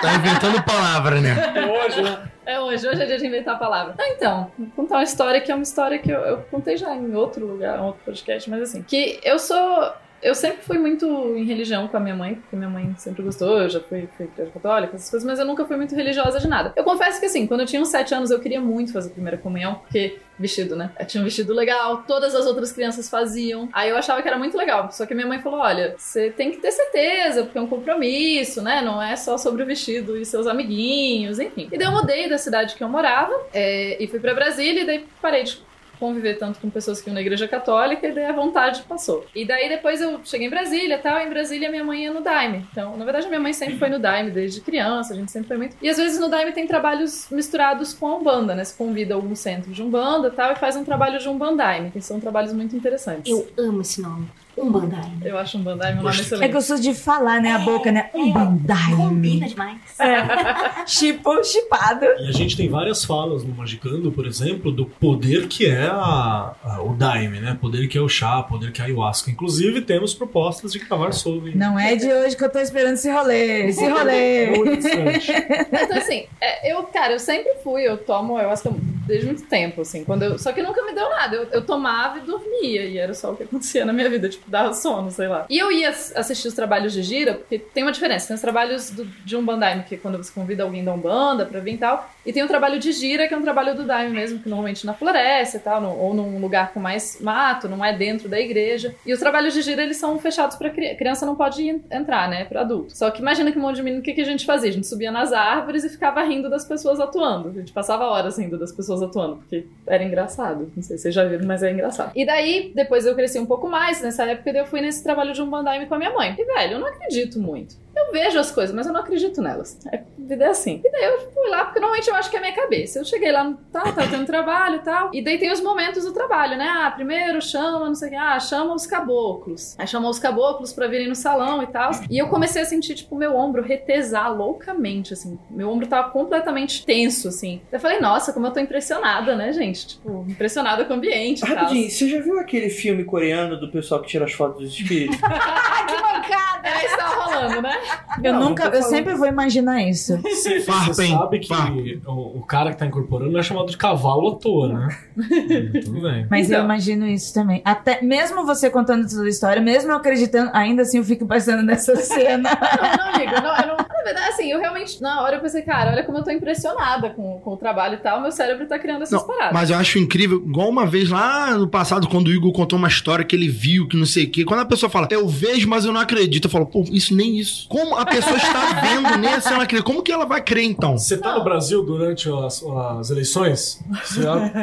Tá 0.00 0.14
inventando 0.14 0.62
palavra, 0.64 1.20
né? 1.20 1.34
Hoje, 1.70 2.02
né? 2.02 2.30
É 2.46 2.60
hoje, 2.60 2.86
hoje 2.86 3.02
é 3.02 3.06
dia 3.06 3.18
de 3.18 3.26
inventar 3.26 3.54
a 3.54 3.58
palavra. 3.58 3.94
Ah, 3.98 4.08
então, 4.10 4.50
vou 4.58 4.68
contar 4.76 4.96
uma 4.96 5.02
história 5.02 5.40
que 5.40 5.50
é 5.50 5.54
uma 5.54 5.62
história 5.62 5.98
que 5.98 6.10
eu, 6.10 6.20
eu 6.20 6.36
contei 6.50 6.76
já 6.76 6.94
em 6.94 7.14
outro 7.14 7.46
lugar, 7.46 7.78
em 7.78 7.82
outro 7.82 8.02
podcast, 8.04 8.48
mas 8.50 8.62
assim, 8.62 8.82
que 8.82 9.18
eu 9.22 9.38
sou. 9.38 9.92
Eu 10.24 10.34
sempre 10.34 10.64
fui 10.64 10.78
muito 10.78 11.06
em 11.36 11.44
religião 11.44 11.86
com 11.86 11.98
a 11.98 12.00
minha 12.00 12.16
mãe, 12.16 12.36
porque 12.36 12.56
minha 12.56 12.70
mãe 12.70 12.94
sempre 12.96 13.22
gostou, 13.22 13.60
eu 13.60 13.68
já 13.68 13.78
fui, 13.78 14.08
fui 14.16 14.24
igreja 14.24 14.50
católica, 14.50 14.96
essas 14.96 15.10
coisas, 15.10 15.26
mas 15.28 15.38
eu 15.38 15.44
nunca 15.44 15.66
fui 15.66 15.76
muito 15.76 15.94
religiosa 15.94 16.40
de 16.40 16.48
nada. 16.48 16.72
Eu 16.74 16.82
confesso 16.82 17.20
que 17.20 17.26
assim, 17.26 17.46
quando 17.46 17.60
eu 17.60 17.66
tinha 17.66 17.82
uns 17.82 17.88
7 17.88 18.14
anos, 18.14 18.30
eu 18.30 18.40
queria 18.40 18.58
muito 18.58 18.90
fazer 18.90 19.10
a 19.10 19.12
primeira 19.12 19.36
comunhão, 19.36 19.74
porque 19.74 20.18
vestido, 20.38 20.74
né? 20.74 20.90
Eu 20.98 21.06
tinha 21.06 21.20
um 21.20 21.24
vestido 21.24 21.52
legal, 21.52 22.04
todas 22.06 22.34
as 22.34 22.46
outras 22.46 22.72
crianças 22.72 23.08
faziam. 23.08 23.68
Aí 23.70 23.90
eu 23.90 23.96
achava 23.98 24.22
que 24.22 24.28
era 24.28 24.38
muito 24.38 24.56
legal. 24.56 24.90
Só 24.90 25.04
que 25.04 25.14
minha 25.14 25.26
mãe 25.26 25.42
falou: 25.42 25.60
olha, 25.60 25.94
você 25.96 26.30
tem 26.30 26.50
que 26.50 26.56
ter 26.56 26.72
certeza, 26.72 27.44
porque 27.44 27.58
é 27.58 27.60
um 27.60 27.66
compromisso, 27.66 28.62
né? 28.62 28.80
Não 28.80 29.00
é 29.00 29.16
só 29.16 29.36
sobre 29.36 29.62
o 29.62 29.66
vestido 29.66 30.16
e 30.16 30.24
seus 30.24 30.46
amiguinhos, 30.46 31.38
enfim. 31.38 31.68
E 31.70 31.78
daí 31.78 31.86
eu 31.86 31.92
mudei 31.92 32.28
da 32.28 32.38
cidade 32.38 32.74
que 32.74 32.82
eu 32.82 32.88
morava 32.88 33.34
é, 33.52 34.02
e 34.02 34.06
fui 34.06 34.18
pra 34.18 34.34
Brasília 34.34 34.82
e 34.82 34.86
daí 34.86 35.06
parei 35.20 35.44
de 35.44 35.62
conviver 36.04 36.34
tanto 36.34 36.60
com 36.60 36.68
pessoas 36.68 37.00
que 37.00 37.08
iam 37.08 37.14
na 37.14 37.22
igreja 37.22 37.48
católica 37.48 38.06
e 38.06 38.12
daí 38.12 38.26
a 38.26 38.32
vontade 38.32 38.82
passou. 38.82 39.24
E 39.34 39.46
daí 39.46 39.70
depois 39.70 40.02
eu 40.02 40.20
cheguei 40.22 40.46
em 40.48 40.50
Brasília 40.50 40.98
tal, 40.98 41.18
e 41.18 41.24
em 41.24 41.30
Brasília 41.30 41.70
minha 41.70 41.82
mãe 41.82 42.04
ia 42.04 42.12
no 42.12 42.20
Daime. 42.20 42.66
Então, 42.70 42.96
na 42.96 43.04
verdade, 43.04 43.26
minha 43.28 43.40
mãe 43.40 43.54
sempre 43.54 43.78
foi 43.78 43.88
no 43.88 43.98
Daime 43.98 44.30
desde 44.30 44.60
criança, 44.60 45.14
a 45.14 45.16
gente 45.16 45.32
sempre 45.32 45.48
foi 45.48 45.56
muito. 45.56 45.76
E 45.80 45.88
às 45.88 45.96
vezes 45.96 46.20
no 46.20 46.28
Daime 46.28 46.52
tem 46.52 46.66
trabalhos 46.66 47.28
misturados 47.30 47.94
com 47.94 48.06
a 48.06 48.16
Umbanda, 48.16 48.54
né? 48.54 48.64
Se 48.64 48.74
convida 48.74 49.14
algum 49.14 49.34
centro 49.34 49.72
de 49.72 49.82
Umbanda 49.82 50.30
tal, 50.30 50.52
e 50.52 50.56
faz 50.56 50.76
um 50.76 50.84
trabalho 50.84 51.18
de 51.18 51.28
Umbandaime, 51.28 51.90
que 51.90 52.00
são 52.02 52.20
trabalhos 52.20 52.52
muito 52.52 52.76
interessantes. 52.76 53.32
Eu 53.32 53.48
amo 53.56 53.80
esse 53.80 54.02
nome. 54.02 54.28
Umbandaime. 54.56 55.18
Eu 55.24 55.36
acho 55.38 55.58
um 55.58 55.62
nome 55.62 55.82
É 55.84 56.10
excelente. 56.10 56.52
gostoso 56.52 56.82
de 56.82 56.94
falar, 56.94 57.40
né? 57.40 57.52
A 57.52 57.58
boca, 57.58 57.90
né? 57.90 58.10
Um 58.14 58.32
bandaime. 58.32 58.96
Combina 58.96 59.48
demais. 59.48 59.78
Chipo, 60.86 61.42
chipado. 61.44 62.04
E 62.20 62.28
a 62.28 62.32
gente 62.32 62.56
tem 62.56 62.68
várias 62.68 63.04
falas 63.04 63.42
no 63.44 63.54
Magicando, 63.54 64.10
por 64.12 64.26
exemplo, 64.26 64.70
do 64.70 64.86
poder 64.86 65.48
que 65.48 65.66
é 65.66 65.86
a, 65.86 66.54
a- 66.64 66.82
o 66.82 66.94
Daime, 66.94 67.40
né? 67.40 67.56
Poder 67.60 67.88
que 67.88 67.96
é 67.98 68.00
o 68.00 68.08
chá, 68.08 68.42
poder 68.42 68.70
que 68.72 68.80
é 68.80 68.84
a 68.84 68.86
ayahuasca. 68.88 69.30
Inclusive, 69.30 69.80
temos 69.80 70.14
propostas 70.14 70.72
de 70.72 70.78
gravar 70.78 71.12
sobre. 71.12 71.54
Não 71.56 71.78
é 71.78 71.96
de 71.96 72.10
hoje 72.12 72.36
que 72.36 72.44
eu 72.44 72.50
tô 72.50 72.58
esperando 72.58 72.94
esse 72.94 73.10
rolê. 73.10 73.66
Esse 73.68 73.86
rolê. 73.88 74.46
Então, 74.54 75.96
assim, 75.98 76.26
é, 76.40 76.72
eu, 76.72 76.82
cara, 76.84 77.12
eu 77.14 77.18
sempre 77.18 77.54
fui, 77.62 77.82
eu 77.82 77.96
tomo 77.98 78.36
ayahuasca 78.36 78.70
desde 79.06 79.26
muito 79.26 79.42
tempo, 79.46 79.82
assim. 79.82 80.04
Quando 80.04 80.22
eu, 80.22 80.38
só 80.38 80.52
que 80.52 80.62
nunca 80.62 80.82
me 80.84 80.92
deu 80.94 81.08
nada. 81.10 81.36
Eu, 81.36 81.44
eu 81.50 81.62
tomava 81.64 82.18
e 82.18 82.22
dormia, 82.22 82.84
e 82.84 82.98
era 82.98 83.14
só 83.14 83.32
o 83.32 83.36
que 83.36 83.42
acontecia 83.44 83.84
na 83.84 83.92
minha 83.92 84.08
vida, 84.08 84.28
tipo, 84.28 84.43
dava 84.46 84.72
sono, 84.74 85.10
sei 85.10 85.28
lá. 85.28 85.46
E 85.48 85.58
eu 85.58 85.70
ia 85.72 85.90
ass- 85.90 86.12
assistir 86.16 86.48
os 86.48 86.54
trabalhos 86.54 86.92
de 86.92 87.02
gira, 87.02 87.34
porque 87.34 87.58
tem 87.58 87.82
uma 87.82 87.92
diferença. 87.92 88.26
Tem 88.28 88.34
os 88.34 88.40
trabalhos 88.40 88.90
do, 88.90 89.04
de 89.04 89.36
um 89.36 89.44
bandaime, 89.44 89.82
que 89.84 89.94
é 89.94 89.98
quando 89.98 90.16
você 90.18 90.32
convida 90.32 90.62
alguém 90.62 90.84
da 90.84 90.92
Umbanda 90.92 91.44
pra 91.46 91.60
vir 91.60 91.74
e 91.74 91.78
tal. 91.78 92.10
E 92.24 92.32
tem 92.32 92.42
o 92.42 92.48
trabalho 92.48 92.78
de 92.78 92.90
gira, 92.92 93.28
que 93.28 93.34
é 93.34 93.36
um 93.36 93.42
trabalho 93.42 93.74
do 93.74 93.84
daime 93.84 94.10
mesmo, 94.14 94.38
que 94.38 94.48
normalmente 94.48 94.86
na 94.86 94.94
floresta 94.94 95.56
e 95.56 95.60
tal, 95.60 95.80
no- 95.80 95.96
ou 95.98 96.14
num 96.14 96.38
lugar 96.40 96.72
com 96.72 96.80
mais 96.80 97.18
mato, 97.20 97.68
não 97.68 97.84
é 97.84 97.92
dentro 97.96 98.28
da 98.28 98.40
igreja. 98.40 98.94
E 99.04 99.12
os 99.12 99.20
trabalhos 99.20 99.52
de 99.54 99.62
gira, 99.62 99.82
eles 99.82 99.96
são 99.96 100.18
fechados 100.18 100.56
pra 100.56 100.70
criança. 100.70 100.94
Criança 100.96 101.26
não 101.26 101.34
pode 101.36 101.62
en- 101.68 101.82
entrar, 101.90 102.28
né? 102.28 102.44
Pra 102.44 102.62
adulto. 102.62 102.96
Só 102.96 103.10
que 103.10 103.20
imagina 103.20 103.52
que 103.52 103.58
um 103.58 103.62
monte 103.62 103.76
de 103.76 103.82
menino, 103.82 104.00
o 104.00 104.04
que, 104.04 104.12
que 104.12 104.20
a 104.20 104.24
gente 104.24 104.44
fazia? 104.46 104.70
A 104.70 104.72
gente 104.72 104.86
subia 104.86 105.10
nas 105.10 105.32
árvores 105.32 105.84
e 105.84 105.88
ficava 105.88 106.22
rindo 106.22 106.48
das 106.48 106.64
pessoas 106.64 107.00
atuando. 107.00 107.48
A 107.50 107.52
gente 107.52 107.72
passava 107.72 108.04
horas 108.04 108.38
rindo 108.38 108.58
das 108.58 108.72
pessoas 108.72 109.02
atuando, 109.02 109.36
porque 109.36 109.66
era 109.86 110.02
engraçado. 110.02 110.70
Não 110.74 110.82
sei 110.82 110.96
se 110.96 111.02
vocês 111.02 111.14
já 111.14 111.24
viram, 111.24 111.46
mas 111.46 111.62
é 111.62 111.70
engraçado. 111.72 112.12
E 112.14 112.24
daí, 112.24 112.72
depois 112.74 113.04
eu 113.06 113.14
cresci 113.14 113.38
um 113.38 113.46
pouco 113.46 113.68
mais. 113.68 114.00
Nessa 114.00 114.24
época, 114.24 114.33
daí 114.42 114.56
eu 114.56 114.66
fui 114.66 114.80
nesse 114.80 115.02
trabalho 115.02 115.32
de 115.32 115.42
um 115.42 115.48
bandaime 115.48 115.86
com 115.86 115.94
a 115.94 115.98
minha 115.98 116.12
mãe. 116.12 116.34
E, 116.38 116.44
velho, 116.44 116.72
eu 116.74 116.78
não 116.78 116.86
acredito 116.88 117.38
muito. 117.38 117.76
Eu 117.96 118.12
vejo 118.12 118.38
as 118.38 118.50
coisas, 118.50 118.74
mas 118.74 118.86
eu 118.86 118.92
não 118.92 119.00
acredito 119.00 119.40
nelas. 119.40 119.78
É, 119.92 119.96
a 119.98 120.02
vida 120.18 120.44
é 120.44 120.48
assim. 120.48 120.80
E 120.84 120.90
daí 120.90 121.04
eu 121.04 121.30
fui 121.32 121.48
lá, 121.48 121.64
porque 121.64 121.80
normalmente 121.80 122.08
eu 122.08 122.14
acho 122.14 122.30
que 122.30 122.36
é 122.36 122.38
a 122.38 122.42
minha 122.42 122.54
cabeça. 122.54 122.98
Eu 122.98 123.04
cheguei 123.04 123.30
lá, 123.32 123.44
no- 123.44 123.56
tá, 123.72 123.82
tá 123.92 124.06
tendo 124.08 124.26
trabalho 124.26 124.76
e 124.76 124.78
tal. 124.80 125.10
E 125.12 125.22
daí 125.22 125.38
tem 125.38 125.52
os 125.52 125.60
momentos 125.60 126.04
do 126.04 126.12
trabalho, 126.12 126.56
né? 126.56 126.66
Ah, 126.68 126.90
primeiro 126.90 127.40
chama, 127.40 127.86
não 127.86 127.94
sei 127.94 128.08
o 128.08 128.10
que. 128.12 128.16
Ah, 128.16 128.38
chama 128.40 128.74
os 128.74 128.86
caboclos. 128.86 129.74
Aí 129.78 129.86
chamou 129.86 130.10
os 130.10 130.18
caboclos 130.18 130.72
pra 130.72 130.86
virem 130.86 131.08
no 131.08 131.14
salão 131.14 131.62
e 131.62 131.66
tal. 131.66 131.90
E 132.10 132.18
eu 132.18 132.28
comecei 132.28 132.62
a 132.62 132.64
sentir, 132.64 132.94
tipo, 132.94 133.14
meu 133.16 133.36
ombro 133.36 133.62
retesar 133.62 134.34
loucamente, 134.34 135.12
assim. 135.12 135.38
Meu 135.50 135.70
ombro 135.70 135.86
tava 135.86 136.10
completamente 136.10 136.84
tenso, 136.84 137.28
assim. 137.28 137.60
Eu 137.70 137.78
falei, 137.80 138.00
nossa, 138.00 138.32
como 138.32 138.46
eu 138.46 138.50
tô 138.50 138.60
impressionada, 138.60 139.34
né, 139.36 139.52
gente? 139.52 139.86
Tipo, 139.88 140.24
impressionada 140.28 140.84
com 140.84 140.94
o 140.94 140.96
ambiente. 140.96 141.44
Rapidinho, 141.44 141.90
você 141.90 142.08
já 142.08 142.20
viu 142.20 142.38
aquele 142.38 142.70
filme 142.70 143.04
coreano 143.04 143.58
do 143.58 143.70
pessoal 143.70 144.00
que 144.00 144.08
tira 144.08 144.24
as 144.24 144.32
fotos 144.32 144.62
dos 144.62 144.72
espíritos? 144.72 145.16
que 145.20 146.02
mancada! 146.02 146.53
É 146.64 146.84
isso 146.86 146.96
que 146.96 147.02
tava 147.02 147.24
rolando, 147.24 147.62
né? 147.62 147.78
Eu 148.22 148.32
Não, 148.32 148.48
nunca, 148.48 148.64
eu 148.68 148.82
sempre 148.82 149.14
vou 149.14 149.26
imaginar 149.26 149.82
isso. 149.82 150.16
Você 150.22 150.60
sabe 150.60 151.38
que 151.40 152.00
o, 152.06 152.38
o 152.38 152.42
cara 152.46 152.70
que 152.70 152.78
tá 152.78 152.86
incorporando 152.86 153.30
não 153.32 153.40
é 153.40 153.42
chamado 153.42 153.66
de 153.70 153.76
cavalo 153.76 154.28
à 154.32 154.34
toa, 154.36 154.68
né? 154.68 154.88
Hum, 155.16 155.22
Tudo 155.84 156.00
bem. 156.00 156.26
Mas 156.30 156.48
eu 156.50 156.54
Então. 156.56 156.64
imagino 156.64 157.06
isso 157.06 157.32
também. 157.34 157.60
Até 157.64 158.00
mesmo 158.02 158.44
você 158.46 158.70
contando 158.70 159.08
toda 159.08 159.24
a 159.24 159.28
história, 159.28 159.60
mesmo 159.60 159.90
eu 159.90 159.96
acreditando, 159.96 160.50
ainda 160.54 160.82
assim 160.82 160.98
eu 160.98 161.04
fico 161.04 161.26
pensando 161.26 161.62
nessa 161.62 161.94
cena. 162.00 162.50
Não, 162.50 162.96
não, 163.06 163.14
amigo, 163.14 163.32
não, 163.42 163.56
eu 163.56 163.66
não. 163.68 163.76
Na 163.76 164.10
verdade, 164.10 164.28
assim, 164.28 164.50
eu 164.52 164.60
realmente, 164.60 165.00
na 165.00 165.22
hora 165.22 165.36
eu 165.36 165.40
pensei, 165.40 165.62
cara, 165.62 165.90
olha 165.92 166.02
como 166.04 166.18
eu 166.18 166.22
tô 166.24 166.30
impressionada 166.30 167.08
com, 167.10 167.40
com 167.40 167.52
o 167.52 167.56
trabalho 167.56 167.94
e 167.94 167.98
tal, 167.98 168.20
meu 168.20 168.30
cérebro 168.30 168.66
tá 168.66 168.78
criando 168.78 169.00
essas 169.02 169.18
Não, 169.18 169.26
paradas. 169.26 169.52
mas 169.54 169.70
eu 169.70 169.76
acho 169.78 169.98
incrível, 169.98 170.42
igual 170.46 170.68
uma 170.68 170.84
vez 170.84 171.08
lá 171.08 171.52
no 171.56 171.66
passado, 171.66 172.06
quando 172.06 172.28
o 172.28 172.30
Igor 172.30 172.52
contou 172.52 172.78
uma 172.78 172.88
história 172.88 173.24
que 173.24 173.34
ele 173.34 173.48
viu, 173.48 173.88
que 173.88 173.96
não 173.96 174.04
sei 174.04 174.24
o 174.24 174.30
quê. 174.30 174.44
Quando 174.44 174.60
a 174.60 174.66
pessoa 174.66 174.90
fala, 174.90 175.08
eu 175.10 175.26
vejo, 175.26 175.66
mas 175.68 175.86
eu 175.86 175.92
não 175.92 176.02
acredito, 176.02 176.44
eu 176.46 176.50
falo, 176.54 176.66
pô, 176.66 176.84
isso 176.90 177.14
nem 177.14 177.38
isso. 177.38 177.68
Como 177.68 177.96
a 177.96 178.06
pessoa 178.06 178.36
está 178.36 178.80
vendo 178.80 179.18
nesse, 179.18 179.48
ela 179.48 179.64
acredita? 179.64 179.84
Como 179.84 180.02
que 180.02 180.12
ela 180.12 180.24
vai 180.24 180.42
crer 180.42 180.64
então? 180.64 180.96
Você 180.96 181.18
tá 181.18 181.36
no 181.36 181.44
Brasil 181.44 181.84
durante 181.84 182.28
as, 182.30 182.62
as 182.62 183.10
eleições? 183.10 183.82
Você, 184.04 184.20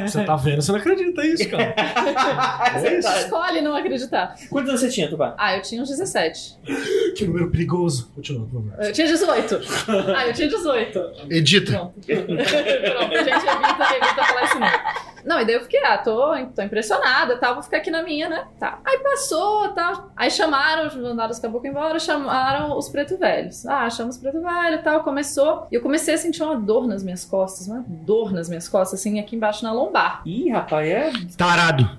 você 0.07 0.23
tá 0.23 0.35
vendo, 0.35 0.61
você 0.61 0.71
não 0.71 0.79
acredita 0.79 1.25
isso, 1.25 1.49
cara. 1.49 1.75
É 2.81 2.97
isso. 2.97 3.07
Escolhe 3.09 3.61
não 3.61 3.75
acreditar. 3.75 4.35
Quantos 4.49 4.69
anos 4.69 4.81
você 4.81 4.89
tinha, 4.89 5.09
Tupá? 5.09 5.35
Ah, 5.37 5.55
eu 5.55 5.61
tinha 5.61 5.81
uns 5.81 5.89
17. 5.89 6.59
Que 7.15 7.25
número 7.25 7.49
perigoso. 7.49 8.09
Continua, 8.15 8.47
favor. 8.47 8.73
Eu 8.79 8.93
tinha 8.93 9.07
18. 9.07 9.61
Ah, 10.15 10.27
eu 10.27 10.33
tinha 10.33 10.47
18. 10.47 10.99
Edita. 11.29 11.71
Pronto. 11.71 11.93
Pronto, 12.05 13.15
a 13.15 13.23
gente 13.23 13.45
evita, 13.45 13.95
evita 13.95 14.23
falar 14.23 14.43
esse 14.43 14.53
número. 14.55 14.79
Não, 15.25 15.39
e 15.39 15.45
daí 15.45 15.55
eu 15.55 15.61
fiquei, 15.61 15.83
ah, 15.83 15.97
tô, 15.97 16.31
tô 16.55 16.61
impressionada, 16.61 17.37
tal, 17.37 17.53
vou 17.55 17.63
ficar 17.63 17.77
aqui 17.77 17.89
na 17.91 18.01
minha, 18.03 18.27
né? 18.29 18.45
Tá. 18.59 18.79
Aí 18.85 18.99
passou, 18.99 19.69
tal. 19.69 20.11
Aí 20.15 20.29
chamaram, 20.31 20.89
mandaram 21.01 21.31
os 21.31 21.39
caboclos 21.39 21.69
embora, 21.71 21.99
chamaram 21.99 22.77
os 22.77 22.89
preto 22.89 23.17
velhos. 23.17 23.65
Ah, 23.65 23.89
chamamos 23.89 24.15
os 24.15 24.21
preto 24.21 24.41
velho 24.41 24.75
e 24.75 24.81
tal, 24.83 25.03
começou. 25.03 25.67
E 25.71 25.75
eu 25.75 25.81
comecei 25.81 26.13
a 26.13 26.17
sentir 26.17 26.43
uma 26.43 26.55
dor 26.55 26.87
nas 26.87 27.03
minhas 27.03 27.23
costas, 27.25 27.67
uma 27.67 27.83
dor 27.87 28.31
nas 28.31 28.47
minhas 28.49 28.67
costas, 28.67 28.99
assim, 28.99 29.19
aqui 29.19 29.35
embaixo 29.35 29.63
na 29.63 29.71
lombar. 29.71 30.21
Ih, 30.25 30.49
rapaz, 30.49 30.87
é. 30.87 31.11
Tarado. 31.37 31.89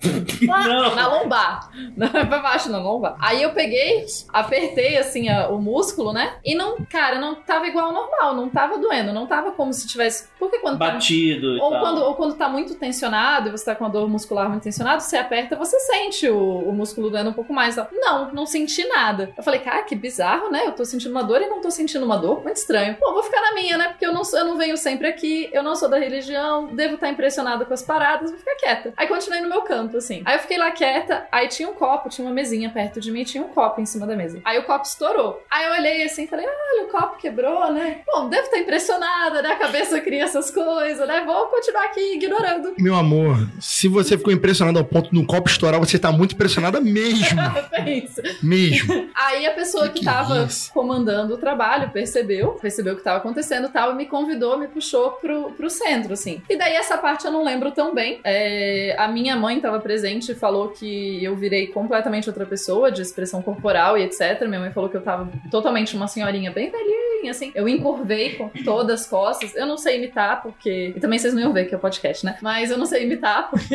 Não. 0.42 0.94
Na 0.94 1.06
lombar. 1.08 1.70
Não 1.96 2.06
é 2.08 2.24
pra 2.24 2.38
baixo, 2.38 2.70
na 2.70 2.78
lombar. 2.78 3.16
Aí 3.20 3.42
eu 3.42 3.50
peguei, 3.52 4.04
apertei 4.32 4.96
assim 4.98 5.28
a- 5.28 5.48
o 5.48 5.60
músculo, 5.60 6.12
né? 6.12 6.34
E 6.44 6.54
não, 6.54 6.76
cara, 6.90 7.18
não 7.18 7.34
tava 7.34 7.66
igual 7.66 7.86
ao 7.86 7.92
normal, 7.92 8.34
não 8.34 8.48
tava 8.48 8.78
doendo, 8.78 9.12
não 9.12 9.26
tava 9.26 9.52
como 9.52 9.72
se 9.72 9.86
tivesse. 9.86 10.28
Porque 10.38 10.58
quando 10.58 10.78
tá- 10.78 10.90
Batido 10.92 11.56
e 11.56 11.60
ou 11.60 11.70
tal. 11.70 11.80
quando, 11.80 11.98
ou 12.02 12.14
quando 12.14 12.34
tá 12.34 12.48
muito 12.48 12.74
tensionado 12.74 13.11
e 13.12 13.50
você 13.50 13.64
tá 13.64 13.74
com 13.74 13.84
a 13.84 13.88
dor 13.88 14.08
muscular 14.08 14.48
muito 14.48 14.62
tensionada, 14.62 15.00
você 15.00 15.16
aperta, 15.16 15.56
você 15.56 15.78
sente 15.80 16.28
o, 16.28 16.68
o 16.68 16.72
músculo 16.72 17.10
doendo 17.10 17.30
um 17.30 17.34
pouco 17.34 17.52
mais. 17.52 17.76
Não, 17.92 18.32
não 18.32 18.46
senti 18.46 18.86
nada. 18.88 19.32
Eu 19.36 19.42
falei, 19.42 19.60
cara, 19.60 19.82
que 19.82 19.94
bizarro, 19.94 20.50
né? 20.50 20.66
Eu 20.66 20.72
tô 20.72 20.84
sentindo 20.84 21.10
uma 21.10 21.22
dor 21.22 21.40
e 21.42 21.46
não 21.46 21.60
tô 21.60 21.70
sentindo 21.70 22.04
uma 22.04 22.16
dor. 22.16 22.42
Muito 22.42 22.56
estranho. 22.56 22.96
Pô, 22.96 23.12
vou 23.12 23.22
ficar 23.22 23.40
na 23.40 23.54
minha, 23.54 23.76
né? 23.76 23.88
Porque 23.88 24.06
eu 24.06 24.12
não, 24.12 24.22
eu 24.32 24.44
não 24.44 24.56
venho 24.56 24.76
sempre 24.76 25.06
aqui, 25.06 25.50
eu 25.52 25.62
não 25.62 25.76
sou 25.76 25.88
da 25.88 25.98
religião, 25.98 26.66
devo 26.66 26.94
estar 26.94 27.08
impressionada 27.08 27.64
com 27.64 27.74
as 27.74 27.82
paradas, 27.82 28.30
vou 28.30 28.38
ficar 28.38 28.56
quieta. 28.56 28.92
Aí 28.96 29.06
continuei 29.06 29.40
no 29.40 29.48
meu 29.48 29.62
canto, 29.62 29.96
assim. 29.96 30.22
Aí 30.24 30.36
eu 30.36 30.40
fiquei 30.40 30.58
lá 30.58 30.70
quieta, 30.70 31.26
aí 31.30 31.48
tinha 31.48 31.68
um 31.68 31.74
copo, 31.74 32.08
tinha 32.08 32.26
uma 32.26 32.34
mesinha 32.34 32.70
perto 32.70 33.00
de 33.00 33.10
mim, 33.10 33.24
tinha 33.24 33.42
um 33.42 33.48
copo 33.48 33.80
em 33.80 33.86
cima 33.86 34.06
da 34.06 34.16
mesa. 34.16 34.40
Aí 34.44 34.58
o 34.58 34.64
copo 34.64 34.86
estourou. 34.86 35.42
Aí 35.50 35.66
eu 35.66 35.72
olhei 35.72 36.02
assim 36.04 36.24
e 36.24 36.26
falei, 36.26 36.46
olha, 36.46 36.84
o 36.84 36.88
copo 36.88 37.18
quebrou, 37.18 37.72
né? 37.72 38.00
Bom, 38.06 38.28
devo 38.28 38.44
estar 38.44 38.58
impressionada, 38.58 39.42
né? 39.42 39.52
A 39.52 39.56
cabeça 39.56 40.00
cria 40.00 40.24
essas 40.24 40.50
coisas, 40.50 41.06
né? 41.06 41.22
Vou 41.24 41.46
continuar 41.46 41.84
aqui 41.84 42.14
ignorando. 42.14 42.74
Meu 42.78 42.94
amor, 43.03 43.48
se 43.61 43.88
você 43.88 44.16
ficou 44.16 44.32
impressionado 44.32 44.78
ao 44.78 44.84
ponto 44.84 45.11
do 45.11 45.24
copo 45.26 45.48
estourar, 45.48 45.78
você 45.78 45.98
tá 45.98 46.11
muito 46.11 46.34
impressionada 46.34 46.80
mesmo. 46.80 47.40
É 47.72 47.98
isso. 47.98 48.20
Mesmo. 48.42 49.09
Aí 49.14 49.46
a 49.46 49.50
pessoa 49.53 49.88
que, 49.88 50.00
Que 50.00 50.05
tava 50.05 50.44
isso? 50.44 50.70
comandando 50.72 51.34
o 51.34 51.38
trabalho 51.38 51.90
percebeu, 51.90 52.50
percebeu 52.50 52.94
o 52.94 52.96
que 52.96 53.03
tava 53.03 53.18
acontecendo 53.18 53.66
e 53.66 53.70
tal, 53.70 53.92
e 53.92 53.94
me 53.96 54.07
convidou, 54.07 54.59
me 54.59 54.68
puxou 54.68 55.12
pro, 55.12 55.50
pro 55.53 55.68
centro, 55.70 56.12
assim. 56.12 56.42
E 56.48 56.57
daí 56.57 56.74
essa 56.74 56.96
parte 56.98 57.24
eu 57.24 57.32
não 57.32 57.42
lembro 57.42 57.72
tão 57.72 57.94
bem. 57.94 58.20
É, 58.22 58.94
a 58.98 59.09
minha 59.09 59.34
mãe 59.36 59.59
tava 59.61 59.80
presente 59.80 60.32
e 60.32 60.34
falou 60.34 60.68
que 60.68 61.22
eu 61.24 61.34
virei 61.34 61.66
completamente 61.68 62.28
outra 62.28 62.46
pessoa, 62.46 62.92
de 62.92 63.03
expressão 63.03 63.42
corporal 63.42 63.98
e 63.98 64.03
etc. 64.03 64.46
Minha 64.46 64.61
mãe 64.61 64.72
falou 64.72 64.88
que 64.88 64.96
eu 64.96 65.03
tava 65.03 65.28
totalmente 65.50 65.96
uma 65.96 66.07
senhorinha 66.07 66.50
bem 66.50 66.70
velhinha, 66.70 67.11
assim. 67.28 67.52
Eu 67.54 67.68
encurvei 67.68 68.34
com 68.36 68.48
todas 68.64 69.02
as 69.02 69.06
costas. 69.06 69.54
Eu 69.54 69.66
não 69.66 69.76
sei 69.76 69.98
imitar, 69.98 70.42
porque. 70.42 70.92
E 70.96 71.00
também 71.00 71.18
vocês 71.18 71.34
não 71.34 71.40
iam 71.40 71.52
ver 71.52 71.66
que 71.66 71.74
é 71.74 71.78
podcast, 71.78 72.24
né? 72.24 72.38
Mas 72.40 72.70
eu 72.70 72.78
não 72.78 72.86
sei 72.86 73.04
imitar, 73.04 73.50
porque. 73.50 73.74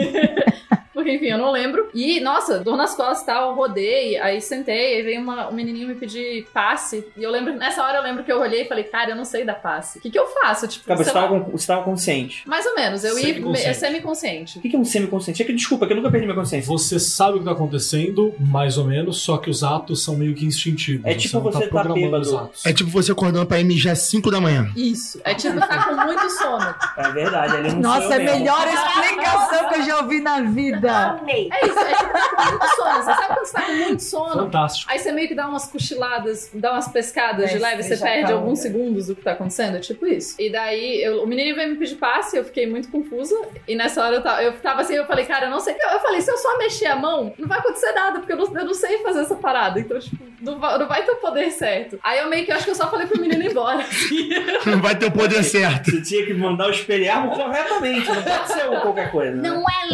Porque, 0.97 1.11
enfim, 1.13 1.27
eu 1.27 1.37
não 1.37 1.51
lembro. 1.51 1.89
E, 1.93 2.19
nossa, 2.21 2.57
dor 2.57 2.75
nas 2.75 2.95
costas 2.95 3.21
e 3.21 3.25
tal, 3.27 3.51
eu 3.51 3.55
rodei, 3.55 4.17
aí 4.17 4.41
sentei, 4.41 4.95
aí 4.95 5.03
veio 5.03 5.21
uma, 5.21 5.47
um 5.47 5.53
menininho 5.53 5.87
me 5.87 5.93
pedir 5.93 6.47
passe. 6.51 7.05
E 7.15 7.21
eu 7.21 7.29
lembro, 7.29 7.53
nessa 7.53 7.83
hora 7.83 7.99
eu 7.99 8.03
lembro 8.03 8.23
que 8.23 8.31
eu 8.31 8.39
olhei 8.39 8.63
e 8.63 8.67
falei, 8.67 8.83
cara, 8.83 9.11
eu 9.11 9.15
não 9.15 9.23
sei 9.23 9.45
dar 9.45 9.53
passe. 9.53 9.99
O 9.99 10.01
que, 10.01 10.09
que 10.09 10.17
eu 10.17 10.25
faço? 10.25 10.67
Tipo, 10.67 10.85
Cara, 10.87 10.97
você 10.97 11.03
sei 11.03 11.13
lá, 11.13 11.21
tava, 11.27 11.39
com- 11.41 11.51
você 11.51 11.67
tava 11.67 11.83
consciente. 11.83 12.41
mais 12.49 12.65
ou 12.65 12.73
menos, 12.73 13.03
eu 13.03 13.15
ia 13.19 13.25
Semiconsciente. 13.27 13.67
é 13.69 13.73
semi-consciente. 13.73 14.57
O 14.57 14.61
que 14.63 14.69
que 14.69 14.75
é 14.75 14.79
um 14.79 14.83
semiconsciente? 14.85 15.41
É 15.43 15.45
que, 15.45 15.53
desculpa, 15.53 15.85
que 15.85 15.93
eu 15.93 15.97
nunca 15.97 16.09
perdi 16.09 16.25
minha 16.25 16.35
consciência. 16.35 16.67
Você 16.67 16.99
sabe 16.99 17.35
o 17.35 17.39
que 17.41 17.45
tá 17.45 17.51
acontecendo, 17.51 18.33
mais 18.39 18.79
ou 18.79 18.85
menos, 18.85 19.21
só 19.21 19.37
que 19.37 19.51
os 19.51 19.63
atos 19.63 20.03
são 20.03 20.15
meio 20.15 20.33
que 20.33 20.45
instintivos. 20.45 21.05
É 21.05 21.13
tipo 21.13 21.35
não 21.37 21.43
você 21.43 21.59
tá 21.61 21.67
programando 21.67 21.93
bêbado. 22.01 22.21
os 22.23 22.33
atos. 22.33 22.65
É 22.65 22.73
tipo 22.73 22.89
você 22.89 23.11
acordando 23.11 23.45
pra 23.45 23.59
MG 23.59 23.87
às 23.89 23.99
5 23.99 24.31
da 24.31 24.41
manhã. 24.41 24.67
Isso. 24.75 25.21
É 25.23 25.35
tipo, 25.35 25.59
tá 25.59 25.83
com 25.85 25.95
muito 25.95 26.29
sono. 26.31 26.73
É 26.97 27.11
verdade, 27.11 27.55
ele 27.57 27.69
não 27.73 27.81
Nossa, 27.81 28.15
é 28.15 28.27
a 28.27 28.39
melhor 28.39 28.67
explicação 28.67 29.69
que 29.69 29.75
eu 29.75 29.83
já 29.85 29.97
ouvi 30.01 30.21
na 30.21 30.41
vida. 30.41 30.86
Amei. 30.93 31.49
É 31.51 31.65
isso, 31.65 31.79
é 31.79 31.93
tipo, 31.95 32.13
tá 32.13 32.29
com 32.35 32.49
muito 32.51 32.75
sono. 32.75 32.93
Você 33.03 33.03
sabe 33.13 33.27
quando 33.27 33.45
você 33.45 33.53
tá 33.53 33.61
com 33.61 33.71
muito 33.73 34.03
sono? 34.03 34.33
Fantástico. 34.43 34.91
Aí 34.91 34.99
você 34.99 35.11
meio 35.11 35.27
que 35.27 35.35
dá 35.35 35.47
umas 35.47 35.67
cochiladas, 35.67 36.49
dá 36.53 36.71
umas 36.73 36.87
pescadas 36.87 37.49
de 37.49 37.57
É, 37.57 37.59
leve, 37.59 37.83
você 37.83 37.97
perde 37.97 38.23
calma. 38.23 38.37
alguns 38.37 38.59
segundos 38.59 39.07
do 39.07 39.15
que 39.15 39.21
tá 39.21 39.31
acontecendo, 39.33 39.77
é 39.77 39.79
tipo 39.79 40.05
isso. 40.05 40.35
E 40.39 40.49
daí, 40.51 41.01
eu- 41.03 41.23
o 41.23 41.27
menino 41.27 41.55
veio 41.55 41.69
me 41.69 41.75
pedir 41.77 41.95
passe, 41.95 42.37
eu 42.37 42.43
fiquei 42.43 42.67
muito 42.67 42.89
confusa. 42.89 43.35
E 43.67 43.75
nessa 43.75 44.03
hora 44.03 44.15
eu 44.15 44.21
tava, 44.23 44.43
eu 44.43 44.53
tava 44.53 44.81
assim, 44.81 44.93
eu 44.95 45.05
falei, 45.05 45.25
cara, 45.25 45.45
eu 45.47 45.51
não 45.51 45.59
sei. 45.59 45.75
Eu, 45.79 45.89
eu 45.91 45.99
falei, 45.99 46.21
se 46.21 46.31
eu 46.31 46.37
só 46.37 46.57
mexer 46.57 46.87
a 46.87 46.95
mão, 46.95 47.33
não 47.37 47.47
vai 47.47 47.59
acontecer 47.59 47.91
nada, 47.93 48.19
porque 48.19 48.33
eu 48.33 48.37
não, 48.37 48.45
eu 48.57 48.65
não 48.65 48.73
sei 48.73 48.99
fazer 48.99 49.21
essa 49.21 49.35
parada. 49.35 49.79
Então, 49.79 49.97
tipo, 49.99 50.23
não 50.41 50.59
vai, 50.59 50.77
não 50.77 50.87
vai 50.87 51.03
ter 51.03 51.11
o 51.11 51.15
poder 51.17 51.51
certo. 51.51 51.99
Aí 52.03 52.19
eu 52.19 52.29
meio 52.29 52.45
que 52.45 52.51
acho 52.51 52.63
que 52.65 52.71
eu 52.71 52.75
só 52.75 52.89
falei 52.89 53.07
pro 53.07 53.19
menino 53.19 53.43
ir 53.43 53.51
embora. 53.51 53.83
Não 54.65 54.81
vai 54.81 54.95
ter 54.95 55.05
o 55.07 55.11
poder 55.11 55.43
certo. 55.43 55.89
Você 55.91 56.01
tinha 56.01 56.25
que 56.25 56.33
mandar 56.33 56.67
o 56.67 56.71
espelharmo 56.71 57.31
corretamente, 57.31 58.07
não 58.07 58.21
pode 58.21 58.47
ser 58.53 58.67
qualquer 58.81 59.11
coisa. 59.11 59.35
né? 59.35 59.49
Não 59.49 59.61
é 59.61 59.87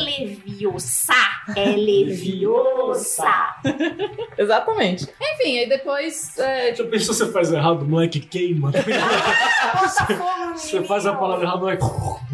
leviosa, 0.83 1.59
é 1.59 1.75
leviosa. 1.75 3.25
Exatamente. 4.37 5.07
Enfim, 5.21 5.59
aí 5.59 5.69
depois. 5.69 6.37
É, 6.37 6.73
Já 6.75 6.83
pensou 6.85 7.13
se 7.13 7.25
você 7.25 7.31
faz 7.31 7.51
errado, 7.51 7.81
o 7.83 7.85
moleque 7.85 8.19
queima? 8.19 8.71
você 10.55 10.83
faz 10.83 11.05
a 11.05 11.13
palavra 11.13 11.45
errada, 11.45 11.57
o 11.57 11.61
moleque. 11.61 11.83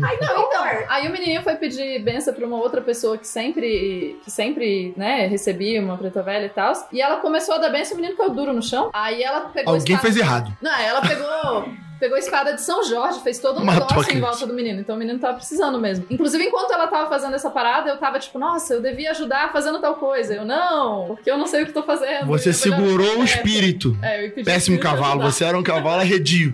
Ai, 0.04 0.18
não, 0.22 0.44
então. 0.48 0.64
Aí 0.90 1.08
o 1.08 1.12
menininho 1.12 1.42
foi 1.42 1.56
pedir 1.56 2.04
benção 2.04 2.34
pra 2.34 2.46
uma 2.46 2.58
outra 2.58 2.82
pessoa 2.82 3.18
que 3.18 3.28
sempre, 3.28 4.20
que 4.24 4.32
sempre, 4.32 4.94
né, 4.96 5.28
recebia 5.28 5.82
uma 5.82 5.98
preta 5.98 6.22
velha 6.22 6.46
e 6.46 6.50
tal. 6.50 6.74
E 6.92 7.02
ela 7.02 7.18
começou 7.18 7.56
a 7.56 7.58
dar 7.58 7.70
benção, 7.70 7.98
o 7.98 8.02
menino 8.02 8.18
caiu 8.18 8.32
duro 8.32 8.54
no 8.54 8.62
chão. 8.62 8.90
Aí 8.94 9.24
ela 9.24 9.42
pegou 9.50 9.74
Alguém 9.74 9.98
fez 9.98 10.18
errado. 10.18 10.56
Não, 10.62 10.76
ela 10.80 11.02
pegou. 11.02 11.89
Pegou 12.00 12.16
a 12.16 12.20
espada 12.20 12.54
de 12.54 12.62
São 12.62 12.84
Jorge, 12.84 13.20
fez 13.22 13.40
todo 13.40 13.60
um 13.60 13.66
Matou 13.66 13.88
negócio 13.90 14.18
em 14.18 14.22
volta 14.22 14.48
do 14.48 14.54
menino. 14.54 14.80
Então 14.80 14.96
o 14.96 15.00
menino 15.00 15.20
tava 15.20 15.36
precisando 15.36 15.80
mesmo. 15.80 16.06
Inclusive, 16.10 16.46
enquanto 16.46 16.72
ela 16.72 16.88
tava 16.88 17.10
fazendo 17.10 17.36
essa 17.36 17.50
parada, 17.50 17.90
eu 17.90 17.98
tava 17.98 18.20
tipo, 18.20 18.40
nossa, 18.40 18.74
eu 18.76 18.82
devia 18.82 19.12
ajudar 19.12 19.52
fazendo 19.52 19.80
tal 19.80 19.96
coisa. 19.96 20.34
Eu, 20.34 20.46
não, 20.46 21.08
porque 21.08 21.30
eu 21.30 21.38
não 21.38 21.46
sei 21.46 21.64
o 21.64 21.66
que 21.66 21.74
tô 21.74 21.84
fazendo. 21.84 22.26
Você 22.28 22.54
segurou 22.54 23.08
o 23.08 23.16
quieta. 23.16 23.24
espírito. 23.24 23.98
É, 24.02 24.26
eu 24.26 24.32
pedi 24.32 24.46
Péssimo 24.46 24.78
espírito 24.78 24.82
cavalo. 24.82 25.22
Você 25.24 25.44
era 25.44 25.58
um 25.58 25.64
cavalo 25.64 26.00
arredio. 26.02 26.52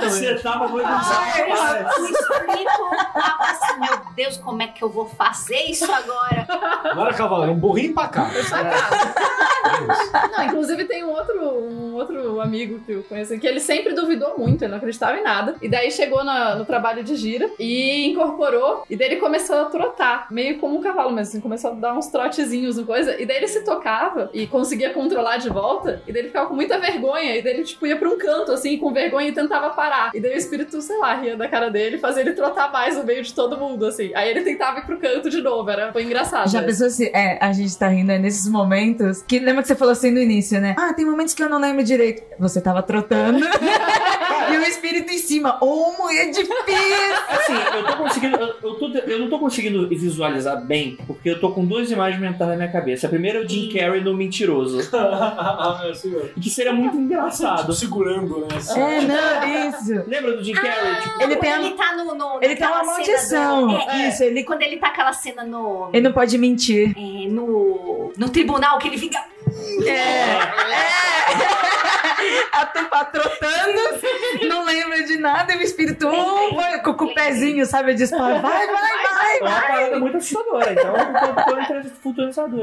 Você 0.00 0.34
tava 0.36 0.68
muito 0.68 0.86
o 0.88 2.04
espírito 2.06 2.70
tava 3.12 3.44
assim, 3.44 3.80
meu 3.80 4.00
Deus, 4.14 4.36
como 4.38 4.62
é 4.62 4.68
que 4.68 4.82
eu 4.82 4.88
vou 4.88 5.06
fazer 5.06 5.62
isso 5.64 5.90
agora? 5.90 6.46
Não 6.94 7.02
era 7.06 7.14
cavalo, 7.14 7.42
era 7.44 7.52
um 7.52 7.58
burrinho 7.58 7.94
pra 7.94 8.08
cá. 8.08 8.30
Não, 10.32 10.44
inclusive 10.44 10.84
tem 10.84 11.04
um 11.04 11.10
outro, 11.10 11.40
um 11.40 11.94
outro 11.94 12.37
amigo 12.40 12.80
que 12.80 12.92
eu 12.92 13.02
conheço 13.02 13.38
que 13.38 13.46
ele 13.46 13.60
sempre 13.60 13.92
duvidou 13.94 14.36
muito, 14.38 14.62
ele 14.62 14.70
não 14.70 14.78
acreditava 14.78 15.16
em 15.18 15.22
nada. 15.22 15.54
E 15.62 15.68
daí 15.68 15.90
chegou 15.90 16.24
na- 16.24 16.54
no 16.56 16.64
trabalho 16.64 17.02
de 17.04 17.14
gira 17.16 17.48
e 17.58 18.06
incorporou. 18.06 18.84
E 18.88 18.96
daí 18.96 19.08
ele 19.08 19.16
começou 19.20 19.56
a 19.56 19.64
trotar, 19.66 20.26
meio 20.30 20.58
como 20.58 20.76
um 20.78 20.80
cavalo 20.82 21.10
mesmo, 21.10 21.20
assim, 21.32 21.40
começou 21.40 21.70
a 21.72 21.74
dar 21.74 21.94
uns 21.96 22.06
trotezinhos 22.08 22.76
no 22.76 22.84
coisa. 22.84 23.20
E 23.20 23.26
daí 23.26 23.36
ele 23.38 23.48
se 23.48 23.64
tocava 23.64 24.30
e 24.32 24.46
conseguia 24.46 24.90
controlar 24.90 25.36
de 25.38 25.48
volta. 25.48 26.02
E 26.06 26.12
daí 26.12 26.22
ele 26.22 26.28
ficava 26.28 26.46
com 26.48 26.54
muita 26.54 26.78
vergonha. 26.78 27.36
E 27.36 27.42
daí 27.42 27.54
ele, 27.54 27.64
tipo, 27.64 27.86
ia 27.86 27.96
pra 27.96 28.08
um 28.08 28.18
canto, 28.18 28.52
assim, 28.52 28.76
com 28.78 28.92
vergonha 28.92 29.28
e 29.28 29.32
tentava 29.32 29.70
parar. 29.70 30.10
E 30.14 30.20
daí 30.20 30.34
o 30.34 30.36
espírito, 30.36 30.80
sei 30.80 30.98
lá, 30.98 31.14
ria 31.14 31.36
da 31.36 31.48
cara 31.48 31.70
dele 31.70 31.98
fazia 31.98 32.22
ele 32.22 32.32
trotar 32.32 32.72
mais 32.72 32.96
no 32.96 33.04
meio 33.04 33.22
de 33.22 33.34
todo 33.34 33.56
mundo, 33.56 33.86
assim. 33.86 34.10
Aí 34.14 34.30
ele 34.30 34.42
tentava 34.42 34.78
ir 34.80 34.86
pro 34.86 34.98
canto 34.98 35.28
de 35.30 35.40
novo, 35.42 35.68
era, 35.70 35.92
foi 35.92 36.02
engraçado. 36.04 36.50
Já 36.50 36.62
pensou 36.62 36.88
se. 36.90 37.08
É, 37.14 37.38
a 37.40 37.52
gente 37.52 37.76
tá 37.78 37.88
rindo 37.88 38.12
é 38.12 38.18
nesses 38.18 38.48
momentos. 38.48 39.22
Que 39.22 39.38
lembra 39.38 39.62
que 39.62 39.68
você 39.68 39.74
falou 39.76 39.92
assim 39.92 40.10
no 40.10 40.18
início, 40.20 40.60
né? 40.60 40.74
Ah, 40.78 40.92
tem 40.92 41.04
momentos 41.04 41.34
que 41.34 41.42
eu 41.42 41.48
não 41.48 41.60
lembro 41.60 41.82
direito. 41.82 42.22
Você 42.38 42.60
tava 42.60 42.82
trotando. 42.82 43.44
e 44.52 44.56
o 44.56 44.62
espírito 44.62 45.10
em 45.12 45.18
cima. 45.18 45.58
Oh, 45.60 46.08
é 46.10 46.26
difícil! 46.26 46.54
Assim, 47.28 47.54
eu 47.76 47.84
tô 47.86 47.96
conseguindo. 47.96 48.36
Eu, 48.38 48.54
eu 48.62 48.74
tô- 48.74 48.88
eu 48.98 49.18
não 49.18 49.28
tô 49.28 49.38
conseguindo 49.38 49.88
visualizar 49.88 50.60
bem, 50.64 50.96
porque 51.06 51.30
eu 51.30 51.40
tô 51.40 51.50
com 51.50 51.64
duas 51.64 51.90
imagens 51.90 52.20
mentais 52.20 52.50
na 52.50 52.56
minha 52.56 52.70
cabeça. 52.72 53.06
A 53.06 53.10
primeira 53.10 53.40
é 53.40 53.42
o 53.42 53.48
Jim 53.48 53.68
Carrey 53.72 54.02
no 54.02 54.14
mentiroso. 54.14 54.78
É 54.88 54.96
ó. 54.96 55.92
Que 56.40 56.50
seria 56.50 56.72
muito 56.72 56.96
engraçado. 56.96 57.60
Tipo, 57.60 57.72
segurando, 57.72 58.40
né? 58.40 58.46
assim. 58.56 58.80
É, 58.80 59.00
não, 59.02 59.70
isso. 59.70 60.04
Lembra 60.08 60.36
do 60.36 60.44
Jim 60.44 60.52
Carrey? 60.54 61.00
Tipo, 61.02 61.22
Ele 61.22 61.36
tem, 61.36 61.50
ele 61.52 61.70
tá 61.72 61.96
no. 61.96 62.14
no 62.14 62.38
ele 62.42 62.56
tem 62.56 62.66
uma 62.66 62.84
maldição. 62.84 63.66
do- 63.68 63.76
é, 63.76 64.08
Isso, 64.08 64.22
ele, 64.22 64.44
Quando 64.44 64.62
ele 64.62 64.76
tá 64.78 64.88
aquela 64.88 65.12
cena 65.12 65.44
no. 65.44 65.90
ele 65.92 66.02
não 66.02 66.12
pode 66.12 66.36
mentir. 66.38 66.94
é, 66.96 67.28
no, 67.28 68.12
no 68.16 68.28
tribunal, 68.28 68.78
que 68.78 68.88
ele 68.88 68.98
fica. 68.98 69.18
A 72.52 72.66
tupa 72.66 73.04
trotando, 73.04 74.48
não 74.48 74.64
lembra 74.64 75.02
de 75.04 75.16
nada, 75.18 75.52
e 75.54 75.58
o 75.58 75.62
espírito 75.62 76.06
oh, 76.08 76.54
vai, 76.54 76.82
com, 76.82 76.94
com 76.94 77.04
o 77.06 77.14
pezinho, 77.14 77.64
sabe? 77.66 77.94
Diz, 77.94 78.10
vai, 78.10 78.40
vai, 78.40 78.66
vai, 78.66 78.66
vai. 78.66 79.38
vai, 79.40 79.40
É 79.40 79.42
uma 79.42 79.60
parada 79.60 79.98
muito 80.00 80.16
assustadora. 80.16 80.72
Então, 80.72 80.94
eu 80.96 81.54
tô. 81.54 81.60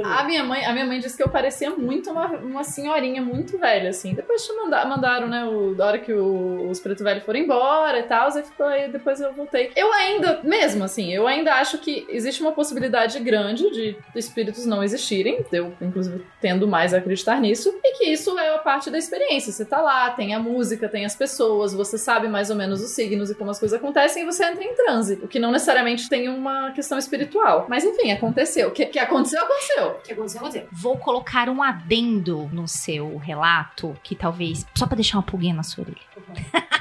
A 0.06 0.24
minha 0.24 0.44
mãe, 0.44 0.66
a 0.66 0.74
minha 0.74 0.86
mãe 0.86 1.00
disse 1.00 1.16
que 1.18 1.24
eu 1.24 1.30
parecia 1.30 1.70
muito 1.72 2.10
uma, 2.12 2.28
uma 2.28 2.64
senhorinha 2.64 3.22
muito 3.22 3.58
velha, 3.58 3.90
assim. 3.90 4.14
Depois 4.14 4.46
te 4.46 4.54
manda- 4.54 4.86
mandaram, 4.86 5.28
né, 5.28 5.46
o, 5.46 5.74
da 5.76 5.86
hora 5.88 6.00
que 6.00 6.14
o- 6.14 6.70
os 6.70 6.80
preto 6.80 7.04
velho 7.04 7.22
foram 7.22 7.40
embora 7.40 8.00
e 8.00 8.04
tal, 8.04 8.28
aí 8.36 8.44
ficou 8.44 8.66
aí, 8.66 8.90
depois 8.90 9.20
eu 9.22 9.32
voltei. 9.34 9.72
Eu 9.76 9.92
ainda, 9.94 10.40
mesmo 10.44 10.84
assim, 10.84 11.14
eu 11.14 11.28
ainda 11.28 11.54
acho 11.56 11.78
que 11.78 12.06
existe 12.10 12.42
uma 12.42 12.52
possibilidade 12.52 13.20
grande 13.20 13.70
de 13.72 13.96
espíritos 14.16 14.66
não 14.66 14.84
existirem, 14.84 15.46
eu, 15.52 15.74
inclusive, 15.82 16.24
tendo 16.42 16.68
mais 16.68 16.94
a 16.94 16.98
acreditar 16.98 17.40
nisso, 17.40 17.74
e 17.84 17.98
que 17.98 18.06
isso 18.06 18.38
é 18.38 18.54
a 18.56 18.58
parte 18.60 18.90
da 18.90 18.98
experiência. 18.98 19.45
Você 19.52 19.66
tá 19.66 19.82
lá, 19.82 20.12
tem 20.12 20.34
a 20.34 20.40
música, 20.40 20.88
tem 20.90 21.06
as 21.06 21.16
pessoas, 21.16 21.74
você 21.74 21.98
sabe 21.98 22.28
mais 22.28 22.50
ou 22.50 22.56
menos 22.56 22.82
os 22.82 22.92
signos 22.92 23.30
e 23.30 23.36
como 23.36 23.52
as 23.52 23.60
coisas 23.60 23.78
acontecem, 23.78 24.24
e 24.24 24.26
você 24.26 24.46
entra 24.46 24.64
em 24.64 24.76
transe, 24.76 25.20
o 25.24 25.28
que 25.28 25.40
não 25.40 25.52
necessariamente 25.52 26.08
tem 26.10 26.30
uma 26.30 26.72
questão 26.72 26.98
espiritual. 26.98 27.66
Mas 27.70 27.84
enfim, 27.84 28.12
aconteceu. 28.12 28.70
O 28.70 28.72
que, 28.72 28.86
que 28.86 29.00
aconteceu, 29.00 29.42
aconteceu. 29.44 29.88
O 29.88 30.02
que 30.02 30.14
aconteceu, 30.14 30.40
aconteceu. 30.42 30.68
Vou 30.72 30.98
colocar 30.98 31.50
um 31.50 31.62
adendo 31.64 32.50
no 32.52 32.68
seu 32.68 33.18
relato, 33.18 33.96
que 34.04 34.16
talvez. 34.16 34.66
Só 34.76 34.86
pra 34.86 34.96
deixar 34.96 35.18
uma 35.18 35.24
pulguinha 35.24 35.54
na 35.54 35.64
sua 35.64 35.84
orelha. 35.84 35.98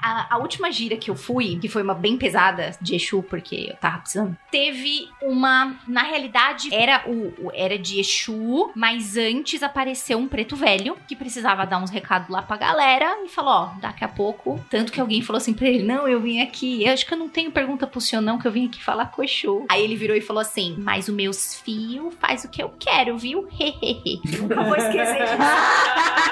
A, 0.00 0.36
a 0.36 0.38
última 0.38 0.70
gira 0.70 0.96
que 0.96 1.10
eu 1.10 1.16
fui, 1.16 1.58
que 1.58 1.68
foi 1.68 1.82
uma 1.82 1.94
bem 1.94 2.16
pesada 2.16 2.70
de 2.80 2.94
Exu, 2.94 3.20
porque 3.22 3.70
eu 3.70 3.76
tava 3.76 3.98
precisando, 3.98 4.36
teve 4.50 5.08
uma. 5.20 5.76
Na 5.88 6.02
realidade, 6.02 6.72
era 6.72 7.02
o- 7.08 7.50
era 7.52 7.76
de 7.76 7.98
Exu, 7.98 8.70
mas 8.76 9.16
antes 9.16 9.60
apareceu 9.62 10.16
um 10.18 10.28
preto 10.28 10.54
velho 10.54 10.96
que 11.08 11.16
precisava 11.16 11.47
dar 11.54 11.78
uns 11.78 11.90
recados 11.90 12.28
lá 12.28 12.42
pra 12.42 12.56
galera 12.56 13.18
e 13.24 13.28
falou: 13.28 13.52
ó, 13.52 13.70
daqui 13.80 14.04
a 14.04 14.08
pouco. 14.08 14.64
Tanto 14.70 14.92
que 14.92 15.00
alguém 15.00 15.22
falou 15.22 15.38
assim 15.38 15.52
pra 15.54 15.68
ele: 15.68 15.82
não, 15.82 16.08
eu 16.08 16.20
vim 16.20 16.40
aqui. 16.40 16.84
Eu 16.84 16.92
acho 16.92 17.06
que 17.06 17.14
eu 17.14 17.18
não 17.18 17.28
tenho 17.28 17.50
pergunta 17.50 17.86
pro 17.86 18.00
senhor, 18.00 18.22
não, 18.22 18.38
que 18.38 18.46
eu 18.46 18.52
vim 18.52 18.66
aqui 18.66 18.82
falar 18.82 19.06
com 19.06 19.22
o. 19.22 19.66
Aí 19.68 19.82
ele 19.82 19.96
virou 19.96 20.16
e 20.16 20.20
falou 20.20 20.40
assim: 20.40 20.76
mas 20.78 21.08
o 21.08 21.12
meus 21.12 21.54
fios 21.60 22.14
faz 22.18 22.44
o 22.44 22.48
que 22.48 22.62
eu 22.62 22.72
quero, 22.78 23.16
viu? 23.16 23.48
Hehehe. 23.58 24.20
Nunca 24.40 24.62
vou 24.62 24.76
esquecer 24.76 25.18
disso. 25.18 25.36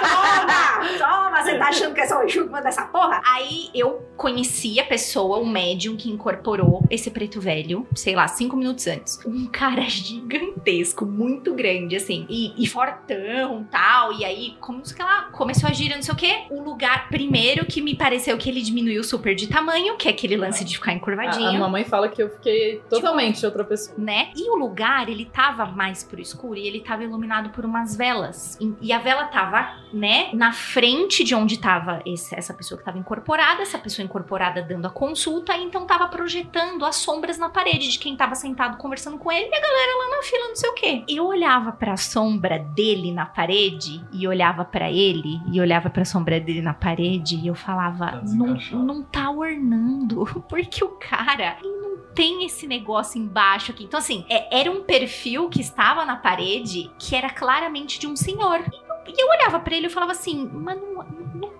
Toma! 0.01 0.99
Toma! 0.99 1.43
Você 1.43 1.59
tá 1.59 1.69
achando 1.69 1.95
que 1.95 2.01
é 2.01 2.07
só 2.07 2.19
o 2.19 2.23
Exu 2.23 2.45
que 2.45 2.51
manda 2.51 2.69
essa 2.69 2.87
porra? 2.87 3.21
Aí 3.25 3.71
eu 3.75 4.03
conheci 4.17 4.81
a 4.81 4.85
pessoa, 4.85 5.39
o 5.39 5.47
médium 5.47 5.97
que 5.97 6.11
incorporou 6.11 6.83
esse 6.91 7.11
preto 7.11 7.41
velho, 7.41 7.87
sei 7.95 8.17
lá, 8.17 8.27
cinco 8.27 8.57
minutos 8.57 8.87
antes. 8.87 9.19
Um 9.27 9.47
cara 9.47 9.83
gigantesco, 9.89 11.05
muito 11.05 11.55
grande, 11.55 11.97
assim, 11.97 12.27
e, 12.29 12.53
e 12.62 12.67
fortão 12.67 13.67
tal. 13.71 14.12
E 14.12 14.25
aí, 14.25 14.57
como 14.61 14.83
que 14.83 15.03
ela 15.07 15.23
começou 15.31 15.69
a 15.69 15.73
girar, 15.73 15.97
não 15.97 16.03
sei 16.03 16.15
o 16.15 16.17
quê. 16.17 16.45
O 16.51 16.63
lugar, 16.63 17.09
primeiro, 17.09 17.65
que 17.67 17.81
me 17.81 17.95
pareceu 17.95 18.37
que 18.39 18.49
ele 18.49 18.61
diminuiu 18.63 19.03
super 19.05 19.35
de 19.35 19.47
tamanho, 19.47 19.97
que 19.97 20.09
é 20.09 20.11
aquele 20.11 20.37
lance 20.37 20.65
de 20.65 20.75
ficar 20.77 20.91
A, 20.93 20.95
encurvadinho 20.95 21.49
a 21.49 21.59
mamãe 21.59 21.85
fala 21.85 22.09
que 22.09 22.23
eu 22.23 22.29
fiquei 22.31 22.83
totalmente 22.89 23.45
outra 23.45 23.65
pessoa. 23.65 23.97
né? 23.99 24.31
E 24.37 24.51
o 24.51 24.57
lugar, 24.57 25.09
ele 25.09 25.25
tava 25.27 25.67
mais 25.67 26.03
pro 26.05 26.21
escuro 26.21 26.57
e 26.59 26.67
ele 26.67 26.81
tava 26.81 27.05
iluminado 27.05 27.51
por 27.51 27.65
umas 27.65 27.97
velas. 27.97 28.57
E, 28.61 28.73
e 28.81 28.93
a 28.93 28.99
vela 28.99 29.25
tava, 29.25 29.69
né, 29.93 30.29
na 30.33 30.53
frente 30.53 31.23
de 31.25 31.35
onde 31.35 31.59
tava 31.59 32.01
esse- 32.05 32.35
essa 32.35 32.53
pessoa 32.55 32.79
que 32.79 32.85
tava 32.85 32.99
incorporada, 32.99 33.63
essa 33.63 33.79
pessoa 33.79 34.05
incorporada 34.05 34.63
dando 34.63 34.87
a 34.87 34.91
consulta, 34.91 35.57
e 35.57 35.63
então 35.65 35.87
tava 35.87 36.09
projetando 36.09 36.85
as 36.85 36.97
sombras 36.97 37.39
na 37.39 37.49
parede 37.49 37.89
de 37.89 37.99
quem 37.99 38.17
tava 38.17 38.35
sentado 38.35 38.77
conversando 38.79 39.19
com 39.19 39.31
ele 39.31 39.49
e 39.51 39.55
a 39.55 39.61
galera 39.61 39.93
lá 39.99 40.17
na 40.17 40.23
fila, 40.23 40.49
não 40.49 40.57
sei 40.57 40.71
o 40.71 40.75
quê. 40.75 41.05
Eu 41.09 41.27
olhava 41.27 41.73
pra 41.73 41.97
sombra 41.97 42.59
dele 42.59 43.13
na 43.13 43.27
parede 43.27 44.05
e 44.13 44.27
olhava 44.27 44.65
pra 44.65 44.91
ele 44.99 45.40
e 45.53 45.61
olhava 45.61 45.90
pra 45.90 46.05
sombra 46.05 46.38
dele 46.40 46.62
na 46.62 46.72
parede 46.74 47.36
e 47.36 47.47
eu 47.47 47.55
falava, 47.55 48.07
Tá 48.12 48.22
não, 48.24 48.57
não 48.84 49.03
tá 49.03 49.30
ornando, 49.30 50.24
porque 50.49 50.84
o 50.84 50.88
cara, 50.88 51.57
ele 51.62 51.76
não 51.80 51.97
tem 52.14 52.44
esse 52.47 52.66
negócio 52.66 53.20
embaixo 53.20 53.70
aqui. 53.72 53.84
Então, 53.84 53.99
assim, 53.99 54.24
é- 54.28 54.61
era 54.61 54.70
um 54.70 54.82
perfil 54.84 55.49
que 55.49 55.61
estava 55.61 56.05
na 56.05 56.16
parede 56.16 56.90
que 56.99 57.14
era 57.14 57.28
claramente 57.30 57.99
de 57.99 58.07
um 58.07 58.16
senhor. 58.16 58.61
E 58.61 59.11
eu, 59.11 59.14
e 59.14 59.20
eu 59.22 59.28
olhava 59.28 59.61
pra 59.61 59.76
ele 59.76 59.86
e 59.86 59.90
falava 59.90 60.12
assim, 60.12 60.49
mas 60.53 60.80
não, 60.80 61.05
não 61.34 61.56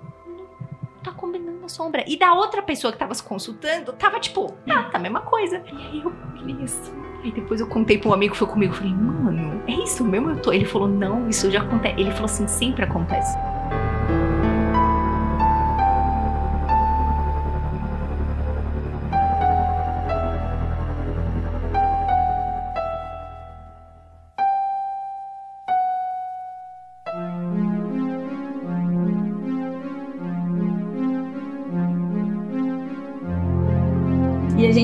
tá 1.07 1.13
combinando 1.13 1.65
a 1.65 1.69
sombra. 1.69 2.05
E 2.07 2.19
da 2.19 2.35
outra 2.35 2.63
pessoa 2.63 2.93
que 2.93 2.99
tava 2.99 3.15
se 3.15 3.23
consultando, 3.23 3.93
tava 3.93 4.19
tipo, 4.19 4.55
ah, 4.69 4.85
tá 4.85 4.99
a 4.99 5.01
mesma 5.01 5.21
coisa. 5.21 5.63
E 5.73 5.77
aí 5.77 6.03
eu 6.03 6.13
olhei 6.41 6.65
assim. 6.65 6.93
Aí 7.23 7.31
depois 7.31 7.61
eu 7.61 7.67
contei 7.67 7.99
pra 7.99 8.11
um 8.11 8.13
amigo 8.13 8.33
que 8.33 8.39
foi 8.39 8.49
comigo. 8.49 8.75
Falei, 8.75 8.93
mano, 8.93 9.63
é 9.67 9.73
isso 9.73 10.05
mesmo? 10.05 10.31
Eu 10.31 10.43
tô. 10.43 10.53
Ele 10.53 10.65
falou, 10.65 10.89
não, 10.89 11.29
isso 11.29 11.51
já 11.51 11.63
acontece. 11.63 12.01
Ele 12.01 12.11
falou 12.11 12.27
assim, 12.27 12.47
sempre 12.49 12.85
acontece. 12.85 13.37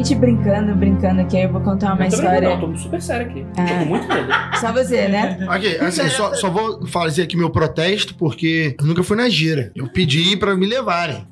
Gente 0.02 0.16
brincando, 0.16 0.74
brincando 0.74 1.20
aqui, 1.20 1.38
eu 1.38 1.52
vou 1.52 1.60
contar 1.60 1.94
uma 1.94 2.04
eu 2.04 2.08
história. 2.08 2.56
não, 2.56 2.72
tô 2.72 2.76
super 2.76 3.00
sério 3.00 3.26
aqui. 3.26 3.46
Ah. 3.56 3.64
Tô 3.64 3.74
com 3.74 3.84
muito 3.84 4.08
medo. 4.08 4.32
Só 4.60 4.72
você, 4.72 5.08
né? 5.08 5.38
Ok, 5.48 5.78
assim, 5.80 6.08
só, 6.08 6.34
só 6.34 6.50
vou 6.50 6.86
fazer 6.86 7.22
aqui 7.22 7.36
meu 7.36 7.50
protesto, 7.50 8.14
porque 8.14 8.76
eu 8.78 8.86
nunca 8.86 9.02
fui 9.02 9.16
na 9.16 9.28
gira. 9.28 9.72
Eu 9.74 9.88
pedi 9.88 10.36
pra 10.36 10.54
me 10.56 10.66
levarem. 10.66 11.26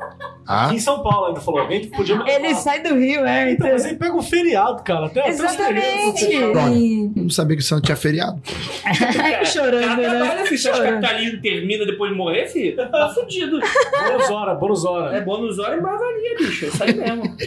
Tá? 0.50 0.66
Aqui 0.66 0.74
em 0.74 0.80
São 0.80 1.00
Paulo 1.00 1.28
ainda 1.28 1.40
falou, 1.40 1.60
alguém 1.60 1.86
podia 1.86 2.18
me 2.18 2.28
Ele 2.28 2.52
sai 2.56 2.82
do 2.82 2.96
Rio, 2.96 3.24
é. 3.24 3.52
Então, 3.52 3.70
mas 3.70 3.84
aí 3.84 3.94
pega 3.94 4.16
um 4.16 4.20
feriado, 4.20 4.82
cara. 4.82 5.06
Até, 5.06 5.20
até 5.20 5.30
Exatamente. 5.30 6.24
E... 6.26 6.34
Eu 6.34 7.22
não 7.22 7.30
sabia 7.30 7.56
que 7.56 7.62
o 7.62 7.64
Santo 7.64 7.84
tinha 7.84 7.94
feriado. 7.94 8.42
Chorando, 9.46 10.02
né? 10.02 10.22
Olha, 10.22 10.56
se 10.56 10.68
o 10.68 10.72
capitalismo 10.72 11.40
termina 11.40 11.86
depois 11.86 12.10
de 12.10 12.18
morrer, 12.18 12.48
filho, 12.48 12.76
tá 12.76 13.12
fudido. 13.14 13.60
Bônus 13.60 14.30
hora, 14.30 14.54
bônus 14.56 14.84
hora. 14.84 15.16
É 15.16 15.20
bônus 15.20 15.56
hora 15.60 15.76
e 15.76 15.80
mais 15.80 16.00
valia, 16.00 16.36
bicho. 16.36 16.64
É 16.64 16.68
isso 16.68 16.82
aí 16.82 16.94
mesmo. 16.94 17.22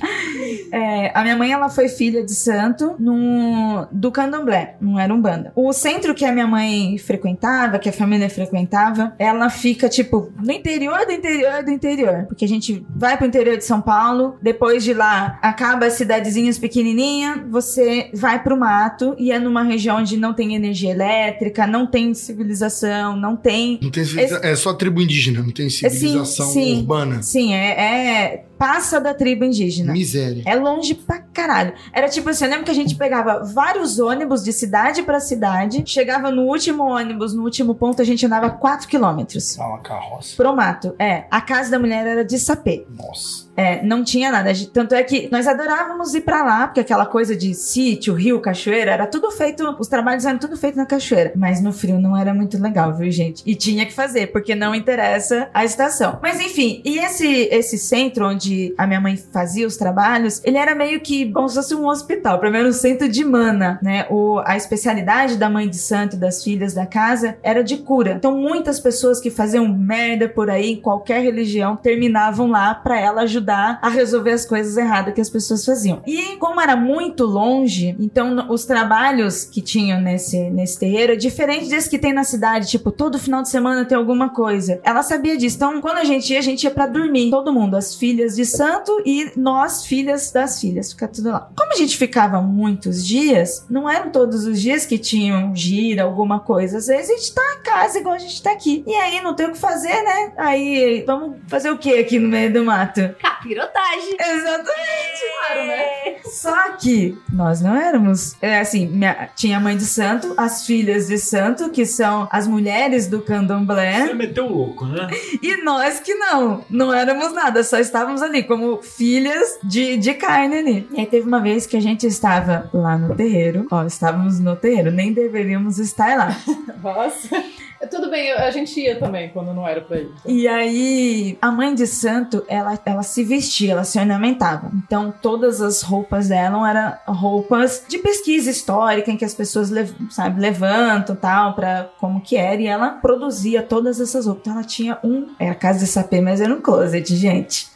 É, 0.71 1.11
a 1.13 1.21
minha 1.21 1.37
mãe, 1.37 1.51
ela 1.51 1.69
foi 1.69 1.87
filha 1.87 2.23
de 2.23 2.33
santo 2.33 2.95
no, 2.99 3.87
do 3.91 4.11
candomblé, 4.11 4.75
não 4.81 4.99
era 4.99 5.13
um 5.13 5.21
banda. 5.21 5.51
O 5.55 5.71
centro 5.71 6.15
que 6.15 6.25
a 6.25 6.31
minha 6.31 6.47
mãe 6.47 6.97
frequentava, 6.97 7.77
que 7.77 7.87
a 7.87 7.93
família 7.93 8.29
frequentava, 8.29 9.13
ela 9.19 9.49
fica, 9.49 9.87
tipo, 9.87 10.31
no 10.43 10.51
interior 10.51 11.05
do 11.05 11.11
interior 11.11 11.63
do 11.63 11.71
interior. 11.71 12.25
Porque 12.27 12.43
a 12.43 12.47
gente 12.47 12.83
vai 12.95 13.17
pro 13.17 13.25
interior 13.27 13.57
de 13.57 13.65
São 13.65 13.81
Paulo, 13.81 14.35
depois 14.41 14.83
de 14.83 14.93
lá 14.93 15.39
acaba 15.41 15.85
as 15.85 15.93
cidadezinhas 15.93 16.57
pequenininhas, 16.57 17.39
você 17.49 18.09
vai 18.13 18.41
pro 18.41 18.57
mato 18.57 19.15
e 19.17 19.31
é 19.31 19.39
numa 19.39 19.63
região 19.63 19.97
onde 19.97 20.17
não 20.17 20.33
tem 20.33 20.55
energia 20.55 20.91
elétrica, 20.91 21.65
não 21.67 21.85
tem 21.85 22.13
civilização, 22.13 23.15
não 23.15 23.35
tem 23.35 23.79
Não 23.81 23.89
tem 23.89 24.03
É 24.41 24.55
só 24.55 24.73
tribo 24.73 25.01
indígena, 25.01 25.41
não 25.41 25.51
tem 25.51 25.69
civilização 25.69 26.51
sim. 26.51 26.77
urbana. 26.77 27.21
Sim, 27.21 27.53
é, 27.53 27.69
é- 27.69 28.45
Passa 28.63 28.97
da 28.97 29.13
tribo 29.13 29.43
indígena. 29.43 29.91
Miséria. 29.91 30.41
É 30.45 30.55
longe 30.55 30.95
pra 30.95 31.19
caralho. 31.19 31.73
Era 31.91 32.07
tipo 32.07 32.29
assim, 32.29 32.45
eu 32.45 32.49
lembro 32.49 32.63
que 32.63 32.71
a 32.71 32.73
gente 32.73 32.95
pegava 32.95 33.43
vários 33.43 33.99
ônibus 33.99 34.41
de 34.41 34.53
cidade 34.53 35.03
pra 35.03 35.19
cidade, 35.19 35.83
chegava 35.85 36.31
no 36.31 36.43
último 36.43 36.83
ônibus, 36.83 37.33
no 37.33 37.43
último 37.43 37.75
ponto, 37.75 38.01
a 38.01 38.05
gente 38.05 38.25
andava 38.25 38.49
4 38.49 38.87
quilômetros. 38.87 39.59
Ah, 39.59 39.67
uma 39.67 39.79
carroça. 39.79 40.37
Pro 40.37 40.55
mato, 40.55 40.95
é. 40.97 41.25
A 41.29 41.41
casa 41.41 41.71
da 41.71 41.77
mulher 41.77 42.07
era 42.07 42.23
de 42.23 42.39
sapê. 42.39 42.85
Nossa. 42.89 43.42
É, 43.55 43.83
não 43.83 44.03
tinha 44.03 44.31
nada. 44.31 44.51
Tanto 44.71 44.95
é 44.95 45.03
que 45.03 45.29
nós 45.31 45.47
adorávamos 45.47 46.13
ir 46.13 46.21
pra 46.21 46.43
lá, 46.43 46.67
porque 46.67 46.79
aquela 46.79 47.05
coisa 47.05 47.35
de 47.35 47.53
sítio, 47.53 48.13
rio, 48.13 48.39
cachoeira, 48.39 48.91
era 48.91 49.07
tudo 49.07 49.31
feito, 49.31 49.75
os 49.79 49.87
trabalhos 49.87 50.25
eram 50.25 50.39
tudo 50.39 50.57
feito 50.57 50.75
na 50.75 50.85
cachoeira. 50.85 51.31
Mas 51.35 51.61
no 51.61 51.71
frio 51.71 51.99
não 51.99 52.17
era 52.17 52.33
muito 52.33 52.61
legal, 52.61 52.93
viu, 52.95 53.11
gente? 53.11 53.43
E 53.45 53.55
tinha 53.55 53.85
que 53.85 53.93
fazer, 53.93 54.27
porque 54.27 54.55
não 54.55 54.73
interessa 54.73 55.49
a 55.53 55.63
estação. 55.63 56.19
Mas 56.21 56.39
enfim, 56.39 56.81
e 56.83 56.97
esse, 56.97 57.27
esse 57.51 57.77
centro 57.77 58.27
onde 58.27 58.73
a 58.77 58.87
minha 58.87 58.99
mãe 59.01 59.17
fazia 59.17 59.67
os 59.67 59.77
trabalhos, 59.77 60.41
ele 60.43 60.57
era 60.57 60.73
meio 60.73 60.99
que 61.01 61.31
como 61.31 61.47
se 61.47 61.55
fosse 61.55 61.75
um 61.75 61.87
hospital, 61.87 62.39
pra 62.39 62.49
mim 62.49 62.57
era 62.57 62.67
um 62.67 62.73
centro 62.73 63.07
de 63.07 63.23
mana, 63.23 63.79
né? 63.81 64.05
O, 64.09 64.41
a 64.45 64.57
especialidade 64.57 65.37
da 65.37 65.49
mãe 65.49 65.69
de 65.69 65.77
santo 65.77 66.17
das 66.17 66.43
filhas 66.43 66.73
da 66.73 66.85
casa 66.85 67.37
era 67.43 67.63
de 67.63 67.77
cura. 67.77 68.13
Então 68.13 68.35
muitas 68.35 68.79
pessoas 68.79 69.19
que 69.19 69.29
faziam 69.29 69.67
merda 69.67 70.27
por 70.27 70.49
aí, 70.49 70.71
em 70.71 70.81
qualquer 70.81 71.21
religião, 71.21 71.75
terminavam 71.75 72.47
lá 72.47 72.73
pra 72.73 72.99
ela 72.99 73.21
ajudar 73.21 73.42
a 73.51 73.89
resolver 73.89 74.31
as 74.31 74.45
coisas 74.45 74.77
erradas 74.77 75.13
que 75.13 75.21
as 75.21 75.29
pessoas 75.29 75.65
faziam. 75.65 76.01
E 76.05 76.37
como 76.37 76.61
era 76.61 76.75
muito 76.75 77.25
longe, 77.25 77.95
então 77.99 78.49
os 78.49 78.65
trabalhos 78.65 79.43
que 79.43 79.61
tinham 79.61 80.01
nesse, 80.01 80.49
nesse 80.49 80.79
terreiro 80.79 81.13
é 81.13 81.15
diferente 81.15 81.69
desse 81.69 81.89
que 81.89 81.99
tem 81.99 82.13
na 82.13 82.23
cidade, 82.23 82.67
tipo, 82.67 82.91
todo 82.91 83.19
final 83.19 83.41
de 83.41 83.49
semana 83.49 83.85
tem 83.85 83.97
alguma 83.97 84.29
coisa. 84.29 84.79
Ela 84.83 85.01
sabia 85.03 85.37
disso. 85.37 85.55
Então, 85.55 85.81
quando 85.81 85.97
a 85.97 86.03
gente 86.03 86.31
ia, 86.31 86.39
a 86.39 86.41
gente 86.41 86.63
ia 86.63 86.71
pra 86.71 86.87
dormir. 86.87 87.29
Todo 87.29 87.53
mundo, 87.53 87.75
as 87.75 87.95
filhas 87.95 88.35
de 88.35 88.45
santo 88.45 89.01
e 89.05 89.31
nós, 89.35 89.85
filhas 89.85 90.31
das 90.31 90.59
filhas, 90.59 90.91
fica 90.91 91.07
tudo 91.07 91.29
lá. 91.29 91.49
Como 91.55 91.73
a 91.73 91.75
gente 91.75 91.97
ficava 91.97 92.41
muitos 92.41 93.05
dias, 93.05 93.65
não 93.69 93.89
eram 93.89 94.11
todos 94.11 94.45
os 94.45 94.61
dias 94.61 94.85
que 94.85 94.97
tinham 94.97 95.55
gira, 95.55 96.03
alguma 96.03 96.39
coisa. 96.39 96.77
Às 96.77 96.87
vezes 96.87 97.09
a 97.09 97.13
gente 97.13 97.33
tá 97.33 97.41
em 97.59 97.63
casa 97.63 97.99
igual 97.99 98.15
a 98.15 98.19
gente 98.19 98.41
tá 98.41 98.51
aqui. 98.51 98.83
E 98.85 98.93
aí 98.95 99.21
não 99.21 99.35
tem 99.35 99.47
o 99.47 99.51
que 99.51 99.57
fazer, 99.57 100.01
né? 100.03 100.33
Aí 100.37 101.03
vamos 101.05 101.37
fazer 101.47 101.69
o 101.69 101.77
que 101.77 101.97
aqui 101.97 102.19
no 102.19 102.27
meio 102.27 102.51
do 102.51 102.63
mato? 102.63 103.15
Capirotagem. 103.37 104.15
Exatamente. 104.19 105.23
Claro, 105.47 105.67
né? 105.67 106.15
Só 106.25 106.71
que 106.73 107.17
nós 107.31 107.61
não 107.61 107.75
éramos. 107.75 108.35
É 108.41 108.59
assim, 108.59 108.87
minha- 108.87 109.29
tinha 109.35 109.57
a 109.57 109.59
mãe 109.59 109.75
de 109.75 109.85
santo, 109.85 110.33
as 110.37 110.65
filhas 110.65 111.07
de 111.07 111.17
santo, 111.17 111.69
que 111.69 111.85
são 111.85 112.27
as 112.31 112.47
mulheres 112.47 113.07
do 113.07 113.21
candomblé. 113.21 114.07
Você 114.07 114.13
meteu 114.13 114.45
o 114.45 114.53
louco, 114.53 114.85
né? 114.85 115.07
E 115.41 115.63
nós 115.63 115.99
que 115.99 116.13
não, 116.15 116.63
não 116.69 116.93
éramos 116.93 117.33
nada, 117.33 117.63
só 117.63 117.77
estávamos 117.79 118.21
ali 118.21 118.43
como 118.43 118.81
filhas 118.81 119.57
de, 119.63 119.97
de 119.97 120.13
carne 120.13 120.57
ali. 120.57 120.87
E 120.91 120.99
aí 120.99 121.05
teve 121.05 121.27
uma 121.27 121.41
vez 121.41 121.65
que 121.65 121.75
a 121.77 121.81
gente 121.81 122.05
estava 122.07 122.69
lá 122.73 122.97
no 122.97 123.15
terreiro, 123.15 123.67
ó, 123.71 123.83
estávamos 123.85 124.39
no 124.39 124.55
terreiro, 124.55 124.91
nem 124.91 125.13
deveríamos 125.13 125.79
estar 125.79 126.17
lá. 126.17 126.37
Nossa. 126.81 127.43
Tudo 127.89 128.09
bem, 128.09 128.31
a 128.31 128.49
gente 128.51 128.79
ia 128.79 128.97
também 128.97 129.29
quando 129.29 129.53
não 129.53 129.67
era 129.67 129.81
pra 129.81 129.97
ir. 129.97 130.11
E 130.25 130.47
aí, 130.47 131.37
a 131.41 131.51
mãe 131.51 131.73
de 131.73 131.85
santo, 131.85 132.43
ela, 132.47 132.77
ela 132.85 133.03
se 133.03 133.23
vestia, 133.23 133.73
ela 133.73 133.83
se 133.83 133.99
ornamentava. 133.99 134.71
Então, 134.73 135.13
todas 135.21 135.61
as 135.61 135.81
roupas 135.81 136.29
dela 136.29 136.69
eram 136.69 137.13
roupas 137.13 137.83
de 137.87 137.97
pesquisa 137.97 138.49
histórica, 138.49 139.11
em 139.11 139.17
que 139.17 139.25
as 139.25 139.33
pessoas, 139.33 139.71
sabe, 140.09 140.39
levantam 140.39 141.15
tal, 141.15 141.53
pra 141.53 141.89
como 141.99 142.21
que 142.21 142.35
era. 142.35 142.61
E 142.61 142.67
ela 142.67 142.91
produzia 142.91 143.61
todas 143.61 143.99
essas 143.99 144.25
roupas. 144.25 144.41
Então, 144.41 144.53
ela 144.53 144.63
tinha 144.63 144.97
um... 145.03 145.27
Era 145.39 145.55
casa 145.55 145.79
de 145.79 145.87
sapê, 145.87 146.21
mas 146.21 146.41
era 146.41 146.53
um 146.53 146.61
closet, 146.61 147.15
gente. 147.15 147.72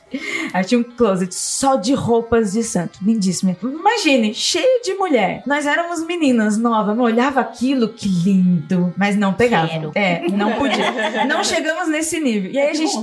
Ela 0.53 0.63
tinha 0.63 0.79
um 0.79 0.83
closet 0.83 1.33
só 1.33 1.75
de 1.75 1.93
roupas 1.93 2.53
de 2.53 2.63
santo. 2.63 2.99
Lindíssimo. 3.01 3.55
Imagine, 3.61 4.33
cheio 4.33 4.81
de 4.83 4.93
mulher. 4.93 5.43
Nós 5.45 5.65
éramos 5.65 6.05
meninas 6.05 6.57
novas. 6.57 6.97
Eu 6.97 7.03
olhava 7.03 7.39
aquilo, 7.39 7.89
que 7.89 8.07
lindo. 8.07 8.93
Mas 8.97 9.15
não 9.15 9.33
pegava. 9.33 9.67
Quero. 9.67 9.91
É, 9.95 10.27
não 10.29 10.53
podia. 10.53 11.25
Não 11.25 11.43
chegamos 11.43 11.87
nesse 11.89 12.19
nível. 12.19 12.51
E 12.51 12.57
aí 12.57 12.69
a 12.69 12.73
gente. 12.73 12.97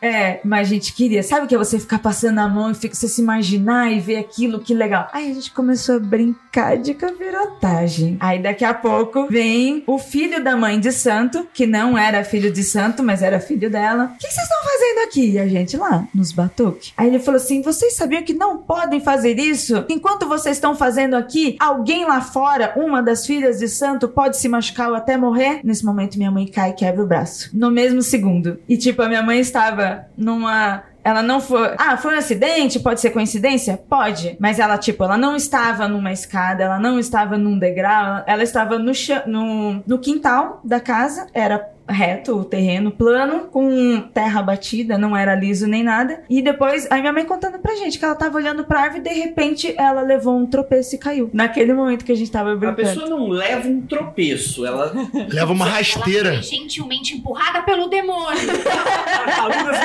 É, 0.00 0.40
mas 0.44 0.68
a 0.68 0.70
gente 0.70 0.92
queria. 0.92 1.22
Sabe 1.22 1.44
o 1.44 1.48
que 1.48 1.54
é 1.54 1.58
você 1.58 1.78
ficar 1.78 1.98
passando 1.98 2.38
a 2.38 2.48
mão 2.48 2.70
e 2.70 2.74
fica, 2.74 2.94
você 2.94 3.08
se 3.08 3.20
imaginar 3.20 3.92
e 3.92 4.00
ver 4.00 4.16
aquilo, 4.16 4.60
que 4.60 4.74
legal. 4.74 5.08
Aí 5.12 5.30
a 5.30 5.34
gente 5.34 5.50
começou 5.52 5.96
a 5.96 5.98
brincar 5.98 6.76
de 6.76 6.94
cavirotagem. 6.94 8.16
Aí 8.20 8.40
daqui 8.40 8.64
a 8.64 8.74
pouco 8.74 9.26
vem 9.28 9.82
o 9.86 9.98
filho 9.98 10.42
da 10.42 10.56
mãe 10.56 10.80
de 10.80 10.92
santo, 10.92 11.46
que 11.52 11.66
não 11.66 11.96
era 11.96 12.24
filho 12.24 12.52
de 12.52 12.62
santo, 12.62 13.02
mas 13.02 13.22
era 13.22 13.40
filho 13.40 13.70
dela. 13.70 14.12
O 14.14 14.18
que 14.18 14.26
vocês 14.26 14.42
estão 14.42 14.58
fazendo 14.64 15.08
aqui? 15.08 15.30
E 15.32 15.38
a 15.38 15.48
gente 15.48 15.76
lá, 15.76 16.06
nos 16.14 16.32
batuque. 16.42 16.92
Aí 16.96 17.08
ele 17.08 17.18
falou 17.18 17.36
assim: 17.36 17.62
vocês 17.62 17.94
sabiam 17.94 18.22
que 18.22 18.34
não 18.34 18.58
podem 18.58 19.00
fazer 19.00 19.38
isso? 19.38 19.84
Enquanto 19.88 20.28
vocês 20.28 20.56
estão 20.56 20.74
fazendo 20.74 21.14
aqui, 21.14 21.56
alguém 21.58 22.04
lá 22.04 22.20
fora, 22.20 22.72
uma 22.76 23.02
das 23.02 23.26
filhas 23.26 23.58
de 23.58 23.68
santo, 23.68 24.08
pode 24.08 24.36
se 24.36 24.48
machucar 24.48 24.90
ou 24.90 24.94
até 24.94 25.16
morrer? 25.16 25.60
Nesse 25.64 25.84
momento, 25.84 26.18
minha 26.18 26.30
mãe 26.30 26.46
cai 26.46 26.70
e 26.70 26.74
quebra 26.74 27.02
o 27.02 27.06
braço. 27.06 27.50
No 27.52 27.70
mesmo 27.70 28.02
segundo. 28.02 28.58
E 28.68 28.76
tipo, 28.76 29.02
a 29.02 29.08
minha 29.08 29.22
mãe 29.22 29.40
estava 29.40 30.06
numa. 30.16 30.84
Ela 31.02 31.22
não 31.22 31.40
foi. 31.40 31.74
Ah, 31.78 31.96
foi 31.96 32.14
um 32.14 32.18
acidente? 32.18 32.78
Pode 32.78 33.00
ser 33.00 33.10
coincidência? 33.10 33.78
Pode. 33.88 34.36
Mas 34.38 34.58
ela, 34.58 34.76
tipo, 34.76 35.02
ela 35.02 35.16
não 35.16 35.34
estava 35.34 35.88
numa 35.88 36.12
escada, 36.12 36.64
ela 36.64 36.78
não 36.78 36.98
estava 36.98 37.38
num 37.38 37.58
degrau, 37.58 38.22
ela, 38.26 38.42
estava 38.42 38.78
no, 38.78 38.92
no, 39.26 39.82
no 39.86 39.98
quintal 39.98 40.60
da 40.62 40.78
casa. 40.78 41.26
Era 41.32 41.58
reto, 41.90 42.36
o 42.36 42.44
terreno 42.44 42.90
plano, 42.90 43.48
com 43.48 44.00
terra 44.14 44.42
batida, 44.42 44.96
não 44.96 45.16
era 45.16 45.34
liso 45.34 45.66
nem 45.66 45.82
nada. 45.82 46.22
E 46.30 46.40
depois, 46.42 46.90
aí 46.90 47.00
minha 47.00 47.12
mãe 47.12 47.24
contando 47.24 47.58
pra 47.58 47.74
gente 47.76 47.98
que 47.98 48.04
ela 48.04 48.14
tava 48.14 48.36
olhando 48.36 48.64
pra 48.64 48.80
árvore 48.82 49.00
e 49.00 49.02
de 49.02 49.14
repente 49.20 49.74
ela 49.76 50.02
levou 50.02 50.36
um 50.36 50.46
tropeço 50.46 50.94
e 50.94 50.98
caiu. 50.98 51.30
Naquele 51.32 51.72
momento 51.72 52.04
que 52.04 52.12
a 52.12 52.16
gente 52.16 52.30
tava 52.30 52.52
A 52.52 52.56
brincando. 52.56 52.76
pessoa 52.76 53.08
não 53.08 53.28
leva 53.28 53.68
um 53.68 53.80
tropeço, 53.82 54.64
ela 54.66 54.92
Leva 55.32 55.52
uma 55.52 55.66
Ela 55.66 55.76
rasteira. 55.76 56.34
foi 56.34 56.42
gentilmente 56.42 57.16
empurrada 57.16 57.62
pelo 57.62 57.88
demônio. 57.88 58.40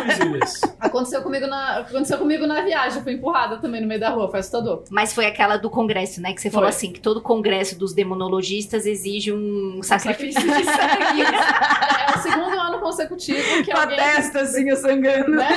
Invisíveis. 0.05 0.61
Aconteceu 0.79 1.21
comigo, 1.21 1.47
na, 1.47 1.79
aconteceu 1.79 2.17
comigo 2.17 2.45
na 2.45 2.61
viagem, 2.61 3.01
fui 3.01 3.13
empurrada 3.13 3.57
também 3.57 3.81
no 3.81 3.87
meio 3.87 3.99
da 3.99 4.09
rua, 4.09 4.29
foi 4.29 4.39
assustador. 4.39 4.83
Mas 4.89 5.13
foi 5.13 5.25
aquela 5.25 5.57
do 5.57 5.69
congresso, 5.69 6.21
né? 6.21 6.33
Que 6.33 6.41
você 6.41 6.49
falou 6.49 6.69
Foi. 6.69 6.75
assim, 6.77 6.91
que 6.91 6.99
todo 6.99 7.21
congresso 7.21 7.77
dos 7.77 7.93
demonologistas 7.93 8.85
exige 8.85 9.31
um 9.31 9.79
sacrifício 9.81 10.41
de 10.41 10.63
sangue. 10.63 11.23
É 12.07 12.17
o 12.17 12.21
segundo 12.21 12.59
ano 12.59 12.79
consecutivo 12.79 13.63
que 13.63 13.71
Com 13.71 13.77
a 13.77 13.81
alguém. 13.83 13.97
testa 13.97 14.41
assim, 14.41 14.75
sangrando. 14.75 15.31
Né? 15.31 15.47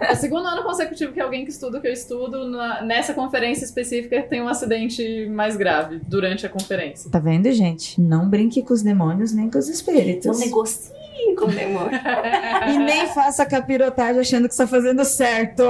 É 0.00 0.12
o 0.12 0.16
segundo 0.16 0.46
ano 0.46 0.62
consecutivo 0.62 1.12
que 1.12 1.20
alguém 1.20 1.44
que 1.44 1.50
estuda 1.50 1.78
o 1.78 1.80
que 1.80 1.88
eu 1.88 1.92
estudo, 1.92 2.48
na- 2.48 2.82
nessa 2.82 3.14
conferência 3.14 3.64
específica, 3.64 4.22
tem 4.22 4.42
um 4.42 4.48
acidente 4.48 5.26
mais 5.28 5.56
grave 5.56 6.00
durante 6.06 6.44
a 6.46 6.48
conferência. 6.48 7.10
Tá 7.10 7.18
vendo, 7.18 7.50
gente? 7.52 8.00
Não 8.00 8.28
brinque 8.28 8.62
com 8.62 8.74
os 8.74 8.82
demônios 8.82 9.32
nem 9.32 9.50
com 9.50 9.58
os 9.58 9.66
Não 9.66 9.74
espíritos. 9.74 10.38
negocie 10.40 10.92
com 11.38 11.44
o 11.46 11.50
demônio. 11.50 11.90
E 12.68 12.78
nem 12.78 13.06
faça 13.08 13.46
capirotagem 13.46 14.20
achando 14.20 14.46
que 14.46 14.52
está 14.54 14.66
fazendo 14.66 15.04
certo. 15.04 15.62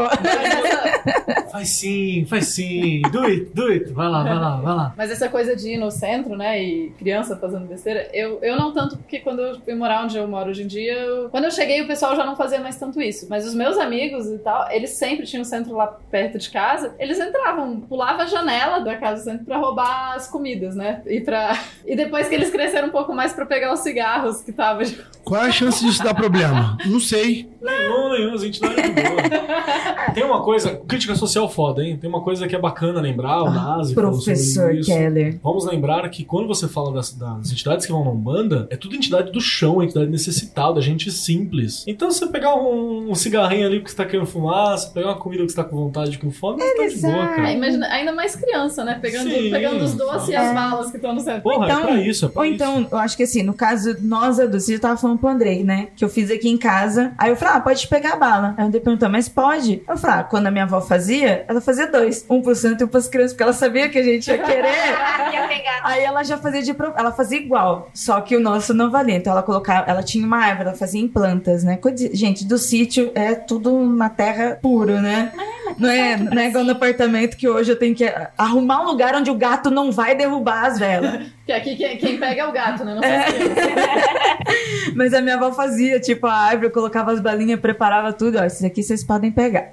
Faz 1.55 1.69
sim, 1.69 2.27
faz 2.29 2.49
sim. 2.49 3.01
Do 3.13 3.21
it, 3.21 3.45
do 3.55 3.67
it. 3.69 3.93
Vai 3.93 4.09
lá, 4.09 4.25
vai 4.25 4.35
lá, 4.35 4.57
vai 4.57 4.75
lá. 4.75 4.95
Mas 4.97 5.09
essa 5.13 5.29
coisa 5.29 5.55
de 5.55 5.75
ir 5.75 5.77
no 5.79 5.89
centro, 5.89 6.37
né, 6.37 6.61
e 6.61 6.91
criança 6.99 7.37
fazendo 7.37 7.65
besteira, 7.69 8.09
eu, 8.13 8.41
eu 8.43 8.57
não 8.57 8.73
tanto, 8.73 8.97
porque 8.97 9.21
quando 9.21 9.41
eu 9.41 9.61
fui 9.61 9.73
morar 9.73 10.03
onde 10.03 10.19
eu 10.19 10.27
moro 10.27 10.51
hoje 10.51 10.65
em 10.65 10.67
dia, 10.67 10.95
eu- 10.95 11.29
quando 11.29 11.45
eu 11.45 11.53
cheguei 11.53 11.81
o 11.81 11.87
pessoal 11.87 12.17
já 12.17 12.27
não 12.27 12.35
fazia 12.35 12.59
mais 12.59 12.75
tanto 12.77 13.01
isso. 13.01 13.29
Mas 13.31 13.47
os 13.47 13.55
meus 13.55 13.79
amigos 13.79 14.27
e 14.27 14.39
tal, 14.39 14.69
eles 14.73 14.91
sempre 14.91 15.27
tinham 15.27 15.43
um 15.43 15.45
centro 15.45 15.77
lá 15.77 15.87
perto 16.11 16.39
de 16.39 16.51
casa, 16.51 16.93
eles 16.99 17.21
entravam, 17.21 17.79
pulavam 17.83 18.23
a 18.23 18.27
janela 18.27 18.81
da 18.81 18.97
casa 18.97 19.21
do 19.23 19.25
centro 19.25 19.45
pra 19.45 19.57
roubar 19.57 20.15
as 20.17 20.27
comidas, 20.27 20.75
né, 20.75 21.03
e 21.07 21.21
pra... 21.21 21.57
E 21.87 21.95
depois 21.95 22.27
que 22.29 22.35
eles 22.35 22.49
cresceram 22.51 22.89
um 22.89 22.91
pouco 22.91 23.15
mais 23.15 23.35
pra 23.35 23.45
pegar 23.45 23.71
os 23.73 23.81
cigarros 23.81 24.41
que 24.41 24.51
tava... 24.51 24.83
Qual 25.23 25.41
é 25.45 25.49
a 25.49 25.53
chance 25.53 25.85
disso 25.85 26.03
dar 26.03 26.15
problema? 26.15 26.79
Não 26.87 26.99
sei. 26.99 27.47
Nenhum, 27.61 28.11
nenhum, 28.11 28.33
a 28.35 28.39
gente 28.39 28.61
não 28.63 28.71
é 28.71 28.75
de 28.75 28.89
boa. 28.91 30.13
Tem 30.15 30.25
uma 30.25 30.43
coisa, 30.43 30.81
crítica 30.89 31.15
social 31.15 31.44
foda, 31.49 31.83
hein? 31.85 31.97
Tem 31.97 32.09
uma 32.09 32.21
coisa 32.23 32.47
que 32.47 32.55
é 32.55 32.59
bacana 32.59 33.01
lembrar, 33.01 33.43
o 33.43 33.51
Nazi 33.51 33.95
falou 33.95 34.13
sobre 34.15 34.25
Professor 34.35 34.75
isso. 34.75 34.91
Keller. 34.91 35.39
Vamos 35.43 35.65
lembrar 35.67 36.09
que 36.09 36.25
quando 36.25 36.47
você 36.49 36.69
fala 36.69 36.93
das, 36.93 37.13
das 37.13 37.51
entidades 37.53 37.87
que 37.87 37.93
vão 37.93 38.05
na 38.05 38.11
Umbanda, 38.11 38.67
é 38.71 38.77
tudo 38.77 38.95
entidade 38.97 39.31
do 39.33 39.41
chão, 39.41 39.83
entidade 39.83 40.11
necessitada, 40.11 40.81
gente 40.81 41.11
simples. 41.11 41.85
Então, 41.87 42.11
se 42.11 42.19
você 42.21 42.27
pegar 42.27 42.55
um, 42.55 43.11
um 43.11 43.15
cigarrinho 43.15 43.67
ali 43.67 43.81
que 43.81 43.91
você 43.91 43.97
tá 43.97 44.05
querendo 44.05 44.27
fumar, 44.27 44.77
você 44.79 44.89
pegar 44.91 45.09
uma 45.09 45.17
comida 45.19 45.43
que 45.45 45.51
você 45.51 45.57
tá 45.57 45.65
com 45.65 45.77
vontade 45.77 46.19
com 46.19 46.31
fome, 46.31 46.59
tá 46.59 46.87
de 46.87 46.97
boa, 47.01 47.25
Ah, 47.25 47.29
cara. 47.35 47.53
imagina, 47.53 47.87
ainda 47.89 48.13
mais 48.13 48.35
criança, 48.37 48.85
né, 48.85 48.99
pegando, 49.01 49.31
Sim. 49.31 49.51
pegando 49.51 49.83
os 49.85 49.95
doces 49.95 50.29
e 50.29 50.37
as 50.37 50.55
balas 50.55 50.91
que 50.91 50.97
estão 50.97 51.15
no 51.15 51.21
centro. 51.21 51.43
Porra, 51.43 51.67
é 51.71 51.81
pra 51.81 52.01
isso, 52.01 52.27
é 52.27 52.29
pra 52.29 52.41
ou 52.41 52.45
isso. 52.47 52.55
então, 52.55 52.87
eu 52.91 52.99
acho 52.99 53.17
que 53.17 53.23
assim, 53.23 53.43
no 53.43 53.55
caso, 53.55 53.97
nós 54.01 54.39
adultos, 54.39 54.69
eu 54.69 54.81
tava 54.81 54.97
falando 54.97 55.19
pro 55.19 55.29
Andrei, 55.29 55.63
né? 55.65 55.89
Que 55.97 56.05
eu 56.05 56.09
fiz 56.09 56.31
aqui 56.31 56.49
em 56.49 56.57
casa. 56.57 57.13
Aí 57.19 57.31
eu 57.31 57.37
falei, 57.37 57.55
ah, 57.57 57.61
pode 57.61 57.87
pegar 57.89 58.15
a 58.15 58.17
bala. 58.17 58.55
Aí 58.57 58.65
o 58.65 58.67
Andrei 58.69 58.81
perguntou, 58.81 59.09
mas 59.09 59.29
pode? 59.29 59.83
Eu 59.89 59.97
falei, 59.97 60.21
ah, 60.21 60.25
quando 60.25 60.47
a 60.47 60.51
minha 60.51 60.65
avó 60.65 60.81
fazia, 60.81 61.34
ela 61.49 61.61
fazia 61.61 61.87
dois. 61.87 62.25
Um 62.29 62.41
pro 62.43 62.55
santo 62.55 62.83
e 62.83 62.85
um 62.85 62.89
pras 62.89 63.09
crianças, 63.09 63.33
porque 63.33 63.43
ela 63.43 63.53
sabia 63.53 63.89
que 63.89 63.99
a 63.99 64.03
gente 64.03 64.29
ia 64.29 64.39
querer. 64.39 64.65
Ia 65.33 65.49
pegar. 65.49 65.81
Aí 65.83 66.03
ela 66.03 66.23
já 66.23 66.39
fazia 66.39 66.63
de 66.63 66.75
pro... 66.75 66.93
ela 66.97 67.13
fazia 67.13 67.39
igual, 67.39 67.91
só 67.93 68.21
que 68.21 68.37
o 68.37 68.41
nosso 68.41 68.73
não 68.73 68.91
valia. 68.91 69.17
Então 69.17 69.33
ela 69.33 69.43
colocava, 69.43 69.91
ela 69.91 70.03
tinha 70.03 70.25
uma 70.25 70.39
árvore, 70.39 70.69
ela 70.69 70.77
fazia 70.77 71.01
em 71.01 71.09
plantas, 71.09 71.65
né? 71.65 71.79
Gente, 72.13 72.45
do 72.45 72.59
sítio 72.59 73.11
é 73.15 73.35
tudo 73.35 73.85
na 73.87 74.09
terra 74.09 74.59
puro, 74.63 75.01
né? 75.01 75.33
Não 75.79 75.89
é, 75.89 76.17
não 76.17 76.43
é 76.43 76.49
igual 76.49 76.65
no 76.65 76.73
apartamento 76.73 77.37
que 77.37 77.49
hoje 77.49 77.73
eu 77.73 77.79
tenho 77.79 77.95
que 77.95 78.05
arrumar 78.37 78.83
um 78.83 78.87
lugar 78.87 79.15
onde 79.15 79.31
o 79.31 79.35
gato 79.35 79.71
não 79.71 79.91
vai 79.91 80.15
derrubar 80.15 80.67
as 80.67 80.79
velas. 80.79 81.27
Que 81.47 81.53
aqui 81.53 81.77
quem, 81.77 81.99
quem 81.99 82.19
pega 82.19 82.43
é 82.43 82.47
o 82.47 82.53
gato, 82.53 82.85
né, 82.85 82.95
não 82.95 83.03
sei 83.03 83.17
as 83.17 83.25
crianças. 83.35 84.95
Mas 84.95 85.13
a 85.13 85.21
minha 85.21 85.35
avó 85.35 85.53
fazia, 85.53 86.01
tipo, 86.01 86.27
a 86.27 86.35
árvore, 86.35 86.67
eu 86.67 86.71
colocava 86.71 87.13
as 87.13 87.21
balinhas, 87.21 87.61
preparava 87.61 88.13
tudo. 88.13 88.39
Ó, 88.39 88.45
esses 88.45 88.65
aqui 88.65 88.83
vocês 88.83 89.05
podem 89.05 89.31
pegar. 89.31 89.71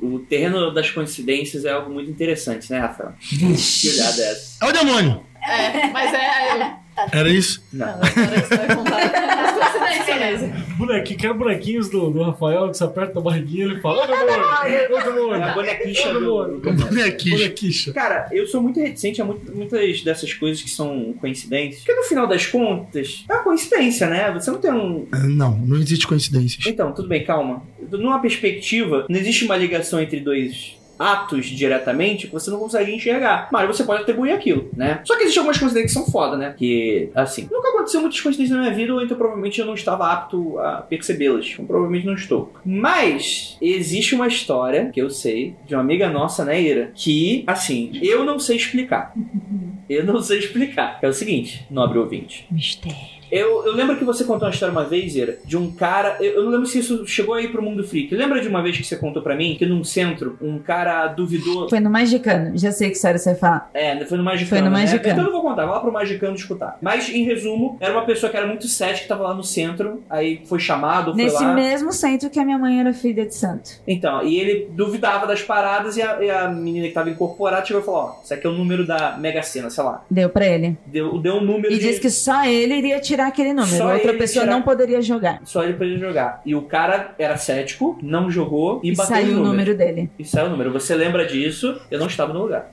O 0.00 0.18
terreno 0.20 0.72
das 0.72 0.90
coincidências 0.90 1.64
é 1.64 1.70
algo 1.70 1.92
muito 1.92 2.10
interessante, 2.10 2.70
né, 2.70 2.78
Rafael? 2.78 3.12
Que 3.20 3.90
olhada 3.90 4.22
é 4.22 4.30
essa? 4.32 4.64
É 4.64 4.68
o 4.68 4.72
demônio. 4.72 5.20
É, 5.42 5.86
mas 5.88 6.14
é... 6.14 6.81
Era 7.10 7.28
isso? 7.28 7.62
Não. 7.72 7.86
Agora 7.88 8.40
você 8.46 8.56
vai 8.56 8.76
contar 8.76 9.02
as 9.02 9.52
coincidências 9.72 10.18
mesmo. 10.40 10.62
Bonequinho, 10.76 11.18
quero 11.18 11.34
bonequinhos 11.34 11.88
do, 11.90 12.10
do 12.10 12.22
Rafael 12.22 12.70
que 12.70 12.76
você 12.76 12.84
aperta 12.84 13.18
a 13.18 13.22
barriguinha 13.22 13.66
e 13.66 13.70
ele 13.72 13.80
fala: 13.80 14.02
Ô 14.04 14.06
demônio! 14.06 14.96
Ô 14.96 15.02
demônio! 15.02 15.34
É 15.34 15.50
a 15.50 15.54
bonequicha 15.54 16.12
do. 16.14 16.60
Bonequicha. 16.60 17.92
Cara, 17.92 18.28
eu 18.32 18.46
sou 18.46 18.62
muito 18.62 18.80
reticente 18.80 19.20
a 19.20 19.24
muito- 19.24 19.54
muitas 19.54 20.02
dessas 20.02 20.32
coisas 20.34 20.62
que 20.62 20.70
são 20.70 21.14
coincidências. 21.20 21.82
Porque 21.84 21.94
no 22.00 22.04
final 22.06 22.26
das 22.26 22.46
contas, 22.46 23.24
é 23.28 23.32
uma 23.34 23.42
coincidência, 23.42 24.08
né? 24.08 24.30
Você 24.32 24.50
não 24.50 24.58
tem 24.58 24.72
um. 24.72 25.06
Não, 25.28 25.56
não 25.58 25.76
existe 25.76 26.06
coincidências. 26.06 26.64
Então, 26.66 26.92
tudo 26.92 27.08
bem, 27.08 27.24
calma. 27.24 27.62
Numa 27.90 28.20
perspectiva, 28.20 29.06
não 29.08 29.18
existe 29.18 29.44
uma 29.44 29.56
ligação 29.56 30.00
entre 30.00 30.20
dois 30.20 30.76
atos 31.02 31.46
diretamente 31.46 32.26
que 32.26 32.32
você 32.32 32.50
não 32.50 32.58
consegue 32.58 32.94
enxergar. 32.94 33.48
Mas 33.52 33.66
você 33.66 33.84
pode 33.84 34.02
atribuir 34.02 34.32
aquilo, 34.32 34.70
né? 34.76 35.00
Só 35.04 35.16
que 35.16 35.22
existem 35.22 35.40
algumas 35.40 35.58
coincidências 35.58 35.92
que 35.92 35.98
são 35.98 36.10
foda, 36.10 36.36
né? 36.36 36.54
Que, 36.56 37.10
assim, 37.14 37.48
nunca 37.50 37.68
aconteceu 37.70 38.00
muitas 38.00 38.20
coincidências 38.20 38.56
na 38.56 38.62
minha 38.64 38.74
vida, 38.74 38.94
ou 38.94 39.02
então 39.02 39.16
provavelmente 39.16 39.60
eu 39.60 39.66
não 39.66 39.74
estava 39.74 40.10
apto 40.10 40.58
a 40.58 40.82
percebê-las. 40.82 41.50
Então, 41.52 41.66
provavelmente 41.66 42.06
não 42.06 42.14
estou. 42.14 42.52
Mas, 42.64 43.56
existe 43.60 44.14
uma 44.14 44.28
história 44.28 44.90
que 44.92 45.00
eu 45.00 45.10
sei, 45.10 45.54
de 45.66 45.74
uma 45.74 45.82
amiga 45.82 46.08
nossa, 46.08 46.44
né, 46.44 46.60
Ira? 46.60 46.92
Que, 46.94 47.44
assim, 47.46 47.98
eu 48.02 48.24
não 48.24 48.38
sei 48.38 48.56
explicar. 48.56 49.12
Eu 49.88 50.06
não 50.06 50.22
sei 50.22 50.38
explicar. 50.38 50.98
É 51.02 51.08
o 51.08 51.12
seguinte, 51.12 51.66
nobre 51.70 51.98
ouvinte. 51.98 52.46
Mistério. 52.50 53.21
Eu, 53.32 53.64
eu 53.64 53.72
lembro 53.74 53.96
que 53.96 54.04
você 54.04 54.24
contou 54.24 54.46
uma 54.46 54.52
história 54.52 54.70
uma 54.72 54.84
vez, 54.84 55.16
Ira, 55.16 55.38
de 55.42 55.56
um 55.56 55.70
cara. 55.72 56.18
Eu, 56.20 56.34
eu 56.34 56.44
não 56.44 56.50
lembro 56.50 56.66
se 56.66 56.78
isso 56.80 57.06
chegou 57.06 57.34
aí 57.34 57.48
pro 57.48 57.62
mundo 57.62 57.82
freak. 57.82 58.14
Lembra 58.14 58.42
de 58.42 58.46
uma 58.48 58.62
vez 58.62 58.76
que 58.76 58.84
você 58.84 58.94
contou 58.94 59.22
pra 59.22 59.34
mim 59.34 59.56
que 59.58 59.64
num 59.64 59.82
centro 59.82 60.36
um 60.40 60.58
cara 60.58 61.06
duvidou. 61.06 61.66
Foi 61.70 61.80
no 61.80 61.88
Magicano. 61.88 62.52
Já 62.58 62.70
sei 62.70 62.90
que 62.90 62.96
história 62.96 63.18
você 63.18 63.30
vai 63.30 63.38
falar. 63.38 63.70
É, 63.72 64.04
foi 64.04 64.18
no 64.18 64.24
Magicano. 64.24 64.48
Foi 64.50 64.58
no 64.60 64.70
né? 64.76 64.82
Magicano. 64.82 65.12
Então 65.14 65.24
eu 65.24 65.32
não 65.32 65.32
vou 65.32 65.42
contar, 65.48 65.64
vai 65.64 65.74
lá 65.74 65.80
pro 65.80 65.90
Magicano 65.90 66.36
escutar. 66.36 66.76
Mas, 66.82 67.08
em 67.08 67.24
resumo, 67.24 67.78
era 67.80 67.92
uma 67.92 68.04
pessoa 68.04 68.28
que 68.30 68.36
era 68.36 68.46
muito 68.46 68.68
cética, 68.68 69.00
que 69.02 69.08
tava 69.08 69.22
lá 69.22 69.34
no 69.34 69.42
centro, 69.42 70.02
aí 70.10 70.42
foi 70.44 70.58
chamado, 70.58 71.14
foi 71.14 71.22
Nesse 71.24 71.42
lá. 71.42 71.54
mesmo 71.54 71.90
centro 71.90 72.28
que 72.28 72.38
a 72.38 72.44
minha 72.44 72.58
mãe 72.58 72.80
era 72.80 72.92
filha 72.92 73.24
de 73.24 73.34
santo. 73.34 73.70
Então, 73.88 74.22
e 74.22 74.38
ele 74.38 74.68
duvidava 74.72 75.26
das 75.26 75.40
paradas 75.40 75.96
e 75.96 76.02
a, 76.02 76.22
e 76.22 76.30
a 76.30 76.48
menina 76.48 76.86
que 76.88 76.92
tava 76.92 77.08
incorporada 77.08 77.64
chegou 77.64 77.80
e 77.80 77.84
falou: 77.84 78.00
Ó, 78.00 78.22
isso 78.22 78.34
aqui 78.34 78.46
é 78.46 78.50
o 78.50 78.52
número 78.52 78.86
da 78.86 79.16
Mega 79.16 79.42
Sena, 79.42 79.70
sei 79.70 79.82
lá. 79.84 80.04
Deu 80.10 80.28
pra 80.28 80.46
ele. 80.46 80.76
Deu, 80.84 81.18
deu 81.18 81.36
um 81.36 81.40
número 81.40 81.72
E 81.72 81.78
de. 81.78 81.86
disse 81.86 82.00
que 82.00 82.10
só 82.10 82.44
ele 82.44 82.74
iria 82.74 83.00
tirar 83.00 83.21
aquele 83.28 83.52
número. 83.52 83.76
Só 83.76 83.92
Outra 83.92 84.12
pessoa 84.14 84.44
tirar- 84.44 84.54
não 84.54 84.62
poderia 84.62 85.00
jogar. 85.02 85.40
Só 85.44 85.62
ele 85.64 85.74
podia 85.74 85.98
jogar. 85.98 86.40
E 86.44 86.54
o 86.54 86.62
cara 86.62 87.14
era 87.18 87.36
cético, 87.36 87.98
não 88.02 88.30
jogou 88.30 88.80
e, 88.82 88.90
E 88.90 88.96
bateu 88.96 89.14
saiu 89.16 89.36
o 89.38 89.40
o 89.40 89.44
número 89.44 89.76
dele. 89.76 90.10
E 90.18 90.24
saiu 90.24 90.46
o 90.46 90.50
número. 90.50 90.72
Você 90.72 90.94
lembra 90.94 91.26
disso? 91.26 91.80
Eu 91.90 91.98
não 91.98 92.06
estava 92.06 92.32
no 92.32 92.40
lugar. 92.42 92.70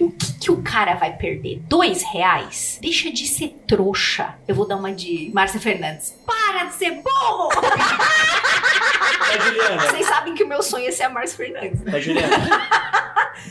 O 0.00 0.10
que, 0.10 0.32
que 0.40 0.50
o 0.50 0.62
cara 0.62 0.94
vai 0.94 1.16
perder? 1.16 1.60
Dois 1.68 2.02
reais? 2.12 2.78
Deixa 2.80 3.10
de 3.10 3.26
ser 3.26 3.56
trouxa. 3.66 4.34
Eu 4.46 4.54
vou 4.54 4.66
dar 4.66 4.76
uma 4.76 4.92
de 4.92 5.30
Márcia 5.34 5.60
Fernandes. 5.60 6.14
Para 6.26 6.64
de 6.64 6.74
ser 6.74 6.90
burro! 6.90 7.48
Mas, 9.18 9.44
Juliana, 9.44 9.82
Vocês 9.82 10.06
sabem 10.06 10.34
que 10.34 10.44
o 10.44 10.48
meu 10.48 10.62
sonho 10.62 10.88
é 10.88 10.90
ser 10.90 11.04
a 11.04 11.10
Márcia 11.10 11.36
Fernandes. 11.36 11.80
mas, 11.84 12.04
Juliana. 12.04 12.36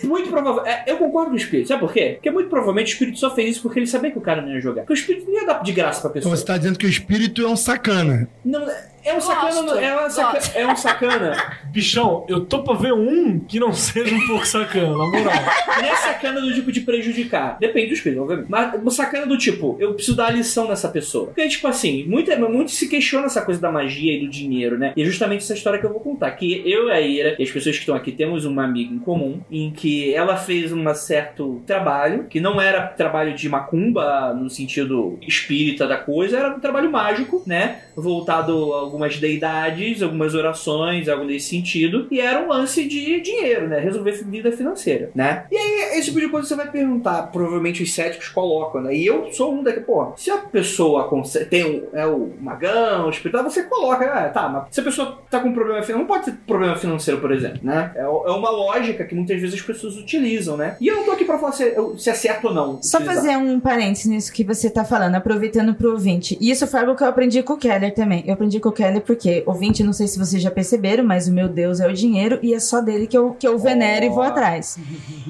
Muito 0.03 0.29
provável. 0.29 0.65
é, 0.65 0.83
eu 0.87 0.97
concordo 0.97 1.29
com 1.29 1.35
o 1.35 1.37
espírito. 1.39 1.67
Sabe 1.67 1.79
por 1.79 1.93
quê? 1.93 2.13
Porque 2.15 2.31
muito 2.31 2.49
provavelmente 2.49 2.89
o 2.89 2.93
espírito 2.93 3.19
só 3.19 3.33
fez 3.33 3.51
isso 3.51 3.61
porque 3.61 3.79
ele 3.79 3.87
sabia 3.87 4.11
que 4.11 4.17
o 4.17 4.21
cara 4.21 4.41
não 4.41 4.51
ia 4.53 4.59
jogar. 4.59 4.81
Porque 4.81 4.93
o 4.93 4.95
espírito 5.01 5.25
não 5.29 5.39
ia 5.39 5.45
dar 5.45 5.61
de 5.63 5.71
graça 5.71 6.01
pra 6.01 6.09
Então 6.09 6.13
pessoa. 6.31 6.35
você 6.35 6.45
tá 6.45 6.57
dizendo 6.57 6.77
que 6.77 6.85
o 6.85 6.89
espírito 6.89 7.41
é 7.45 7.47
um 7.47 7.55
sacana. 7.55 8.27
Não, 8.43 8.67
é 9.03 9.13
um 9.13 9.21
sacana. 9.21 9.61
Gosto, 9.61 9.77
é, 9.77 9.93
uma 9.93 10.09
saca- 10.09 10.41
é 10.59 10.67
um 10.67 10.75
sacana. 10.75 11.57
Bichão, 11.65 12.25
eu 12.27 12.41
tô 12.45 12.63
pra 12.63 12.73
ver 12.73 12.93
um 12.93 13.39
que 13.39 13.59
não 13.59 13.71
seja 13.73 14.13
um 14.13 14.27
pouco 14.27 14.45
sacana, 14.45 14.89
na 14.89 15.05
moral. 15.05 15.33
Não 15.77 15.85
é 15.85 15.95
sacana 15.95 16.41
do 16.41 16.53
tipo 16.53 16.71
de 16.71 16.81
prejudicar. 16.81 17.57
Depende 17.59 17.87
do 17.87 17.93
espírito, 17.93 18.21
obviamente. 18.21 18.47
Mas 18.49 18.73
uma 18.81 18.91
sacana 18.91 19.25
do 19.27 19.37
tipo, 19.37 19.77
eu 19.79 19.93
preciso 19.93 20.17
dar 20.17 20.27
a 20.27 20.31
lição 20.31 20.67
nessa 20.67 20.89
pessoa. 20.89 21.27
Porque, 21.27 21.47
tipo 21.47 21.67
assim, 21.67 22.03
muito, 22.05 22.35
muito 22.49 22.71
se 22.71 22.87
questiona 22.87 23.27
essa 23.27 23.41
coisa 23.41 23.61
da 23.61 23.71
magia 23.71 24.13
e 24.17 24.21
do 24.25 24.29
dinheiro, 24.29 24.77
né? 24.77 24.93
E 24.95 25.01
é 25.03 25.05
justamente 25.05 25.44
essa 25.45 25.53
história 25.53 25.79
que 25.79 25.85
eu 25.85 25.91
vou 25.91 25.99
contar. 25.99 26.31
Que 26.31 26.61
eu 26.69 26.89
e 26.89 26.91
a 26.91 27.01
Ira, 27.01 27.35
e 27.39 27.43
as 27.43 27.51
pessoas 27.51 27.75
que 27.75 27.81
estão 27.81 27.95
aqui, 27.95 28.11
temos 28.11 28.45
uma 28.45 28.63
amiga 28.63 28.93
em 28.93 28.99
comum, 28.99 29.39
em 29.49 29.71
que 29.71 30.13
ela 30.13 30.37
fez 30.37 30.71
um 30.71 30.93
certo 30.93 31.61
trabalho, 31.65 32.25
que 32.25 32.39
não 32.39 32.59
era 32.59 32.87
trabalho 32.87 33.35
de 33.35 33.49
macumba, 33.49 34.33
no 34.33 34.49
sentido 34.49 35.17
espírita 35.21 35.87
da 35.87 35.97
coisa, 35.97 36.37
era 36.37 36.55
um 36.55 36.59
trabalho 36.59 36.91
mágico, 36.91 37.43
né? 37.45 37.81
Voltado 37.95 38.73
a 38.73 38.79
algumas 38.79 39.17
deidades, 39.17 40.01
algumas 40.01 40.33
orações, 40.33 41.09
algo 41.09 41.25
nesse 41.25 41.49
sentido. 41.49 42.07
E 42.11 42.19
era 42.19 42.41
um 42.41 42.49
lance 42.49 42.87
de 42.87 43.19
dinheiro, 43.21 43.67
né? 43.67 43.79
Resolver 43.79 44.11
vida 44.23 44.51
financeira, 44.51 45.11
né? 45.13 45.45
E 45.51 45.57
aí, 45.57 45.97
esse 45.97 46.05
tipo 46.05 46.19
de 46.19 46.29
coisa 46.29 46.47
você 46.47 46.55
vai 46.55 46.69
perguntar, 46.71 47.23
provavelmente 47.31 47.83
os 47.83 47.93
céticos 47.93 48.29
colocam, 48.29 48.81
né? 48.81 48.95
E 48.95 49.05
eu 49.05 49.31
sou 49.31 49.53
um 49.53 49.63
daqui, 49.63 49.81
pô, 49.81 50.13
se 50.15 50.31
a 50.31 50.37
pessoa 50.37 51.09
tem 51.49 51.65
um, 51.65 51.83
é 51.93 52.05
o 52.05 52.31
magão, 52.39 53.07
o 53.07 53.09
espiritual, 53.09 53.43
você 53.43 53.63
coloca, 53.63 54.05
ah, 54.05 54.29
tá, 54.29 54.49
mas 54.49 54.65
se 54.71 54.79
a 54.79 54.83
pessoa 54.83 55.19
tá 55.37 55.43
com 55.43 55.53
problema 55.53 55.81
financeiro, 55.81 55.99
não 55.99 56.07
pode 56.07 56.25
ter 56.25 56.31
problema 56.47 56.75
financeiro, 56.75 57.19
por 57.21 57.31
exemplo, 57.31 57.59
né? 57.63 57.91
É, 57.95 58.01
é 58.01 58.07
uma 58.31 58.49
lógica 58.49 59.03
que 59.05 59.15
muitas 59.15 59.39
vezes 59.39 59.55
as 59.55 59.61
pessoas 59.61 59.95
utilizam, 59.97 60.57
né? 60.57 60.75
E 60.79 60.87
eu 60.87 60.95
não 60.97 61.03
tô 61.05 61.11
aqui 61.11 61.25
pra 61.25 61.37
falar 61.37 61.51
se, 61.53 61.73
se 61.97 62.09
é 62.09 62.13
certo 62.13 62.47
ou 62.47 62.53
não. 62.53 62.79
Só 62.81 62.97
utilizar. 62.97 63.15
fazer 63.23 63.37
um 63.37 63.59
parênteses 63.59 64.05
nisso 64.05 64.31
que 64.33 64.43
você 64.43 64.69
tá 64.69 64.83
falando, 64.85 65.15
aproveitando 65.15 65.73
pro 65.73 65.91
ouvinte. 65.91 66.37
E 66.41 66.49
isso 66.51 66.65
foi 66.67 66.79
algo 66.81 66.95
que 66.95 67.03
eu 67.03 67.07
aprendi 67.07 67.41
com 67.43 67.53
o 67.53 67.57
Keller 67.57 67.93
também. 67.93 68.23
Eu 68.27 68.33
aprendi 68.33 68.59
com 68.59 68.69
o 68.69 68.71
Keller 68.71 69.01
porque, 69.01 69.43
ouvinte, 69.45 69.83
não 69.83 69.93
sei 69.93 70.07
se 70.07 70.17
vocês 70.19 70.41
já 70.41 70.51
perceberam, 70.51 71.03
mas 71.03 71.27
o 71.27 71.33
meu 71.33 71.47
Deus 71.47 71.79
é 71.79 71.87
o 71.87 71.93
dinheiro 71.93 72.39
e 72.41 72.53
é 72.53 72.59
só 72.59 72.81
dele 72.81 73.07
que 73.07 73.17
eu, 73.17 73.31
que 73.33 73.47
eu 73.47 73.57
venero 73.57 74.05
e 74.05 74.09
vou 74.09 74.23
atrás. 74.23 74.77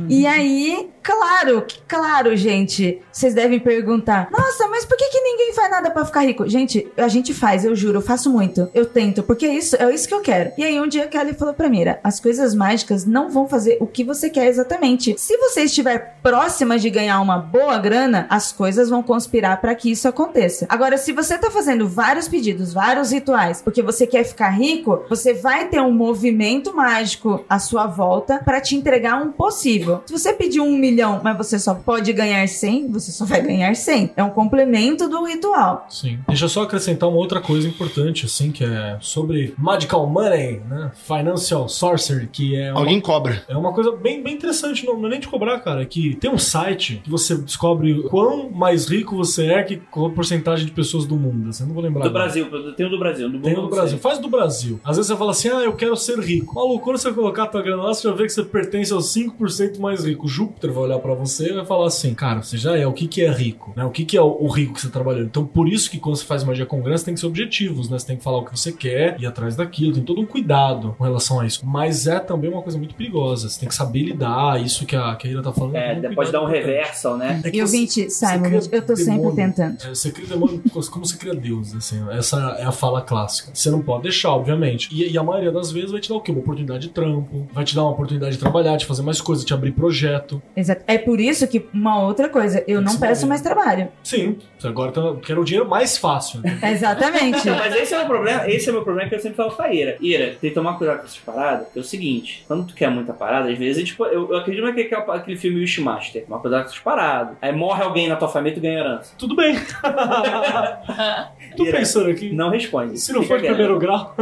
E 0.09 0.25
aí, 0.27 0.89
claro, 1.01 1.61
que- 1.63 1.79
claro, 1.87 2.35
gente, 2.35 3.01
vocês 3.11 3.33
devem 3.33 3.59
perguntar: 3.59 4.27
nossa, 4.31 4.67
mas 4.67 4.85
por 4.85 4.97
que, 4.97 5.09
que 5.09 5.19
ninguém 5.21 5.53
faz 5.53 5.69
nada 5.71 5.89
pra 5.89 6.05
ficar 6.05 6.21
rico? 6.21 6.47
Gente, 6.47 6.87
a 6.97 7.07
gente 7.07 7.33
faz, 7.33 7.63
eu 7.65 7.75
juro, 7.75 7.97
eu 7.99 8.01
faço 8.01 8.29
muito. 8.31 8.69
Eu 8.73 8.85
tento, 8.85 9.23
porque 9.23 9.45
é 9.45 9.53
isso, 9.55 9.75
é 9.77 9.93
isso 9.95 10.07
que 10.07 10.13
eu 10.13 10.21
quero. 10.21 10.51
E 10.57 10.63
aí, 10.63 10.79
um 10.79 10.87
dia 10.87 11.05
a 11.05 11.07
Kelly 11.07 11.33
falou 11.33 11.53
pra 11.53 11.69
Mira: 11.69 11.99
as 12.03 12.19
coisas 12.19 12.53
mágicas 12.53 13.05
não 13.05 13.29
vão 13.29 13.47
fazer 13.47 13.77
o 13.79 13.87
que 13.87 14.03
você 14.03 14.29
quer 14.29 14.47
exatamente. 14.47 15.15
Se 15.17 15.37
você 15.37 15.63
estiver 15.63 16.17
próxima 16.21 16.77
de 16.77 16.89
ganhar 16.89 17.19
uma 17.21 17.37
boa 17.37 17.77
grana, 17.77 18.27
as 18.29 18.51
coisas 18.51 18.89
vão 18.89 19.01
conspirar 19.01 19.59
pra 19.61 19.75
que 19.75 19.91
isso 19.91 20.07
aconteça. 20.07 20.65
Agora, 20.69 20.97
se 20.97 21.11
você 21.11 21.37
tá 21.37 21.49
fazendo 21.49 21.87
vários 21.87 22.27
pedidos, 22.27 22.73
vários 22.73 23.11
rituais, 23.11 23.61
porque 23.61 23.81
você 23.81 24.05
quer 24.05 24.23
ficar 24.23 24.49
rico, 24.49 25.03
você 25.09 25.33
vai 25.33 25.67
ter 25.67 25.81
um 25.81 25.91
movimento 25.91 26.75
mágico 26.75 27.43
à 27.49 27.59
sua 27.59 27.87
volta 27.87 28.39
pra 28.43 28.61
te 28.61 28.75
entregar 28.75 29.21
um 29.21 29.31
possível. 29.31 30.03
Se 30.05 30.13
você 30.13 30.33
pedir 30.33 30.59
um 30.59 30.77
milhão, 30.77 31.21
mas 31.23 31.37
você 31.37 31.57
só 31.57 31.73
pode 31.73 32.11
ganhar 32.13 32.47
100, 32.47 32.87
você 32.89 33.11
só 33.11 33.25
vai 33.25 33.41
ganhar 33.41 33.75
100. 33.75 34.11
É 34.15 34.23
um 34.23 34.29
complemento 34.29 35.07
do 35.07 35.23
ritual. 35.23 35.87
Sim. 35.89 36.19
Deixa 36.27 36.45
eu 36.45 36.49
só 36.49 36.63
acrescentar 36.63 37.09
uma 37.09 37.17
outra 37.17 37.39
coisa 37.39 37.67
importante, 37.67 38.25
assim, 38.25 38.51
que 38.51 38.63
é 38.63 38.97
sobre 38.99 39.53
Magical 39.86 40.07
Money, 40.07 40.61
né? 40.67 40.91
Financial 40.95 41.67
Sorcery, 41.69 42.27
que 42.27 42.55
é 42.55 42.71
uma, 42.71 42.81
Alguém 42.81 42.99
cobra. 42.99 43.43
é 43.47 43.55
uma 43.55 43.73
coisa 43.73 43.91
bem, 43.91 44.21
bem 44.21 44.33
interessante, 44.36 44.86
não, 44.86 44.97
não 44.97 45.07
é 45.07 45.11
nem 45.11 45.19
de 45.19 45.27
cobrar, 45.27 45.59
cara. 45.59 45.81
É 45.81 45.86
que 45.86 46.15
tem 46.15 46.29
um 46.29 46.38
site 46.38 47.01
que 47.03 47.09
você 47.09 47.36
descobre 47.36 48.03
quão 48.09 48.49
mais 48.49 48.88
rico 48.88 49.15
você 49.15 49.47
é 49.47 49.63
que 49.63 49.77
qual 49.77 50.07
a 50.07 50.09
porcentagem 50.11 50.65
de 50.65 50.71
pessoas 50.71 51.05
do 51.05 51.15
mundo. 51.15 51.49
Assim, 51.49 51.63
eu 51.63 51.67
não 51.67 51.73
vou 51.75 51.83
lembrar. 51.83 52.03
Do 52.03 52.09
agora. 52.09 52.25
Brasil, 52.25 52.47
tem 52.75 52.86
o 52.86 52.89
do 52.89 52.99
Brasil. 52.99 53.29
Do 53.29 53.39
Tem 53.39 53.53
o 53.53 53.61
do 53.61 53.69
Brasil. 53.69 53.89
sei. 53.91 53.99
Faz 53.99 54.19
do 54.19 54.29
Brasil. 54.29 54.79
Às 54.83 54.97
vezes 54.97 55.11
você 55.11 55.17
fala 55.17 55.31
assim, 55.31 55.49
ah, 55.49 55.61
eu 55.63 55.73
quero 55.73 55.95
ser 55.95 56.19
rico. 56.19 56.55
Maluco, 56.55 56.83
quando 56.83 56.97
você 56.97 57.11
colocar 57.11 57.43
a 57.43 57.47
tua 57.47 57.61
grana 57.61 57.83
lá, 57.83 57.93
você 57.93 58.07
já 58.07 58.13
vê 58.13 58.23
que 58.25 58.29
você 58.31 58.43
pertence 58.43 58.91
aos 58.93 59.05
5% 59.13 59.79
mais 59.79 60.03
ricos. 60.05 60.31
Júpiter 60.31 60.71
vai 60.71 60.83
olhar 60.83 60.99
pra 60.99 61.13
você 61.13 61.49
e 61.49 61.53
vai 61.53 61.65
falar 61.65 61.88
assim, 61.88 62.13
cara, 62.13 62.41
você 62.41 62.57
já 62.57 62.77
é. 62.77 62.86
O 62.86 62.93
que 62.93 63.07
que 63.07 63.21
é 63.21 63.31
rico? 63.31 63.73
Né? 63.75 63.83
O 63.86 63.89
que 63.89 64.05
que 64.05 64.17
é 64.17 64.21
o 64.21 64.36
o 64.45 64.47
rico 64.47 64.73
que 64.73 64.81
você 64.81 64.89
trabalhando? 64.89 65.25
Então, 65.25 65.45
por 65.45 65.67
isso 65.67 65.89
que 65.89 65.97
quando 65.97 66.15
você 66.17 66.25
faz 66.25 66.43
magia 66.43 66.65
com 66.65 66.81
grana, 66.81 66.97
você 66.97 67.05
tem 67.05 67.13
que 67.13 67.19
ser 67.19 67.25
objetivos, 67.25 67.89
né? 67.89 67.97
Você 67.97 68.05
tem 68.07 68.17
que 68.17 68.23
falar 68.23 68.38
o 68.39 68.45
que 68.45 68.51
você 68.57 68.71
quer, 68.71 69.19
ir 69.19 69.25
atrás 69.25 69.55
daquilo. 69.55 69.74
Tem 69.76 70.03
todo 70.03 70.21
um 70.21 70.26
cuidado 70.26 70.95
com 70.97 71.03
relação 71.03 71.39
a 71.39 71.45
isso. 71.45 71.65
Mas 71.65 72.07
é 72.07 72.19
também 72.19 72.49
uma 72.49 72.61
coisa 72.61 72.78
muito 72.78 72.95
perigosa. 72.95 73.49
Você 73.49 73.59
tem 73.59 73.69
que 73.69 73.76
saber 73.76 74.03
lidar. 74.03 74.61
Isso 74.61 74.86
que 74.86 74.95
a, 74.95 75.15
que 75.15 75.28
a 75.28 75.32
Ira 75.32 75.41
tá 75.41 75.51
falando. 75.51 75.76
É, 75.76 75.93
um 75.93 76.01
depois 76.01 76.30
cuidado 76.30 76.32
dá 76.32 76.41
um 76.43 76.51
reversal, 76.51 77.17
né? 77.17 77.41
É 77.43 77.51
que 77.51 77.57
E 77.57 77.61
ouvinte, 77.61 78.09
Simon, 78.09 78.59
eu 78.71 78.82
tô 78.82 78.95
sempre 78.95 79.32
tentando. 79.36 79.78
É, 79.84 79.89
você 79.89 80.11
cria 80.11 80.28
demônio 80.28 80.61
como 80.91 81.05
você 81.05 81.17
cria 81.17 81.34
Deus, 81.34 81.76
assim. 81.76 82.03
Essa 82.11 82.57
é 82.59 82.63
a 82.63 82.71
fala 82.71 83.01
clássica. 83.01 83.51
Você 83.53 83.69
não 83.69 83.82
pode 83.82 84.03
deixar, 84.03 84.32
obviamente. 84.32 84.89
E, 84.91 85.11
e 85.11 85.17
a 85.17 85.23
maioria 85.23 85.51
das 85.51 85.71
vezes 85.71 85.91
vai 85.91 85.99
te 85.99 86.09
dar 86.09 86.15
o 86.15 86.21
quê? 86.21 86.32
Uma 86.32 86.41
oportunidade 86.41 86.88
de 86.88 86.89
trampo, 86.89 87.47
vai 87.51 87.63
te 87.63 87.76
dar 87.76 87.84
uma 87.84 87.91
oportunidade 87.91 88.34
de 88.34 88.39
trabalhar, 88.39 88.78
de 88.78 88.86
fazer 88.86 89.01
mais 89.01 89.21
coisas, 89.21 89.45
de 89.45 89.53
abrir 89.53 89.71
projeto. 89.71 90.41
Exato. 90.55 90.84
É 90.88 90.97
por 90.97 91.19
isso 91.19 91.47
que, 91.47 91.65
uma 91.73 92.03
outra 92.03 92.30
coisa, 92.30 92.63
eu 92.67 92.82
não 92.82 92.97
peço 92.97 93.28
mais 93.28 93.41
trabalho. 93.41 93.88
Sim, 94.03 94.38
você 94.57 94.67
agora 94.67 94.91
tá, 94.91 95.15
quer 95.21 95.38
o 95.38 95.43
dinheiro 95.43 95.67
mais 95.67 95.97
fácil. 95.97 96.41
Né? 96.41 96.57
Exatamente. 96.71 97.49
Mas 97.49 97.76
esse 97.76 97.93
é 97.93 97.97
o 97.97 97.99
meu 97.99 98.09
problema, 98.09 98.49
esse 98.49 98.67
é 98.67 98.71
o 98.71 98.76
meu 98.76 98.84
problema 98.84 99.09
que 99.09 99.15
eu 99.15 99.19
sempre 99.19 99.38
falo 99.38 99.51
pra 99.66 99.74
Ira. 99.74 99.97
Ira, 99.99 100.26
tem 100.39 100.49
que 100.49 100.51
tomar 100.51 100.78
cuidado 100.78 100.99
com 100.99 101.05
essas 101.05 101.18
paradas, 101.18 101.68
é 101.76 101.80
o 101.80 101.84
seguinte, 101.84 102.43
quando 102.47 102.68
tu 102.68 102.74
quer 102.74 102.89
muita 102.89 103.13
parada, 103.13 103.49
às 103.49 103.57
vezes, 103.57 103.84
tipo, 103.84 104.05
eu, 104.05 104.32
eu 104.32 104.38
acredito 104.38 104.63
naquele 104.63 104.88
que 104.88 104.95
é 104.95 104.97
aquele 104.97 105.38
filme 105.38 105.59
Wishmaster, 105.59 106.26
tomar 106.26 106.39
cuidado 106.39 106.63
com 106.63 106.70
essas 106.70 106.80
paradas. 106.80 107.36
Aí 107.41 107.51
morre 107.51 107.84
alguém 107.84 108.07
na 108.07 108.16
tua 108.16 108.28
família 108.28 108.53
e 108.53 108.59
tu 108.59 108.61
ganha 108.61 108.80
herança. 108.80 109.13
Tudo 109.18 109.36
bem. 109.36 109.55
Tô 111.57 111.66
Ira, 111.66 111.78
pensando 111.78 112.09
aqui. 112.09 112.32
Não 112.32 112.49
responde. 112.49 112.99
Se 112.99 113.11
não 113.11 113.24
for 113.24 113.39
de 113.39 113.47
primeiro 113.47 113.80
grau. 113.80 114.16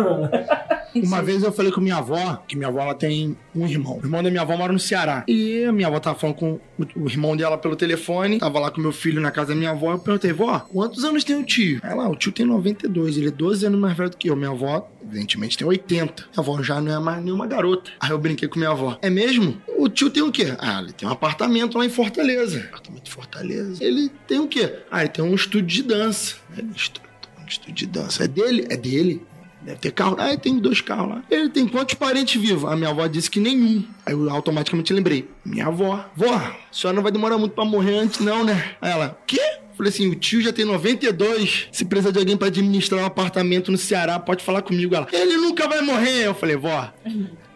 Uma 0.96 1.22
vez 1.22 1.44
eu 1.44 1.52
falei 1.52 1.72
com 1.72 1.82
minha 1.82 1.98
avó, 1.98 2.40
que 2.48 2.56
minha 2.56 2.70
avó 2.70 2.82
ela 2.82 2.96
tem 2.96 3.36
um 3.56 3.68
irmão. 3.68 3.98
O 4.02 4.06
irmão 4.06 4.24
da 4.24 4.30
minha 4.30 4.42
avó 4.42 4.56
mora 4.58 4.74
no 4.74 4.80
Ceará. 4.80 5.24
E 5.28 5.64
a 5.64 5.72
minha 5.72 5.88
avó 5.88 6.00
tava 6.00 6.18
falando 6.18 6.36
com 6.36 6.60
o- 6.80 7.08
irmão 7.10 7.36
dela 7.38 7.58
pelo 7.58 7.76
telefone. 7.76 8.40
Tava 8.40 8.60
lá 8.60 8.72
com 8.72 8.82
meu 8.82 8.92
filho 8.92 9.22
na 9.22 9.32
casa 9.32 9.50
da 9.50 9.56
minha 9.56 9.72
avó. 9.72 9.92
Eu 9.92 10.00
perguntei, 10.00 10.34
vó, 10.34 10.60
quantos 10.60 11.04
anos 11.04 11.24
tem 11.24 11.36
o 11.36 11.44
tio? 11.44 11.80
Ela, 11.84 12.08
o 12.10 12.16
tio 12.16 12.32
tem 12.32 12.46
92. 12.46 13.18
Ele 13.18 13.28
é 13.28 13.32
12 13.32 13.66
anos 13.66 13.80
mais 13.80 13.96
velho 13.96 14.10
do 14.10 14.18
que 14.18 14.30
eu. 14.30 14.36
Minha 14.36 14.50
avó, 14.52 14.90
evidentemente, 15.04 15.58
tem 15.58 15.68
80. 15.68 16.24
Minha 16.24 16.40
avó 16.40 16.62
já 16.64 16.82
não 16.82 16.92
é 16.94 17.00
mais 17.00 17.24
nenhuma 17.24 17.46
garota. 17.48 17.92
Aí 18.00 18.10
eu 18.10 18.18
brinquei 18.18 18.48
com 18.48 18.58
minha 18.58 18.72
avó. 18.72 18.98
É 19.02 19.10
mesmo? 19.10 19.62
O 19.78 19.88
tio 19.90 20.10
tem 20.10 20.24
o 20.24 20.32
quê? 20.32 20.54
Ah, 20.60 20.80
ele 20.82 20.94
tem 20.94 21.08
um 21.08 21.12
apartamento 21.12 21.78
lá 21.78 21.86
em 21.86 21.90
Fortaleza. 21.90 22.60
Apartamento 22.70 23.08
em 23.08 23.12
Fortaleza. 23.12 23.84
Ele 23.84 24.10
tem 24.28 24.40
o 24.40 24.48
quê? 24.48 24.74
Ah, 24.92 25.02
ele 25.02 25.10
tem 25.10 25.24
um 25.24 25.36
estúdio 25.36 25.68
de 25.68 25.84
dança. 25.84 26.36
Ele, 26.58 26.70
"Estu- 26.76 27.02
um 27.42 27.48
estúdio 27.48 27.74
de 27.76 27.86
dança. 27.88 28.24
É 28.24 28.28
dele? 28.28 28.66
É 28.70 28.78
dele. 28.78 29.22
Deve 29.64 29.78
ter 29.78 29.92
carro. 29.92 30.18
Ah, 30.20 30.36
tem 30.38 30.60
dois 30.60 30.82
carros 30.82 31.10
lá. 31.10 31.24
Ele 31.32 31.50
tem 31.50 31.68
quantos 31.68 31.96
parentes 31.96 32.40
vivos? 32.40 32.70
A 32.70 32.76
minha 32.76 32.90
avó 32.90 33.08
disse 33.08 33.30
que 33.30 33.40
nenhum. 33.40 33.84
Aí 34.06 34.14
eu 34.14 34.30
automaticamente 34.30 34.94
lembrei. 34.94 35.30
Minha 35.46 35.68
avó. 35.68 36.06
Vó, 36.16 36.34
a 36.34 36.56
senhora 36.72 36.96
não 36.96 37.04
vai 37.04 37.12
demorar 37.12 37.38
muito 37.38 37.54
pra 37.54 37.64
morrer 37.64 37.98
antes, 37.98 38.20
não, 38.20 38.44
né? 38.44 38.76
Aí 38.82 38.92
ela, 38.92 39.18
quê? 39.26 39.40
Falei 39.76 39.90
assim, 39.90 40.10
o 40.10 40.16
tio 40.16 40.42
já 40.42 40.54
tem 40.54 40.66
92. 40.66 41.70
Se 41.72 41.86
precisar 41.86 42.12
de 42.12 42.20
alguém 42.20 42.38
pra 42.38 42.48
administrar 42.48 43.02
um 43.02 43.06
apartamento 43.06 43.72
no 43.72 43.78
Ceará, 43.78 44.20
pode 44.20 44.44
falar 44.44 44.62
comigo. 44.62 44.94
Ela, 44.96 45.08
ele 45.12 45.38
nunca 45.38 45.68
vai 45.68 45.82
morrer. 45.82 46.28
Eu 46.28 46.36
falei, 46.36 46.56
vó, 46.56 46.92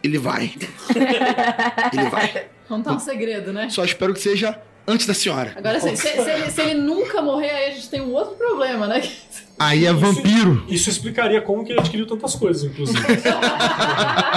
ele 0.04 0.18
vai. 0.18 0.52
ele 1.94 2.10
vai. 2.10 2.48
Contar 2.68 2.94
um 2.94 3.00
segredo, 3.00 3.54
né? 3.54 3.70
Só 3.70 3.84
espero 3.84 4.14
que 4.14 4.20
seja 4.20 4.60
antes 4.88 5.06
da 5.06 5.14
senhora. 5.14 5.54
Agora, 5.56 5.78
assim, 5.78 5.96
se, 5.96 6.08
se 6.08 6.30
ele, 6.30 6.50
se 6.50 6.62
ele 6.62 6.74
nunca 6.76 7.22
morrer, 7.22 7.50
aí 7.50 7.72
a 7.72 7.76
gente 7.76 7.90
tem 7.90 8.02
um 8.02 8.14
outro 8.14 8.36
problema, 8.36 8.88
né? 8.88 9.02
Aí 9.60 9.86
é 9.86 9.94
vampiro. 9.94 10.64
Isso 10.68 10.90
explicaria 10.90 11.42
como 11.42 11.66
que 11.66 11.72
ele 11.72 11.80
adquiriu 11.80 12.06
tantas 12.06 12.36
coisas, 12.36 12.64
inclusive. 12.64 13.00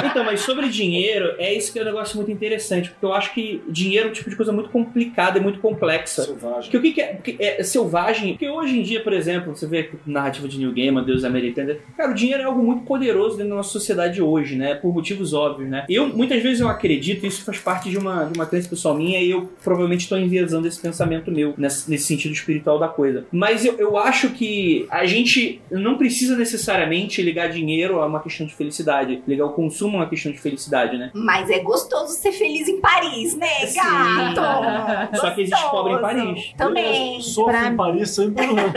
Então, 0.02 0.24
mas 0.24 0.40
sobre 0.40 0.68
dinheiro, 0.68 1.34
é 1.38 1.52
isso 1.52 1.72
que 1.72 1.78
é 1.78 1.82
um 1.82 1.84
negócio 1.84 2.16
muito 2.16 2.30
interessante, 2.30 2.90
porque 2.90 3.04
eu 3.04 3.12
acho 3.12 3.34
que 3.34 3.62
dinheiro 3.68 4.08
é 4.08 4.10
um 4.10 4.12
tipo 4.14 4.30
de 4.30 4.36
coisa 4.36 4.50
muito 4.52 4.70
complicada 4.70 5.38
e 5.38 5.42
muito 5.42 5.60
complexa. 5.60 6.22
Selvagem. 6.22 6.70
Porque 6.70 6.76
o 6.76 6.82
que, 6.82 6.92
que 6.92 7.42
é, 7.42 7.60
é 7.60 7.62
selvagem? 7.62 8.30
Porque 8.32 8.48
hoje 8.48 8.78
em 8.78 8.82
dia, 8.82 9.02
por 9.02 9.12
exemplo, 9.12 9.54
você 9.54 9.66
vê 9.66 9.90
a 9.92 10.10
narrativa 10.10 10.48
de 10.48 10.58
New 10.58 10.72
Gaiman, 10.72 11.04
Deus 11.04 11.22
Americano, 11.22 11.76
cara, 11.96 12.10
o 12.10 12.14
dinheiro 12.14 12.42
é 12.42 12.46
algo 12.46 12.62
muito 12.62 12.84
poderoso 12.84 13.36
dentro 13.36 13.50
da 13.50 13.56
nossa 13.56 13.70
sociedade 13.70 14.22
hoje, 14.22 14.56
né? 14.56 14.74
Por 14.74 14.92
motivos 14.92 15.32
óbvios, 15.32 15.68
né? 15.68 15.84
Eu, 15.88 16.08
muitas 16.08 16.42
vezes 16.42 16.60
eu 16.60 16.68
acredito, 16.68 17.26
isso 17.26 17.44
faz 17.44 17.58
parte 17.58 17.90
de 17.90 17.98
uma, 17.98 18.24
de 18.24 18.38
uma 18.38 18.46
crença 18.46 18.68
pessoal 18.68 18.94
minha, 18.94 19.20
e 19.20 19.30
eu 19.30 19.50
provavelmente 19.62 20.02
estou 20.02 20.18
enviesando 20.18 20.66
esse 20.66 20.80
pensamento 20.80 21.30
meu, 21.30 21.54
nesse, 21.56 21.90
nesse 21.90 22.04
sentido 22.04 22.32
espiritual 22.32 22.78
da 22.78 22.88
coisa. 22.88 23.26
Mas 23.30 23.64
eu, 23.64 23.74
eu 23.78 23.96
acho 23.98 24.30
que 24.30 24.86
a 24.90 25.04
gente 25.10 25.60
não 25.70 25.96
precisa 25.96 26.36
necessariamente 26.36 27.22
ligar 27.22 27.48
dinheiro 27.48 28.00
a 28.00 28.06
uma 28.06 28.20
questão 28.20 28.46
de 28.46 28.54
felicidade. 28.54 29.22
Ligar 29.26 29.46
o 29.46 29.52
consumo 29.52 29.96
a 29.96 30.00
uma 30.00 30.08
questão 30.08 30.32
de 30.32 30.38
felicidade, 30.38 30.96
né? 30.96 31.10
Mas 31.14 31.50
é 31.50 31.58
gostoso 31.60 32.14
ser 32.14 32.32
feliz 32.32 32.68
em 32.68 32.80
Paris, 32.80 33.36
né, 33.36 33.66
gato? 33.74 35.16
Só 35.16 35.30
que 35.30 35.42
existe 35.42 35.70
pobre 35.70 35.94
em 35.94 36.00
Paris. 36.00 36.54
Também. 36.56 37.20
Sofre 37.20 37.66
em 37.66 37.76
Paris 37.76 38.10
sempre 38.10 38.46
não. 38.46 38.56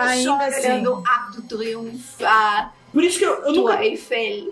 Eu 0.00 0.22
choro 0.22 0.42
olhando 0.42 1.02
Arco 1.06 1.32
do 1.32 1.42
Triunfo, 1.42 2.24
a 2.24 2.72
Por 2.92 3.04
isso 3.04 3.18
que 3.18 3.24
eu, 3.24 3.44
eu 3.44 3.52
nunca. 3.52 3.78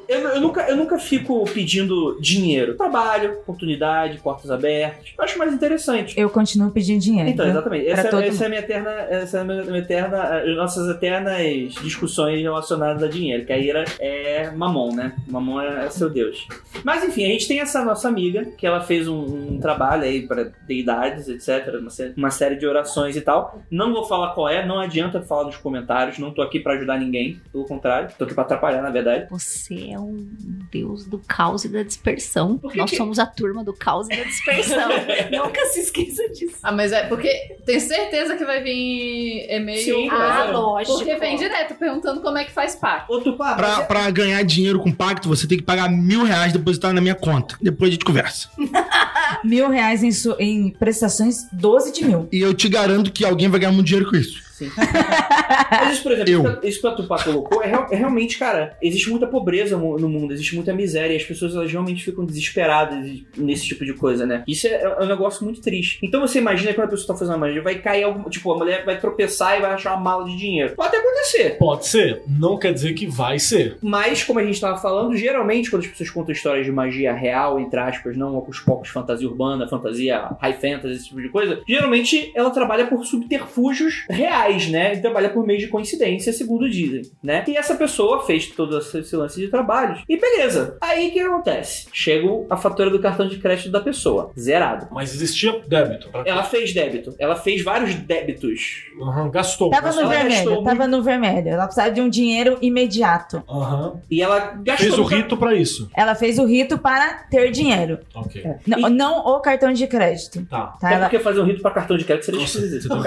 Eu, 0.09 0.19
eu 0.21 0.41
nunca, 0.41 0.63
eu 0.69 0.77
nunca 0.77 0.99
fico 0.99 1.45
pedindo 1.53 2.19
dinheiro. 2.21 2.77
Trabalho, 2.77 3.33
oportunidade, 3.41 4.19
portas 4.19 4.51
abertas. 4.51 5.13
Eu 5.17 5.25
acho 5.25 5.39
mais 5.39 5.53
interessante. 5.53 6.19
Eu 6.19 6.31
continuo 6.31 6.71
pedindo 6.71 7.01
dinheiro. 7.01 7.29
Então, 7.29 7.47
exatamente. 7.47 7.89
Essa, 7.89 8.09
todo 8.09 8.23
essa 8.23 8.45
é 8.45 8.47
a 8.47 8.49
minha 8.49 8.61
eterna. 8.61 8.91
Essa 8.91 9.39
é 9.39 9.41
a 9.41 9.45
minha, 9.45 9.65
minha 9.65 9.79
eterna. 9.79 10.39
As 10.39 10.57
nossas 10.57 10.89
eternas 10.89 11.75
discussões 11.83 12.41
relacionadas 12.41 13.03
a 13.03 13.09
dinheiro. 13.09 13.45
Que 13.45 13.53
a 13.53 13.59
Ira 13.59 13.85
é 13.99 14.51
mamon, 14.51 14.95
né? 14.95 15.15
Mamon 15.27 15.61
é, 15.61 15.87
é 15.87 15.91
seu 15.91 16.09
Deus. 16.09 16.47
Mas 16.85 17.03
enfim, 17.05 17.25
a 17.25 17.29
gente 17.29 17.49
tem 17.49 17.61
essa 17.61 17.85
nossa 17.85 18.09
amiga, 18.09 18.45
que 18.57 18.67
ela 18.67 18.81
fez 18.81 19.09
um, 19.09 19.55
um 19.55 19.59
trabalho 19.61 20.05
aí 20.05 20.27
pra 20.27 20.51
deidades, 20.67 21.29
etc. 21.29 21.75
Uma, 21.75 21.91
uma 22.17 22.31
série 22.31 22.57
de 22.57 22.67
orações 22.67 23.17
e 23.17 23.21
tal. 23.21 23.61
Não 23.71 23.93
vou 23.93 24.05
falar 24.05 24.33
qual 24.35 24.49
é, 24.49 24.65
não 24.65 24.79
adianta 24.79 25.21
falar 25.23 25.45
nos 25.45 25.57
comentários. 25.57 26.19
Não 26.19 26.33
tô 26.33 26.41
aqui 26.41 26.61
pra 26.61 26.75
ajudar 26.75 26.99
ninguém. 26.99 27.41
Pelo 27.51 27.65
contrário, 27.65 28.11
tô 28.17 28.28
aqui 28.29 28.35
pra 28.35 28.45
atrapalhar, 28.45 28.83
na 28.83 28.91
verdade. 28.91 29.27
Você 29.31 29.91
é 29.91 29.99
um 29.99 30.29
deus 30.71 31.05
do 31.05 31.19
caos 31.19 31.65
e 31.65 31.69
da 31.69 31.83
dispersão. 31.83 32.61
Nós 32.75 32.91
que- 32.91 32.97
somos 32.97 33.19
a 33.19 33.27
turma 33.27 33.65
do 33.65 33.73
caos 33.73 34.07
e 34.11 34.17
da 34.17 34.23
dispersão. 34.25 34.89
Nunca 35.33 35.65
se 35.67 35.81
esqueça 35.81 36.29
disso. 36.31 36.57
Ah, 36.63 36.73
mas 36.73 36.93
é 36.93 37.05
porque 37.07 37.29
tenho 37.67 37.81
certeza 37.81 38.37
que 38.37 38.45
vai 38.45 38.63
vir 38.63 39.47
e-mail. 39.51 39.83
Sim, 39.85 40.09
ah, 40.11 40.51
lógico. 40.53 40.99
Porque 40.99 41.17
vem 41.17 41.37
direto 41.37 41.75
perguntando 41.75 42.21
como 42.21 42.39
é 42.39 42.45
que 42.45 42.53
faz 42.53 42.75
parte. 42.77 43.11
Outro 43.11 43.37
papo. 43.37 43.57
Pra, 43.57 43.83
pra 43.83 44.11
ganhar 44.11 44.43
dinheiro 44.45 44.79
com 44.81 44.93
pacto, 44.93 45.29
você 45.29 45.47
tem 45.47 45.59
que 45.59 45.65
pagar 45.65 45.91
mil 45.91 46.25
reais 46.25 46.53
depositado 46.53 46.93
na 46.95 47.01
minha 47.01 47.15
conta. 47.15 47.57
Depois 47.61 47.89
a 47.89 47.93
gente 47.93 48.05
conversa. 48.05 48.49
Mil 49.45 49.69
reais 49.69 50.03
em, 50.03 50.11
su- 50.11 50.35
em 50.39 50.71
prestações, 50.71 51.47
12 51.53 51.93
de 51.93 52.05
mil. 52.05 52.29
E 52.33 52.41
eu 52.41 52.55
te 52.55 52.69
garanto 52.69 53.13
que 53.13 53.25
alguém 53.25 53.49
vai 53.49 53.61
ganhar 53.61 53.73
muito 53.73 53.87
dinheiro 53.87 54.09
com 54.11 54.17
isso. 54.17 54.43
Sim. 54.59 54.71
Mas 55.71 55.93
isso, 55.95 56.03
por 56.03 56.13
exemplo, 56.13 56.33
Eu. 56.33 56.69
isso 56.69 56.81
que- 56.81 56.83
que 56.83 56.87
a 56.89 56.93
Tupá 56.93 57.23
colocou, 57.23 57.63
é, 57.63 57.67
real- 57.69 57.87
é 57.91 57.97
realmente, 57.97 58.39
cara, 58.39 58.77
existe 58.83 59.11
muita 59.11 59.27
pobreza 59.27 59.77
no 59.77 60.09
mundo, 60.09 60.33
existe 60.33 60.55
muita 60.55 60.73
miséria, 60.75 61.13
e 61.13 61.17
as 61.17 61.25
pessoas 61.25 61.55
elas 61.55 61.71
realmente 61.71 62.05
ficam 62.05 62.25
desesperadas 62.25 63.07
nesse 63.37 63.67
tipo 63.67 63.85
de 63.85 63.93
coisa, 63.95 64.25
né? 64.27 64.43
Isso 64.49 64.67
é, 64.67 64.71
é 64.83 65.03
um 65.03 65.07
negócio 65.07 65.45
muito 65.45 65.61
triste. 65.61 65.99
Então 66.03 66.21
você 66.21 66.39
imagina 66.39 66.73
quando 66.75 66.89
a 66.89 66.91
pessoa 66.91 67.09
tá 67.09 67.15
fazendo 67.15 67.35
uma 67.35 67.47
magia, 67.47 67.63
vai 67.63 67.77
cair 67.77 68.03
algum. 68.05 68.29
Tipo, 68.29 68.53
a 68.53 68.57
mulher 68.59 68.85
vai 68.85 68.99
tropeçar 68.99 69.59
e 69.59 69.61
vai 69.61 69.73
achar 69.73 69.95
uma 69.95 70.01
mala 70.03 70.25
de 70.25 70.37
dinheiro. 70.37 70.75
Pode 70.75 70.97
acontecer. 70.97 71.57
Pode 71.59 71.87
ser, 71.87 72.23
não 72.29 72.59
quer 72.59 72.73
dizer 72.73 72.95
que 72.95 73.07
vai 73.07 73.39
ser. 73.39 73.77
Mas, 73.83 74.25
como 74.25 74.39
a 74.39 74.45
gente 74.45 74.61
tava 74.61 74.79
falando, 74.79 75.17
geralmente 75.17 75.71
quando 75.71 75.83
as 75.83 75.89
pessoas 75.89 76.11
contam 76.11 76.33
histórias 76.33 76.65
de 76.67 76.73
magia 76.73 77.13
real, 77.13 77.59
entre 77.61 77.79
aspas, 77.79 78.17
não 78.17 78.45
os 78.49 78.61
poucos 78.61 78.89
fantasia 78.89 79.29
urbana, 79.29 79.69
fantasia 79.69 80.31
high 80.41 80.55
fantasy, 80.55 80.95
esse 80.95 81.09
tipo 81.09 81.21
de 81.21 81.29
coisa, 81.29 81.61
geralmente 81.69 82.33
ela 82.35 82.51
trabalha 82.51 82.87
por 82.87 83.05
subterfúgios 83.05 84.05
reais, 84.09 84.48
né? 84.69 84.95
E 84.95 85.01
trabalha 85.01 85.29
por 85.31 85.47
meio 85.47 85.59
de 85.59 85.69
coincidência, 85.69 86.33
segundo 86.33 86.69
dizem, 86.69 87.03
né? 87.23 87.45
E 87.47 87.57
essa 87.57 87.75
pessoa 87.75 88.25
fez 88.25 88.47
todo 88.49 88.79
esse 88.79 89.15
lance 89.17 89.41
de 89.41 89.49
trabalhos. 89.49 90.03
E 90.09 90.17
beleza. 90.19 90.77
Aí 90.81 91.09
o 91.09 91.13
que 91.13 91.21
acontece? 91.21 91.87
Chega 91.93 92.29
a 92.51 92.57
fatura 92.57 92.91
do 92.91 92.99
cartão 93.01 93.29
de 93.29 93.39
crédito 93.39 93.71
da 93.71 93.81
pessoa, 93.81 94.31
zerado. 94.39 94.89
Mas 94.91 95.15
existia 95.15 95.61
débito. 95.69 96.09
Pra... 96.11 96.23
Ela 96.27 96.43
fez 96.43 96.73
débito. 96.73 97.15
Ela 97.19 97.37
fez 97.37 97.63
vários 97.63 97.95
débitos. 97.95 98.85
Aham, 99.01 99.31
gastou. 99.31 99.71
Tava 99.71 99.87
gastou. 99.87 100.05
no 100.05 100.13
ela 100.13 100.21
vermelho, 100.23 100.45
gastou 100.47 100.65
tava 100.65 100.87
no 100.87 101.03
vermelho. 101.03 101.49
Ela 101.49 101.65
precisava 101.65 101.91
de 101.91 102.01
um 102.01 102.09
dinheiro 102.09 102.59
imediato. 102.61 103.43
Aham. 103.49 104.01
E 104.11 104.23
ela 104.23 104.55
gastou. 104.63 104.87
Fez 104.89 104.99
o 104.99 105.05
rito 105.05 105.37
pra 105.37 105.55
isso. 105.55 105.91
Ela 105.97 106.15
fez 106.15 106.39
o 106.39 106.45
rito 106.45 106.79
para 106.79 107.25
ter 107.31 107.51
dinheiro. 107.51 107.99
Ok. 108.15 108.43
Não, 108.67 108.79
E- 108.79 108.91
não 108.91 109.19
o 109.27 109.41
cartão 109.41 109.73
de 109.73 109.87
crédito. 109.87 110.45
Tá. 110.47 110.59
Tá? 110.59 110.87
Até 110.89 110.95
Ela- 110.95 111.05
porque 111.09 111.19
fazer 111.19 111.41
um 111.41 111.45
rito 111.45 111.63
pra 111.63 111.71
cartão 111.71 111.97
de 111.97 112.05
crédito 112.05 112.25
seria 112.27 112.41
você 112.47 112.89
tá 112.89 112.95
Não, 112.95 113.03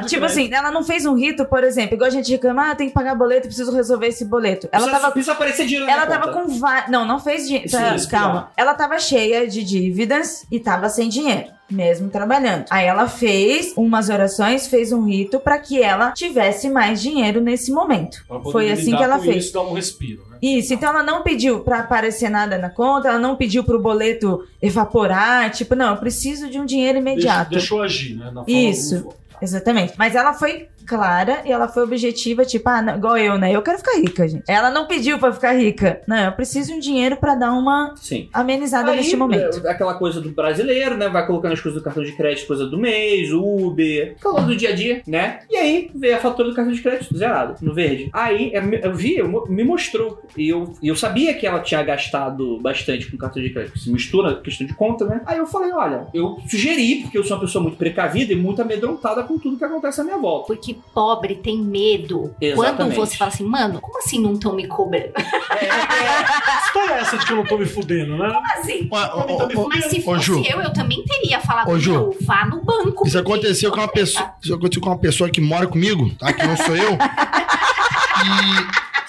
de 0.00 0.08
tipo 0.08 0.20
crédito. 0.20 0.24
assim, 0.24 0.48
ela 0.64 0.72
não 0.72 0.82
fez 0.82 1.04
um 1.04 1.14
rito, 1.14 1.44
por 1.44 1.62
exemplo, 1.62 1.94
igual 1.94 2.08
a 2.08 2.12
gente 2.12 2.30
reclama, 2.30 2.70
ah, 2.70 2.74
tem 2.74 2.88
que 2.88 2.94
pagar 2.94 3.14
boleto, 3.14 3.46
preciso 3.46 3.70
resolver 3.72 4.06
esse 4.06 4.24
boleto. 4.24 4.68
Ela 4.72 4.84
precisa, 4.84 5.00
tava 5.00 5.12
precisa 5.12 5.32
aparecer 5.32 5.66
dinheiro 5.66 5.86
na 5.86 5.92
Ela 5.92 6.06
tava 6.06 6.32
conta. 6.32 6.46
com 6.46 6.58
va... 6.58 6.84
Não, 6.88 7.04
não 7.06 7.20
fez 7.20 7.46
dinheiro. 7.46 7.68
Isso, 7.94 8.08
calma. 8.08 8.50
Ela 8.56 8.74
tava 8.74 8.98
cheia 8.98 9.46
de 9.46 9.62
dívidas 9.62 10.46
e 10.50 10.58
tava 10.58 10.88
sem 10.88 11.08
dinheiro. 11.08 11.52
Mesmo 11.70 12.10
trabalhando. 12.10 12.66
Aí 12.68 12.86
ela 12.86 13.08
fez 13.08 13.72
umas 13.74 14.10
orações, 14.10 14.66
fez 14.66 14.92
um 14.92 15.06
rito 15.06 15.40
pra 15.40 15.58
que 15.58 15.82
ela 15.82 16.12
tivesse 16.12 16.68
mais 16.68 17.00
dinheiro 17.00 17.40
nesse 17.40 17.72
momento. 17.72 18.22
Foi 18.52 18.70
assim 18.70 18.94
que 18.94 19.02
ela 19.02 19.18
fez. 19.18 19.46
Isso 19.46 19.54
dá 19.54 19.62
um 19.62 19.72
respiro, 19.72 20.22
né? 20.30 20.36
Isso, 20.42 20.74
então 20.74 20.90
ela 20.90 21.02
não 21.02 21.22
pediu 21.22 21.60
pra 21.60 21.80
aparecer 21.80 22.28
nada 22.28 22.58
na 22.58 22.68
conta, 22.68 23.08
ela 23.08 23.18
não 23.18 23.34
pediu 23.34 23.64
pro 23.64 23.80
boleto 23.80 24.46
evaporar, 24.60 25.50
tipo, 25.50 25.74
não, 25.74 25.92
eu 25.92 25.96
preciso 25.96 26.50
de 26.50 26.60
um 26.60 26.66
dinheiro 26.66 26.98
imediato. 26.98 27.52
deixou 27.52 27.80
agir, 27.80 28.16
né? 28.16 28.30
Isso. 28.46 29.08
Exatamente. 29.40 29.94
Mas 29.98 30.14
ela 30.14 30.34
foi 30.34 30.68
clara 30.86 31.42
e 31.44 31.52
ela 31.52 31.68
foi 31.68 31.82
objetiva, 31.84 32.44
tipo, 32.44 32.68
ah, 32.68 32.82
não, 32.82 32.96
igual 32.96 33.16
eu, 33.18 33.38
né? 33.38 33.52
Eu 33.54 33.62
quero 33.62 33.78
ficar 33.78 33.96
rica, 33.98 34.28
gente. 34.28 34.44
Ela 34.48 34.70
não 34.70 34.86
pediu 34.86 35.18
pra 35.18 35.32
ficar 35.32 35.52
rica. 35.52 36.00
Não, 36.06 36.16
eu 36.24 36.32
preciso 36.32 36.70
de 36.70 36.76
um 36.76 36.80
dinheiro 36.80 37.16
pra 37.16 37.34
dar 37.34 37.52
uma 37.52 37.94
Sim. 37.96 38.28
amenizada 38.32 38.90
Aí, 38.90 38.96
neste 38.98 39.16
momento. 39.16 39.66
é, 39.66 39.70
Aquela 39.70 39.94
coisa 39.94 40.20
do 40.20 40.30
brasileiro, 40.30 40.96
né? 40.96 41.08
Vai 41.08 41.26
colocando 41.26 41.52
as 41.52 41.60
coisas 41.60 41.80
do 41.80 41.84
cartão 41.84 42.02
de 42.02 42.12
crédito, 42.12 42.46
coisa 42.46 42.66
do 42.66 42.78
mês, 42.78 43.30
Uber, 43.32 44.16
falando 44.22 44.46
do 44.48 44.56
dia 44.56 44.70
a 44.70 44.74
dia, 44.74 45.02
né? 45.06 45.40
E 45.50 45.56
aí 45.56 45.90
veio 45.94 46.16
a 46.16 46.18
fatura 46.18 46.48
do 46.48 46.54
cartão 46.54 46.72
de 46.72 46.80
crédito 46.82 47.16
zerado, 47.16 47.56
no 47.62 47.74
verde. 47.74 48.10
Aí 48.12 48.50
é, 48.54 48.86
eu 48.86 48.94
vi, 48.94 49.16
eu 49.16 49.46
me 49.48 49.64
mostrou. 49.64 50.22
E 50.36 50.48
eu, 50.48 50.72
eu 50.82 50.96
sabia 50.96 51.34
que 51.34 51.46
ela 51.46 51.60
tinha 51.60 51.82
gastado 51.82 52.58
bastante 52.60 53.10
com 53.10 53.16
cartão 53.16 53.42
de 53.42 53.50
crédito. 53.50 53.78
Se 53.78 53.90
mistura 53.90 54.36
questão 54.40 54.66
de 54.66 54.74
conta, 54.74 55.04
né? 55.04 55.20
Aí 55.26 55.38
eu 55.38 55.46
falei, 55.46 55.72
olha, 55.72 56.06
eu 56.12 56.38
sugeri, 56.48 57.02
porque 57.02 57.18
eu 57.18 57.24
sou 57.24 57.36
uma 57.36 57.44
pessoa 57.44 57.62
muito 57.62 57.76
precavida 57.76 58.32
e 58.32 58.36
muito 58.36 58.60
amedrontada 58.62 59.22
com 59.22 59.38
tudo 59.38 59.56
que 59.56 59.64
acontece 59.64 60.00
à 60.00 60.04
minha 60.04 60.18
volta. 60.18 60.46
Porque 60.48 60.73
pobre 60.94 61.36
tem 61.36 61.58
medo. 61.58 62.34
Quando 62.54 62.68
Exatamente. 62.68 62.96
você 62.96 63.16
fala 63.16 63.30
assim, 63.30 63.44
mano, 63.44 63.80
como 63.80 63.98
assim 63.98 64.20
não 64.20 64.34
estão 64.34 64.54
me 64.54 64.66
cobrando? 64.66 65.12
Que 65.14 66.66
história 66.66 66.94
é 66.94 67.00
essa 67.00 67.18
de 67.18 67.26
que 67.26 67.32
eu 67.32 67.36
não 67.36 67.44
tô 67.44 67.58
me 67.58 67.66
fudendo, 67.66 68.16
né? 68.16 68.28
Como 68.28 68.46
assim? 68.52 68.88
Ué, 68.90 69.12
ô, 69.14 69.18
ô, 69.18 69.62
ô, 69.64 69.68
Mas 69.68 69.84
se 69.86 70.00
ô, 70.00 70.02
fosse 70.02 70.24
Ju. 70.24 70.42
eu, 70.48 70.60
eu 70.60 70.72
também 70.72 71.04
teria 71.04 71.40
falado, 71.40 71.70
Ô, 71.70 71.78
Ju. 71.78 71.92
meu, 71.92 72.16
vá 72.22 72.46
no 72.46 72.62
banco. 72.62 73.06
Isso 73.06 73.18
aconteceu 73.18 73.70
com 73.70 73.78
uma 73.78 73.88
pessoa. 73.88 74.32
Isso 74.42 74.54
aconteceu 74.54 74.82
com 74.82 74.88
uma 74.90 74.98
pessoa 74.98 75.30
que 75.30 75.40
mora 75.40 75.66
comigo, 75.66 76.10
tá? 76.18 76.32
Que 76.32 76.46
não 76.46 76.56
sou 76.56 76.76
eu. 76.76 76.96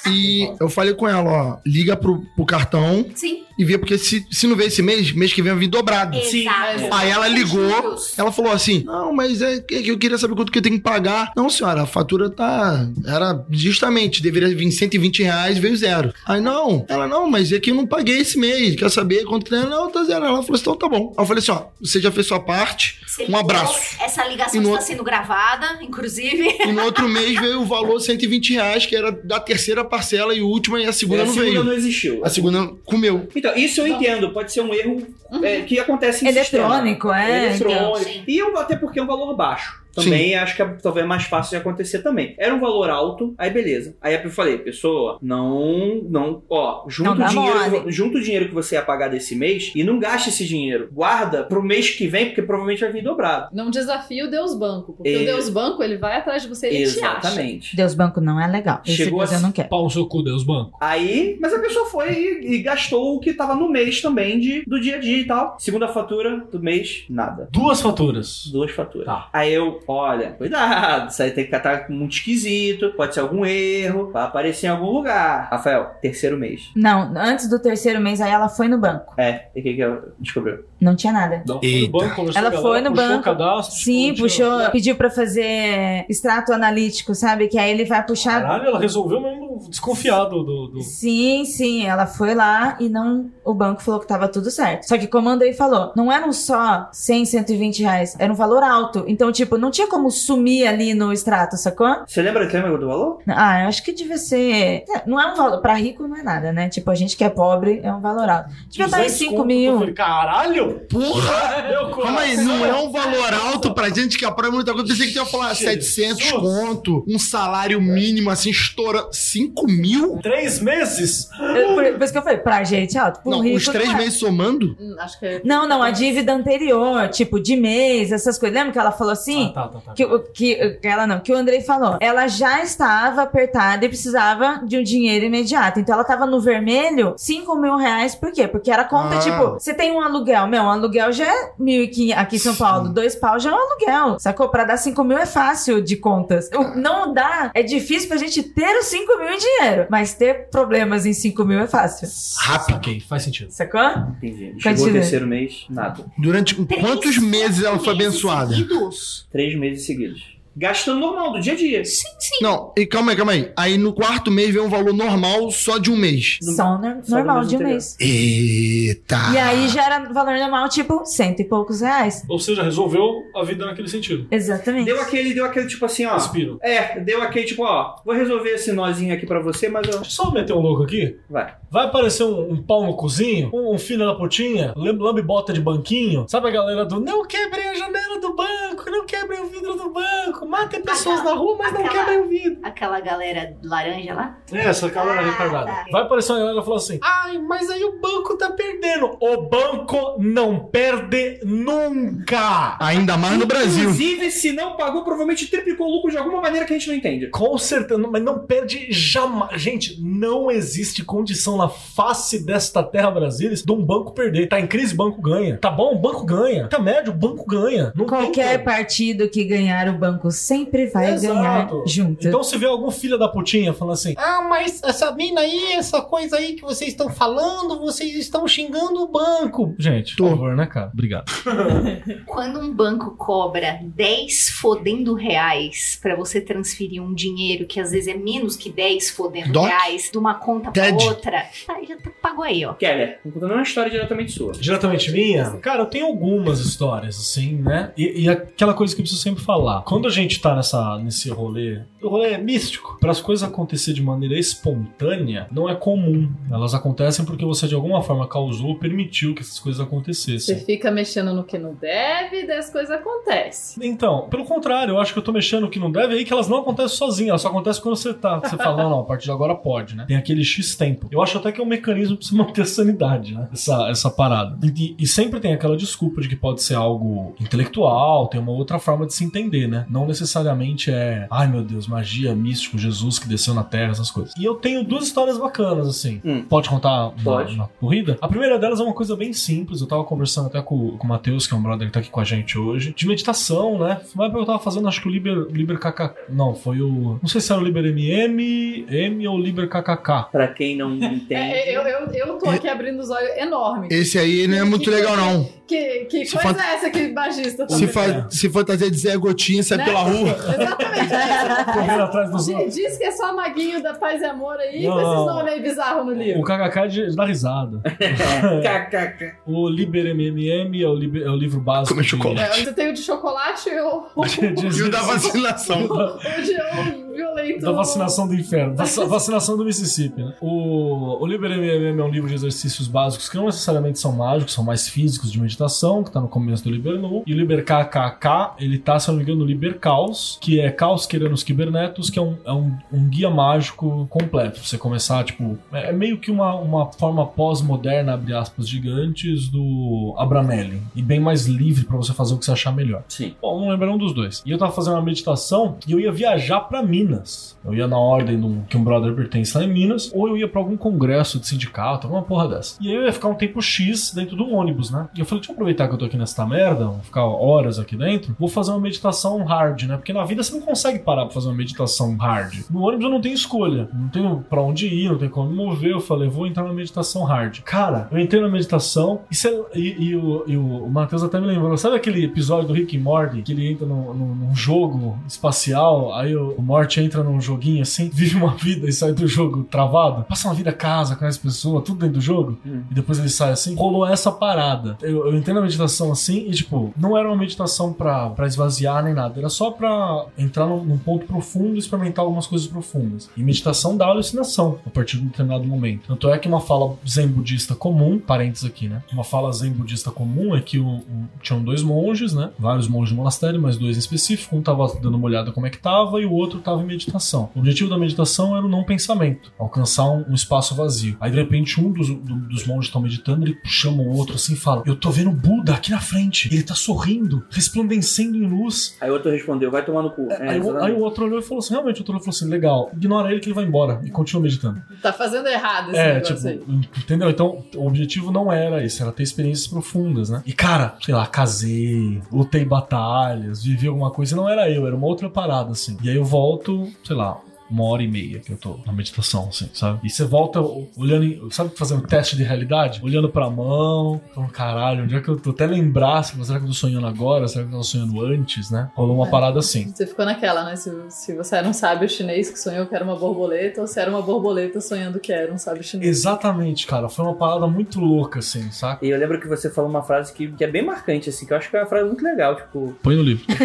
E, 0.08 0.10
e 0.10 0.56
eu 0.60 0.70
falei 0.70 0.94
com 0.94 1.08
ela, 1.08 1.32
ó, 1.32 1.58
liga 1.66 1.96
pro, 1.96 2.22
pro 2.36 2.46
cartão 2.46 3.06
Sim, 3.16 3.45
e 3.58 3.64
vê, 3.66 3.78
porque 3.78 3.98
se, 3.98 4.26
se 4.32 4.48
não 4.48 4.56
vê 4.56 4.66
esse 4.66 4.82
mês, 4.82 5.12
mês 5.12 5.34
que 5.34 5.42
vem 5.42 5.52
vai 5.52 5.60
vir 5.62 5.68
dobrado. 5.68 6.18
exato. 6.18 6.88
Aí 6.92 7.10
ela 7.10 7.28
ligou, 7.28 7.96
ela 8.18 8.32
falou 8.32 8.52
assim: 8.52 8.84
Não, 8.86 9.14
mas 9.14 9.42
é 9.42 9.60
que 9.60 9.88
eu 9.88 9.98
queria 9.98 10.18
saber 10.18 10.36
quanto 10.36 10.52
que 10.52 10.58
eu 10.60 10.62
tenho 10.64 10.76
que 10.76 10.82
pagar. 10.84 11.32
Não, 11.36 11.50
senhora, 11.50 11.84
a 11.84 11.86
fatura 11.86 12.30
tá. 12.30 12.88
Era 13.06 13.46
justamente, 13.52 14.22
deveria 14.22 14.50
vir 14.56 14.72
120 14.72 15.24
reais, 15.24 15.58
veio 15.58 15.76
zero. 15.76 16.14
Aí 16.26 16.42
não, 16.42 16.86
ela 16.90 17.08
não, 17.08 17.30
mas 17.30 17.52
é 17.52 17.60
que 17.60 17.72
eu 17.72 17.76
não 17.76 17.86
paguei 17.88 18.20
esse 18.20 18.38
mês. 18.38 18.76
Quer 18.76 18.90
saber 18.92 19.24
quanto 19.26 19.50
tem? 19.50 19.62
Não, 19.70 19.90
tá 19.90 20.04
zero. 20.04 20.26
Ela 20.26 20.42
falou 20.44 20.54
assim: 20.56 20.62
então 20.62 20.76
tá 20.76 20.88
bom. 20.90 21.14
Aí 21.18 21.24
eu 21.24 21.28
falei 21.28 21.42
assim: 21.42 21.52
ó, 21.52 21.64
você 21.82 22.00
já 22.02 22.12
fez 22.12 22.28
sua 22.28 22.40
parte, 22.40 23.00
Você 23.06 23.24
um 23.24 23.26
ligou, 23.28 23.40
abraço. 23.42 23.80
Essa 24.02 24.26
ligação 24.28 24.56
E 24.56 24.64
está 24.64 24.72
outro- 24.72 24.86
sendo 24.88 25.04
gravada, 25.04 25.80
inclusive. 25.82 26.46
E 26.66 26.72
no 26.72 26.84
outro 26.84 27.08
mês 27.08 27.40
veio 27.40 27.62
o 27.62 27.66
valor 27.66 28.00
120 28.00 28.54
reais, 28.54 28.86
que 28.86 28.96
era 28.96 29.12
da 29.12 29.40
terceira 29.40 29.84
parcela 29.84 30.34
e 30.34 30.42
última, 30.42 30.80
e 30.82 30.86
a 30.86 30.92
segunda 30.94 31.24
a 31.24 31.26
não 31.26 31.34
segunda 31.34 31.52
veio. 31.52 31.64
não 31.64 31.74
existiu. 31.74 32.24
A 32.26 32.30
segunda 32.30 32.68
comeu. 32.86 33.28
Então, 33.36 33.45
isso 33.54 33.82
eu 33.82 33.88
entendo, 33.88 34.32
pode 34.32 34.52
ser 34.52 34.62
um 34.62 34.74
erro 34.74 35.06
é, 35.44 35.62
que 35.62 35.80
acontece 35.80 36.26
em 36.26 36.30
Eletrônico, 36.30 37.10
sistema. 37.10 37.30
é, 37.30 37.46
Eletrônico. 37.46 37.82
então. 37.82 37.96
Sim. 38.14 38.24
E 38.28 38.38
eu, 38.38 38.58
até 38.58 38.76
porque 38.76 39.00
é 39.00 39.04
um 39.04 39.08
valor 39.08 39.36
baixo. 39.36 39.85
Também 40.04 40.36
acho 40.36 40.56
que 40.56 40.62
é, 40.62 40.66
talvez 40.82 41.06
é 41.06 41.08
mais 41.08 41.24
fácil 41.24 41.52
de 41.52 41.56
acontecer 41.58 42.00
também. 42.00 42.36
Era 42.38 42.54
um 42.54 42.60
valor 42.60 42.90
alto, 42.90 43.34
aí 43.38 43.50
beleza. 43.50 43.96
Aí 44.02 44.14
eu 44.22 44.30
falei, 44.30 44.58
pessoa, 44.58 45.18
não, 45.22 46.02
não, 46.10 46.44
ó, 46.50 46.84
junta, 46.88 47.12
o 47.26 47.28
dinheiro, 47.28 47.92
junta 47.92 48.18
o 48.18 48.22
dinheiro 48.22 48.48
que 48.48 48.54
você 48.54 48.76
ia 48.76 48.82
pagar 48.82 49.08
desse 49.10 49.36
mês 49.36 49.72
e 49.76 49.84
não 49.84 50.00
gaste 50.00 50.30
esse 50.30 50.46
dinheiro. 50.46 50.90
Guarda 50.92 51.44
pro 51.44 51.64
mês 51.64 51.90
que 51.92 52.08
vem, 52.08 52.26
porque 52.28 52.42
provavelmente 52.42 52.82
vai 52.82 52.92
vir 52.92 53.04
dobrado. 53.04 53.50
Não 53.54 53.70
desafia 53.70 54.26
o 54.26 54.30
Deus 54.30 54.54
Banco, 54.58 54.94
porque 54.94 55.10
É. 55.10 55.18
o 55.22 55.26
Deus 55.26 55.50
Banco 55.50 55.82
ele 55.84 55.98
vai 55.98 56.18
atrás 56.18 56.44
de 56.44 56.50
você 56.50 56.70
e 56.70 56.76
ele 56.76 56.92
te 56.92 57.04
acha. 57.04 57.28
Exatamente. 57.28 57.76
Deus 57.76 57.94
Banco 57.94 58.20
não 58.22 58.40
é 58.40 58.48
legal. 58.48 58.82
Esse 58.86 58.98
Chegou 58.98 59.20
Deus 59.20 59.32
a- 59.34 59.36
eu 59.36 59.42
não 59.42 59.52
quero. 59.52 59.70
Pau 59.70 59.84
no 59.84 59.90
seu 59.90 60.06
cu, 60.08 60.22
Deus 60.24 60.44
banco. 60.44 60.78
Aí, 60.82 61.38
mas 61.40 61.54
a 61.54 61.60
pessoa 61.60 61.86
foi 61.88 62.12
e, 62.14 62.56
e 62.56 62.62
gastou 62.62 63.16
o 63.16 63.20
que 63.20 63.34
tava 63.34 63.56
no 63.56 63.70
mês 63.70 64.02
também 64.02 64.40
de, 64.40 64.64
do 64.66 64.80
dia 64.80 64.96
a 64.96 65.00
dia 65.00 65.18
e 65.20 65.26
tal. 65.26 65.56
Segunda 65.60 65.88
fatura 65.88 66.46
do 66.52 66.60
mês, 66.60 67.06
nada. 67.10 67.48
Duas 67.52 67.82
faturas. 67.82 68.46
Duas 68.52 68.72
faturas. 68.72 69.06
Tá. 69.06 69.30
Aí 69.34 69.54
eu, 69.54 69.80
olha, 69.88 70.32
cuidado, 70.32 71.10
isso 71.10 71.22
aí 71.22 71.32
tem 71.32 71.46
que 71.46 71.52
catar 71.52 71.90
muito 71.90 72.14
esquisito, 72.14 72.94
pode 72.96 73.14
ser 73.14 73.22
algum 73.22 73.46
erro, 73.46 74.12
vai 74.12 74.24
aparecer 74.24 74.68
em 74.68 74.70
algum 74.70 74.92
lugar. 74.92 75.48
Rafael, 75.50 75.96
terceiro 76.02 76.38
mês. 76.38 76.72
Não, 76.76 77.14
antes 77.16 77.50
do 77.50 77.60
terceiro 77.60 78.00
mês, 78.00 78.22
aí 78.22 78.32
ela 78.32 78.50
foi 78.50 78.68
no 78.68 78.78
banco. 78.78 79.14
É, 79.18 79.48
e 79.56 79.60
o 79.60 79.64
que 79.64 79.74
que 79.76 79.82
ela 79.82 80.14
descobriu? 80.20 80.66
Não 80.86 80.96
tinha 80.96 81.12
nada. 81.12 81.42
Não, 81.48 81.60
foi 81.60 81.88
banco, 81.90 82.22
Ela 82.36 82.52
foi 82.52 82.82
no 82.82 82.92
puxou 82.92 83.08
banco. 83.08 83.20
o 83.20 83.24
cadastro. 83.24 83.76
Sim, 83.80 84.12
tipo, 84.12 84.22
puxou, 84.24 84.58
tinha- 84.58 84.70
pediu 84.70 84.96
pra 84.96 85.10
fazer 85.10 86.06
extrato 86.08 86.54
analítico, 86.54 87.16
sabe? 87.16 87.48
Que 87.48 87.58
aí 87.58 87.72
ele 87.72 87.86
vai 87.86 88.06
puxar. 88.06 88.42
Caralho, 88.42 88.68
ela 88.68 88.80
resolveu 88.80 89.20
mesmo 89.20 89.60
desconfiado 89.70 90.44
do. 90.44 90.68
do... 90.68 90.82
Sim, 90.82 91.44
sim, 91.46 91.86
ela 91.88 92.06
foi 92.06 92.36
lá 92.36 92.78
e 92.80 92.88
não. 92.90 93.30
O 93.44 93.54
banco 93.54 93.82
falou 93.82 94.00
que 94.00 94.08
tava 94.08 94.28
tudo 94.28 94.50
certo. 94.52 94.84
Só 94.88 94.98
que, 94.98 95.08
como 95.08 95.28
Andrei 95.30 95.54
falou, 95.54 95.92
não 95.96 96.12
eram 96.12 96.32
só 96.32 96.88
100, 96.92 97.26
120 97.26 97.82
reais, 97.82 98.16
era 98.20 98.32
um 98.32 98.36
valor 98.36 98.64
alto. 98.64 99.04
Então, 99.08 99.32
tipo, 99.32 99.58
não 99.58 99.72
tinha 99.72 99.88
como 99.88 100.12
sumir 100.12 100.68
ali 100.68 100.94
no 100.94 101.12
extrato, 101.12 101.58
sacou? 101.58 101.88
Você 102.06 102.22
lembra, 102.22 102.50
você 102.50 102.60
lembra 102.60 102.78
do 102.78 102.88
valor? 102.88 103.20
Ah, 103.28 103.64
eu 103.64 103.68
acho 103.68 103.84
que 103.84 103.92
devia 103.92 104.18
ser. 104.18 104.84
é, 104.90 105.04
Não 105.08 105.20
é 105.20 105.32
um 105.32 105.36
valor. 105.36 105.62
Pra 105.62 105.74
rico 105.74 106.08
não 106.08 106.16
é 106.18 106.24
nada, 106.24 106.52
né? 106.54 106.70
Tipo, 106.70 106.92
a 106.92 106.96
gente 106.96 107.16
que 107.18 107.24
é 107.24 107.30
pobre 107.30 107.80
é 107.84 107.92
um 107.92 108.02
valor 108.02 108.30
alto. 108.30 108.50
Devia 108.70 108.86
estar 108.86 109.00
em 109.00 109.04
200 109.04 109.16
5 109.16 109.36
conto, 109.36 109.46
mil. 109.48 109.94
Caralho! 109.94 110.75
Porra! 110.90 111.66
Meu 111.70 111.86
Calma 111.96 112.22
aí, 112.22 112.38
não 112.38 112.66
é 112.66 112.74
um 112.76 112.92
valor 112.92 113.34
alto 113.34 113.74
pra 113.74 113.90
gente 113.90 114.18
que 114.18 114.26
aprova 114.26 114.54
muita 114.54 114.74
coisa. 114.74 114.88
Pensei 114.88 115.08
que 115.08 115.14
tu 115.14 115.20
ia 115.20 115.26
falar 115.26 115.56
700 115.56 116.32
conto, 116.34 117.04
um 117.08 117.18
salário 117.18 117.82
mínimo 117.82 118.30
assim, 118.30 118.50
estoura 118.50 119.08
5 119.12 119.66
mil? 119.68 120.20
Três 120.22 120.60
meses? 120.60 121.30
Eu- 121.40 121.74
Por, 121.76 121.84
por 121.94 122.04
isso 122.04 122.12
que 122.14 122.20
eu 122.20 122.24
falei, 122.24 122.38
pra 122.40 122.64
gente 122.64 122.98
é 122.98 123.00
alto. 123.00 123.22
Pro 123.22 123.32
Não, 123.32 123.42
rico, 123.42 123.58
os 123.58 123.66
três 123.66 123.88
não 123.88 123.96
é. 123.96 123.98
meses 123.98 124.20
somando? 124.20 124.76
Hum, 124.80 124.96
Acho 125.00 125.20
que 125.20 125.26
é. 125.26 125.42
Não, 125.44 125.68
não, 125.68 125.82
a 125.82 125.92
dívida 125.92 126.34
anterior, 126.34 127.08
tipo, 127.10 127.40
de 127.40 127.56
mês, 127.56 128.12
essas 128.12 128.38
coisas. 128.38 128.56
Lembra 128.58 128.74
que 128.74 128.80
ela 128.80 128.92
falou 128.92 129.14
assim? 129.14 129.52
Ah, 129.56 129.62
tá, 129.62 129.68
tá, 129.70 129.80
tá. 129.80 129.94
Que, 129.94 130.04
o- 130.06 130.20
que, 130.20 130.56
que 130.82 130.88
ela 130.88 131.08
não, 131.08 131.20
que 131.20 131.32
o 131.32 131.36
Andrei 131.36 131.62
falou. 131.62 131.98
Ela 132.02 132.28
já 132.28 132.62
estava 132.62 133.22
apertada 133.24 133.86
e 133.86 133.90
precisava 133.90 134.62
de 134.66 134.78
um 134.78 134.84
dinheiro 134.84 135.26
imediato. 135.26 135.80
Então 135.80 135.96
ela 135.96 136.04
tava 136.04 136.26
no 136.26 136.40
vermelho, 136.42 137.14
5 137.18 137.56
mil 137.56 137.78
reais. 137.78 138.16
Por 138.16 138.32
quê? 138.32 138.48
Porque 138.48 138.70
era 138.72 138.84
conta, 138.84 139.16
Ah. 139.16 139.20
tipo, 139.20 139.50
você 139.54 139.74
tem 139.74 139.92
um 139.92 140.02
aluguel, 140.02 140.48
meu, 140.56 140.64
um 140.64 140.70
aluguel 140.70 141.12
já 141.12 141.26
é 141.26 141.52
1.500 141.60 142.14
aqui 142.18 142.36
em 142.38 142.40
São 142.40 142.56
Paulo. 142.56 142.90
Dois 142.90 143.16
pau 143.16 143.40
já 143.40 143.50
é 143.52 143.54
um 143.54 143.58
aluguel. 143.58 144.20
Sacou? 144.20 144.50
Pra 144.50 144.64
dar 144.64 144.78
5 144.78 145.04
mil 145.04 145.18
é 145.18 145.26
fácil 145.26 145.82
de 145.82 145.96
contas. 145.98 146.50
O- 146.56 146.80
Não 146.80 147.14
dá, 147.14 147.52
é 147.54 147.62
difícil 147.64 148.08
pra 148.08 148.18
gente 148.18 148.42
ter 148.44 148.78
os 148.78 148.86
5 148.86 149.18
mil 149.18 149.30
em 149.30 149.38
dinheiro. 149.38 149.88
Mas 149.90 150.14
ter 150.14 150.50
problemas 150.50 151.06
em 151.06 151.14
5 151.14 151.44
mil 151.46 151.60
é 151.60 151.68
fácil. 151.68 152.08
Rápido. 152.40 152.76
Ok, 152.78 153.00
faz 153.08 153.24
sentido. 153.24 153.50
Sacou? 153.52 153.82
Entendi. 153.82 154.56
Chegou 154.60 154.60
o 154.60 154.62
Continua. 154.64 154.92
terceiro 154.94 155.28
mês, 155.28 155.66
nada. 155.70 156.06
Durante 156.18 156.56
quantos 156.56 157.18
meses 157.18 157.64
ela 157.64 157.80
foi 157.80 157.94
abençoada? 157.94 158.50
Seguidos. 158.56 159.28
Três 159.32 159.58
meses 159.58 159.86
seguidos. 159.86 160.36
Gastando 160.56 161.00
normal, 161.00 161.34
do 161.34 161.40
dia 161.42 161.54
a 161.54 161.56
dia. 161.56 161.84
Sim, 161.86 162.08
sim. 162.20 162.38
Não, 162.42 162.72
e 162.78 162.86
calma 162.86 163.12
aí, 163.12 163.18
calma 163.18 163.32
aí. 163.34 163.52
Aí 163.58 163.78
no 163.78 163.94
quarto 163.94 164.32
mês 164.32 164.54
vem 164.54 164.62
um 164.64 164.70
valor 164.70 164.94
normal 164.94 165.52
só 165.52 165.78
de 165.78 165.92
um 165.92 165.98
mês. 165.98 166.38
Só, 166.42 166.78
nor- 166.78 167.00
só 167.04 167.16
normal 167.18 167.44
de 167.46 167.56
um 167.56 167.60
mês 167.60 167.66
mês. 167.66 167.98
Eita! 168.00 169.18
E 169.34 169.38
aí 169.38 169.68
já 169.70 169.86
era 169.86 170.00
valor 170.14 170.38
normal, 170.38 170.70
tipo, 170.70 171.06
cento 171.06 171.42
e 171.42 171.44
poucos 171.46 171.82
reais. 171.82 172.24
Ou 172.30 172.40
seja, 172.40 172.64
resolveu 172.64 173.24
a 173.36 173.44
vida 173.44 173.66
naquele 173.66 173.88
sentido. 173.88 174.28
Exatamente. 174.32 174.86
Deu 174.86 175.02
aquele, 175.02 175.34
deu 175.34 175.46
aquele 175.46 175.68
tipo 175.68 175.86
assim, 175.86 176.06
ó. 176.06 176.14
Respiro. 176.14 176.58
É, 176.62 177.00
deu 177.00 177.22
aquele 177.22 177.46
tipo, 177.46 177.64
ó. 177.64 177.96
Vou 178.06 178.14
resolver 178.16 178.50
esse 178.52 178.72
nozinho 178.72 179.14
aqui 179.14 179.26
pra 179.26 179.40
você, 179.40 179.68
mas 179.70 179.88
eu. 179.88 180.04
Só 180.06 180.32
meter 180.32 180.54
um 180.54 180.60
louco 180.62 180.84
aqui. 180.84 181.18
Vai. 181.30 181.54
Vai 181.70 181.86
aparecer 181.86 182.24
um, 182.24 182.52
um 182.54 182.62
pau 182.64 182.86
no 182.86 182.96
cozinho, 182.96 183.50
um, 183.54 183.74
um 183.74 183.78
filho 183.78 184.06
da 184.06 184.16
putinha, 184.16 184.74
lam- 184.78 184.98
lambe 184.98 185.22
bota 185.22 185.52
de 185.52 185.60
banquinho. 185.60 186.26
Sabe 186.30 186.48
a 186.48 186.52
galera 186.52 186.86
do 186.86 187.00
não 187.00 187.26
quebrem 187.26 187.68
a 187.68 187.74
janela 187.74 188.20
do 188.22 188.34
banco, 188.36 188.75
não 189.06 189.20
quebrem 189.20 189.40
o 189.42 189.48
vidro 189.48 189.76
do 189.76 189.90
banco, 189.92 190.46
matem 190.48 190.82
pessoas 190.82 191.24
na 191.24 191.34
rua, 191.34 191.56
mas 191.60 191.72
não 191.74 191.86
Aquela- 191.86 192.06
quebrem 192.06 192.20
o 192.22 192.28
vidro. 192.28 192.60
Aquela 192.64 193.00
galera 193.00 193.56
laranja 193.64 194.14
lá. 194.14 194.38
Essa 194.52 194.90
galera 194.90 195.22
Ah, 195.22 195.24
retardada. 195.32 195.66
tá. 195.68 195.86
Vai 195.92 196.02
aparecer 196.02 196.32
uma 196.34 196.40
galera 196.40 196.60
e 196.60 196.64
falar 196.66 196.78
assim: 196.78 197.00
ai, 197.02 197.38
mas 197.38 197.70
aí 197.70 197.84
o 197.84 198.00
banco 198.00 198.38
tá 198.38 198.50
perdendo. 198.52 199.16
O 199.20 199.38
banco 199.44 200.16
não 200.20 200.66
perde 200.66 201.40
nunca. 201.44 202.78
Ainda 202.80 203.18
mais 203.18 203.38
no 203.38 203.46
Brasil. 203.46 203.84
Inclusive, 203.84 204.32
se 204.32 204.52
não 204.52 204.76
pagou, 204.76 205.04
provavelmente 205.04 205.48
triplicou 205.48 205.88
o 205.88 205.92
lucro 205.92 206.12
de 206.12 206.18
alguma 206.18 206.42
maneira 206.42 206.66
que 206.66 206.74
a 206.74 206.78
gente 206.78 206.88
não 206.88 206.96
entende. 206.96 207.28
Com 207.30 207.58
certeza, 207.58 208.00
mas 208.00 208.24
não 208.24 208.40
perde 208.40 208.88
jamais. 208.92 209.62
Gente, 209.62 210.02
não 210.02 210.50
existe 210.50 211.04
condição 211.04 211.58
na 211.58 211.70
face 211.70 212.44
desta 212.44 212.84
terra 212.84 213.12
brasileira 213.12 213.56
de 213.56 213.72
um 213.72 213.84
banco 213.84 214.14
perder. 214.14 214.48
Tá 214.48 214.60
em 214.60 214.68
crise, 214.68 214.96
banco 214.96 215.22
ganha. 215.22 215.58
Tá 215.58 215.70
bom, 215.70 215.94
o 215.94 216.00
banco 216.00 216.26
ganha. 216.26 216.68
Tá 216.68 216.80
médio, 216.80 217.12
o 217.14 217.16
banco 217.16 217.46
ganha. 217.46 217.92
Não 217.96 218.06
tem 218.06 218.16
Qualquer 218.26 218.64
partido 218.64 218.95
que 219.32 219.44
ganhar 219.44 219.88
o 219.90 219.98
banco 219.98 220.32
sempre 220.32 220.88
vai 220.88 221.14
Exato. 221.14 221.34
ganhar 221.36 221.70
junto. 221.86 222.28
Então 222.28 222.44
se 222.44 222.58
vê 222.58 222.66
algum 222.66 222.92
filho 222.92 223.18
da 223.18 223.28
putinha 223.28 223.74
falando 223.74 223.94
assim: 223.94 224.14
Ah, 224.18 224.46
mas 224.48 224.82
essa 224.84 225.12
mina 225.12 225.42
aí, 225.42 225.74
essa 225.74 226.02
coisa 226.02 226.38
aí 226.38 226.54
que 226.54 226.62
vocês 226.62 226.92
estão 226.92 227.10
falando, 227.10 227.80
vocês 227.80 228.16
estão 228.16 228.48
xingando 228.48 229.02
o 229.04 229.08
banco. 229.08 229.76
Gente, 229.78 230.16
por 230.16 230.30
favor, 230.30 230.56
né, 230.56 230.66
cara? 230.66 230.90
Obrigado. 230.94 231.26
Quando 232.26 232.60
um 232.60 232.74
banco 232.74 233.16
cobra 233.18 233.80
10 233.84 234.50
fodendo 234.52 235.14
reais 235.14 235.98
pra 236.02 236.16
você 236.16 236.40
transferir 236.42 237.02
um 237.02 237.14
dinheiro 237.14 237.66
que 237.66 237.80
às 237.80 237.92
vezes 237.92 238.08
é 238.08 238.18
menos 238.18 238.56
que 238.56 238.70
10 238.70 239.10
fodendo 239.12 239.52
Doc? 239.52 239.68
reais 239.68 240.10
de 240.12 240.18
uma 240.18 240.36
conta 240.36 240.72
pra 240.72 240.84
Ted? 240.84 241.04
outra, 241.04 241.46
tá, 241.66 241.76
já 241.88 241.96
tá- 241.98 242.12
pagou 242.22 242.44
aí, 242.44 242.66
ó. 242.66 242.74
Keller, 242.74 243.20
não 243.24 243.32
contando 243.32 243.54
uma 243.54 243.64
história 243.64 243.92
diretamente 243.92 244.32
sua. 244.32 244.54
Diretamente 244.54 245.12
minha? 245.12 245.52
Cara, 245.62 245.82
eu 245.82 245.86
tenho 245.88 246.06
algumas 246.06 246.60
histórias, 246.60 247.18
assim, 247.18 247.56
né? 247.56 247.92
E, 247.98 248.24
e 248.24 248.30
aquela 248.30 248.74
coisa 248.74 248.85
que 248.94 249.02
eu 249.02 249.04
preciso 249.04 249.22
sempre 249.22 249.44
falar. 249.44 249.82
Quando 249.84 250.08
a 250.08 250.12
gente 250.12 250.40
tá 250.40 250.56
nessa, 250.56 250.98
nesse 251.00 251.30
rolê, 251.30 251.80
o 252.02 252.10
rolê 252.10 252.34
é 252.34 252.38
místico. 252.38 252.98
Para 253.00 253.12
as 253.12 253.22
coisas 253.22 253.48
acontecer 253.48 253.94
de 253.94 254.02
maneira 254.02 254.38
espontânea, 254.38 255.48
não 255.52 255.70
é 255.70 255.76
comum. 255.76 256.30
Elas 256.52 256.74
acontecem 256.74 257.26
porque 257.26 257.46
você 257.46 257.68
de 257.68 257.76
alguma 257.76 258.02
forma 258.02 258.28
causou, 258.28 258.76
permitiu 258.76 259.34
que 259.34 259.42
essas 259.42 259.60
coisas 259.60 259.76
Você 259.80 259.88
acontecessem. 259.88 260.60
fica 260.60 260.92
mexendo 260.92 261.34
no 261.34 261.44
que 261.44 261.58
não 261.58 261.74
deve 261.74 262.44
e 262.44 262.48
das 262.48 262.70
coisas 262.70 262.92
acontecem. 262.92 263.88
Então, 263.88 264.28
pelo 264.30 264.46
contrário, 264.46 264.94
eu 264.94 265.00
acho 265.00 265.14
que 265.14 265.20
eu 265.20 265.24
tô 265.24 265.32
mexendo 265.32 265.62
no 265.62 265.70
que 265.70 265.80
não 265.80 265.92
deve 265.92 266.14
aí 266.16 266.26
que 266.26 266.34
elas 266.34 266.48
não 266.48 266.60
acontecem 266.60 266.98
sozinhas, 266.98 267.30
elas 267.30 267.42
só 267.42 267.50
acontecem 267.50 267.82
quando 267.82 267.96
você 267.96 268.14
tá. 268.14 268.40
Você 268.40 268.58
fala, 268.58 268.84
não, 268.84 268.90
não, 268.90 269.00
a 269.00 269.04
partir 269.04 269.26
de 269.26 269.32
agora 269.32 269.56
pode, 269.56 269.96
né? 269.96 270.06
Tem 270.08 270.18
aquele 270.18 270.44
X 270.44 270.76
tempo. 270.76 271.08
Eu 271.12 271.22
acho 271.22 271.38
até 271.38 271.52
que 271.52 271.60
é 271.60 271.64
um 271.64 271.68
mecanismo 271.68 272.18
pra 272.18 272.26
você 272.26 272.36
manter 272.36 272.62
a 272.62 272.66
sanidade, 272.66 273.34
né? 273.34 273.48
Essa, 273.52 273.90
essa 273.90 274.10
parada. 274.10 274.58
E, 274.64 274.96
e 274.98 275.08
sempre 275.08 275.40
tem 275.40 275.54
aquela 275.54 275.76
desculpa 275.78 276.22
de 276.22 276.30
que 276.30 276.36
pode 276.36 276.62
ser 276.62 276.76
algo 276.76 277.36
intelectual, 277.40 278.28
tem 278.28 278.40
uma 278.40 278.52
outra 278.52 278.75
forma 278.80 279.06
de 279.06 279.14
se 279.14 279.24
entender, 279.24 279.68
né? 279.68 279.86
Não 279.90 280.06
necessariamente 280.08 280.92
é, 280.92 281.28
ai 281.32 281.48
meu 281.48 281.62
Deus, 281.64 281.88
magia, 281.88 282.34
místico, 282.36 282.78
Jesus 282.78 283.20
que 283.20 283.28
desceu 283.28 283.54
na 283.54 283.64
Terra, 283.64 283.92
essas 283.92 284.12
coisas. 284.12 284.34
E 284.38 284.44
eu 284.46 284.56
tenho 284.56 284.84
duas 284.84 285.06
histórias 285.06 285.38
bacanas, 285.38 285.88
assim. 285.88 286.22
Hum. 286.24 286.44
Pode 286.48 286.70
contar 286.70 286.90
na- 287.16 287.24
Pode. 287.24 287.58
na 287.58 287.68
corrida? 287.80 288.18
A 288.22 288.28
primeira 288.28 288.58
delas 288.60 288.80
é 288.80 288.84
uma 288.84 288.94
coisa 288.94 289.16
bem 289.16 289.34
simples. 289.34 289.82
Eu 289.82 289.88
tava 289.88 290.04
conversando 290.04 290.48
até 290.48 290.62
com, 290.62 290.98
com 290.98 291.06
o 291.06 291.10
Matheus, 291.10 291.48
que 291.48 291.54
é 291.54 291.58
um 291.58 291.62
brother 291.62 291.88
que 291.88 291.94
tá 291.94 292.00
aqui 292.00 292.10
com 292.10 292.20
a 292.20 292.24
gente 292.24 292.58
hoje, 292.58 292.94
de 292.96 293.08
meditação, 293.08 293.80
né? 293.80 294.02
Mas 294.14 294.34
eu 294.34 294.46
tava 294.46 294.60
fazendo, 294.60 294.88
acho 294.88 295.02
que 295.02 295.08
o 295.08 295.12
Liber, 295.12 295.48
Liber 295.52 295.80
KK. 295.80 296.14
Não, 296.30 296.54
foi 296.56 296.82
o. 296.82 297.20
Não 297.22 297.28
sei 297.28 297.42
se 297.42 297.52
era 297.52 297.62
o 297.62 297.64
Liber 297.64 297.86
MM, 297.86 298.86
M 298.90 299.28
ou 299.28 299.38
Liber 299.40 299.68
KKK. 299.70 300.30
Pra 300.32 300.48
quem 300.48 300.78
não 300.78 300.94
entende. 300.96 301.34
É, 301.34 301.76
eu, 301.76 301.82
eu, 301.82 302.06
eu 302.14 302.38
tô 302.38 302.50
aqui 302.50 302.68
abrindo 302.68 303.00
os 303.00 303.10
olhos 303.10 303.30
enorme. 303.38 303.88
Esse 303.92 304.18
aí 304.18 304.48
não 304.48 304.58
é 304.58 304.64
muito 304.64 304.90
legal, 304.90 305.16
não. 305.16 305.48
Que, 305.68 306.06
que 306.06 306.30
coisa 306.32 306.62
é 306.64 306.76
essa 306.76 306.90
que 306.92 307.08
bagista 307.08 307.66
tá 307.66 307.76
Se, 307.76 307.88
fa 307.88 308.28
se 308.30 308.50
fantasia 308.66 308.92
de 308.92 308.98
Zé 308.98 309.18
Gotinha, 309.18 309.64
sai 309.64 309.78
Né? 309.78 309.86
pela 309.86 310.00
rua. 310.02 310.30
Exatamente. 310.56 311.74
Correndo 311.74 312.02
atrás 312.04 312.30
dos 312.32 312.46
Diz- 312.46 312.76
Diz 312.76 312.98
que 312.98 313.04
é 313.04 313.12
só 313.12 313.36
maguinho 313.36 313.82
da 313.82 313.94
paz 313.94 314.22
e 314.22 314.26
amor 314.26 314.58
aí, 314.58 314.84
Não. 314.84 314.94
com 314.94 315.00
esses 315.02 315.26
nomes 315.36 315.54
aí 315.54 315.62
bizarros 315.62 316.06
no 316.06 316.14
livro. 316.14 316.42
O 316.42 316.44
KKK 316.44 316.80
é 316.80 316.88
de, 316.88 317.10
de 317.10 317.16
dar 317.16 317.26
risada. 317.26 317.80
KKK. 317.82 319.36
O 319.46 319.70
Liber 319.70 320.06
MMM 320.16 320.82
é 320.84 320.88
o, 320.88 320.96
liber- 320.96 321.24
é 321.26 321.30
o 321.30 321.36
livro 321.36 321.60
básico. 321.60 321.90
Come 321.94 322.02
de- 322.04 322.10
chocolate. 322.10 322.42
É, 322.62 322.64
você 322.64 322.74
tem 322.74 322.90
o 322.90 322.94
de 322.94 323.02
chocolate 323.02 323.70
e 323.70 323.80
o, 323.80 324.06
de- 324.26 324.54
de- 324.70 324.80
E 324.80 324.84
o 324.84 324.90
da 324.92 325.02
vacinação. 325.02 325.84
o 325.86 326.18
de 326.42 326.54
o 327.02 327.05
violento 327.16 327.62
Da 327.62 327.72
vacinação 327.72 328.28
do 328.28 328.34
inferno, 328.36 328.76
vac- 328.76 329.08
vacinação 329.08 329.58
do 329.58 329.66
Mississippi, 329.66 330.22
né? 330.22 330.34
O, 330.42 331.22
o 331.22 331.26
Liber 331.26 331.52
MMM 331.52 332.00
é 332.00 332.04
um 332.04 332.10
livro 332.10 332.28
de 332.30 332.36
exercícios 332.36 332.88
básicos 332.88 333.30
que 333.30 333.38
não 333.38 333.46
necessariamente 333.46 334.00
são 334.00 334.12
mágicos, 334.12 334.54
são 334.54 334.64
mais 334.64 334.88
físicos 334.88 335.32
de 335.32 335.40
meditação, 335.40 336.04
que 336.04 336.12
tá 336.12 336.20
no 336.20 336.28
começo 336.28 336.64
do 336.64 336.70
Liber 336.72 337.00
Nu. 337.00 337.24
E 337.26 337.34
o 337.34 337.38
Liber 337.38 337.64
KKK, 337.64 338.56
ele 338.60 338.78
tá, 338.78 339.00
se 339.00 339.10
eu 339.10 339.14
não 339.14 339.18
me 339.18 339.24
engano, 339.24 339.40
no 339.40 339.46
Liber 339.46 339.80
Caos, 339.80 340.38
que 340.42 340.60
é 340.60 340.70
Caos 340.70 341.06
Queranos 341.06 341.44
Kibernetos, 341.44 342.10
que 342.10 342.20
é 342.20 342.22
um, 342.22 342.36
é 342.46 342.52
um, 342.52 342.76
um 342.92 343.08
guia 343.10 343.30
mágico 343.30 344.08
completo. 344.10 344.60
Pra 344.60 344.64
você 344.64 344.78
começar, 344.78 345.24
tipo, 345.24 345.58
é 345.72 345.86
é 345.86 345.92
meio 345.94 346.18
que 346.18 346.32
uma, 346.32 346.56
uma 346.56 346.92
forma 346.92 347.26
pós-moderna, 347.28 348.14
abre 348.16 348.34
aspas, 348.34 348.68
gigantes, 348.68 349.48
do 349.50 350.16
Abramelin. 350.18 350.82
E 350.96 351.02
bem 351.02 351.20
mais 351.20 351.46
livre 351.46 351.86
pra 351.86 351.96
você 351.96 352.12
fazer 352.14 352.34
o 352.34 352.38
que 352.40 352.46
você 352.46 352.52
achar 352.52 352.72
melhor. 352.76 353.04
Sim. 353.08 353.36
Bom, 353.42 353.60
não 353.62 353.70
lembro 353.70 353.92
um 353.94 353.98
dos 353.98 354.14
dois. 354.14 354.42
E 354.46 354.52
eu 354.52 354.58
tava 354.58 354.72
fazendo 354.72 354.94
uma 354.94 355.02
meditação 355.04 355.78
e 355.88 355.92
eu 355.92 356.00
ia 356.00 356.12
viajar 356.12 356.62
pra 356.62 356.82
Minas. 357.06 357.58
Eu 357.66 357.74
ia 357.74 357.88
na 357.88 357.98
ordem 357.98 358.40
de 358.40 358.46
um- 358.46 358.62
que 358.64 358.78
um 358.78 358.84
brother 358.84 359.14
pertence 359.14 359.58
lá 359.58 359.64
em 359.64 359.72
Minas, 359.72 360.12
ou 360.14 360.28
eu 360.28 360.38
ia 360.38 360.48
pra 360.48 360.60
algum 360.60 360.78
congresso 360.78 361.40
de 361.40 361.48
sindicato, 361.48 362.08
alguma 362.08 362.22
porra 362.24 362.48
dessa. 362.48 362.78
E 362.82 362.90
aí 362.90 362.96
eu 362.96 363.04
ia 363.04 363.14
ficar 363.14 363.28
um 363.28 363.34
tempo 363.36 363.62
X 363.62 364.12
dentro 364.14 364.36
do 364.36 364.50
ônibus, 364.50 364.92
né? 364.92 365.08
E 365.16 365.20
eu 365.20 365.26
falei, 365.26 365.40
deixa 365.42 365.52
eu 365.52 365.56
aproveitar 365.56 365.88
que 365.88 365.94
eu 365.94 365.98
tô 365.98 366.06
aqui 366.06 366.18
nessa 366.18 366.46
merda, 366.46 366.86
vou 366.86 367.00
ficar 367.02 367.26
horas 367.26 367.80
aqui 367.80 367.96
dentro, 367.96 368.36
vou 368.40 368.48
fazer 368.50 368.72
uma 368.72 368.80
meditação 368.80 369.44
hard, 369.44 369.84
né? 369.84 369.96
Porque 369.98 370.14
na 370.14 370.24
vida 370.26 370.44
você 370.44 370.54
não 370.54 370.62
consegue 370.62 371.00
parar 371.00 371.26
pra 371.26 371.34
fazer 371.34 371.48
uma 371.48 371.56
meditação 371.56 372.16
hard. 372.18 372.54
No 372.70 372.82
ônibus 372.84 373.06
eu 373.06 373.12
não 373.12 373.22
tenho 373.22 373.36
escolha, 373.36 373.90
não 373.94 374.10
tenho 374.10 374.46
pra 374.50 374.62
onde 374.62 374.88
ir, 374.88 375.10
não 375.10 375.18
tenho 375.18 375.32
como 375.32 375.50
me 375.50 375.56
mover. 375.56 375.92
Eu 375.92 376.02
falei, 376.02 376.28
vou 376.30 376.46
entrar 376.48 376.64
na 376.64 376.74
meditação 376.74 377.24
hard. 377.24 377.60
Cara, 377.62 378.08
eu 378.12 378.20
entrei 378.20 378.42
na 378.42 378.50
meditação 378.50 379.22
e, 379.32 379.36
cê- 379.36 379.64
e- 379.74 379.96
e 380.10 380.16
o, 380.16 380.44
e 380.48 380.58
o 380.58 380.88
Matheus 380.90 381.24
até 381.24 381.40
me 381.40 381.48
lembrou, 381.48 381.76
sabe 381.78 381.96
aquele 381.96 382.24
episódio 382.24 382.68
do 382.68 382.74
Rick 382.74 382.96
e 382.96 383.00
Morty 383.00 383.42
que 383.42 383.52
ele 383.52 383.72
entra 383.72 383.86
num- 383.86 384.14
num 384.14 384.56
jogo 384.56 385.18
espacial, 385.28 386.14
aí 386.14 386.36
o, 386.36 386.52
o 386.58 386.62
Morty 386.62 386.95
entra 387.02 387.24
num 387.24 387.40
joguinho 387.42 387.82
assim, 387.82 388.10
vive 388.14 388.36
uma 388.36 388.56
vida 388.56 388.88
e 388.88 388.94
sai 388.94 389.14
do 389.14 389.28
jogo 389.28 389.64
travado, 389.64 390.24
passa 390.24 390.48
uma 390.48 390.54
vida 390.54 390.72
casa, 390.72 391.16
conhece 391.16 391.40
pessoa, 391.40 391.82
tudo 391.82 392.00
dentro 392.00 392.16
do 392.16 392.22
jogo, 392.22 392.58
e 392.66 392.94
depois 392.94 393.20
ele 393.20 393.30
sai 393.30 393.52
assim. 393.52 393.76
Rolou 393.76 394.06
essa 394.08 394.32
parada. 394.32 394.98
Eu, 395.02 395.28
eu 395.28 395.36
entrei 395.38 395.54
na 395.54 395.62
meditação 395.62 396.12
assim 396.12 396.48
e, 396.50 396.52
tipo, 396.52 396.94
não 396.98 397.18
era 397.18 397.28
uma 397.28 397.38
meditação 397.38 397.92
pra, 397.94 398.30
pra 398.30 398.48
esvaziar 398.48 399.04
nem 399.04 399.14
nada, 399.14 399.40
era 399.40 399.50
só 399.50 399.72
pra 399.72 400.26
entrar 400.38 400.66
num, 400.66 400.84
num 400.84 400.98
ponto 400.98 401.26
profundo 401.26 401.76
e 401.76 401.80
experimentar 401.80 402.24
algumas 402.24 402.48
coisas 402.48 402.68
profundas. 402.68 403.30
E 403.36 403.44
meditação 403.44 403.96
dá 403.98 404.06
alucinação 404.08 404.80
a 404.86 404.90
partir 404.90 405.18
de 405.18 405.24
um 405.24 405.28
determinado 405.28 405.66
momento. 405.66 406.08
Tanto 406.08 406.30
é 406.30 406.38
que 406.38 406.48
uma 406.48 406.62
fala 406.62 406.96
zen 407.08 407.28
budista 407.28 407.76
comum, 407.76 408.20
parênteses 408.20 408.66
aqui, 408.66 408.88
né? 408.88 409.04
Uma 409.12 409.24
fala 409.24 409.52
zen 409.52 409.72
budista 409.72 410.12
comum 410.12 410.56
é 410.56 410.62
que 410.62 410.80
o- 410.80 410.86
um- 410.86 411.26
tinham 411.42 411.62
dois 411.64 411.82
monges, 411.84 412.34
né? 412.34 412.50
Vários 412.58 412.88
monges 412.88 413.12
do 413.14 413.18
monastério, 413.18 413.62
mas 413.62 413.78
dois 413.78 413.96
em 413.96 414.00
específico. 414.00 414.56
Um 414.56 414.62
tava 414.62 414.88
dando 415.02 415.16
uma 415.16 415.26
olhada 415.26 415.52
como 415.52 415.66
é 415.66 415.70
que 415.70 415.78
tava 415.78 416.22
e 416.22 416.26
o 416.26 416.32
outro 416.32 416.60
tava 416.60 416.82
meditação. 416.86 417.50
O 417.56 417.60
objetivo 417.60 417.90
da 417.90 417.98
meditação 417.98 418.56
era 418.56 418.66
o 418.66 418.70
não 418.70 418.84
pensamento, 418.84 419.52
alcançar 419.60 420.06
um, 420.10 420.26
um 420.30 420.34
espaço 420.34 420.76
vazio. 420.76 421.18
Aí 421.20 421.32
de 421.32 421.38
repente 421.38 421.80
um 421.80 421.92
dos, 421.92 422.08
do- 422.10 422.16
dos 422.48 422.66
monges 422.66 422.86
estão 422.86 423.02
meditando, 423.02 423.46
ele 423.46 423.58
chama 423.66 424.02
o 424.04 424.16
outro 424.16 424.36
assim 424.36 424.54
e 424.54 424.58
fala: 424.58 424.84
Eu 424.86 424.96
tô 424.96 425.10
vendo 425.12 425.30
o 425.30 425.34
Buda 425.34 425.74
aqui 425.74 425.92
na 425.92 426.00
frente. 426.00 426.48
Ele 426.54 426.64
tá 426.64 426.76
sorrindo, 426.76 427.44
resplandecendo 427.50 428.36
em 428.38 428.46
luz. 428.48 428.96
Aí 429.02 429.10
o 429.10 429.14
outro 429.14 429.32
respondeu, 429.32 429.70
vai 429.72 429.84
tomar 429.86 430.04
no 430.04 430.12
cu. 430.12 430.28
É, 430.32 430.50
aí, 430.52 430.60
o, 430.60 430.78
aí 430.84 430.94
o 430.94 431.00
outro 431.00 431.26
olhou 431.26 431.40
e 431.40 431.42
falou 431.42 431.60
assim: 431.60 431.74
realmente, 431.74 431.98
o 431.98 432.00
outro 432.02 432.14
olhou 432.14 432.22
e 432.22 432.26
falou 432.26 432.36
assim: 432.36 432.50
legal, 432.50 432.90
ignora 432.94 433.32
ele 433.32 433.40
que 433.40 433.48
ele 433.48 433.56
vai 433.56 433.66
embora 433.66 434.02
e 434.04 434.10
continua 434.10 434.44
meditando. 434.44 434.82
Tá 435.02 435.12
fazendo 435.14 435.48
errado 435.48 435.92
esse 435.92 436.00
É, 436.00 436.14
negócio 436.16 436.36
tipo, 436.36 436.48
aí. 436.48 436.62
entendeu? 436.98 437.30
Então, 437.30 437.64
o 437.76 437.88
objetivo 437.88 438.32
não 438.32 438.52
era 438.52 438.84
isso, 438.84 439.02
era 439.02 439.12
ter 439.12 439.24
experiências 439.24 439.68
profundas, 439.68 440.30
né? 440.30 440.42
E, 440.46 440.54
cara, 440.54 440.96
sei 441.02 441.14
lá, 441.14 441.26
casei, 441.28 442.22
lutei 442.32 442.66
batalhas, 442.66 443.64
vivi 443.64 443.88
alguma 443.88 444.12
coisa, 444.12 444.34
e 444.34 444.38
não 444.38 444.48
era 444.50 444.70
eu, 444.70 444.86
era 444.86 444.96
uma 444.96 445.08
outra 445.08 445.30
parada, 445.30 445.72
assim. 445.72 445.98
E 446.04 446.10
aí 446.10 446.16
eu 446.16 446.24
volto, 446.26 446.75
sei 447.04 447.16
lá. 447.16 447.42
Uma 447.70 447.84
hora 447.86 448.04
e 448.04 448.08
meia 448.08 448.40
que 448.40 448.52
eu 448.52 448.58
tô 448.58 448.80
na 448.86 448.94
meditação, 448.94 449.48
assim, 449.50 449.70
sabe? 449.74 450.00
E 450.04 450.10
você 450.10 450.24
volta 450.24 450.62
olhando, 450.98 451.24
em- 451.26 451.50
sabe, 451.52 451.72
fazendo 451.76 452.06
teste 452.06 452.36
de 452.36 452.44
realidade? 452.44 453.02
Olhando 453.04 453.28
pra 453.30 453.50
mão, 453.50 454.22
falando, 454.34 454.52
caralho, 454.52 455.04
onde 455.04 455.16
é 455.16 455.20
que 455.20 455.28
eu 455.30 455.38
tô? 455.40 455.50
Até 455.50 455.66
lembrar, 455.66 456.22
será 456.24 456.60
que 456.60 456.66
eu 456.66 456.70
tô 456.70 456.74
sonhando 456.76 457.08
agora? 457.08 457.48
Será 457.48 457.64
que 457.64 457.70
eu 457.70 457.72
tava 457.72 457.84
sonhando 457.84 458.24
antes, 458.24 458.70
né? 458.70 458.90
Rolou 458.94 459.16
uma 459.16 459.28
É. 459.28 459.32
parada 459.32 459.58
assim. 459.60 459.92
Você 459.94 460.06
ficou 460.06 460.26
naquela, 460.26 460.64
né? 460.64 460.76
Se, 460.76 460.92
se 461.10 461.36
você 461.36 461.56
era 461.56 461.68
um 461.68 461.74
sábio 461.74 462.08
chinês 462.08 462.50
que 462.52 462.60
sonhou 462.60 462.86
que 462.86 462.94
era 462.96 463.04
uma 463.04 463.16
borboleta, 463.16 463.82
ou 463.82 463.88
se 463.88 464.00
era 464.00 464.10
uma 464.12 464.22
borboleta 464.22 464.80
sonhando 464.80 465.20
que 465.20 465.34
era 465.34 465.52
um 465.52 465.58
sábio 465.58 465.84
chinês. 465.84 466.08
Exatamente, 466.18 466.86
cara. 466.86 467.10
Foi 467.10 467.26
uma 467.26 467.36
parada 467.36 467.66
muito 467.68 468.00
louca, 468.00 468.40
assim, 468.40 468.70
saca? 468.72 469.04
E 469.06 469.10
eu 469.10 469.18
lembro 469.18 469.40
que 469.40 469.48
você 469.48 469.70
falou 469.72 469.90
uma 469.90 470.04
frase 470.04 470.32
que, 470.34 470.52
que 470.52 470.64
é 470.64 470.68
bem 470.68 470.86
marcante, 470.86 471.30
assim, 471.30 471.46
que 471.46 471.54
eu 471.54 471.58
acho 471.58 471.70
que 471.70 471.76
é 471.78 471.82
uma 471.82 471.88
frase 471.88 472.06
muito 472.06 472.24
legal, 472.24 472.56
tipo, 472.56 472.96
Põe 473.02 473.16
no 473.16 473.24
livro. 473.24 473.46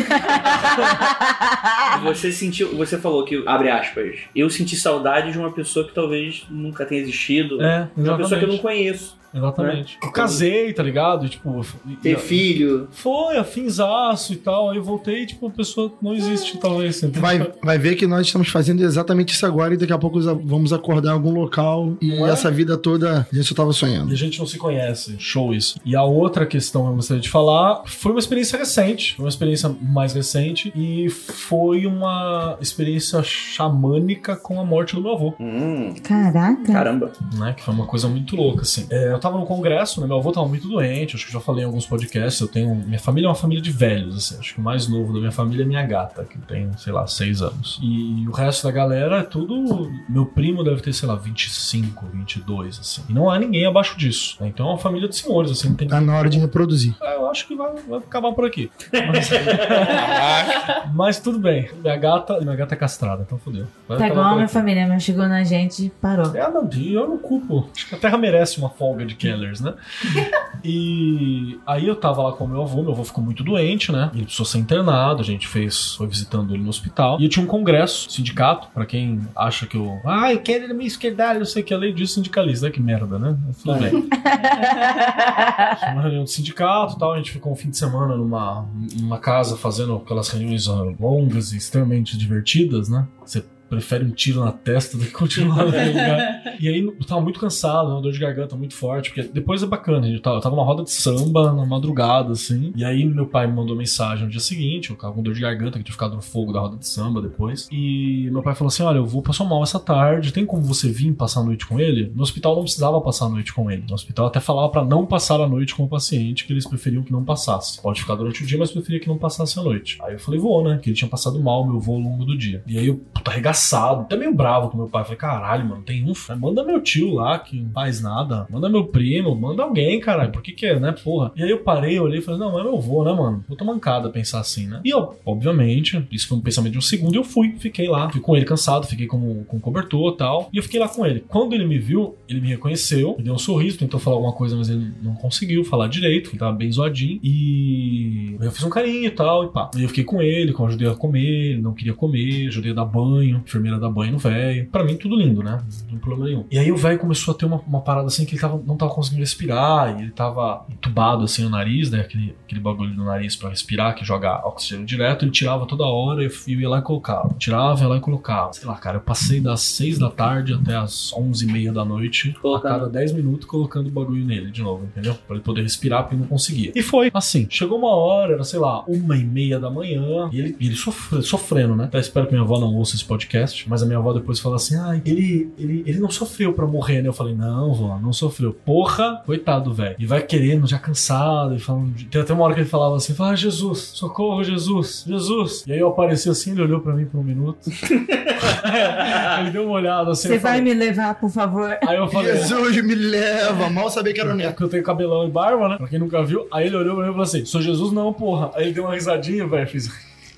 você 2.02 2.32
sentiu, 2.32 2.74
você 2.76 2.98
falou 2.98 3.24
que, 3.24 3.42
abre 3.46 3.70
aspas, 3.70 3.89
eu 4.34 4.48
senti 4.48 4.76
saudade 4.76 5.32
de 5.32 5.38
uma 5.38 5.52
pessoa 5.52 5.86
que 5.86 5.94
talvez 5.94 6.46
nunca 6.50 6.84
tenha 6.86 7.00
existido, 7.00 7.60
É, 7.62 7.88
de 7.96 8.08
uma 8.08 8.16
pessoa 8.16 8.38
que 8.38 8.44
eu 8.44 8.48
não 8.48 8.58
conheço. 8.58 9.19
Exatamente. 9.32 9.94
Né? 9.94 10.08
Eu 10.08 10.12
casei, 10.12 10.72
tá 10.72 10.82
ligado? 10.82 11.26
E, 11.26 11.28
tipo, 11.28 11.64
e- 11.86 11.96
Ter 11.96 12.12
e- 12.12 12.20
filho. 12.20 12.88
Foi, 12.90 13.36
afinzaço 13.36 14.32
e 14.32 14.36
tal. 14.36 14.70
Aí 14.70 14.76
eu 14.76 14.82
voltei, 14.82 15.26
tipo, 15.26 15.46
a 15.46 15.50
pessoa 15.50 15.92
não 16.02 16.14
existe, 16.14 16.58
talvez. 16.58 17.00
Vai, 17.12 17.50
vai 17.62 17.78
ver 17.78 17.94
que 17.96 18.06
nós 18.06 18.26
estamos 18.26 18.48
fazendo 18.48 18.82
exatamente 18.82 19.32
isso 19.32 19.46
agora 19.46 19.74
e 19.74 19.76
daqui 19.76 19.92
a 19.92 19.98
pouco 19.98 20.18
os- 20.18 20.26
vamos 20.26 20.72
acordar 20.72 21.10
em 21.10 21.14
algum 21.14 21.32
local 21.32 21.94
e 22.00 22.12
é? 22.12 22.22
essa 22.30 22.50
vida 22.50 22.76
toda 22.76 23.26
a 23.30 23.34
gente 23.34 23.46
só 23.48 23.54
tava 23.54 23.70
E 23.70 23.74
sonhando. 23.74 24.12
a 24.12 24.16
gente 24.16 24.38
não 24.38 24.46
se 24.46 24.58
conhece. 24.58 25.14
Show 25.18 25.54
isso. 25.54 25.78
E 25.84 25.94
a 25.94 26.02
outra 26.02 26.44
questão 26.46 26.82
que 26.84 26.88
eu 26.90 26.94
gostaria 26.96 27.20
de 27.22 27.28
falar 27.30 27.82
foi 27.86 28.12
uma 28.12 28.20
experiência 28.20 28.58
recente. 28.58 29.14
Foi 29.14 29.24
uma 29.24 29.28
experiência 29.30 29.74
mais 29.80 30.12
recente. 30.12 30.72
E 30.74 31.08
foi 31.10 31.86
uma 31.86 32.56
experiência 32.60 33.22
xamânica 33.22 34.36
com 34.36 34.60
a 34.60 34.64
morte 34.64 34.94
do 34.94 35.02
meu 35.02 35.12
avô. 35.12 35.34
Hum, 35.38 35.94
Caraca. 36.02 36.72
caramba. 36.72 37.12
né? 37.34 37.52
Que 37.56 37.62
foi 37.62 37.74
uma 37.74 37.86
coisa 37.86 38.08
muito 38.08 38.34
louca, 38.36 38.62
assim. 38.62 38.86
É, 38.90 39.12
eu 39.20 39.22
tava 39.22 39.38
no 39.38 39.46
congresso, 39.46 40.00
né? 40.00 40.06
Meu 40.06 40.16
avô 40.16 40.32
tava 40.32 40.48
muito 40.48 40.66
doente, 40.66 41.14
acho 41.14 41.26
que 41.26 41.30
eu 41.34 41.40
já 41.40 41.44
falei 41.44 41.62
em 41.62 41.66
alguns 41.66 41.86
podcasts. 41.86 42.40
Eu 42.40 42.48
tenho. 42.48 42.74
Minha 42.74 42.98
família 42.98 43.26
é 43.26 43.28
uma 43.28 43.34
família 43.34 43.62
de 43.62 43.70
velhos, 43.70 44.16
assim. 44.16 44.38
Acho 44.38 44.54
que 44.54 44.60
o 44.60 44.62
mais 44.62 44.88
novo 44.88 45.12
da 45.12 45.18
minha 45.20 45.30
família 45.32 45.62
é 45.62 45.66
minha 45.66 45.82
gata, 45.82 46.24
que 46.24 46.38
tem, 46.38 46.70
sei 46.78 46.92
lá, 46.92 47.06
seis 47.06 47.42
anos. 47.42 47.78
E 47.82 48.26
o 48.26 48.32
resto 48.32 48.64
da 48.64 48.70
galera 48.72 49.18
é 49.18 49.22
tudo. 49.22 49.90
Meu 50.08 50.24
primo 50.26 50.64
deve 50.64 50.80
ter, 50.80 50.92
sei 50.92 51.06
lá, 51.08 51.14
25, 51.14 52.06
22, 52.06 52.78
assim. 52.78 53.02
E 53.08 53.12
não 53.12 53.30
há 53.30 53.38
ninguém 53.38 53.66
abaixo 53.66 53.96
disso. 53.98 54.36
né? 54.40 54.48
Então 54.48 54.66
é 54.66 54.70
uma 54.70 54.78
família 54.78 55.08
de 55.08 55.16
senhores, 55.16 55.50
assim. 55.50 55.68
Não 55.68 55.76
tem 55.76 55.88
Tá 55.88 56.00
na 56.00 56.16
hora 56.16 56.28
de 56.30 56.38
reproduzir. 56.38 56.94
é, 57.02 57.16
eu 57.16 57.28
acho 57.28 57.46
que 57.46 57.54
vai, 57.56 57.72
vai 57.88 57.98
acabar 57.98 58.32
por 58.32 58.44
aqui. 58.46 58.70
Mas, 58.92 59.28
Mas 60.94 61.18
tudo 61.20 61.38
bem. 61.38 61.68
Minha 61.82 61.96
gata, 61.96 62.40
minha 62.40 62.54
gata 62.56 62.74
é 62.74 62.78
castrada, 62.78 63.22
então 63.26 63.38
fodeu. 63.38 63.66
Vai 63.88 63.98
Tá 63.98 64.08
igual 64.08 64.24
a 64.24 64.34
minha 64.34 64.48
família, 64.48 64.86
mas 64.86 65.02
chegou 65.02 65.26
na 65.26 65.42
gente 65.44 65.86
e 65.86 65.90
parou. 65.90 66.34
É, 66.34 66.50
não, 66.50 66.68
eu 66.72 67.08
não 67.08 67.18
culpo. 67.18 67.68
Acho 67.74 67.88
que 67.88 67.94
a 67.94 67.98
Terra 67.98 68.16
merece 68.16 68.58
uma 68.58 68.70
folga 68.70 69.04
de 69.04 69.09
Kellers, 69.14 69.60
né? 69.60 69.74
e 70.64 71.58
aí 71.66 71.86
eu 71.86 71.96
tava 71.96 72.22
lá 72.22 72.32
com 72.32 72.46
meu 72.46 72.62
avô, 72.62 72.82
meu 72.82 72.92
avô 72.92 73.04
ficou 73.04 73.22
muito 73.22 73.42
doente, 73.42 73.92
né? 73.92 74.10
Ele 74.14 74.24
precisou 74.24 74.46
ser 74.46 74.58
internado, 74.58 75.22
a 75.22 75.24
gente 75.24 75.46
fez, 75.46 75.94
foi 75.94 76.06
visitando 76.06 76.54
ele 76.54 76.62
no 76.62 76.68
hospital. 76.68 77.20
E 77.20 77.24
eu 77.24 77.28
tinha 77.28 77.44
um 77.44 77.48
congresso, 77.48 78.10
sindicato, 78.10 78.68
pra 78.72 78.86
quem 78.86 79.20
acha 79.34 79.66
que 79.66 79.76
eu. 79.76 80.00
Ah, 80.04 80.32
eu 80.32 80.40
quero 80.40 80.64
ele 80.64 80.74
meio 80.74 80.88
esquerdalho, 80.88 81.40
não 81.40 81.46
sei 81.46 81.62
o 81.62 81.64
que, 81.64 81.74
a 81.74 81.78
lei 81.78 81.92
diz 81.92 82.12
sindicalista, 82.12 82.66
né? 82.66 82.72
Que 82.72 82.80
merda, 82.80 83.18
né? 83.18 83.36
Tudo 83.62 83.78
bem. 83.78 83.90
Tinha 83.90 84.10
uma 85.92 86.02
reunião 86.02 86.24
do 86.24 86.30
sindicato 86.30 86.96
e 86.96 86.98
tal, 86.98 87.12
a 87.12 87.18
gente 87.18 87.30
ficou 87.30 87.52
um 87.52 87.56
fim 87.56 87.70
de 87.70 87.76
semana 87.76 88.16
numa, 88.16 88.66
numa 88.98 89.18
casa 89.18 89.56
fazendo 89.56 89.96
aquelas 89.96 90.28
reuniões 90.28 90.66
longas 90.98 91.52
e 91.52 91.56
extremamente 91.56 92.16
divertidas, 92.16 92.88
né? 92.88 93.06
Você 93.24 93.44
prefere 93.70 94.04
um 94.04 94.10
tiro 94.10 94.44
na 94.44 94.50
testa 94.52 94.98
do 94.98 95.04
que 95.04 95.12
continuar 95.12 95.64
no 95.64 95.66
lugar. 95.66 96.40
E 96.60 96.68
aí 96.68 96.80
eu 96.80 97.06
tava 97.06 97.22
muito 97.22 97.40
cansado, 97.40 97.88
uma 97.88 98.02
dor 98.02 98.12
de 98.12 98.18
garganta 98.18 98.54
muito 98.54 98.74
forte, 98.74 99.10
porque 99.10 99.30
depois 99.32 99.62
é 99.62 99.66
bacana, 99.66 100.06
eu 100.06 100.20
tava, 100.20 100.36
eu 100.36 100.40
tava 100.42 100.54
numa 100.54 100.64
roda 100.64 100.82
de 100.82 100.90
samba 100.90 101.52
na 101.54 101.64
madrugada, 101.64 102.32
assim. 102.32 102.70
E 102.76 102.84
aí 102.84 103.02
meu 103.02 103.26
pai 103.26 103.46
me 103.46 103.54
mandou 103.54 103.74
mensagem 103.74 104.24
no 104.24 104.30
dia 104.30 104.40
seguinte, 104.40 104.90
eu 104.90 104.96
tava 104.96 105.14
com 105.14 105.22
dor 105.22 105.32
de 105.32 105.40
garganta, 105.40 105.78
que 105.78 105.84
tinha 105.84 105.94
ficado 105.94 106.14
no 106.16 106.20
fogo 106.20 106.52
da 106.52 106.60
roda 106.60 106.76
de 106.76 106.86
samba 106.86 107.22
depois. 107.22 107.66
E 107.72 108.28
meu 108.30 108.42
pai 108.42 108.54
falou 108.54 108.68
assim: 108.68 108.82
Olha, 108.82 108.98
eu 108.98 109.06
vou 109.06 109.22
passar 109.22 109.44
mal 109.44 109.62
essa 109.62 109.78
tarde, 109.78 110.32
tem 110.32 110.44
como 110.44 110.62
você 110.62 110.90
vir 110.90 111.14
passar 111.14 111.40
a 111.40 111.44
noite 111.44 111.66
com 111.66 111.80
ele? 111.80 112.12
No 112.14 112.22
hospital 112.22 112.54
não 112.54 112.62
precisava 112.62 113.00
passar 113.00 113.26
a 113.26 113.28
noite 113.30 113.54
com 113.54 113.70
ele. 113.70 113.84
No 113.88 113.94
hospital 113.94 114.26
até 114.26 114.40
falava 114.40 114.68
pra 114.70 114.84
não 114.84 115.06
passar 115.06 115.40
a 115.40 115.48
noite 115.48 115.74
com 115.74 115.84
o 115.84 115.88
paciente, 115.88 116.44
que 116.44 116.52
eles 116.52 116.66
preferiam 116.66 117.02
que 117.02 117.12
não 117.12 117.24
passasse. 117.24 117.80
Pode 117.80 118.00
ficar 118.00 118.16
durante 118.16 118.42
o 118.42 118.46
dia, 118.46 118.58
mas 118.58 118.70
preferia 118.70 119.00
que 119.00 119.08
não 119.08 119.18
passasse 119.18 119.58
a 119.58 119.62
noite. 119.62 119.98
Aí 120.02 120.14
eu 120.14 120.18
falei, 120.18 120.38
vou, 120.40 120.62
né? 120.62 120.78
Que 120.82 120.90
ele 120.90 120.96
tinha 120.96 121.08
passado 121.08 121.40
mal 121.40 121.66
meu 121.66 121.80
voo 121.80 121.96
ao 121.96 122.02
longo 122.02 122.24
do 122.24 122.36
dia. 122.36 122.62
E 122.66 122.78
aí 122.78 122.86
eu, 122.86 122.96
puta, 122.96 123.30
arregaçado, 123.30 123.59
até 124.02 124.16
meio 124.16 124.34
bravo 124.34 124.70
com 124.70 124.76
meu 124.76 124.88
pai. 124.88 125.04
Falei, 125.04 125.18
caralho, 125.18 125.64
mano, 125.64 125.82
tem 125.82 126.04
um. 126.04 126.12
Manda 126.36 126.64
meu 126.64 126.80
tio 126.80 127.14
lá 127.14 127.38
que 127.38 127.60
não 127.60 127.70
faz 127.72 128.00
nada. 128.00 128.46
Manda 128.50 128.68
meu 128.68 128.84
primo, 128.84 129.34
manda 129.34 129.62
alguém, 129.62 130.00
caralho. 130.00 130.32
Por 130.32 130.42
que 130.42 130.52
que 130.52 130.66
é, 130.66 130.78
né, 130.78 130.92
porra? 130.92 131.32
E 131.36 131.42
aí 131.42 131.50
eu 131.50 131.58
parei, 131.58 131.98
olhei 131.98 132.18
e 132.18 132.22
falei, 132.22 132.40
não, 132.40 132.58
é 132.58 132.62
meu 132.62 132.76
avô, 132.76 133.04
né, 133.04 133.12
mano? 133.12 133.44
Puta 133.46 133.64
mancada 133.64 134.08
pensar 134.10 134.40
assim, 134.40 134.66
né? 134.66 134.80
E 134.84 134.90
eu, 134.90 135.14
obviamente, 135.24 136.02
isso 136.10 136.28
foi 136.28 136.38
um 136.38 136.40
pensamento 136.40 136.72
de 136.72 136.78
um 136.78 136.82
segundo 136.82 137.14
e 137.14 137.18
eu 137.18 137.24
fui, 137.24 137.54
fiquei 137.58 137.88
lá. 137.88 138.10
Fui 138.10 138.20
com 138.20 138.36
ele 138.36 138.44
cansado, 138.44 138.86
fiquei 138.86 139.06
com, 139.06 139.44
com 139.44 139.60
cobertor 139.60 140.14
e 140.14 140.16
tal. 140.16 140.48
E 140.52 140.56
eu 140.56 140.62
fiquei 140.62 140.80
lá 140.80 140.88
com 140.88 141.04
ele. 141.04 141.24
Quando 141.28 141.54
ele 141.54 141.66
me 141.66 141.78
viu, 141.78 142.16
ele 142.28 142.40
me 142.40 142.48
reconheceu, 142.48 143.16
me 143.16 143.24
deu 143.24 143.34
um 143.34 143.38
sorriso, 143.38 143.78
tentou 143.78 144.00
falar 144.00 144.16
alguma 144.16 144.32
coisa, 144.32 144.56
mas 144.56 144.68
ele 144.68 144.92
não 145.02 145.14
conseguiu 145.14 145.64
falar 145.64 145.88
direito, 145.88 146.30
ele 146.30 146.38
tava 146.38 146.52
bem 146.52 146.70
zoadinho. 146.70 147.20
E 147.22 148.36
eu 148.40 148.50
fiz 148.50 148.64
um 148.64 148.70
carinho 148.70 149.06
e 149.06 149.10
tal, 149.10 149.44
e 149.44 149.48
pá. 149.48 149.70
E 149.76 149.82
eu 149.82 149.88
fiquei 149.88 150.04
com 150.04 150.22
ele, 150.22 150.54
ajudei 150.70 150.88
a 150.88 150.94
comer, 150.94 151.52
ele 151.52 151.62
não 151.62 151.74
queria 151.74 151.94
comer, 151.94 152.48
ajudei 152.48 152.72
a 152.72 152.74
dar 152.74 152.84
banho. 152.84 153.42
Enfermeira 153.50 153.78
dá 153.78 153.88
banho 153.88 154.12
no 154.12 154.18
velho. 154.18 154.66
Pra 154.70 154.84
mim, 154.84 154.96
tudo 154.96 155.16
lindo, 155.16 155.42
né? 155.42 155.58
Não 155.82 155.88
tem 155.88 155.98
problema 155.98 156.24
nenhum. 156.26 156.44
E 156.50 156.58
aí 156.58 156.70
o 156.70 156.76
velho 156.76 156.98
começou 156.98 157.34
a 157.34 157.36
ter 157.36 157.46
uma, 157.46 157.58
uma 157.66 157.80
parada 157.80 158.06
assim 158.06 158.24
que 158.24 158.32
ele 158.34 158.40
tava, 158.40 158.62
não 158.66 158.76
tava 158.76 158.92
conseguindo 158.92 159.20
respirar, 159.20 159.98
e 159.98 160.02
ele 160.02 160.10
tava 160.10 160.64
entubado 160.70 161.24
assim 161.24 161.42
no 161.42 161.50
nariz, 161.50 161.90
né? 161.90 162.00
Aquele, 162.00 162.34
aquele 162.44 162.60
bagulho 162.60 162.94
no 162.94 163.04
nariz 163.04 163.36
pra 163.36 163.50
respirar, 163.50 163.94
que 163.94 164.04
joga 164.04 164.46
oxigênio 164.46 164.86
direto, 164.86 165.24
ele 165.24 165.32
tirava 165.32 165.66
toda 165.66 165.84
hora 165.84 166.22
e 166.24 166.30
eu 166.48 166.60
ia 166.60 166.68
lá 166.68 166.78
e 166.78 166.82
colocava. 166.82 167.34
Tirava, 167.38 167.80
ia 167.82 167.88
lá 167.88 167.96
e 167.96 168.00
colocava. 168.00 168.52
Sei 168.52 168.66
lá, 168.68 168.74
cara, 168.76 168.96
eu 168.98 169.00
passei 169.00 169.40
das 169.40 169.60
6 169.62 169.98
da 169.98 170.10
tarde 170.10 170.54
até 170.54 170.76
as 170.76 171.12
11 171.12 171.44
e 171.48 171.52
meia 171.52 171.72
da 171.72 171.84
noite, 171.84 172.32
Colocando. 172.40 172.70
a 172.72 172.78
cada 172.78 172.88
10 172.90 173.12
minutos 173.12 173.46
colocando 173.46 173.88
o 173.88 173.90
bagulho 173.90 174.24
nele 174.24 174.50
de 174.50 174.62
novo, 174.62 174.84
entendeu? 174.84 175.14
Pra 175.26 175.36
ele 175.36 175.44
poder 175.44 175.62
respirar, 175.62 176.02
porque 176.02 176.14
ele 176.14 176.22
não 176.22 176.28
conseguia. 176.28 176.72
E 176.74 176.82
foi 176.82 177.10
assim. 177.12 177.46
Chegou 177.50 177.78
uma 177.78 177.94
hora, 177.94 178.34
era, 178.34 178.44
sei 178.44 178.58
lá, 178.58 178.84
uma 178.86 179.16
e 179.16 179.24
meia 179.24 179.58
da 179.58 179.70
manhã, 179.70 180.28
e 180.32 180.38
ele, 180.38 180.56
ele 180.60 180.74
sofre- 180.74 181.22
sofrendo, 181.22 181.74
né? 181.76 181.84
Até 181.84 181.98
espero 181.98 182.26
que 182.26 182.32
minha 182.32 182.44
avó 182.44 182.58
não 182.60 182.74
ouça 182.74 182.94
esse 182.94 183.04
podcast, 183.04 183.30
mas 183.68 183.82
a 183.82 183.86
minha 183.86 183.98
avó 183.98 184.12
depois 184.12 184.38
fala 184.40 184.56
assim: 184.56 184.76
ai, 184.76 185.02
ele, 185.04 185.50
ele, 185.58 185.82
ele 185.86 185.98
não 185.98 186.10
sofreu 186.10 186.52
pra 186.52 186.66
morrer, 186.66 187.02
né? 187.02 187.08
Eu 187.08 187.12
falei: 187.12 187.34
não, 187.34 187.72
vó, 187.74 187.98
não 188.00 188.12
sofreu. 188.12 188.52
Porra, 188.52 189.22
coitado, 189.26 189.72
velho. 189.72 189.96
E 189.98 190.06
vai 190.06 190.22
querendo, 190.22 190.66
já 190.66 190.78
cansado, 190.78 191.54
e 191.54 191.58
falando. 191.58 191.92
Tem 192.10 192.20
até 192.20 192.32
uma 192.32 192.44
hora 192.44 192.54
que 192.54 192.60
ele 192.60 192.68
falava 192.68 192.96
assim: 192.96 193.14
fala, 193.14 193.30
ah, 193.30 193.36
Jesus, 193.36 193.78
socorro, 193.94 194.42
Jesus, 194.44 195.04
Jesus. 195.06 195.64
E 195.66 195.72
aí 195.72 195.78
eu 195.78 195.88
apareci 195.88 196.28
assim, 196.28 196.52
ele 196.52 196.62
olhou 196.62 196.80
pra 196.80 196.92
mim 196.94 197.06
por 197.06 197.18
um 197.18 197.24
minuto. 197.24 197.70
ele 199.40 199.50
deu 199.50 199.64
uma 199.64 199.72
olhada 199.72 200.10
assim. 200.12 200.28
Você 200.28 200.36
eu 200.36 200.40
falei- 200.40 200.56
vai 200.56 200.64
me 200.64 200.74
levar, 200.74 201.14
por 201.18 201.30
favor? 201.30 201.76
Aí 201.86 201.96
eu 201.96 202.08
falei. 202.08 202.36
Jesus 202.36 202.82
me 202.84 202.94
leva. 202.94 203.68
Mal 203.70 203.90
sabia 203.90 204.12
que 204.12 204.20
era 204.20 204.30
o 204.30 204.32
É 204.32 204.36
neto. 204.36 204.50
porque 204.50 204.64
eu 204.64 204.68
tenho 204.68 204.82
cabelão 204.82 205.26
e 205.26 205.30
barba, 205.30 205.68
né? 205.68 205.76
Pra 205.76 205.88
quem 205.88 205.98
nunca 205.98 206.22
viu. 206.22 206.46
Aí 206.52 206.66
ele 206.66 206.76
olhou 206.76 206.94
pra 206.96 207.04
mim 207.04 207.10
e 207.10 207.12
falou 207.12 207.24
assim: 207.24 207.44
Sou 207.44 207.60
Jesus, 207.60 207.92
não, 207.92 208.12
porra. 208.12 208.50
Aí 208.54 208.64
ele 208.64 208.72
deu 208.72 208.84
uma 208.84 208.94
risadinha, 208.94 209.46
velho. 209.46 209.66
Fiz. 209.66 209.90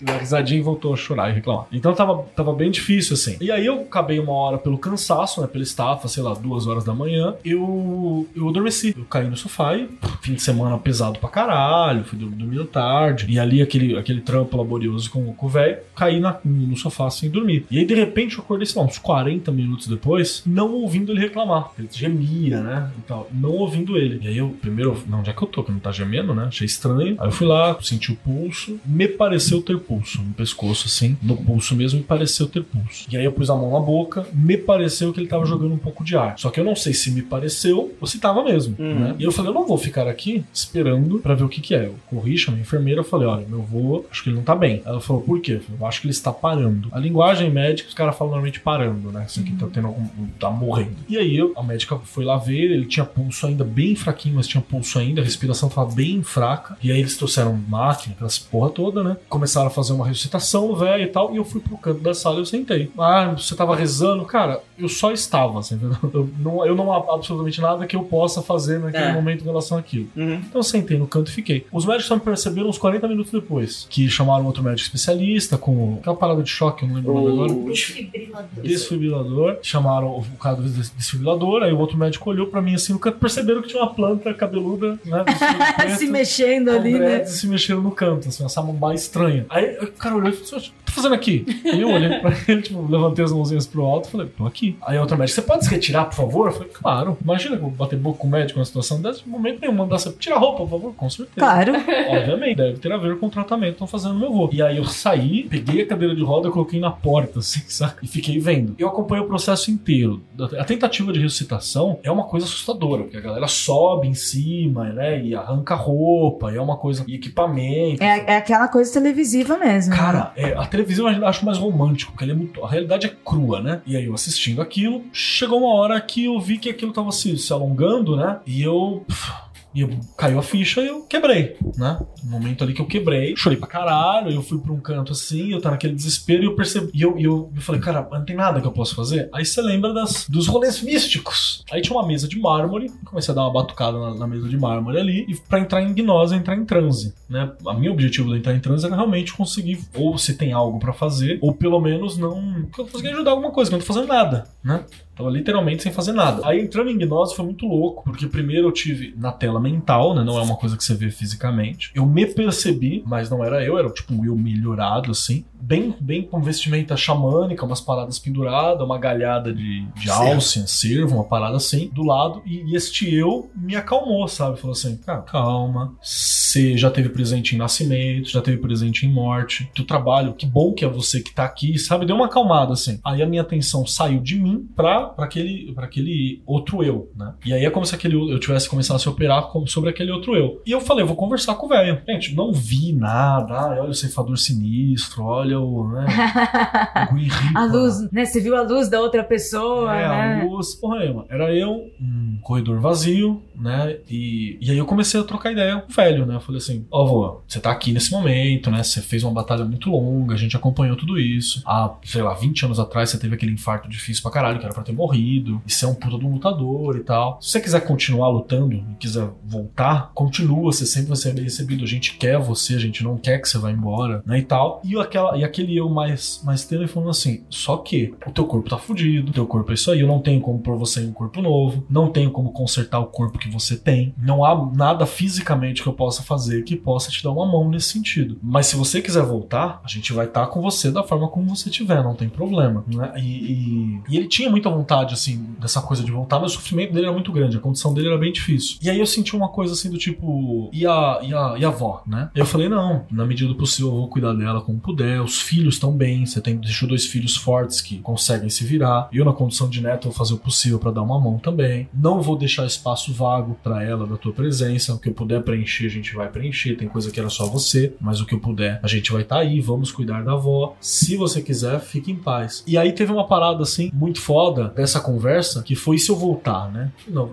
Deu 0.02 0.18
risadinha 0.18 0.60
e 0.60 0.62
voltou 0.62 0.92
a 0.92 0.96
chorar 0.96 1.30
e 1.30 1.34
reclamar. 1.34 1.66
Então 1.72 1.92
tava, 1.94 2.22
tava 2.36 2.52
bem 2.52 2.70
difícil, 2.70 3.14
assim. 3.14 3.36
E 3.40 3.50
aí 3.50 3.64
eu 3.64 3.80
acabei 3.82 4.18
uma 4.18 4.32
hora 4.32 4.58
pelo 4.58 4.76
cansaço, 4.78 5.40
né? 5.40 5.46
Pela 5.46 5.62
estafa, 5.64 6.08
sei 6.08 6.22
lá, 6.22 6.34
duas 6.34 6.66
horas 6.66 6.84
da 6.84 6.94
manhã. 6.94 7.34
Eu, 7.44 8.26
eu 8.34 8.48
adormeci. 8.48 8.94
Eu 8.96 9.04
caí 9.04 9.28
no 9.28 9.36
sofá 9.36 9.76
e 9.76 9.88
fim 10.20 10.34
de 10.34 10.42
semana 10.42 10.76
pesado 10.78 11.18
pra 11.18 11.28
caralho. 11.28 12.04
Fui 12.04 12.18
dormir 12.18 12.64
tarde. 12.66 13.26
E 13.28 13.38
ali 13.38 13.62
aquele, 13.62 13.96
aquele 13.98 14.20
trampo 14.20 14.56
laborioso 14.56 15.10
com, 15.10 15.32
com 15.34 15.46
o 15.46 15.48
velho. 15.48 15.78
Caí 15.96 16.20
na- 16.20 16.38
no 16.44 16.76
sofá 16.76 17.08
sem 17.10 17.30
dormir. 17.30 17.66
E 17.70 17.78
aí 17.78 17.84
de 17.84 17.94
repente 17.94 18.36
eu 18.38 18.44
acordei, 18.44 18.66
sei 18.66 18.80
lá, 18.80 18.86
uns 18.88 18.98
40 18.98 19.50
minutos 19.52 19.86
depois, 19.86 20.42
não 20.46 20.72
ouvindo 20.72 21.12
ele 21.12 21.20
reclamar. 21.20 21.70
Ele 21.78 21.88
gemia, 21.90 22.60
né? 22.60 22.90
E 22.98 23.02
tal, 23.02 23.28
não 23.32 23.50
ouvindo 23.50 23.96
ele. 23.96 24.20
E 24.22 24.28
aí 24.28 24.38
eu, 24.38 24.48
primeiro, 24.60 24.96
não, 25.08 25.20
onde 25.20 25.30
é 25.30 25.32
que 25.32 25.42
eu 25.42 25.48
tô? 25.48 25.62
Que 25.62 25.72
não 25.72 25.78
tá 25.78 25.92
gemendo, 25.92 26.34
né? 26.34 26.44
Achei 26.48 26.64
estranho. 26.66 27.16
Aí 27.18 27.28
eu 27.28 27.32
fui 27.32 27.46
lá, 27.46 27.76
senti 27.80 28.10
o 28.12 28.16
pulso. 28.16 28.78
Me 28.84 29.06
pareceu 29.08 29.60
ter 29.62 29.78
pulso. 29.78 29.91
No 30.22 30.34
pescoço, 30.34 30.86
assim. 30.86 31.16
No 31.22 31.36
pulso 31.36 31.74
mesmo, 31.74 31.98
me 31.98 32.04
pareceu 32.04 32.46
ter 32.46 32.62
pulso. 32.62 33.06
E 33.10 33.16
aí 33.16 33.24
eu 33.24 33.32
pus 33.32 33.50
a 33.50 33.54
mão 33.54 33.72
na 33.72 33.80
boca. 33.80 34.26
Me 34.32 34.56
pareceu 34.56 35.12
que 35.12 35.20
ele 35.20 35.28
tava 35.28 35.44
jogando 35.46 35.72
um 35.74 35.78
pouco 35.78 36.04
de 36.04 36.16
ar. 36.16 36.38
Só 36.38 36.50
que 36.50 36.58
eu 36.60 36.64
não 36.64 36.74
sei 36.76 36.92
se 36.94 37.10
me 37.10 37.22
pareceu 37.22 37.92
ou 38.00 38.06
se 38.06 38.18
tava 38.18 38.42
mesmo, 38.44 38.76
Uhum. 38.78 38.94
né? 38.98 39.14
E 39.18 39.24
eu 39.24 39.32
falei, 39.32 39.50
eu 39.50 39.54
não 39.54 39.66
vou 39.66 39.78
ficar 39.78 40.06
aqui 40.06 40.44
esperando 40.52 41.18
pra 41.18 41.34
ver 41.34 41.44
o 41.44 41.48
que 41.48 41.60
que 41.60 41.74
é. 41.74 41.86
Eu 41.86 41.94
corri, 42.06 42.36
chamei 42.38 42.60
a 42.60 42.62
enfermeira, 42.62 43.00
eu 43.00 43.04
falei, 43.04 43.26
olha, 43.26 43.46
meu 43.46 43.60
avô, 43.60 44.04
acho 44.10 44.22
que 44.22 44.28
ele 44.30 44.36
não 44.36 44.42
tá 44.44 44.54
bem. 44.54 44.82
Ela 44.84 45.00
falou, 45.00 45.22
por 45.22 45.40
quê? 45.40 45.52
Eu 45.54 45.60
falei, 45.60 45.80
eu 45.80 45.86
acho 45.86 46.00
que 46.00 46.06
ele 46.06 46.12
está 46.12 46.32
parando. 46.32 46.88
A 46.92 46.98
linguagem 46.98 47.50
médica, 47.50 47.88
os 47.88 47.94
caras 47.94 48.16
falam 48.16 48.32
normalmente 48.32 48.60
parando, 48.60 49.10
né? 49.10 49.24
Isso 49.28 49.40
aqui 49.40 49.52
tá 49.52 49.66
tendo 49.72 49.86
algum... 49.88 50.04
tá 50.38 50.50
morrendo. 50.50 50.96
E 51.08 51.16
aí 51.18 51.38
a 51.56 51.62
médica 51.62 51.96
foi 51.98 52.24
lá 52.24 52.36
ver, 52.36 52.70
ele 52.70 52.86
tinha 52.86 53.04
pulso 53.04 53.46
ainda 53.46 53.64
bem 53.64 53.94
fraquinho, 53.94 54.36
mas 54.36 54.46
tinha 54.46 54.60
pulso 54.62 54.98
ainda, 54.98 55.20
a 55.20 55.24
respiração 55.24 55.68
tava 55.68 55.92
bem 55.94 56.22
fraca. 56.22 56.76
E 56.82 56.90
aí 56.90 56.98
eles 57.00 57.16
trouxeram 57.16 57.54
máquina, 57.68 58.14
aquelas 58.14 58.38
porra 58.38 58.70
toda, 58.70 59.02
né? 59.02 59.16
Começaram 59.28 59.66
a 59.66 59.70
fazer 59.72 59.92
uma 59.92 60.06
ressuscitação 60.06 60.68
no 60.68 60.76
velho 60.76 61.04
e 61.04 61.08
tal, 61.08 61.32
e 61.32 61.36
eu 61.36 61.44
fui 61.44 61.60
pro 61.60 61.76
canto 61.76 62.00
da 62.00 62.14
sala 62.14 62.36
e 62.36 62.40
eu 62.40 62.46
sentei. 62.46 62.90
Ah, 62.98 63.34
você 63.36 63.54
tava 63.54 63.74
rezando? 63.74 64.24
Cara, 64.24 64.62
eu 64.82 64.88
só 64.88 65.12
estava, 65.12 65.60
assim, 65.60 65.76
entendeu? 65.76 65.96
Eu 66.12 66.28
não, 66.38 66.66
eu 66.66 66.74
não 66.74 66.92
há 66.92 67.14
absolutamente 67.14 67.60
nada 67.60 67.86
que 67.86 67.96
eu 67.96 68.02
possa 68.04 68.42
fazer 68.42 68.78
naquele 68.80 69.04
É. 69.04 69.12
momento 69.12 69.42
em 69.42 69.44
relação 69.44 69.78
àquilo. 69.78 70.08
Uhum. 70.16 70.34
Então 70.34 70.58
eu 70.58 70.62
sentei 70.62 70.98
no 70.98 71.06
canto 71.06 71.30
e 71.30 71.34
fiquei. 71.34 71.66
Os 71.72 71.84
médicos 71.86 72.06
só 72.06 72.14
me 72.16 72.20
perceberam 72.20 72.68
uns 72.68 72.78
40 72.78 73.06
minutos 73.08 73.32
depois. 73.32 73.86
Que 73.88 74.08
chamaram 74.08 74.44
outro 74.46 74.62
médico 74.62 74.82
especialista 74.86 75.56
com 75.56 75.96
aquela 76.00 76.16
parada 76.16 76.42
de 76.42 76.50
choque, 76.50 76.82
eu 76.84 76.88
não 76.88 76.96
lembro 76.96 77.12
o 77.14 77.20
nome 77.20 77.32
agora. 77.54 77.70
Desfibrilador. 77.70 78.62
Desfibrilador. 78.62 79.58
Chamaram 79.62 80.08
o 80.18 80.24
cara 80.38 80.56
do 80.56 80.68
des- 80.68 80.90
desfibrilador, 80.90 81.62
aí 81.62 81.72
o 81.72 81.78
outro 81.78 81.96
médico 81.96 82.28
olhou 82.30 82.46
pra 82.46 82.60
mim 82.60 82.74
assim 82.74 82.92
no 82.92 82.98
canto, 82.98 83.18
perceberam 83.18 83.62
que 83.62 83.68
tinha 83.68 83.82
uma 83.82 83.92
planta 83.94 84.32
cabeluda, 84.34 84.98
né? 85.04 85.24
preto, 85.76 85.98
Se 85.98 86.06
mexendo 86.06 86.70
ali, 86.70 86.98
né? 86.98 87.24
se 87.24 87.46
mexendo 87.46 87.80
no 87.80 87.90
canto, 87.90 88.28
assim, 88.28 88.42
uma 88.42 88.48
samambaia 88.48 88.94
estranha. 88.94 89.46
Aí 89.48 89.76
o 89.78 89.86
cara 89.92 90.16
olhou 90.16 90.28
e 90.30 90.32
falou 90.32 90.56
assim: 90.60 90.68
"O 90.68 90.72
que 90.72 90.84
tá 90.84 90.92
fazendo 90.92 91.14
aqui? 91.14 91.44
E 91.64 91.80
eu 91.80 91.88
olhei 91.90 92.18
pra 92.18 92.32
ele, 92.48 92.62
tipo, 92.62 92.86
levantei 92.90 93.24
as 93.24 93.32
mãozinhas 93.32 93.66
pro 93.66 93.82
alto 93.84 94.08
e 94.08 94.12
falei, 94.12 94.26
tô 94.36 94.46
aqui. 94.46 94.71
Aí 94.82 94.96
a 94.96 95.00
outra 95.00 95.16
médica, 95.16 95.40
você 95.40 95.46
pode 95.46 95.64
se 95.64 95.70
retirar, 95.70 96.04
por 96.06 96.14
favor? 96.14 96.46
Eu 96.48 96.52
falei, 96.52 96.68
claro. 96.68 97.18
Imagina 97.22 97.56
eu 97.56 97.70
bater 97.70 97.98
boca 97.98 98.18
com 98.18 98.26
o 98.26 98.30
médico 98.30 98.58
numa 98.58 98.64
situação 98.64 99.00
dessa, 99.00 99.20
no 99.26 99.32
momento 99.32 99.60
nenhum, 99.60 99.72
mandar 99.72 99.98
você 99.98 100.12
tirar 100.12 100.36
a 100.36 100.38
roupa, 100.38 100.58
por 100.58 100.70
favor, 100.70 100.94
com 100.94 101.10
certeza. 101.10 101.38
Claro. 101.38 101.72
Obviamente, 102.08 102.56
deve 102.56 102.78
ter 102.78 102.92
a 102.92 102.96
ver 102.96 103.18
com 103.18 103.26
o 103.26 103.30
tratamento 103.30 103.68
que 103.68 103.84
estão 103.84 103.86
fazendo 103.86 104.14
meu 104.14 104.28
avô. 104.28 104.50
E 104.52 104.62
aí 104.62 104.76
eu 104.76 104.84
saí, 104.84 105.44
peguei 105.44 105.82
a 105.82 105.86
cadeira 105.86 106.14
de 106.14 106.22
roda, 106.22 106.50
coloquei 106.50 106.80
na 106.80 106.90
porta, 106.90 107.38
assim, 107.40 107.62
sabe? 107.68 107.94
E 108.02 108.06
fiquei 108.06 108.38
vendo. 108.38 108.74
Eu 108.78 108.88
acompanhei 108.88 109.24
o 109.24 109.28
processo 109.28 109.70
inteiro. 109.70 110.22
A 110.58 110.64
tentativa 110.64 111.12
de 111.12 111.20
ressuscitação 111.20 111.98
é 112.02 112.10
uma 112.10 112.24
coisa 112.24 112.46
assustadora, 112.46 113.04
porque 113.04 113.16
a 113.16 113.20
galera 113.20 113.48
sobe 113.48 114.08
em 114.08 114.14
cima, 114.14 114.92
né? 114.92 115.22
E 115.22 115.34
arranca 115.34 115.74
roupa, 115.74 116.52
e 116.52 116.56
é 116.56 116.60
uma 116.60 116.76
coisa. 116.76 117.04
E 117.06 117.14
equipamento. 117.14 118.02
É, 118.02 118.24
é 118.34 118.36
aquela 118.36 118.68
coisa 118.68 118.92
televisiva 118.92 119.56
mesmo. 119.58 119.94
Cara, 119.94 120.32
é, 120.36 120.52
a 120.54 120.66
televisão 120.66 121.10
eu 121.10 121.26
acho 121.26 121.44
mais 121.44 121.58
romântico, 121.58 122.12
porque 122.12 122.30
é 122.30 122.34
muito, 122.34 122.64
a 122.64 122.68
realidade 122.68 123.06
é 123.06 123.10
crua, 123.24 123.60
né? 123.60 123.80
E 123.86 123.96
aí 123.96 124.06
eu 124.06 124.14
assistindo 124.52 124.62
aquilo, 124.62 125.04
chegou 125.12 125.60
uma 125.60 125.74
hora 125.74 126.00
que 126.00 126.24
eu 126.24 126.38
vi 126.40 126.58
que 126.58 126.68
aquilo 126.68 126.92
tava 126.92 127.10
se, 127.10 127.36
se 127.38 127.52
alongando, 127.52 128.16
né? 128.16 128.40
E 128.46 128.62
eu. 128.62 129.04
pff, 129.06 129.32
E 129.74 129.88
caiu 130.16 130.38
a 130.38 130.42
ficha 130.42 130.80
e 130.80 130.88
eu 130.88 131.02
quebrei, 131.02 131.56
né? 131.76 131.98
No 132.24 132.30
momento 132.30 132.62
ali 132.62 132.74
que 132.74 132.82
eu 132.82 132.86
quebrei, 132.86 133.34
chorei 133.36 133.58
pra 133.58 133.66
caralho, 133.66 134.30
eu 134.30 134.42
fui 134.42 134.58
pra 134.58 134.72
um 134.72 134.80
canto 134.80 135.12
assim, 135.12 135.50
eu 135.50 135.60
tava 135.60 135.74
naquele 135.74 135.94
desespero 135.94 136.42
e 136.42 136.46
eu 136.46 136.54
percebi. 136.54 136.90
E 136.94 137.02
eu, 137.02 137.18
eu, 137.18 137.50
eu 137.54 137.62
falei, 137.62 137.80
cara, 137.80 138.06
não 138.10 138.24
tem 138.24 138.36
nada 138.36 138.60
que 138.60 138.66
eu 138.66 138.72
possa 138.72 138.94
fazer. 138.94 139.28
Aí 139.32 139.44
você 139.44 139.60
lembra 139.62 139.92
das, 139.92 140.28
dos 140.28 140.46
rolês 140.46 140.82
místicos. 140.82 141.64
Aí 141.70 141.80
tinha 141.80 141.96
uma 141.96 142.06
mesa 142.06 142.28
de 142.28 142.38
mármore, 142.38 142.90
comecei 143.04 143.32
a 143.32 143.34
dar 143.34 143.42
uma 143.42 143.52
batucada 143.52 143.98
na, 143.98 144.14
na 144.14 144.26
mesa 144.26 144.48
de 144.48 144.58
mármore 144.58 144.98
ali, 144.98 145.24
e 145.28 145.34
pra 145.36 145.60
entrar 145.60 145.82
em 145.82 145.92
gnose, 145.94 146.34
entrar 146.34 146.56
em 146.56 146.64
transe, 146.64 147.14
né? 147.28 147.52
A 147.66 147.74
meu 147.74 147.92
objetivo 147.92 148.30
de 148.30 148.38
entrar 148.38 148.54
em 148.54 148.60
transe 148.60 148.86
era 148.86 148.94
realmente 148.94 149.32
conseguir, 149.32 149.80
ou 149.94 150.18
se 150.18 150.34
tem 150.34 150.52
algo 150.52 150.78
pra 150.78 150.92
fazer, 150.92 151.38
ou 151.40 151.54
pelo 151.54 151.80
menos 151.80 152.18
não. 152.18 152.66
conseguir 152.76 153.08
ajudar 153.08 153.32
alguma 153.32 153.50
coisa, 153.50 153.70
que 153.70 153.74
eu 153.74 153.78
não 153.78 153.86
tô 153.86 153.92
fazendo 153.92 154.08
nada, 154.08 154.44
né? 154.62 154.84
Tava 155.14 155.30
literalmente 155.30 155.82
sem 155.82 155.92
fazer 155.92 156.12
nada. 156.12 156.46
Aí 156.46 156.60
entrando 156.60 156.90
em 156.90 156.96
gnose 156.96 157.34
foi 157.36 157.44
muito 157.44 157.66
louco, 157.66 158.02
porque 158.04 158.26
primeiro 158.26 158.68
eu 158.68 158.72
tive 158.72 159.14
na 159.16 159.30
tela 159.30 159.60
mental, 159.60 160.14
né? 160.14 160.24
Não 160.24 160.38
é 160.38 160.42
uma 160.42 160.56
coisa 160.56 160.76
que 160.76 160.82
você 160.82 160.94
vê 160.94 161.10
fisicamente. 161.10 161.90
Eu 161.94 162.06
me 162.06 162.26
percebi, 162.26 163.02
mas 163.06 163.28
não 163.28 163.44
era 163.44 163.62
eu, 163.64 163.78
era 163.78 163.90
tipo 163.90 164.14
um 164.14 164.24
eu 164.24 164.34
melhorado, 164.36 165.10
assim. 165.10 165.44
Bem, 165.64 165.94
bem 166.00 166.22
com 166.24 166.42
vestimenta 166.42 166.96
xamânica, 166.96 167.64
umas 167.64 167.80
paradas 167.80 168.18
penduradas, 168.18 168.84
uma 168.84 168.98
galhada 168.98 169.52
de, 169.52 169.86
de 169.94 170.10
alce, 170.10 170.66
cervo, 170.66 171.14
uma 171.14 171.24
parada 171.24 171.56
assim, 171.56 171.88
do 171.94 172.02
lado. 172.02 172.42
E, 172.44 172.64
e 172.64 172.74
este 172.74 173.14
eu 173.14 173.48
me 173.54 173.76
acalmou, 173.76 174.26
sabe? 174.26 174.58
Falou 174.58 174.72
assim, 174.72 174.96
cara, 174.96 175.22
calma. 175.22 175.94
Você 176.02 176.76
já 176.76 176.90
teve 176.90 177.10
presente 177.10 177.54
em 177.54 177.58
nascimento, 177.58 178.28
já 178.28 178.42
teve 178.42 178.56
presente 178.56 179.06
em 179.06 179.12
morte. 179.12 179.70
Teu 179.72 179.86
trabalho, 179.86 180.34
que 180.34 180.44
bom 180.44 180.72
que 180.72 180.84
é 180.84 180.88
você 180.88 181.20
que 181.20 181.32
tá 181.32 181.44
aqui, 181.44 181.78
sabe? 181.78 182.06
Deu 182.06 182.16
uma 182.16 182.26
acalmada, 182.26 182.72
assim. 182.72 182.98
Aí 183.04 183.22
a 183.22 183.26
minha 183.26 183.42
atenção 183.42 183.86
saiu 183.86 184.20
de 184.20 184.40
mim 184.40 184.66
pra, 184.74 185.06
pra, 185.10 185.26
aquele, 185.26 185.72
pra 185.72 185.84
aquele 185.84 186.42
outro 186.44 186.82
eu, 186.82 187.08
né? 187.16 187.34
E 187.46 187.54
aí 187.54 187.64
é 187.64 187.70
como 187.70 187.86
se 187.86 187.94
aquele 187.94 188.16
eu 188.16 188.40
tivesse 188.40 188.68
começado 188.68 188.96
a 188.96 188.98
se 188.98 189.08
operar 189.08 189.48
sobre 189.66 189.90
aquele 189.90 190.10
outro 190.10 190.34
eu. 190.36 190.60
E 190.66 190.72
eu 190.72 190.80
falei, 190.80 191.04
eu 191.04 191.06
vou 191.06 191.16
conversar 191.16 191.54
com 191.54 191.66
o 191.66 191.68
velho. 191.68 192.02
Gente, 192.08 192.34
não 192.34 192.52
vi 192.52 192.92
nada. 192.92 193.54
Ai, 193.54 193.78
olha 193.78 193.90
o 193.90 193.94
ceifador 193.94 194.36
sinistro, 194.36 195.22
olha 195.22 195.51
o, 195.54 195.88
né? 195.88 196.06
A 197.54 197.64
luz, 197.64 198.10
né? 198.10 198.24
Você 198.24 198.40
viu 198.40 198.56
a 198.56 198.62
luz 198.62 198.88
da 198.88 199.00
outra 199.00 199.22
pessoa, 199.24 199.94
É, 199.94 200.08
né? 200.08 200.42
a 200.42 200.44
luz, 200.44 200.74
porra. 200.74 201.02
Era 201.28 201.54
eu, 201.54 201.90
um 202.00 202.38
corredor 202.42 202.80
vazio, 202.80 203.42
né? 203.56 203.96
E, 204.10 204.58
e 204.60 204.70
aí 204.70 204.78
eu 204.78 204.86
comecei 204.86 205.20
a 205.20 205.24
trocar 205.24 205.52
ideia 205.52 205.80
com 205.80 205.90
o 205.90 205.94
velho, 205.94 206.26
né? 206.26 206.36
Eu 206.36 206.40
falei 206.40 206.58
assim: 206.58 206.86
Ó, 206.90 207.04
vô, 207.04 207.40
você 207.46 207.60
tá 207.60 207.70
aqui 207.70 207.92
nesse 207.92 208.10
momento, 208.12 208.70
né? 208.70 208.82
Você 208.82 209.00
fez 209.00 209.22
uma 209.22 209.32
batalha 209.32 209.64
muito 209.64 209.90
longa, 209.90 210.34
a 210.34 210.38
gente 210.38 210.56
acompanhou 210.56 210.96
tudo 210.96 211.18
isso. 211.18 211.62
Há, 211.66 211.92
sei 212.04 212.22
lá, 212.22 212.34
20 212.34 212.64
anos 212.66 212.78
atrás 212.80 213.10
você 213.10 213.18
teve 213.18 213.34
aquele 213.34 213.52
infarto 213.52 213.88
difícil 213.88 214.22
pra 214.22 214.32
caralho, 214.32 214.58
que 214.58 214.64
era 214.64 214.74
pra 214.74 214.82
ter 214.82 214.92
morrido. 214.92 215.60
E 215.66 215.72
você 215.72 215.84
é 215.84 215.88
um 215.88 215.94
puta 215.94 216.18
de 216.18 216.24
um 216.26 216.32
lutador 216.34 216.96
e 216.96 217.00
tal. 217.00 217.38
Se 217.40 217.50
você 217.50 217.60
quiser 217.60 217.80
continuar 217.80 218.28
lutando 218.28 218.74
e 218.74 218.84
quiser 218.98 219.28
voltar, 219.44 220.10
continua, 220.14 220.72
você 220.72 220.86
sempre 220.86 221.08
vai 221.08 221.16
ser 221.16 221.34
bem 221.34 221.44
recebido. 221.44 221.84
A 221.84 221.86
gente 221.86 222.16
quer 222.16 222.38
você, 222.38 222.74
a 222.74 222.78
gente 222.78 223.02
não 223.04 223.16
quer 223.16 223.38
que 223.40 223.48
você 223.48 223.58
vá 223.58 223.70
embora, 223.70 224.22
né? 224.26 224.38
E 224.38 224.42
tal. 224.42 224.80
E, 224.84 224.98
aquela, 224.98 225.36
e 225.42 225.44
aquele 225.44 225.76
eu 225.76 225.88
mais, 225.88 226.40
mais 226.44 226.64
tênue 226.64 226.86
falando 226.86 227.10
assim: 227.10 227.42
só 227.50 227.76
que 227.76 228.14
o 228.26 228.30
teu 228.30 228.44
corpo 228.46 228.70
tá 228.70 228.78
fudido, 228.78 229.30
o 229.30 229.34
teu 229.34 229.46
corpo 229.46 229.70
é 229.70 229.74
isso 229.74 229.90
aí, 229.90 230.00
eu 230.00 230.06
não 230.06 230.20
tenho 230.20 230.40
como 230.40 230.58
pôr 230.60 230.76
você 230.78 231.00
em 231.02 231.08
um 231.08 231.12
corpo 231.12 231.42
novo, 231.42 231.84
não 231.90 232.08
tenho 232.10 232.30
como 232.30 232.52
consertar 232.52 233.00
o 233.00 233.06
corpo 233.06 233.38
que 233.38 233.48
você 233.50 233.76
tem, 233.76 234.14
não 234.16 234.44
há 234.44 234.70
nada 234.74 235.04
fisicamente 235.06 235.82
que 235.82 235.88
eu 235.88 235.92
possa 235.92 236.22
fazer 236.22 236.62
que 236.62 236.76
possa 236.76 237.10
te 237.10 237.22
dar 237.22 237.30
uma 237.30 237.46
mão 237.46 237.68
nesse 237.68 237.88
sentido. 237.88 238.38
Mas 238.42 238.66
se 238.66 238.76
você 238.76 239.00
quiser 239.00 239.22
voltar, 239.24 239.80
a 239.84 239.88
gente 239.88 240.12
vai 240.12 240.26
estar 240.26 240.46
com 240.46 240.60
você 240.60 240.90
da 240.90 241.02
forma 241.02 241.28
como 241.28 241.54
você 241.54 241.70
tiver, 241.70 242.02
não 242.02 242.14
tem 242.14 242.28
problema. 242.28 242.84
Né? 242.86 243.12
E, 243.16 243.52
e- 243.52 244.00
e 244.08 244.16
ele 244.16 244.28
tinha 244.28 244.50
muita 244.50 244.70
vontade, 244.70 245.14
assim, 245.14 245.44
dessa 245.60 245.80
coisa 245.80 246.02
de 246.04 246.10
voltar, 246.12 246.38
mas 246.38 246.52
o 246.52 246.54
sofrimento 246.54 246.92
dele 246.92 247.06
era 247.06 247.12
muito 247.12 247.32
grande, 247.32 247.56
a 247.56 247.60
condição 247.60 247.92
dele 247.94 248.08
era 248.08 248.18
bem 248.18 248.32
difícil. 248.32 248.76
E 248.82 248.88
aí 248.90 248.98
eu 248.98 249.06
senti 249.06 249.34
uma 249.34 249.48
coisa 249.48 249.72
assim 249.74 249.90
do 249.90 249.98
tipo, 249.98 250.70
e 250.72 250.86
a, 250.86 251.20
e 251.22 251.34
a, 251.34 251.54
e 251.58 251.64
a 251.64 251.68
avó, 251.68 252.02
né? 252.06 252.30
Eu 252.34 252.44
falei, 252.46 252.68
não, 252.68 253.04
na 253.10 253.24
medida 253.24 253.48
do 253.48 253.56
possível 253.56 253.90
eu 253.92 253.96
vou 253.96 254.08
cuidar 254.08 254.34
dela 254.34 254.60
como 254.60 254.78
puder, 254.78 255.18
os 255.32 255.40
filhos 255.40 255.74
estão 255.74 255.90
bem, 255.90 256.26
você 256.26 256.40
tem, 256.40 256.56
deixou 256.56 256.86
dois 256.86 257.06
filhos 257.06 257.36
fortes 257.36 257.80
que 257.80 257.98
conseguem 257.98 258.50
se 258.50 258.64
virar. 258.64 259.08
Eu, 259.12 259.24
na 259.24 259.32
condição 259.32 259.68
de 259.68 259.80
neto, 259.80 260.04
vou 260.04 260.12
fazer 260.12 260.34
o 260.34 260.38
possível 260.38 260.78
pra 260.78 260.90
dar 260.90 261.02
uma 261.02 261.18
mão 261.18 261.38
também. 261.38 261.88
Não 261.92 262.20
vou 262.20 262.36
deixar 262.36 262.66
espaço 262.66 263.12
vago 263.12 263.56
pra 263.62 263.82
ela 263.82 264.06
da 264.06 264.16
tua 264.16 264.32
presença. 264.32 264.94
O 264.94 264.98
que 264.98 265.08
eu 265.08 265.14
puder 265.14 265.42
preencher, 265.42 265.86
a 265.86 265.90
gente 265.90 266.14
vai 266.14 266.28
preencher. 266.28 266.76
Tem 266.76 266.88
coisa 266.88 267.10
que 267.10 267.18
era 267.18 267.30
só 267.30 267.46
você, 267.46 267.94
mas 268.00 268.20
o 268.20 268.26
que 268.26 268.34
eu 268.34 268.40
puder, 268.40 268.78
a 268.82 268.86
gente 268.86 269.10
vai 269.10 269.22
estar 269.22 269.38
aí. 269.38 269.60
Vamos 269.60 269.90
cuidar 269.90 270.22
da 270.22 270.32
avó. 270.32 270.76
Se 270.80 271.16
você 271.16 271.40
quiser, 271.40 271.80
fique 271.80 272.10
em 272.10 272.16
paz. 272.16 272.62
E 272.66 272.76
aí 272.76 272.92
teve 272.92 273.10
uma 273.10 273.26
parada 273.26 273.62
assim, 273.62 273.90
muito 273.94 274.20
foda 274.20 274.68
dessa 274.68 275.00
conversa, 275.00 275.62
que 275.62 275.74
foi 275.74 275.96
se 275.96 276.10
eu 276.10 276.16
voltar, 276.16 276.70
né? 276.70 276.92
Não, 277.08 277.30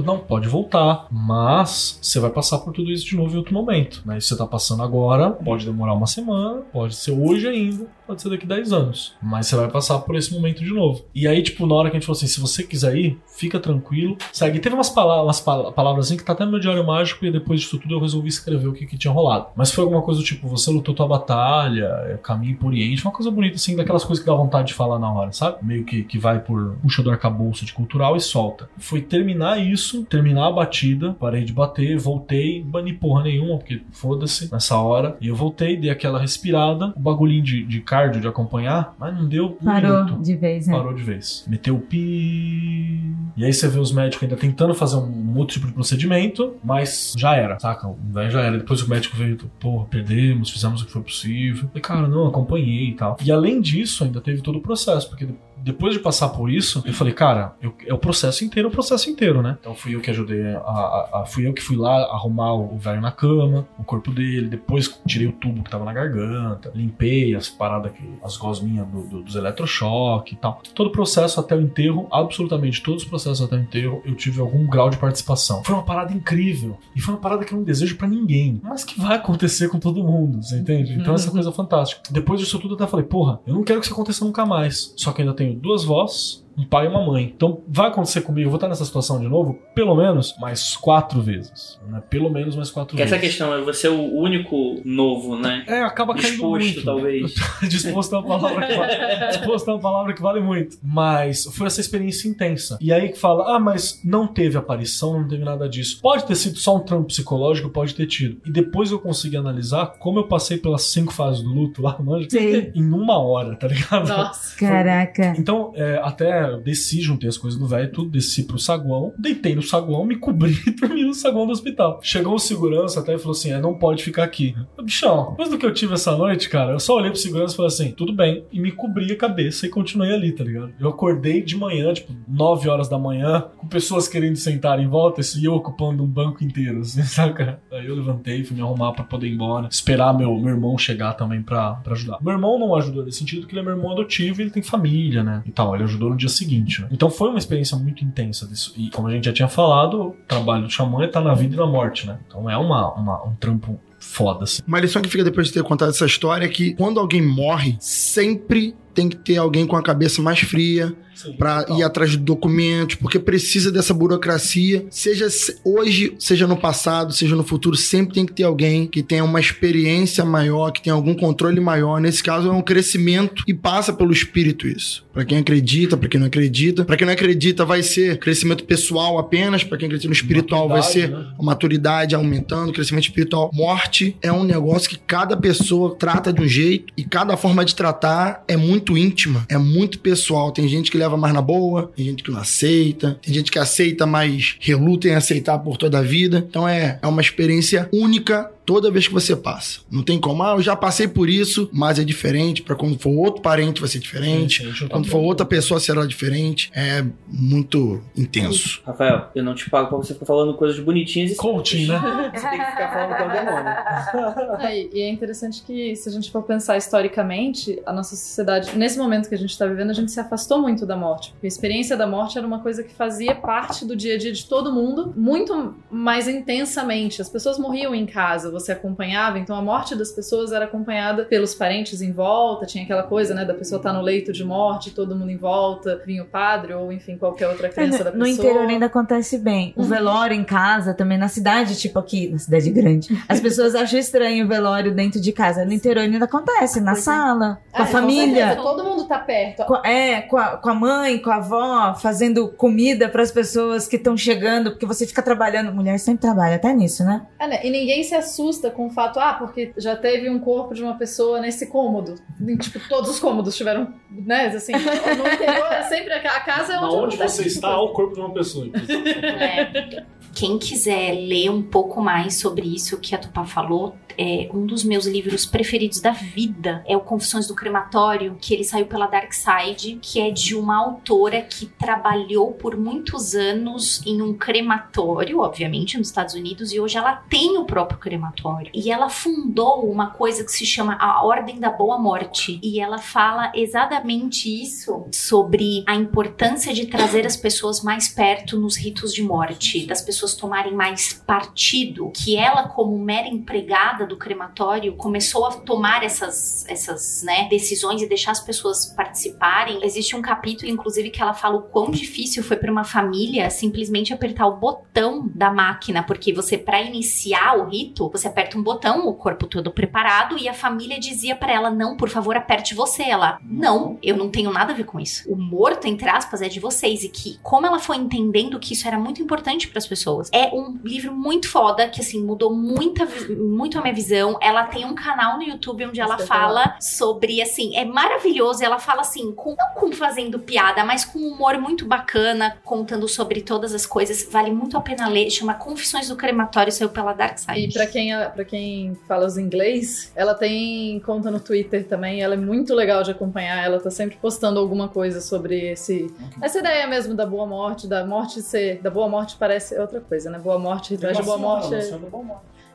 não 0.00 0.18
pode 0.18 0.48
voltar, 0.48 1.06
mas 1.10 1.98
você 2.00 2.18
vai 2.18 2.30
passar 2.30 2.58
por 2.58 2.72
tudo 2.72 2.90
isso 2.90 3.04
de 3.04 3.16
novo 3.16 3.34
em 3.34 3.38
outro 3.38 3.52
momento. 3.52 4.02
Né? 4.04 4.18
Isso 4.18 4.28
você 4.28 4.36
tá 4.36 4.46
passando 4.46 4.82
agora, 4.82 5.30
pode 5.30 5.66
demorar 5.66 5.94
uma 5.94 6.06
semana, 6.06 6.62
pode 6.72 6.94
ser 6.94 7.12
hoje 7.12 7.41
ainda, 7.50 7.86
pode 8.06 8.22
ser 8.22 8.30
daqui 8.30 8.46
10 8.46 8.72
anos. 8.72 9.14
Mas 9.22 9.46
você 9.46 9.56
vai 9.56 9.68
passar 9.70 9.98
por 10.00 10.16
esse 10.16 10.32
momento 10.32 10.62
de 10.64 10.72
novo. 10.72 11.04
E 11.14 11.26
aí, 11.26 11.42
tipo, 11.42 11.66
na 11.66 11.74
hora 11.74 11.90
que 11.90 11.96
a 11.96 12.00
gente 12.00 12.06
falou 12.06 12.16
assim: 12.16 12.26
se 12.26 12.40
você 12.40 12.62
quiser 12.62 12.96
ir, 12.96 13.18
fica 13.26 13.58
tranquilo, 13.60 14.16
segue. 14.32 14.58
Teve 14.58 14.74
umas, 14.74 14.88
pala 14.90 15.22
umas 15.22 15.40
pala- 15.40 15.72
palavras 15.72 16.06
assim 16.06 16.16
que 16.16 16.24
tá 16.24 16.32
até 16.32 16.44
no 16.44 16.50
meu 16.52 16.60
diário 16.60 16.86
mágico, 16.86 17.24
e 17.24 17.30
depois 17.30 17.60
disso 17.60 17.78
tudo 17.78 17.94
eu 17.94 18.00
resolvi 18.00 18.28
escrever 18.28 18.66
o 18.68 18.72
que, 18.72 18.86
que 18.86 18.98
tinha 18.98 19.12
rolado. 19.12 19.46
Mas 19.56 19.72
foi 19.72 19.84
alguma 19.84 20.02
coisa 20.02 20.20
do 20.20 20.26
tipo: 20.26 20.48
você 20.48 20.70
lutou 20.70 20.94
tua 20.94 21.06
batalha, 21.06 21.84
é, 22.06 22.18
caminho 22.22 22.56
por 22.56 22.68
Oriente, 22.72 23.04
uma 23.04 23.12
coisa 23.12 23.30
bonita 23.30 23.56
assim, 23.56 23.76
daquelas 23.76 24.04
coisas 24.04 24.24
que 24.24 24.30
dá 24.30 24.34
vontade 24.36 24.68
de 24.68 24.74
falar 24.74 24.98
na 24.98 25.12
hora, 25.12 25.30
sabe? 25.32 25.58
Meio 25.62 25.84
que, 25.84 26.04
que 26.04 26.18
vai 26.18 26.40
por 26.40 26.76
puxa 26.82 27.02
do 27.02 27.10
arcabouço 27.10 27.64
de 27.66 27.72
cultural 27.72 28.16
e 28.16 28.20
solta. 28.20 28.68
Foi 28.78 29.00
terminar 29.02 29.58
isso, 29.58 30.04
terminar 30.04 30.46
a 30.48 30.52
batida, 30.52 31.14
parei 31.20 31.44
de 31.44 31.52
bater, 31.52 31.98
voltei, 31.98 32.62
bani 32.62 32.92
porra 32.94 33.24
nenhuma, 33.24 33.58
porque 33.58 33.82
foda-se 33.92 34.50
nessa 34.50 34.76
hora. 34.78 35.16
E 35.20 35.28
eu 35.28 35.36
voltei, 35.36 35.76
dei 35.76 35.90
aquela 35.90 36.18
respirada, 36.18 36.92
o 36.96 37.00
bagulhinho 37.00 37.42
de, 37.42 37.62
de 37.64 37.80
cardio 37.92 38.22
de 38.22 38.26
acompanhar, 38.26 38.94
mas 38.98 39.14
não 39.14 39.28
deu 39.28 39.58
um 39.60 39.64
Parou 39.66 40.04
minuto. 40.04 40.22
de 40.22 40.34
vez, 40.34 40.66
né? 40.66 40.74
Parou 40.74 40.94
de 40.94 41.02
vez. 41.02 41.44
Meteu 41.46 41.76
o 41.76 41.80
pi. 41.80 43.14
E 43.36 43.44
aí 43.44 43.52
você 43.52 43.68
vê 43.68 43.78
os 43.78 43.92
médicos 43.92 44.22
ainda 44.22 44.36
tentando 44.36 44.74
fazer 44.74 44.96
um 44.96 45.36
outro 45.36 45.52
tipo 45.54 45.66
de 45.66 45.74
procedimento, 45.74 46.56
mas 46.64 47.12
já 47.18 47.36
era, 47.36 47.58
saca? 47.58 47.94
Já 48.30 48.40
era. 48.40 48.56
Depois 48.56 48.82
o 48.82 48.88
médico 48.88 49.14
veio, 49.14 49.36
porra, 49.60 49.84
perdemos, 49.84 50.48
fizemos 50.48 50.80
o 50.80 50.86
que 50.86 50.92
foi 50.92 51.02
possível. 51.02 51.68
E 51.74 51.80
cara, 51.80 52.08
não, 52.08 52.26
acompanhei 52.26 52.88
e 52.88 52.94
tal. 52.94 53.18
E 53.22 53.30
além 53.30 53.60
disso, 53.60 54.04
ainda 54.04 54.22
teve 54.22 54.40
todo 54.40 54.56
o 54.56 54.62
processo, 54.62 55.10
porque 55.10 55.28
depois 55.62 55.94
de 55.94 56.00
passar 56.00 56.28
por 56.30 56.50
isso, 56.50 56.82
eu 56.86 56.92
falei, 56.92 57.12
cara, 57.12 57.54
eu- 57.62 57.74
é 57.86 57.94
o 57.94 57.98
processo 57.98 58.44
inteiro, 58.44 58.68
é 58.68 58.70
o 58.70 58.72
processo 58.72 59.08
inteiro, 59.10 59.40
né? 59.42 59.56
Então 59.60 59.74
fui 59.74 59.94
eu 59.94 60.00
que 60.00 60.10
ajudei, 60.10 60.42
a, 60.54 60.58
a- 60.58 61.10
a- 61.20 61.24
fui 61.26 61.46
eu 61.46 61.52
que 61.52 61.62
fui 61.62 61.76
lá 61.76 62.02
arrumar 62.12 62.52
o 62.54 62.72
o 62.72 62.78
velho 62.78 63.00
na 63.00 63.10
cama, 63.12 63.66
o 63.78 63.84
corpo 63.84 64.10
dele, 64.10 64.48
depois 64.48 64.98
tirei 65.06 65.26
o 65.26 65.32
tubo 65.32 65.62
que 65.62 65.70
tava 65.70 65.84
na 65.84 65.92
garganta, 65.92 66.70
limpei 66.74 67.34
as 67.34 67.48
paradas, 67.48 67.92
que, 67.92 68.02
as 68.24 68.36
gosminhas 68.36 68.86
do, 68.88 69.02
do- 69.02 69.22
dos 69.22 69.34
eletrochoques 69.36 70.32
e 70.32 70.36
tal. 70.36 70.60
Todo 70.74 70.86
o 70.88 70.90
processo 70.92 71.38
até 71.40 71.54
o 71.54 71.60
enterro, 71.60 72.06
absolutamente 72.10 72.82
todos 72.82 73.02
os 73.02 73.08
processos 73.08 73.42
até 73.42 73.56
o 73.56 73.60
enterro, 73.60 74.02
eu 74.04 74.14
tive 74.14 74.40
algum 74.40 74.66
grau 74.66 74.88
de 74.90 74.96
participação. 74.96 75.62
Foi 75.64 75.74
uma 75.74 75.84
parada 75.84 76.12
incrível. 76.12 76.78
E 76.96 77.00
foi 77.00 77.14
uma 77.14 77.20
parada 77.20 77.44
que 77.44 77.52
eu 77.52 77.58
não 77.58 77.64
desejo 77.64 77.96
pra 77.96 78.08
ninguém, 78.08 78.60
mas 78.62 78.84
que 78.84 78.98
vai 79.00 79.16
acontecer 79.16 79.68
com 79.68 79.78
todo 79.78 80.02
mundo, 80.02 80.42
você 80.42 80.56
entende? 80.58 80.94
Então 80.94 81.14
essa 81.14 81.30
coisa 81.30 81.52
fantástica. 81.52 82.02
Depois 82.10 82.40
disso 82.40 82.58
tudo, 82.58 82.72
eu 82.72 82.76
até 82.76 82.86
falei, 82.86 83.04
porra, 83.06 83.40
eu 83.46 83.54
não 83.54 83.62
quero 83.64 83.80
que 83.80 83.86
isso 83.86 83.94
aconteça 83.94 84.24
nunca 84.24 84.44
mais. 84.46 84.92
Só 84.96 85.12
que 85.12 85.20
ainda 85.22 85.34
tenho 85.34 85.51
duas 85.52 85.84
vós, 85.84 86.41
um 86.56 86.64
pai 86.64 86.86
e 86.86 86.88
uma 86.88 87.04
mãe. 87.04 87.32
Então 87.34 87.62
vai 87.68 87.88
acontecer 87.88 88.22
comigo, 88.22 88.46
eu 88.46 88.50
vou 88.50 88.56
estar 88.56 88.68
nessa 88.68 88.84
situação 88.84 89.20
de 89.20 89.28
novo, 89.28 89.58
pelo 89.74 89.94
menos 89.94 90.34
mais 90.38 90.76
quatro 90.76 91.20
vezes. 91.20 91.78
Né? 91.88 92.02
Pelo 92.08 92.30
menos 92.30 92.56
mais 92.56 92.70
quatro 92.70 92.90
Porque 92.90 93.02
essa 93.02 93.16
vezes. 93.16 93.36
questão 93.36 93.54
é 93.54 93.60
você 93.60 93.88
o 93.88 94.14
único 94.14 94.80
novo, 94.84 95.36
né? 95.36 95.64
É, 95.66 95.82
acaba 95.82 96.14
caindo 96.14 96.30
Disposto, 96.32 96.64
muito. 96.64 96.84
talvez. 96.84 97.34
Disposto 97.68 98.14
é 98.14 98.18
uma 98.18 98.26
palavra 98.26 98.66
que 98.66 98.74
vale, 98.74 99.26
disposto 99.28 99.70
é 99.70 99.74
uma 99.74 99.80
palavra 99.80 100.12
que 100.14 100.22
vale 100.22 100.40
muito. 100.40 100.78
Mas 100.82 101.44
foi 101.44 101.66
essa 101.66 101.80
experiência 101.80 102.28
intensa. 102.28 102.78
E 102.80 102.92
aí 102.92 103.08
que 103.10 103.18
fala, 103.18 103.56
ah, 103.56 103.60
mas 103.60 104.00
não 104.04 104.26
teve 104.26 104.56
aparição, 104.56 105.20
não 105.20 105.28
teve 105.28 105.44
nada 105.44 105.68
disso. 105.68 106.00
Pode 106.00 106.24
ter 106.24 106.34
sido 106.34 106.58
só 106.58 106.76
um 106.76 106.80
trampo 106.80 107.06
psicológico, 107.06 107.68
pode 107.70 107.94
ter 107.94 108.06
tido. 108.06 108.40
E 108.46 108.50
depois 108.50 108.90
eu 108.90 108.98
consegui 108.98 109.36
analisar 109.36 109.86
como 109.98 110.18
eu 110.18 110.24
passei 110.28 110.56
pelas 110.56 110.82
cinco 110.84 111.12
fases 111.12 111.42
do 111.42 111.48
luto 111.48 111.82
lá, 111.82 111.96
manja, 112.00 112.28
Sim. 112.30 112.72
em 112.74 112.84
uma 112.92 113.18
hora, 113.18 113.54
tá 113.56 113.68
ligado? 113.68 114.08
Nossa. 114.08 114.56
Caraca. 114.56 115.34
Então, 115.38 115.72
é, 115.74 116.00
até 116.02 116.41
eu 116.50 116.60
desci, 116.60 117.00
juntei 117.00 117.28
as 117.28 117.36
coisas 117.36 117.58
do 117.58 117.66
velho, 117.66 117.90
tudo, 117.92 118.10
desci 118.10 118.44
pro 118.44 118.58
saguão, 118.58 119.12
deitei 119.18 119.54
no 119.54 119.62
saguão, 119.62 120.04
me 120.04 120.16
cobri 120.16 120.56
e 120.66 120.70
dormi 120.70 121.04
no 121.04 121.14
saguão 121.14 121.46
do 121.46 121.52
hospital. 121.52 122.00
Chegou 122.02 122.34
o 122.34 122.38
segurança 122.38 123.00
até 123.00 123.14
e 123.14 123.18
falou 123.18 123.32
assim: 123.32 123.52
é, 123.52 123.60
não 123.60 123.74
pode 123.74 124.02
ficar 124.02 124.24
aqui. 124.24 124.54
Bichão, 124.82 125.30
depois 125.30 125.48
do 125.48 125.58
que 125.58 125.66
eu 125.66 125.72
tive 125.72 125.94
essa 125.94 126.16
noite, 126.16 126.48
cara, 126.48 126.72
eu 126.72 126.80
só 126.80 126.96
olhei 126.96 127.10
pro 127.10 127.18
segurança 127.18 127.54
e 127.54 127.56
falei 127.56 127.68
assim: 127.68 127.90
tudo 127.92 128.12
bem. 128.12 128.44
E 128.52 128.60
me 128.60 128.72
cobri 128.72 129.10
a 129.12 129.16
cabeça 129.16 129.66
e 129.66 129.68
continuei 129.68 130.12
ali, 130.12 130.32
tá 130.32 130.44
ligado? 130.44 130.72
Eu 130.78 130.88
acordei 130.88 131.42
de 131.42 131.56
manhã, 131.56 131.92
tipo, 131.92 132.12
9 132.28 132.68
horas 132.68 132.88
da 132.88 132.98
manhã, 132.98 133.46
com 133.56 133.66
pessoas 133.66 134.08
querendo 134.08 134.36
sentar 134.36 134.78
em 134.80 134.88
volta 134.88 135.20
e 135.36 135.44
eu 135.44 135.54
ocupando 135.54 136.02
um 136.02 136.06
banco 136.06 136.42
inteiro, 136.42 136.80
assim, 136.80 137.02
saca? 137.04 137.60
Aí 137.70 137.86
eu 137.86 137.94
levantei, 137.94 138.44
fui 138.44 138.56
me 138.56 138.62
arrumar 138.62 138.92
pra 138.92 139.04
poder 139.04 139.28
ir 139.28 139.34
embora, 139.34 139.68
esperar 139.70 140.16
meu, 140.16 140.36
meu 140.38 140.54
irmão 140.54 140.76
chegar 140.76 141.14
também 141.14 141.42
pra, 141.42 141.74
pra 141.74 141.92
ajudar. 141.92 142.18
Meu 142.20 142.32
irmão 142.32 142.58
não 142.58 142.74
ajudou 142.74 143.04
nesse 143.04 143.18
sentido, 143.18 143.42
porque 143.42 143.54
ele 143.54 143.60
é 143.60 143.64
meu 143.64 143.76
irmão 143.76 143.92
adotivo 143.92 144.40
e 144.40 144.44
ele 144.44 144.50
tem 144.50 144.62
família, 144.62 145.22
né? 145.22 145.42
E 145.46 145.50
tal, 145.50 145.74
ele 145.74 145.84
ajudou 145.84 146.10
no 146.10 146.16
dia 146.16 146.28
seguinte, 146.32 146.80
né? 146.82 146.88
Então 146.90 147.08
foi 147.10 147.28
uma 147.28 147.38
experiência 147.38 147.76
muito 147.76 148.04
intensa 148.04 148.46
disso. 148.46 148.72
E 148.76 148.90
como 148.90 149.08
a 149.08 149.12
gente 149.12 149.24
já 149.26 149.32
tinha 149.32 149.48
falado, 149.48 150.00
o 150.08 150.16
trabalho 150.26 150.64
do 150.64 150.70
xamã 150.70 151.04
é 151.04 151.06
tá 151.06 151.20
na 151.20 151.34
vida 151.34 151.54
e 151.54 151.58
na 151.58 151.66
morte, 151.66 152.06
né? 152.06 152.18
Então 152.26 152.48
é 152.50 152.56
uma, 152.56 152.92
uma- 152.94 153.24
um 153.26 153.34
trampo 153.36 153.78
foda, 153.98 154.44
assim. 154.44 154.62
Uma 154.66 154.80
lição 154.80 155.00
que 155.00 155.08
fica 155.08 155.22
depois 155.22 155.46
de 155.48 155.52
ter 155.54 155.62
contado 155.62 155.90
essa 155.90 156.04
história 156.06 156.44
é 156.44 156.48
que 156.48 156.74
quando 156.74 156.98
alguém 156.98 157.22
morre, 157.22 157.76
sempre 157.78 158.74
tem 158.94 159.08
que 159.08 159.16
ter 159.16 159.36
alguém 159.36 159.66
com 159.66 159.76
a 159.76 159.82
cabeça 159.82 160.20
mais 160.22 160.40
fria 160.40 160.94
pra 161.38 161.64
ir 161.76 161.82
atrás 161.84 162.10
de 162.10 162.16
documentos, 162.16 162.96
porque 162.96 163.18
precisa 163.18 163.70
dessa 163.70 163.92
burocracia. 163.94 164.86
Seja 164.90 165.28
se- 165.30 165.56
hoje, 165.64 166.14
seja 166.18 166.46
no 166.46 166.56
passado, 166.56 167.12
seja 167.12 167.36
no 167.36 167.44
futuro, 167.44 167.76
sempre 167.76 168.14
tem 168.14 168.26
que 168.26 168.32
ter 168.32 168.42
alguém 168.44 168.86
que 168.86 169.02
tenha 169.02 169.22
uma 169.22 169.38
experiência 169.38 170.24
maior, 170.24 170.70
que 170.72 170.82
tenha 170.82 170.94
algum 170.94 171.14
controle 171.14 171.60
maior. 171.60 172.00
Nesse 172.00 172.22
caso, 172.22 172.48
é 172.48 172.50
um 172.52 172.62
crescimento 172.62 173.44
e 173.46 173.54
passa 173.54 173.92
pelo 173.92 174.10
espírito 174.10 174.66
isso. 174.66 175.04
Pra 175.12 175.24
quem 175.24 175.38
acredita, 175.38 175.96
pra 175.96 176.08
quem 176.08 176.18
não 176.18 176.26
acredita. 176.26 176.84
Pra 176.84 176.96
quem 176.96 177.06
não 177.06 177.12
acredita, 177.12 177.64
vai 177.64 177.82
ser 177.82 178.18
crescimento 178.18 178.64
pessoal 178.64 179.18
apenas. 179.18 179.62
Pra 179.62 179.76
quem 179.76 179.86
acredita 179.86 180.08
no 180.08 180.14
espiritual, 180.14 180.68
vai 180.68 180.82
ser 180.82 181.10
né? 181.10 181.26
a 181.38 181.42
maturidade 181.42 182.14
aumentando, 182.14 182.72
crescimento 182.72 183.04
espiritual. 183.04 183.50
Morte 183.52 184.16
é 184.22 184.32
um 184.32 184.42
negócio 184.42 184.88
que 184.88 184.98
cada 184.98 185.36
pessoa 185.36 185.94
trata 185.98 186.32
de 186.32 186.40
um 186.42 186.48
jeito 186.48 186.92
e 186.96 187.04
cada 187.04 187.36
forma 187.36 187.62
de 187.64 187.74
tratar 187.76 188.42
é 188.48 188.56
muito 188.56 188.81
íntima, 188.90 189.44
é 189.48 189.56
muito 189.58 189.98
pessoal. 189.98 190.52
Tem 190.52 190.68
gente 190.68 190.90
que 190.90 190.98
leva 190.98 191.16
mais 191.16 191.32
na 191.32 191.42
boa, 191.42 191.92
tem 191.96 192.04
gente 192.06 192.22
que 192.22 192.30
não 192.30 192.40
aceita, 192.40 193.18
tem 193.22 193.32
gente 193.32 193.50
que 193.50 193.58
aceita, 193.58 194.06
mas 194.06 194.56
reluta 194.60 195.08
em 195.08 195.14
aceitar 195.14 195.58
por 195.58 195.76
toda 195.76 195.98
a 195.98 196.02
vida. 196.02 196.44
Então 196.48 196.68
é, 196.68 196.98
é 197.02 197.06
uma 197.06 197.20
experiência 197.20 197.88
única 197.92 198.50
toda 198.64 198.90
vez 198.90 199.08
que 199.08 199.12
você 199.12 199.34
passa. 199.36 199.80
Não 199.90 200.02
tem 200.02 200.18
como, 200.18 200.42
ah, 200.42 200.52
eu 200.52 200.62
já 200.62 200.76
passei 200.76 201.08
por 201.08 201.28
isso, 201.28 201.68
mas 201.72 201.98
é 201.98 202.04
diferente. 202.04 202.62
Pra 202.62 202.74
quando 202.74 202.98
for 202.98 203.10
outro 203.10 203.42
parente 203.42 203.80
vai 203.80 203.88
ser 203.88 203.98
diferente. 203.98 204.62
Sim, 204.62 204.74
sim, 204.74 204.88
quando 204.88 205.08
for 205.08 205.18
outra 205.18 205.44
pessoa 205.44 205.80
será 205.80 206.06
diferente. 206.06 206.70
É 206.74 207.04
muito 207.26 208.00
intenso. 208.16 208.80
Rafael, 208.86 209.30
eu 209.34 209.44
não 209.44 209.54
te 209.54 209.68
pago 209.68 209.88
pra 209.88 209.98
você 209.98 210.14
ficar 210.14 210.26
falando 210.26 210.54
coisas 210.54 210.78
bonitinhas 210.78 211.32
e 211.32 211.36
Coaching, 211.36 211.86
né? 211.86 212.30
Você 212.32 212.48
tem 212.48 212.58
que 212.58 212.70
ficar 212.70 212.92
falando 212.92 213.12
é 213.12 213.26
o 213.26 213.44
demônio. 213.44 214.62
É, 214.62 214.80
e 214.80 214.92
e 214.92 215.00
é 215.00 215.08
interessante 215.08 215.62
que, 215.62 215.96
se 215.96 216.08
a 216.08 216.12
gente 216.12 216.30
for 216.30 216.42
pensar 216.42 216.76
historicamente, 216.76 217.80
a 217.86 217.92
nossa 217.92 218.14
sociedade, 218.14 218.76
nesse 218.76 218.98
momento 218.98 219.28
que 219.28 219.34
a 219.34 219.38
gente 219.38 219.50
está 219.50 219.66
vivendo, 219.66 219.90
a 219.90 219.94
gente 219.94 220.12
se 220.12 220.20
afastou 220.20 220.60
muito 220.60 220.84
da 220.84 220.96
morte. 220.96 221.32
Porque 221.32 221.46
a 221.46 221.48
experiência 221.48 221.96
da 221.96 222.06
morte 222.06 222.36
era 222.36 222.46
uma 222.46 222.60
coisa 222.60 222.84
que 222.84 222.94
fazia 222.94 223.34
parte 223.34 223.84
do 223.84 223.96
dia 223.96 224.14
a 224.14 224.18
dia 224.18 224.32
de 224.32 224.44
todo 224.44 224.72
mundo, 224.72 225.12
muito 225.16 225.74
mais 225.90 226.28
intensamente. 226.28 227.20
As 227.20 227.28
pessoas 227.28 227.58
morriam 227.58 227.94
em 227.94 228.04
casa, 228.06 228.51
você 228.52 228.72
acompanhava, 228.72 229.38
então 229.38 229.56
a 229.56 229.62
morte 229.62 229.96
das 229.96 230.12
pessoas 230.12 230.52
era 230.52 230.66
acompanhada 230.66 231.24
pelos 231.24 231.54
parentes 231.54 232.00
em 232.02 232.12
volta, 232.12 232.66
tinha 232.66 232.84
aquela 232.84 233.02
coisa, 233.02 233.34
né, 233.34 233.44
da 233.44 233.54
pessoa 233.54 233.78
estar 233.78 233.92
no 233.92 234.00
leito 234.02 234.32
de 234.32 234.44
morte, 234.44 234.90
todo 234.90 235.16
mundo 235.16 235.30
em 235.30 235.36
volta, 235.36 236.00
vinha 236.06 236.22
o 236.22 236.26
padre 236.26 236.74
ou 236.74 236.92
enfim, 236.92 237.16
qualquer 237.16 237.48
outra 237.48 237.68
criança 237.68 238.04
da 238.04 238.10
É, 238.10 238.12
no, 238.12 238.18
pessoa. 238.24 238.26
no 238.26 238.26
interior 238.28 238.68
ainda 238.70 238.86
acontece 238.86 239.38
bem. 239.38 239.72
O 239.76 239.82
Uhum. 239.82 239.88
velório 239.88 240.36
em 240.36 240.44
casa, 240.44 240.94
também 240.94 241.16
na 241.18 241.28
cidade, 241.28 241.76
tipo 241.78 241.98
aqui, 241.98 242.28
na 242.28 242.38
cidade 242.38 242.70
grande, 242.70 243.08
as 243.28 243.40
pessoas 243.40 243.74
acham 243.74 243.98
estranho 243.98 244.44
o 244.44 244.48
velório 244.48 244.94
dentro 244.94 245.20
de 245.20 245.32
casa. 245.32 245.64
No 245.64 245.72
interior 245.72 246.02
ainda 246.02 246.24
acontece, 246.24 246.80
na 246.80 246.94
sala, 246.94 247.60
com 247.72 247.80
Ah, 247.82 247.84
a 247.84 247.86
família. 247.86 248.48
certeza, 248.48 248.62
todo 248.62 248.84
mundo 248.84 249.04
tá 249.08 249.18
perto. 249.18 249.64
Com- 249.64 249.82
é, 249.84 250.20
com 250.22 250.36
a, 250.36 250.56
com 250.56 250.68
a 250.70 250.74
mãe, 250.74 251.18
com 251.18 251.30
a 251.30 251.36
avó, 251.36 251.94
fazendo 251.94 252.48
comida 252.48 253.08
para 253.08 253.22
as 253.22 253.30
pessoas 253.32 253.86
que 253.88 253.96
estão 253.96 254.16
chegando, 254.16 254.70
porque 254.72 254.84
você 254.86 255.06
fica 255.06 255.22
trabalhando. 255.22 255.72
Mulher 255.72 255.98
sempre 255.98 256.20
trabalha, 256.22 256.56
até 256.56 256.72
nisso, 256.72 257.04
né? 257.04 257.22
É, 257.38 257.46
né? 257.46 257.60
E 257.64 257.70
ninguém 257.70 258.02
se 258.02 258.14
assusta 258.14 258.41
com 258.70 258.86
o 258.86 258.90
fato, 258.90 259.18
ah, 259.20 259.34
porque 259.34 259.72
já 259.76 259.96
teve 259.96 260.28
um 260.30 260.38
corpo 260.38 260.74
de 260.74 260.82
uma 260.82 260.96
pessoa 260.96 261.40
nesse 261.40 261.66
cômodo. 261.68 262.14
E, 262.40 262.56
Tipo, 262.56 262.80
todos 262.88 263.10
os 263.10 263.20
cômodos 263.20 263.56
tiveram, 263.56 263.92
né, 264.10 264.46
assim, 264.46 264.72
no 264.72 265.26
interior 265.32 265.72
é 265.72 265.82
sempre 265.82 266.12
a 266.12 266.40
casa 266.40 266.74
é 266.74 266.76
Na 266.76 266.88
onde, 266.88 266.96
onde 267.04 267.16
você 267.16 267.42
esse 267.42 267.48
está, 267.56 267.70
tipo 267.70 267.80
o 267.84 267.88
corpo 267.92 268.14
de 268.14 268.20
uma 268.20 268.32
pessoa. 268.32 268.66
inclusive. 268.66 269.10
É. 269.26 270.04
Quem 270.34 270.58
quiser 270.58 271.12
ler 271.12 271.50
um 271.50 271.62
pouco 271.62 272.00
mais 272.00 272.40
sobre 272.40 272.66
isso 272.66 272.98
que 272.98 273.14
a 273.14 273.18
Tupá 273.18 273.44
falou, 273.44 273.96
é 274.18 274.48
um 274.52 274.66
dos 274.66 274.84
meus 274.84 275.06
livros 275.06 275.46
preferidos 275.46 276.00
da 276.00 276.12
vida 276.12 276.84
é 276.86 276.96
o 276.96 277.00
Confissões 277.00 277.46
do 277.46 277.54
Crematório, 277.54 278.36
que 278.40 278.54
ele 278.54 278.64
saiu 278.64 278.86
pela 278.86 279.06
Dark 279.06 279.32
Side, 279.32 279.98
que 280.00 280.20
é 280.20 280.30
de 280.30 280.54
uma 280.54 280.76
autora 280.76 281.42
que 281.42 281.66
trabalhou 281.66 282.52
por 282.52 282.76
muitos 282.76 283.34
anos 283.34 284.02
em 284.06 284.22
um 284.22 284.34
crematório, 284.34 285.40
obviamente, 285.40 285.98
nos 285.98 286.08
Estados 286.08 286.34
Unidos, 286.34 286.72
e 286.72 286.80
hoje 286.80 286.96
ela 286.96 287.16
tem 287.28 287.58
o 287.58 287.64
próprio 287.64 287.98
crematório. 287.98 288.70
E 288.74 288.90
ela 288.90 289.08
fundou 289.08 289.90
uma 289.90 290.10
coisa 290.10 290.44
que 290.44 290.52
se 290.52 290.66
chama 290.66 290.96
a 291.00 291.24
Ordem 291.24 291.58
da 291.58 291.70
Boa 291.70 291.98
Morte. 291.98 292.58
E 292.62 292.80
ela 292.80 292.98
fala 292.98 293.52
exatamente 293.54 294.48
isso 294.62 295.06
sobre 295.12 295.84
a 295.86 295.94
importância 295.94 296.72
de 296.72 296.86
trazer 296.86 297.26
as 297.26 297.36
pessoas 297.36 297.82
mais 297.82 298.08
perto 298.08 298.58
nos 298.58 298.76
ritos 298.76 299.12
de 299.12 299.22
morte, 299.22 299.86
das 299.86 300.02
pessoas 300.02 300.21
tomarem 300.30 300.74
mais 300.74 301.12
partido, 301.12 302.10
que 302.14 302.36
ela 302.36 302.68
como 302.68 302.96
mera 302.98 303.28
empregada 303.28 304.06
do 304.06 304.16
crematório 304.16 304.94
começou 304.94 305.46
a 305.46 305.52
tomar 305.52 306.02
essas 306.04 306.64
essas, 306.68 307.22
né, 307.22 307.48
decisões 307.48 308.00
e 308.02 308.08
deixar 308.08 308.30
as 308.30 308.40
pessoas 308.40 308.86
participarem. 308.86 309.84
Existe 309.84 310.14
um 310.14 310.22
capítulo 310.22 310.70
inclusive 310.70 311.10
que 311.10 311.20
ela 311.20 311.34
fala 311.34 311.56
o 311.56 311.62
quão 311.62 311.90
difícil 311.90 312.42
foi 312.42 312.56
para 312.56 312.70
uma 312.70 312.84
família 312.84 313.50
simplesmente 313.50 314.12
apertar 314.12 314.46
o 314.46 314.56
botão 314.56 315.28
da 315.34 315.50
máquina, 315.50 316.02
porque 316.02 316.32
você 316.32 316.56
para 316.56 316.80
iniciar 316.80 317.58
o 317.58 317.68
rito, 317.68 318.08
você 318.10 318.28
aperta 318.28 318.56
um 318.56 318.62
botão, 318.62 319.08
o 319.08 319.14
corpo 319.14 319.46
todo 319.46 319.70
preparado 319.72 320.38
e 320.38 320.48
a 320.48 320.54
família 320.54 320.98
dizia 320.98 321.34
para 321.34 321.52
ela: 321.52 321.70
"Não, 321.70 321.96
por 321.96 322.08
favor, 322.08 322.36
aperte 322.36 322.74
você". 322.74 323.02
Ela: 323.02 323.38
"Não, 323.44 323.98
eu 324.02 324.16
não 324.16 324.30
tenho 324.30 324.52
nada 324.52 324.72
a 324.72 324.76
ver 324.76 324.84
com 324.84 325.00
isso. 325.00 325.30
O 325.30 325.36
morto 325.36 325.86
entre 325.86 326.08
aspas 326.08 326.42
é 326.42 326.48
de 326.48 326.60
vocês" 326.60 327.02
e 327.04 327.08
que 327.08 327.38
como 327.42 327.66
ela 327.66 327.78
foi 327.78 327.96
entendendo 327.96 328.58
que 328.58 328.74
isso 328.74 328.86
era 328.86 328.98
muito 328.98 329.22
importante 329.22 329.68
para 329.68 329.78
as 329.78 329.86
pessoas. 329.86 330.11
É 330.32 330.46
um 330.54 330.78
livro 330.84 331.14
muito 331.14 331.48
foda 331.48 331.88
que 331.88 332.00
assim 332.00 332.22
mudou 332.22 332.54
muita 332.54 333.06
muito 333.36 333.78
a 333.78 333.82
minha 333.82 333.94
visão. 333.94 334.38
Ela 334.40 334.64
tem 334.64 334.84
um 334.84 334.94
canal 334.94 335.36
no 335.36 335.42
YouTube 335.42 335.86
onde 335.86 336.00
ela 336.00 336.18
fala 336.18 336.76
sobre 336.80 337.40
assim, 337.40 337.76
é 337.76 337.84
maravilhoso, 337.84 338.64
ela 338.64 338.78
fala 338.78 339.02
assim, 339.02 339.32
com, 339.32 339.54
não 339.56 339.74
com 339.74 339.92
fazendo 339.92 340.38
piada, 340.38 340.84
mas 340.84 341.04
com 341.04 341.18
um 341.18 341.32
humor 341.32 341.56
muito 341.58 341.86
bacana, 341.86 342.56
contando 342.64 343.06
sobre 343.08 343.40
todas 343.40 343.74
as 343.74 343.86
coisas. 343.86 344.26
Vale 344.30 344.50
muito 344.50 344.76
a 344.76 344.80
pena 344.80 345.08
ler, 345.08 345.30
chama 345.30 345.54
Confissões 345.54 346.08
do 346.08 346.16
Crematório, 346.16 346.72
saiu 346.72 346.88
pela 346.88 347.12
Dark 347.12 347.38
Side. 347.38 347.60
E 347.60 347.72
pra 347.72 347.86
quem, 347.86 348.10
pra 348.34 348.44
quem 348.44 348.98
fala 349.06 349.26
os 349.26 349.38
inglês, 349.38 350.10
ela 350.16 350.34
tem 350.34 350.98
conta 351.00 351.30
no 351.30 351.38
Twitter 351.38 351.86
também. 351.86 352.22
Ela 352.22 352.34
é 352.34 352.36
muito 352.36 352.74
legal 352.74 353.02
de 353.02 353.10
acompanhar. 353.10 353.64
Ela 353.64 353.78
tá 353.78 353.90
sempre 353.90 354.16
postando 354.20 354.58
alguma 354.58 354.88
coisa 354.88 355.20
sobre 355.20 355.70
esse, 355.70 356.12
essa 356.40 356.58
ideia 356.58 356.86
mesmo 356.86 357.14
da 357.14 357.24
boa 357.24 357.46
morte, 357.46 357.86
da 357.86 358.04
morte 358.04 358.42
ser. 358.42 358.80
Da 358.82 358.90
boa 358.90 359.08
morte 359.08 359.36
parece 359.38 359.78
outra 359.78 360.00
coisa, 360.02 360.30
né? 360.30 360.38
Boa 360.38 360.58
morte, 360.58 360.90
rituais 360.90 361.16
de 361.16 361.22
boa 361.22 361.38
morte. 361.38 361.74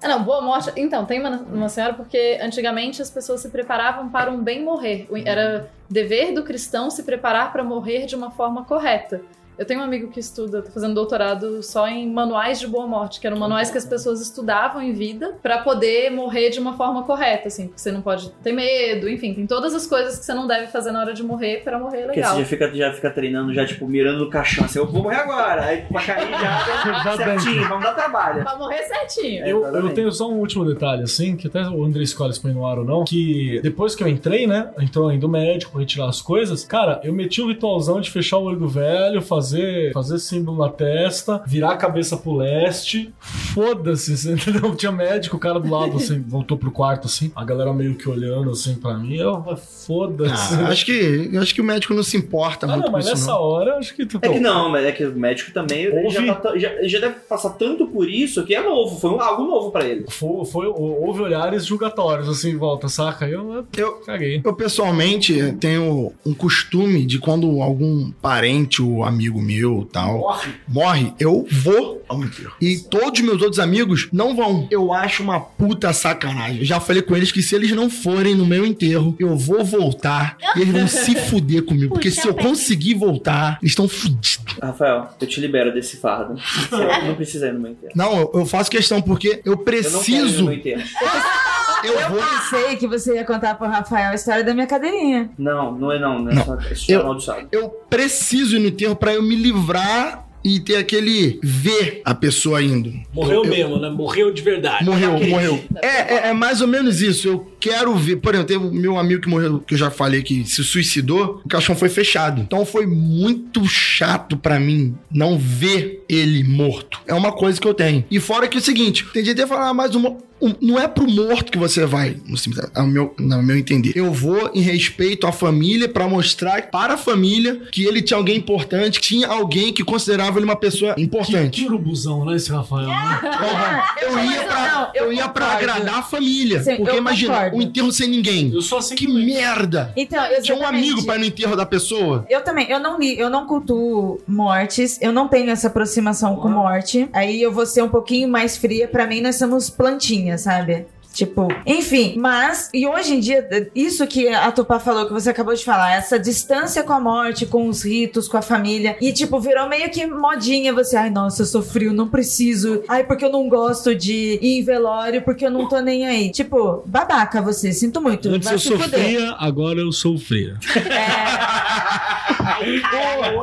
Ah, 0.02 0.08
não, 0.08 0.24
boa 0.24 0.42
morte. 0.42 0.72
Então, 0.76 1.06
tem 1.06 1.20
uma, 1.20 1.38
uma 1.38 1.70
senhora 1.70 1.94
porque 1.94 2.38
antigamente 2.42 3.02
as 3.02 3.10
pessoas 3.10 3.42
se 3.42 3.50
preparavam 3.50 4.10
para 4.10 4.32
um 4.32 4.44
bem 4.44 4.64
morrer. 4.64 5.08
Era 5.26 5.70
dever 5.90 6.34
do 6.34 6.44
cristão 6.44 6.90
se 6.90 7.04
preparar 7.04 7.52
para 7.52 7.64
morrer 7.64 8.06
de 8.06 8.16
uma 8.16 8.30
forma 8.32 8.64
correta. 8.64 9.22
Eu 9.58 9.66
tenho 9.66 9.80
um 9.80 9.84
amigo 9.84 10.10
que 10.10 10.20
estuda, 10.20 10.62
tá 10.62 10.72
fazendo 10.72 10.94
doutorado 10.94 11.64
só 11.64 11.88
em 11.88 12.10
manuais 12.12 12.60
de 12.60 12.68
boa 12.68 12.86
morte, 12.86 13.20
que 13.20 13.28
eram 13.28 13.38
manuais 13.38 13.72
que 13.72 13.78
as 13.78 13.86
pessoas 13.86 14.22
estudavam 14.22 14.82
em 14.82 14.94
vida 14.94 15.36
pra 15.42 15.60
poder 15.60 16.12
morrer 16.12 16.50
de 16.50 16.60
uma 16.60 16.74
forma 16.78 17.04
correta, 17.04 17.48
assim, 17.48 17.68
porque 17.68 17.82
você 17.82 17.92
não 17.92 18.02
pode 18.02 18.30
ter 18.44 18.52
medo, 18.52 19.10
enfim, 19.10 19.34
tem 19.34 19.48
todas 19.48 19.74
as 19.74 19.88
coisas 19.88 20.20
que 20.20 20.26
você 20.26 20.34
não 20.34 20.46
deve 20.48 20.68
fazer 20.68 20.92
na 20.92 21.00
hora 21.00 21.14
de 21.14 21.24
morrer 21.24 21.64
pra 21.64 21.80
morrer 21.80 22.04
Porque 22.04 22.20
legal. 22.20 22.36
você 22.36 22.42
já 22.42 22.46
fica, 22.46 22.76
já 22.76 22.94
fica 22.94 23.10
treinando, 23.10 23.54
já, 23.54 23.66
tipo, 23.66 23.88
mirando 23.88 24.20
no 24.26 24.30
caixão, 24.30 24.66
assim, 24.66 24.80
eu 24.80 24.86
vou 24.86 25.04
morrer 25.04 25.18
agora. 25.18 25.64
Aí 25.64 25.82
pra 25.84 26.04
cair 26.04 26.30
já, 26.32 27.04
Já 27.04 27.18
certinho, 27.18 27.68
vamos 27.68 27.84
dar 27.84 27.94
trabalho. 27.94 28.44
Pra 28.44 28.58
morrer 28.58 28.84
certinho. 28.84 29.46
Eu, 29.46 29.66
eu 29.66 29.94
tenho 29.94 30.12
só 30.12 30.30
um 30.30 30.40
último 30.40 30.66
detalhe, 30.66 31.04
assim, 31.04 31.36
que 31.36 31.48
até 31.48 31.68
o 31.68 31.84
André 31.84 32.04
escolhe 32.04 32.34
se 32.34 32.40
põe 32.42 32.54
no 32.54 32.66
ar 32.66 32.78
ou 32.80 32.86
não, 32.86 33.04
que 33.06 33.60
depois 33.64 33.96
que 33.96 34.04
eu 34.04 34.08
entrei, 34.08 34.46
né, 34.46 34.70
entrou 34.80 35.10
ainda 35.10 35.26
o 35.26 35.30
médico 35.30 35.72
pra 35.72 35.82
retirar 35.82 36.08
as 36.10 36.22
coisas, 36.22 36.64
cara, 36.64 37.00
eu 37.04 37.14
meti 37.14 37.42
um 37.42 37.48
ritualzão 37.48 38.00
de 38.00 38.12
fechar 38.12 38.38
o 38.38 38.44
olho 38.44 38.60
do 38.60 38.68
velho, 38.68 39.22
fazer, 39.22 39.47
fazer 39.94 40.20
símbolo 40.20 40.58
na 40.64 40.70
testa, 40.70 41.42
virar 41.46 41.72
a 41.72 41.78
cabeça 41.78 42.18
pro 42.18 42.36
leste, 42.36 43.14
foda-se, 43.54 44.14
entendeu? 44.32 44.76
Tinha 44.76 44.92
médico, 44.92 45.38
o 45.38 45.40
cara 45.40 45.60
do 45.60 45.70
lado, 45.70 45.98
assim, 45.98 46.20
voltou 46.28 46.58
pro 46.58 46.72
quarto, 46.72 47.08
assim, 47.08 47.32
a 47.36 47.44
galera 47.44 47.74
meio 47.74 47.96
que 47.96 48.08
olhando, 48.10 48.50
assim, 48.52 48.76
pra 48.76 48.98
mim, 48.98 49.16
eu, 49.16 49.36
"Ah, 49.48 49.56
foda-se. 49.56 50.54
Ah, 50.56 50.68
acho 50.68 50.86
que 50.86 51.32
acho 51.38 51.54
que 51.56 51.62
o 51.62 51.64
médico 51.64 51.94
não 51.94 52.04
se 52.04 52.18
importa 52.18 52.66
Ah, 52.66 52.70
muito 52.70 52.82
não, 52.82 52.88
com 52.88 52.92
mas 52.94 53.06
isso, 53.06 53.16
nessa 53.16 53.32
não. 53.32 53.42
hora, 53.42 53.78
acho 53.78 53.96
que... 53.96 54.06
tu- 54.06 54.20
É 54.22 54.30
que 54.30 54.40
não, 54.40 54.70
mas 54.70 54.86
é 54.86 54.92
que 54.92 55.06
o 55.06 55.16
médico 55.16 55.52
também 55.52 55.84
ele 55.86 56.10
já, 56.10 56.36
tá 56.36 56.58
já, 56.58 56.72
já 56.88 57.00
deve 57.00 57.16
passar 57.22 57.52
tanto 57.52 57.88
por 57.88 58.10
isso 58.10 58.44
que 58.46 58.54
é 58.56 58.62
novo, 58.62 59.00
foi 59.00 59.10
um- 59.12 59.22
algo 59.22 59.44
novo 59.44 59.72
pra 59.72 59.86
ele. 59.86 60.06
Foi, 60.10 60.46
foi- 60.46 60.68
houve 60.68 61.22
olhares 61.22 61.66
julgatórios, 61.66 62.28
assim, 62.30 62.52
em 62.52 62.58
volta, 62.58 62.88
saca? 62.88 63.28
Eu, 63.28 63.66
Eu, 63.76 63.94
caguei. 64.06 64.42
eu 64.44 64.54
pessoalmente 64.54 65.54
tenho 65.60 66.14
um 66.26 66.34
costume 66.34 67.06
de 67.06 67.20
quando 67.20 67.62
algum 67.62 68.12
parente 68.22 68.82
ou 68.82 69.04
amigo 69.04 69.37
meu 69.42 69.88
tal 69.92 70.18
Morre. 70.20 70.52
morre, 70.68 71.14
eu 71.20 71.46
vou 71.52 72.04
ao 72.08 72.24
enterro. 72.24 72.54
E 72.62 72.78
todos 72.78 73.20
os 73.20 73.26
meus 73.26 73.42
outros 73.42 73.60
amigos 73.60 74.08
não 74.12 74.36
vão. 74.36 74.68
Eu 74.72 74.94
acho 74.94 75.22
uma 75.24 75.40
puta 75.40 75.92
sacanagem. 75.94 76.60
Eu 76.60 76.66
já 76.66 76.80
falei 76.80 77.02
com 77.02 77.16
eles 77.16 77.32
que 77.32 77.42
se 77.42 77.56
eles 77.56 77.72
não 77.72 77.90
forem 77.90 78.36
no 78.36 78.46
meu 78.46 78.66
enterro, 78.66 79.16
eu 79.20 79.36
vou 79.38 79.64
voltar 79.66 80.38
e 80.56 80.62
eles 80.62 80.74
vão 80.74 80.88
se 80.88 81.16
fuder 81.30 81.64
comigo. 81.64 81.94
Porque 81.94 82.10
Puxa 82.10 82.22
se 82.22 82.28
eu 82.28 82.34
bem. 82.34 82.46
conseguir 82.46 82.94
voltar, 82.96 83.58
eles 83.62 83.72
estão 83.72 83.88
fudidos. 83.88 84.56
Rafael, 84.62 85.10
eu 85.20 85.28
te 85.28 85.40
libero 85.40 85.74
desse 85.74 85.98
fardo. 85.98 86.36
Você 86.70 87.08
não 87.08 87.16
precisa 87.16 87.48
ir 87.48 87.54
no 87.54 87.60
meu 87.60 87.72
enterro. 87.72 87.94
Não, 87.96 88.18
eu, 88.18 88.32
eu 88.36 88.46
faço 88.46 88.70
questão 88.72 89.02
porque 89.02 89.42
eu 89.46 89.54
Eu 89.54 89.56
não 89.58 89.64
quero 89.64 89.78
ir 89.78 89.92
no 89.92 90.00
preciso. 90.00 90.44
meu 90.46 90.54
enterro. 90.54 90.84
Eu 91.84 92.10
vou. 92.10 92.20
Pensei 92.22 92.76
que 92.76 92.88
você 92.88 93.16
ia 93.16 93.26
contar 93.26 93.56
pro 93.56 93.68
Rafael 93.68 94.12
a 94.12 94.16
história 94.16 94.44
da 94.44 94.54
minha 94.54 94.68
cadeirinha. 94.68 95.30
Não, 95.38 95.72
não 95.78 95.92
é 95.92 96.00
não, 96.00 96.20
não 96.20 96.32
é 96.32 96.36
Não. 96.36 96.46
só 96.46 96.58
isso 96.72 96.92
Eu- 96.92 97.18
eu 97.52 97.70
preciso 97.90 98.56
ir 98.56 98.60
no 98.60 98.68
enterro 98.68 98.96
pra 98.96 99.14
eu 99.14 99.22
me 99.22 99.36
livrar 99.36 100.26
e 100.44 100.60
ter 100.62 100.78
aquele 100.78 101.40
ver 101.44 102.02
a 102.06 102.14
pessoa 102.16 102.62
indo. 102.64 102.94
Morreu 103.14 103.38
Eu- 103.40 103.44
eu- 103.46 103.50
mesmo, 103.50 103.80
né? 103.80 103.90
Morreu 103.90 104.32
de 104.32 104.42
verdade. 104.42 104.86
Morreu, 104.86 105.16
Aquele- 105.16 105.30
morreu. 105.32 105.64
É, 105.82 105.88
é, 105.88 106.28
é 106.30 106.34
mais 106.34 106.62
ou 106.62 106.68
menos 106.68 107.02
isso. 107.02 107.28
Eu 107.28 107.52
quero 107.60 107.94
ver. 107.96 108.18
Por 108.18 108.34
exemplo, 108.34 108.48
teve 108.54 108.66
o 108.66 108.72
meu 108.74 108.98
amigo 108.98 109.22
que 109.22 109.28
morreu, 109.28 109.60
que 109.60 109.74
eu 109.74 109.78
já 109.78 109.92
falei 109.92 110.22
que 110.24 110.46
se 110.46 110.64
suicidou, 110.64 111.42
o 111.44 111.50
caixão 111.50 111.76
foi 111.76 111.90
fechado. 111.90 112.40
Então 112.42 112.66
foi 112.66 112.86
muito 112.86 113.66
chato 113.68 114.38
pra 114.38 114.58
mim 114.60 114.96
não 115.12 115.38
ver 115.38 116.04
ele 116.08 116.44
morto. 116.46 117.02
É 117.08 117.14
uma 117.14 117.32
coisa 117.34 117.60
que 117.60 117.68
eu 117.68 117.74
tenho. 117.74 118.06
E 118.10 118.20
fora 118.20 118.48
que 118.48 118.58
é 118.58 118.62
o 118.62 118.64
seguinte: 118.64 119.06
tem 119.12 119.26
gente 119.26 119.42
que 119.42 119.48
fala, 119.48 119.70
ah, 119.70 119.74
mas 119.74 119.96
uma. 119.96 120.16
Um- 120.42 120.54
não 120.62 120.80
é 120.80 120.88
pro 120.88 121.08
morto 121.10 121.52
que 121.52 121.58
você 121.58 121.86
vai 121.86 122.18
no 122.26 122.38
cemitério, 122.38 122.70
ao 122.76 122.86
meu, 122.88 123.14
no 123.20 123.42
meu 123.44 123.58
entender. 123.58 123.94
Eu 123.96 124.12
vou 124.14 124.52
em 124.54 124.62
respeito 124.62 125.26
à 125.28 125.32
família 125.32 125.88
pra 125.90 126.08
mostrar 126.08 126.70
para 126.70 126.94
a 126.94 126.98
família 126.98 127.62
que 127.72 127.84
ele 127.86 128.02
tinha 128.02 128.18
alguém 128.18 128.36
importante, 128.38 129.00
que 129.00 129.08
tinha 129.08 129.28
alguém 129.28 129.72
que 129.74 129.84
considerava 129.84 130.38
ele 130.40 130.46
uma 130.46 130.56
pessoa 130.56 130.94
importante. 130.98 131.62
Que 131.62 131.68
urubuzão, 131.68 132.26
né, 132.26 132.36
esse 132.36 132.52
Rafael? 132.52 132.88
né? 132.88 133.20
Eu 134.02 134.20
ia 134.20 134.44
pra, 134.44 134.68
Não, 134.72 134.90
eu 134.96 135.06
eu 135.08 135.14
ia 135.14 135.30
pra 135.30 135.46
agradar 135.54 136.00
a 136.00 136.04
família. 136.04 136.62
Sim, 136.64 136.76
porque 136.78 136.98
imagina, 136.98 137.34
concordo. 137.34 137.58
o 137.58 137.62
enterro 137.62 137.92
sem 137.92 138.08
ninguém. 138.10 138.52
Eu 138.54 138.62
sou 138.62 138.78
assim 138.78 138.96
Que 138.96 139.08
também. 139.08 139.26
merda! 139.26 139.94
Então, 139.96 140.22
Tinha 140.42 140.56
um 140.56 140.60
exatamente. 140.60 140.66
amigo 140.90 141.06
pra 141.06 141.16
ir 141.16 141.20
no 141.20 141.26
enterro 141.26 141.56
da 141.56 141.66
pessoa. 141.66 142.26
Eu 142.30 142.44
também, 142.44 142.70
eu 142.70 142.80
não 142.80 143.00
li, 143.00 143.18
eu 143.18 143.30
não 143.30 143.46
cultuo 143.48 144.20
mortes, 144.28 145.00
eu 145.02 145.12
não 145.12 145.28
tenho 145.28 145.50
essa 145.50 145.68
aproximação 145.68 146.36
com 146.36 146.50
morte. 146.50 147.08
Aí 147.14 147.42
eu 147.42 147.52
vou 147.52 147.66
ser 147.66 147.82
um 147.84 147.90
pouquinho 147.90 148.28
mais 148.28 148.58
fria. 148.58 148.88
Pra 148.88 149.08
mim, 149.08 149.22
nós 149.22 149.36
somos 149.38 149.70
plantinhas, 149.70 150.27
sabe? 150.36 150.88
Tipo, 151.18 151.48
enfim, 151.66 152.14
mas, 152.16 152.70
e 152.72 152.86
hoje 152.86 153.16
em 153.16 153.20
dia, 153.20 153.72
isso 153.74 154.06
que 154.06 154.28
a 154.28 154.52
Tupá 154.52 154.80
falou, 154.80 155.08
que 155.08 155.14
você 155.14 155.32
acabou 155.32 155.56
de 155.56 155.66
falar, 155.66 155.96
essa 155.96 156.20
distância 156.20 156.84
com 156.84 156.94
a 156.94 157.00
morte, 157.00 157.48
com 157.48 157.68
os 157.68 157.84
ritos, 157.84 158.28
com 158.28 158.38
a 158.38 158.42
família, 158.44 158.96
e 159.02 159.12
tipo, 159.12 159.40
virou 159.40 159.68
meio 159.68 159.90
que 159.90 160.06
modinha 160.06 160.72
você, 160.72 160.96
ai, 160.96 161.10
nossa, 161.10 161.42
eu 161.42 161.48
sou 161.48 161.64
frio, 161.64 161.92
não 161.92 162.08
preciso, 162.08 162.84
ai, 162.88 163.04
porque 163.04 163.26
eu 163.26 163.32
não 163.32 163.50
gosto 163.50 163.96
de 163.96 164.38
ir 164.40 164.60
em 164.60 164.64
velório, 164.64 165.24
porque 165.24 165.44
eu 165.44 165.50
não 165.50 165.68
tô 165.68 165.80
nem 165.80 166.06
aí. 166.06 166.32
Tipo, 166.32 166.84
babaca 166.86 167.42
você, 167.42 167.72
sinto 167.72 168.00
muito. 168.00 168.30
Antes 168.30 168.52
eu 168.52 168.60
sofria, 168.60 169.32
agora 169.40 169.80
eu 169.80 169.92
sou 169.92 170.20
fria. 170.20 170.60
Caralho, 170.72 172.37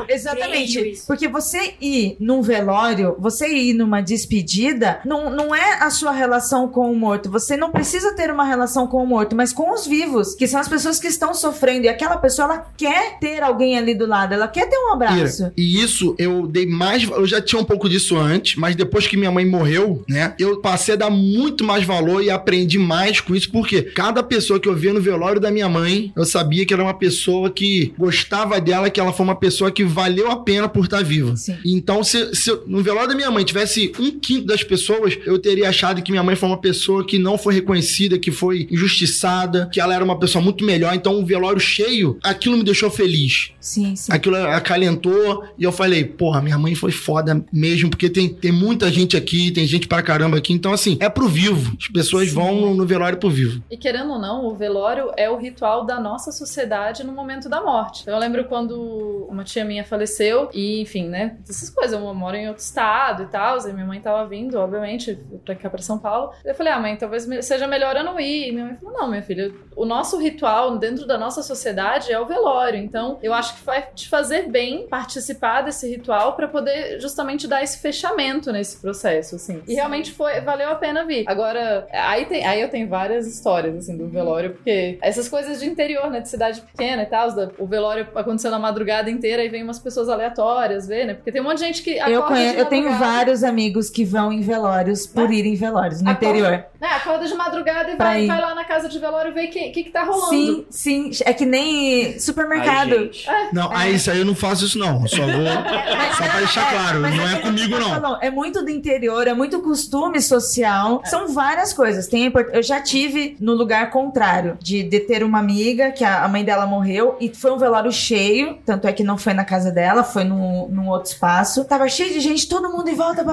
Exatamente. 0.09 1.03
Porque 1.07 1.29
você 1.29 1.75
ir 1.81 2.17
num 2.21 2.43
velório, 2.43 3.17
você 3.19 3.49
ir 3.49 3.75
numa 3.75 4.01
despedida, 4.01 5.01
não, 5.05 5.31
não 5.31 5.55
é 5.55 5.79
a 5.81 5.91
sua 5.91 6.13
relação 6.13 6.69
com 6.69 6.91
o 6.91 6.97
morto. 6.97 7.31
Você 7.31 7.57
não 7.57 7.71
precisa 7.71 8.15
ter 8.15 8.31
uma 8.31 8.45
relação 8.45 8.87
com 8.87 9.03
o 9.03 9.07
morto, 9.07 9.37
mas 9.37 9.53
com 9.53 9.73
os 9.73 9.87
vivos, 9.87 10.35
que 10.35 10.47
são 10.47 10.61
as 10.61 10.69
pessoas 10.69 10.99
que 10.99 11.07
estão 11.07 11.35
sofrendo. 11.35 11.87
E 11.87 11.89
aquela 11.89 12.17
pessoa, 12.17 12.47
ela 12.47 12.67
quer 12.77 13.19
ter 13.19 13.43
alguém 13.43 13.77
ali 13.79 13.95
do 13.95 14.07
lado, 14.07 14.35
ela 14.35 14.49
quer 14.49 14.69
ter 14.69 14.77
um 14.77 14.93
abraço. 14.93 15.43
Ira, 15.43 15.53
E 15.57 15.83
isso 15.83 16.15
eu 16.19 16.47
dei 16.47 16.67
mais. 16.67 17.05
Eu 17.05 17.27
já 17.27 17.41
tinha 17.41 17.61
um 17.61 17.65
pouco 17.65 17.89
disso 17.89 18.17
antes, 18.17 18.57
mas 18.57 18.77
depois 18.77 19.07
que 19.07 19.17
minha 19.17 19.31
mãe 19.31 19.47
morreu, 19.47 20.03
né? 20.09 20.35
Eu 20.39 20.61
passei 20.61 20.95
a 20.95 20.99
dar 20.99 21.11
muito 21.11 21.65
mais 21.65 21.85
valor 21.85 22.23
e 22.23 22.31
aprendi 22.31 22.79
mais 22.79 23.21
com 23.21 23.35
isso, 23.35 23.51
porque 23.51 23.83
cada 23.83 24.23
pessoa 24.23 24.61
que 24.61 24.69
eu 24.69 24.75
via 24.75 24.93
no 24.93 25.01
velório 25.01 25.41
da 25.41 25.51
minha 25.51 25.69
mãe, 25.69 26.13
eu 26.17 26.25
sabia 26.25 26.65
que 26.65 26.73
era 26.73 26.83
uma 26.83 26.95
pessoa 26.95 27.51
que 27.51 27.95
gostava 27.99 28.61
dela, 28.61 28.91
que 28.95 29.01
ela 29.01 29.13
foi 29.13 29.25
uma 29.25 29.35
pessoa 29.35 29.71
que 29.71 29.85
valeu 29.85 30.31
a 30.31 30.37
pena 30.37 30.69
por 30.69 30.85
estar 30.85 31.03
viva. 31.03 31.37
Sim. 31.37 31.57
Então, 31.65 32.03
se, 32.05 32.35
se 32.35 32.51
no 32.67 32.83
velório 32.83 33.09
da 33.09 33.15
minha 33.15 33.31
mãe 33.31 33.45
tivesse 33.45 33.93
um 33.99 34.11
quinto 34.19 34.47
das 34.47 34.63
pessoas, 34.63 35.19
eu 35.27 35.39
teria 35.39 35.69
achado 35.69 36.01
que 36.01 36.13
minha 36.13 36.23
mãe 36.23 36.37
foi 36.37 36.49
uma 36.49 36.61
pessoa 36.61 37.05
que 37.05 37.19
não 37.19 37.37
foi 37.37 37.55
reconhecida, 37.55 38.19
que 38.19 38.31
foi 38.31 38.69
injustiçada, 38.71 39.69
que 39.73 39.81
ela 39.81 39.95
era 39.95 40.05
uma 40.05 40.19
pessoa 40.19 40.43
muito 40.43 40.65
melhor. 40.65 40.95
Então, 40.95 41.19
um 41.19 41.25
velório 41.25 41.61
cheio, 41.61 42.19
aquilo 42.23 42.57
me 42.57 42.63
deixou 42.63 42.91
feliz. 42.91 43.51
Sim, 43.61 43.97
sim. 43.97 44.13
Aquilo 44.13 44.37
acalentou 44.37 45.45
e 45.59 45.65
eu 45.65 45.73
falei, 45.73 46.05
porra, 46.05 46.41
minha 46.41 46.59
mãe 46.59 46.75
foi 46.75 46.93
foda 46.93 47.45
mesmo, 47.53 47.91
porque 47.91 48.09
tem, 48.09 48.29
tem 48.29 48.53
muita 48.53 48.91
gente 48.91 49.17
aqui, 49.17 49.51
tem 49.51 49.67
gente 49.67 49.89
pra 49.89 50.03
caramba 50.03 50.37
aqui. 50.37 50.53
Então, 50.53 50.73
assim, 50.73 50.97
é 51.01 51.09
pro 51.09 51.29
vivo. 51.29 51.77
As 51.81 51.89
pessoas 51.89 52.31
vão 52.31 52.55
no, 52.61 52.75
no 52.75 52.87
velório 52.87 53.19
pro 53.19 53.31
vivo. 53.31 53.63
E 53.71 53.77
querendo 53.77 54.13
ou 54.13 54.19
não, 54.19 54.47
o 54.47 54.55
velório 54.55 55.11
é 55.17 55.29
o 55.29 55.37
ritual 55.37 55.85
da 55.85 55.99
nossa 55.99 56.31
sociedade 56.31 57.03
no 57.03 57.13
momento 57.13 57.49
da 57.49 57.61
morte. 57.61 58.05
Eu 58.07 58.19
lembro 58.19 58.45
quando 58.45 58.84
uma 59.29 59.45
tia 59.45 59.65
minha 59.65 59.85
faleceu 59.85 60.49
e, 60.53 60.81
enfim, 60.81 61.09
né, 61.09 61.37
essas 61.49 61.71
coisas, 61.71 61.99
eu 61.99 62.15
moro 62.15 62.37
em 62.37 62.49
outro 62.49 62.63
estado 62.63 63.25
e 63.25 63.27
tal, 63.27 63.59
e 63.69 63.73
minha 63.73 63.87
mãe 63.87 64.01
tava 64.01 64.27
vindo, 64.27 64.59
obviamente, 64.59 65.19
pra 65.45 65.55
cá 65.55 65.69
pra 65.71 65.83
São 65.83 65.99
Paulo. 65.99 66.33
Eu 66.45 66.55
falei, 66.55 66.73
ah, 66.73 66.79
mãe, 66.79 66.97
talvez 66.97 67.29
seja 67.45 67.67
melhor 67.67 67.97
eu 67.97 68.05
não 68.05 68.19
ir. 68.19 68.49
E 68.49 68.53
minha 68.53 68.67
mãe 68.67 68.77
falou, 68.77 68.99
não, 68.99 69.09
minha 69.09 69.23
filha, 69.23 69.53
o 69.77 69.85
nosso 69.85 70.19
ritual 70.19 70.79
dentro 70.79 71.07
da 71.07 71.19
nossa 71.19 71.43
sociedade 71.43 72.13
é 72.13 72.21
o 72.21 72.27
velório. 72.27 72.79
Então, 72.79 73.19
eu 73.23 73.33
acho 73.33 73.57
que 73.57 73.65
vai 73.65 73.83
te 73.95 74.09
fazer 74.09 74.49
bem 74.51 74.87
participar 74.87 75.63
desse 75.63 75.89
ritual 75.89 76.35
pra 76.35 76.49
poder 76.49 77.01
justamente 77.01 77.47
dar 77.47 77.63
esse 77.63 77.79
fechamento 77.79 78.53
nesse 78.53 78.79
processo, 78.79 79.37
assim. 79.37 79.63
E 79.67 79.75
realmente 79.75 80.13
foi, 80.13 80.41
valeu 80.41 80.69
a 80.71 80.75
pena 80.75 81.05
vir. 81.05 81.25
Agora, 81.27 81.87
aí, 81.93 82.27
tem, 82.27 82.47
aí 82.47 82.61
eu 82.61 82.69
tenho 82.69 82.89
várias 82.89 83.27
histórias, 83.27 83.77
assim, 83.77 83.97
do 83.97 84.09
velório, 84.09 84.55
porque 84.55 84.99
essas 85.03 85.29
coisas 85.29 85.61
de 85.61 85.67
interior, 85.67 86.11
né, 86.11 86.21
de 86.21 86.29
cidade 86.29 86.61
pequena 86.61 87.03
e 87.03 87.07
tal, 87.07 87.29
o 87.59 87.67
velório 87.67 88.07
aconteceu 88.15 88.51
na 88.51 88.59
madrugada 88.59 88.74
inteira 89.11 89.45
e 89.45 89.49
vem 89.49 89.63
umas 89.63 89.79
pessoas 89.79 90.09
aleatórias 90.09 90.87
ver, 90.87 91.07
né? 91.07 91.15
Porque 91.15 91.31
tem 91.33 91.41
um 91.41 91.45
monte 91.45 91.59
de 91.59 91.65
gente 91.65 91.83
que 91.83 91.91
Eu, 91.99 92.21
acorda 92.21 92.27
conhe- 92.29 92.53
de 92.53 92.59
eu 92.59 92.67
tenho 92.67 92.85
madrugada. 92.85 93.13
vários 93.13 93.45
amigos 93.45 93.91
que 93.91 94.05
vão 94.05 94.33
em 94.33 94.41
velórios 94.41 95.07
por 95.07 95.31
ir 95.33 95.47
em 95.47 95.55
velórios 95.55 96.01
no 96.03 96.11
Acorda- 96.11 96.29
interior. 96.39 96.65
né, 96.81 96.89
acorda 96.89 97.27
de 97.27 97.35
madrugada 97.35 97.91
e 97.93 97.97
vai, 97.97 98.27
vai 98.27 98.41
lá 98.41 98.55
na 98.55 98.65
casa 98.65 98.89
de 98.89 98.99
velório 98.99 99.33
ver 99.33 99.49
o 99.49 99.51
que, 99.51 99.71
que, 99.71 99.85
que 99.85 99.91
tá 99.91 100.05
rolando. 100.05 100.29
Sim, 100.31 100.67
sim. 100.71 101.11
É 101.25 101.33
que 101.33 101.45
nem 101.47 102.19
supermercado. 102.19 103.11
Não, 103.53 103.71
aí 103.75 103.95
isso 103.95 104.11
aí 104.11 104.19
eu 104.19 104.25
não 104.25 104.35
faço 104.35 104.65
isso, 104.65 104.79
não. 104.79 105.03
Eu 105.03 105.09
só 105.09 105.23
vou. 105.23 105.45
só 106.17 106.25
pra 106.25 106.39
deixar 106.39 106.71
claro, 106.71 107.01
mas 107.01 107.15
não 107.15 107.29
é 107.29 107.37
que 107.37 107.43
comigo, 107.43 107.79
não. 107.79 107.91
falou, 108.01 108.19
É 108.21 108.31
muito 108.31 108.63
do 108.65 108.71
interior, 108.71 109.27
é 109.27 109.35
muito 109.35 109.61
costume 109.61 110.21
social. 110.21 111.03
São 111.05 111.29
várias 111.29 111.73
coisas. 111.73 112.07
Tem, 112.07 112.33
eu 112.53 112.63
já 112.63 112.81
tive 112.81 113.37
no 113.41 113.53
lugar 113.55 113.91
contrário, 113.91 114.59
de, 114.61 114.83
de 114.83 115.01
ter 115.01 115.23
uma 115.23 115.39
amiga 115.39 115.91
que 115.93 116.05
a, 116.05 116.25
a 116.25 116.29
mãe 116.29 116.45
dela 116.45 116.67
morreu 116.67 117.17
e 117.21 117.29
foi 117.35 117.51
um 117.53 117.59
velório 117.59 117.91
cheio. 117.93 118.54
Tanto 118.65 118.87
é 118.87 118.93
que 118.93 119.05
não 119.05 119.19
foi 119.19 119.35
na 119.35 119.45
casa 119.45 119.71
dela, 119.71 120.05
foi 120.05 120.25
num, 120.25 120.69
num 120.69 120.89
outro 120.89 121.11
espaço. 121.11 121.65
Tava 121.65 121.89
cheio 121.89 122.13
de 122.13 122.21
gente, 122.21 122.49
todo 122.49 122.71
mundo 122.71 122.89
em 122.89 122.95
volta. 122.95 123.25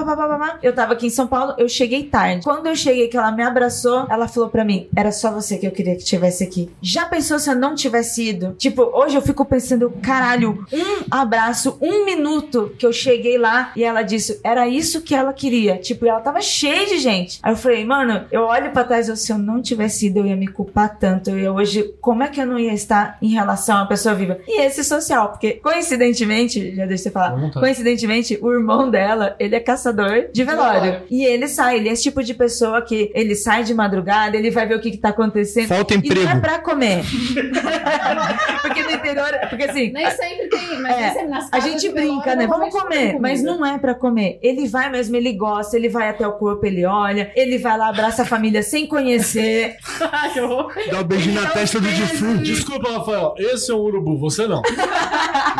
Eu 0.62 0.74
tava 0.74 0.92
aqui 0.94 1.06
em 1.06 1.10
São 1.10 1.26
Paulo, 1.26 1.54
eu 1.58 1.68
cheguei 1.68 2.04
tarde. 2.04 2.44
Quando 2.44 2.66
eu 2.66 2.76
cheguei, 2.76 3.08
que 3.08 3.16
ela 3.16 3.32
me 3.32 3.42
abraçou, 3.42 4.06
ela 4.08 4.28
falou 4.28 4.48
pra 4.48 4.64
mim: 4.64 4.88
era 4.96 5.12
só 5.12 5.30
você 5.30 5.58
que 5.58 5.66
eu 5.66 5.70
queria 5.70 5.96
que 5.96 6.04
tivesse 6.04 6.42
aqui. 6.44 6.70
Já 6.80 7.06
pensou 7.06 7.38
se 7.38 7.50
eu 7.50 7.54
não 7.54 7.74
tivesse 7.74 8.28
ido? 8.28 8.54
Tipo, 8.58 8.82
hoje 8.82 9.16
eu 9.16 9.22
fico 9.22 9.44
pensando, 9.44 9.90
caralho, 10.02 10.64
um 10.72 11.04
abraço, 11.10 11.76
um 11.80 12.04
minuto 12.04 12.72
que 12.78 12.86
eu 12.86 12.92
cheguei 12.92 13.36
lá 13.38 13.72
e 13.76 13.84
ela 13.84 14.02
disse, 14.02 14.40
era 14.42 14.66
isso 14.66 15.02
que 15.02 15.14
ela 15.14 15.32
queria. 15.32 15.78
Tipo, 15.78 16.06
e 16.06 16.08
ela 16.08 16.20
tava 16.20 16.40
cheia 16.40 16.86
de 16.86 16.98
gente. 16.98 17.38
Aí 17.42 17.52
eu 17.52 17.56
falei, 17.56 17.84
mano, 17.84 18.24
eu 18.30 18.42
olho 18.42 18.70
pra 18.72 18.84
trás, 18.84 19.08
eu, 19.08 19.16
se 19.16 19.32
eu 19.32 19.38
não 19.38 19.60
tivesse 19.60 20.06
ido, 20.06 20.20
eu 20.20 20.26
ia 20.26 20.36
me 20.36 20.48
culpar 20.48 20.96
tanto. 20.98 21.30
Ia 21.30 21.52
hoje, 21.52 21.94
como 22.00 22.22
é 22.22 22.28
que 22.28 22.40
eu 22.40 22.46
não 22.46 22.58
ia 22.58 22.72
estar 22.72 23.18
em 23.20 23.28
relação 23.28 23.76
uma 23.76 23.86
pessoa 23.86 24.14
viva? 24.14 24.38
E 24.46 24.62
esse 24.62 24.82
social, 24.84 25.11
porque 25.28 25.52
coincidentemente, 25.54 26.74
já 26.74 26.86
deixa 26.86 27.08
eu 27.08 27.12
falar, 27.12 27.50
coincidentemente, 27.52 28.38
o 28.40 28.52
irmão 28.52 28.90
dela, 28.90 29.36
ele 29.38 29.54
é 29.54 29.60
caçador 29.60 30.26
de 30.32 30.44
velório. 30.44 30.80
velório. 30.80 31.02
E 31.10 31.24
ele 31.24 31.48
sai, 31.48 31.76
ele 31.76 31.88
é 31.88 31.92
esse 31.92 32.02
tipo 32.02 32.22
de 32.22 32.34
pessoa 32.34 32.82
que 32.82 33.10
ele 33.14 33.34
sai 33.34 33.64
de 33.64 33.74
madrugada, 33.74 34.36
ele 34.36 34.50
vai 34.50 34.66
ver 34.66 34.76
o 34.76 34.80
que, 34.80 34.90
que 34.90 34.96
tá 34.98 35.10
acontecendo. 35.10 35.68
Falta 35.68 35.94
E 35.94 35.96
não 35.96 36.02
é 36.04 36.06
emprego. 36.06 36.40
pra 36.40 36.58
comer. 36.60 37.02
porque 38.62 38.82
no 38.82 38.90
interior, 38.90 39.30
porque 39.48 39.64
assim, 39.64 39.92
Nem 39.92 40.10
sempre 40.10 40.48
tem, 40.48 40.80
mas 40.80 40.96
É, 40.96 41.00
nem 41.00 41.12
sempre 41.12 41.28
nas 41.28 41.48
a 41.52 41.60
gente 41.60 41.88
brinca, 41.90 42.22
velório, 42.22 42.38
né? 42.38 42.46
Vamos 42.46 42.70
comer, 42.74 43.18
mas 43.20 43.42
não 43.42 43.64
é 43.64 43.78
pra 43.78 43.94
comer. 43.94 44.38
Ele 44.42 44.66
vai 44.68 44.90
mesmo, 44.90 45.16
ele 45.16 45.32
gosta, 45.32 45.76
ele 45.76 45.88
vai 45.88 46.08
até 46.08 46.26
o 46.26 46.32
corpo, 46.32 46.64
ele 46.66 46.84
olha, 46.84 47.30
ele 47.34 47.58
vai 47.58 47.76
lá, 47.76 47.88
abraça 47.88 48.22
a 48.22 48.24
família 48.24 48.62
sem 48.62 48.86
conhecer. 48.86 49.76
Dá 50.90 51.00
um 51.00 51.04
beijo 51.04 51.32
na 51.32 51.46
testa 51.50 51.80
do 51.80 51.86
defunto. 51.88 52.42
Desculpa, 52.42 52.90
Rafael. 52.92 53.34
Esse 53.38 53.70
é 53.70 53.74
um 53.74 53.78
urubu, 53.78 54.18
você 54.18 54.46
não. 54.46 54.62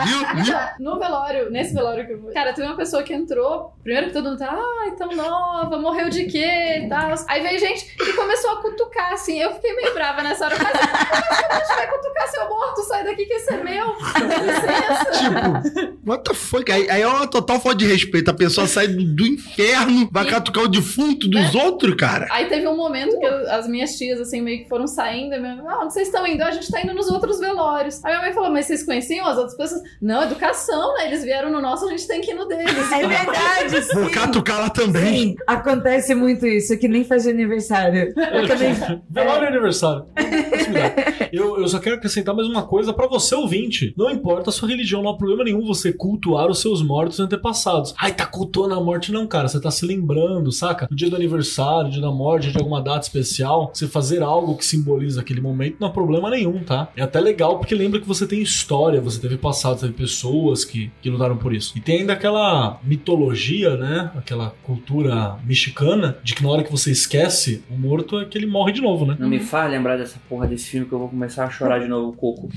Viu? 0.07 0.45
Viu? 0.45 0.55
No 0.81 0.99
velório, 0.99 1.51
nesse 1.51 1.75
velório 1.75 2.07
que 2.07 2.13
eu 2.13 2.21
fui. 2.21 2.33
Cara, 2.33 2.53
teve 2.53 2.67
uma 2.67 2.77
pessoa 2.77 3.03
que 3.03 3.13
entrou. 3.13 3.73
Primeiro 3.83 4.09
que 4.09 4.13
todo 4.13 4.31
mundo 4.31 4.39
tá, 4.39 4.51
ah, 4.53 4.91
tão 4.97 5.15
nova, 5.15 5.79
morreu 5.79 6.09
de 6.09 6.25
quê 6.25 6.83
e 6.85 6.89
tal. 6.89 7.13
Aí 7.29 7.43
veio 7.43 7.59
gente 7.59 7.85
que 7.97 8.13
começou 8.15 8.51
a 8.53 8.63
cutucar, 8.63 9.13
assim. 9.13 9.39
Eu 9.41 9.53
fiquei 9.55 9.75
meio 9.75 9.93
brava 9.95 10.23
nessa 10.23 10.47
hora. 10.47 10.57
Mas 10.59 10.73
como 10.73 11.53
a 11.53 11.59
gente 11.59 11.75
vai 11.77 11.91
cutucar 11.91 12.29
seu 12.29 12.49
morto? 12.49 12.83
Sai 12.83 13.05
daqui 13.05 13.25
que 13.27 13.35
esse 13.35 13.53
é 13.53 13.63
meu. 13.63 13.87
Licença. 13.97 15.11
Tipo, 15.13 15.99
what 16.07 16.25
the 16.25 16.35
fuck? 16.35 16.71
Aí, 16.73 16.89
aí 16.91 17.03
é 17.03 17.07
uma 17.07 17.27
total 17.27 17.61
falta 17.61 17.79
de 17.79 17.87
respeito. 17.87 18.31
A 18.31 18.35
pessoa 18.35 18.67
sai 18.67 18.89
do, 18.89 19.05
do 19.05 19.27
inferno, 19.27 20.09
vai 20.11 20.27
E- 20.27 20.31
catucar 20.31 20.65
o 20.65 20.69
defunto 20.69 21.29
dos 21.29 21.55
outros, 21.55 21.95
cara. 21.95 22.27
Aí 22.31 22.47
teve 22.49 22.67
um 22.67 22.77
momento 22.77 23.19
que 23.19 23.25
eu- 23.27 23.51
as 23.53 23.67
minhas 23.69 23.97
tias, 23.97 24.21
assim, 24.21 24.41
meio 24.41 24.63
que 24.63 24.69
foram 24.69 24.87
saindo. 24.87 25.39
Minha 25.41 25.63
ah, 25.69 25.81
onde 25.83 25.93
vocês 25.93 26.09
estão 26.09 26.27
indo? 26.27 26.43
"Ah, 26.43 26.49
A 26.49 26.51
gente 26.51 26.71
tá 26.71 26.81
indo 26.83 26.95
nos 26.95 27.09
outros 27.11 27.39
velórios. 27.41 28.05
Aí 28.05 28.13
minha 28.13 28.23
mãe 28.25 28.33
falou, 28.33 28.51
mas 28.51 28.67
vocês 28.67 28.85
conheciam 28.85 29.27
as 29.33 29.39
outras 29.39 29.57
pessoas? 29.57 29.83
Não, 30.01 30.23
educação, 30.23 30.95
né? 30.95 31.07
Eles 31.07 31.25
vieram 31.25 31.51
no 31.51 31.61
nosso, 31.61 31.87
a 31.87 31.91
gente 31.91 32.07
tem 32.07 32.21
que 32.21 32.31
ir 32.31 32.35
no 32.35 32.47
deles. 32.47 32.93
É 32.93 33.07
verdade, 33.07 33.81
Vou 33.95 34.07
sim. 34.07 34.11
catucar 34.11 34.61
lá 34.61 34.71
também. 34.71 35.29
Sim, 35.31 35.37
acontece 35.47 36.15
muito 36.15 36.47
isso, 36.47 36.77
que 36.79 36.89
nem 36.89 37.05
faz 37.05 37.25
de 37.25 37.31
aniversário. 37.31 38.13
Eu 38.33 38.47
também. 38.47 39.03
Velório 39.11 39.49
aniversário. 39.49 40.05
Eu, 41.33 41.59
eu 41.61 41.69
só 41.69 41.79
quero 41.79 41.97
acrescentar 41.97 42.35
mais 42.35 42.47
uma 42.47 42.63
coisa 42.63 42.93
pra 42.93 43.07
você, 43.07 43.35
ouvinte. 43.35 43.95
Não 43.97 44.11
importa 44.11 44.51
a 44.51 44.53
sua 44.53 44.69
religião, 44.69 45.03
não 45.03 45.13
há 45.13 45.17
problema 45.17 45.45
nenhum 45.45 45.67
você 45.67 45.91
cultuar 45.91 46.51
os 46.51 46.61
seus 46.61 46.83
mortos 46.83 47.19
antepassados. 47.21 47.95
Ai, 47.99 48.13
tá 48.13 48.27
cultuando 48.27 48.75
a 48.75 48.81
morte, 48.81 49.11
não, 49.11 49.27
cara. 49.27 49.49
Você 49.49 49.59
tá 49.59 49.71
se 49.71 49.87
lembrando, 49.87 50.53
saca? 50.53 50.87
No 50.91 50.97
dia 50.97 51.09
do 51.09 51.17
aniversário, 51.17 51.91
dia 51.91 52.03
da 52.03 52.11
morte, 52.11 52.45
dia 52.45 52.53
de 52.53 52.59
alguma 52.59 52.83
data 52.83 53.01
especial, 53.07 53.71
você 53.73 53.89
fazer 53.89 54.23
algo 54.23 54.57
que 54.57 54.65
simboliza 54.65 55.23
aquele 55.23 55.41
momento 55.41 55.77
não 55.81 55.89
há 55.89 55.91
problema 55.91 56.29
nenhum, 56.31 56.63
tá? 56.63 56.89
É 56.97 57.03
até 57.03 57.21
legal 57.21 57.59
porque 57.59 57.75
lembra 57.75 58.01
que 58.01 58.07
você 58.07 58.27
tem 58.27 58.43
história, 58.43 59.01
você 59.01 59.21
teve 59.23 59.39
passado, 59.39 59.81
teve 59.81 59.93
pessoas 59.93 60.65
que, 60.65 60.91
que 61.01 61.09
lutaram 61.09 61.37
por 61.37 61.55
isso. 61.55 61.73
E 61.77 61.81
tem 61.81 62.01
ainda 62.01 62.13
aquela 62.13 62.81
mitologia, 62.83 63.77
né? 63.77 64.11
Aquela 64.17 64.51
cultura 64.63 65.39
mexicana 65.45 66.19
de 66.23 66.35
que 66.35 66.43
na 66.43 66.51
hora 66.51 66.65
que 66.65 66.71
você 66.71 66.91
esquece 66.91 67.65
o 67.71 67.77
morto 67.77 68.19
é 68.21 68.25
que 68.25 68.37
ele 68.37 68.47
morre 68.47 68.73
de 68.73 68.81
novo, 68.81 69.07
né? 69.07 69.17
Não 69.19 69.29
me 69.29 69.41
faz 69.41 69.71
lembrar 69.71 69.97
dessa 69.97 70.19
porra 70.29 70.47
desse 70.47 70.71
filme 70.71 70.87
que 70.87 70.93
eu 70.93 70.99
vou 70.99 71.09
começar 71.09 71.45
a 71.45 71.51
chorar 71.51 71.79
de 71.79 71.89
novo, 71.89 72.13
Coco. 72.17 72.49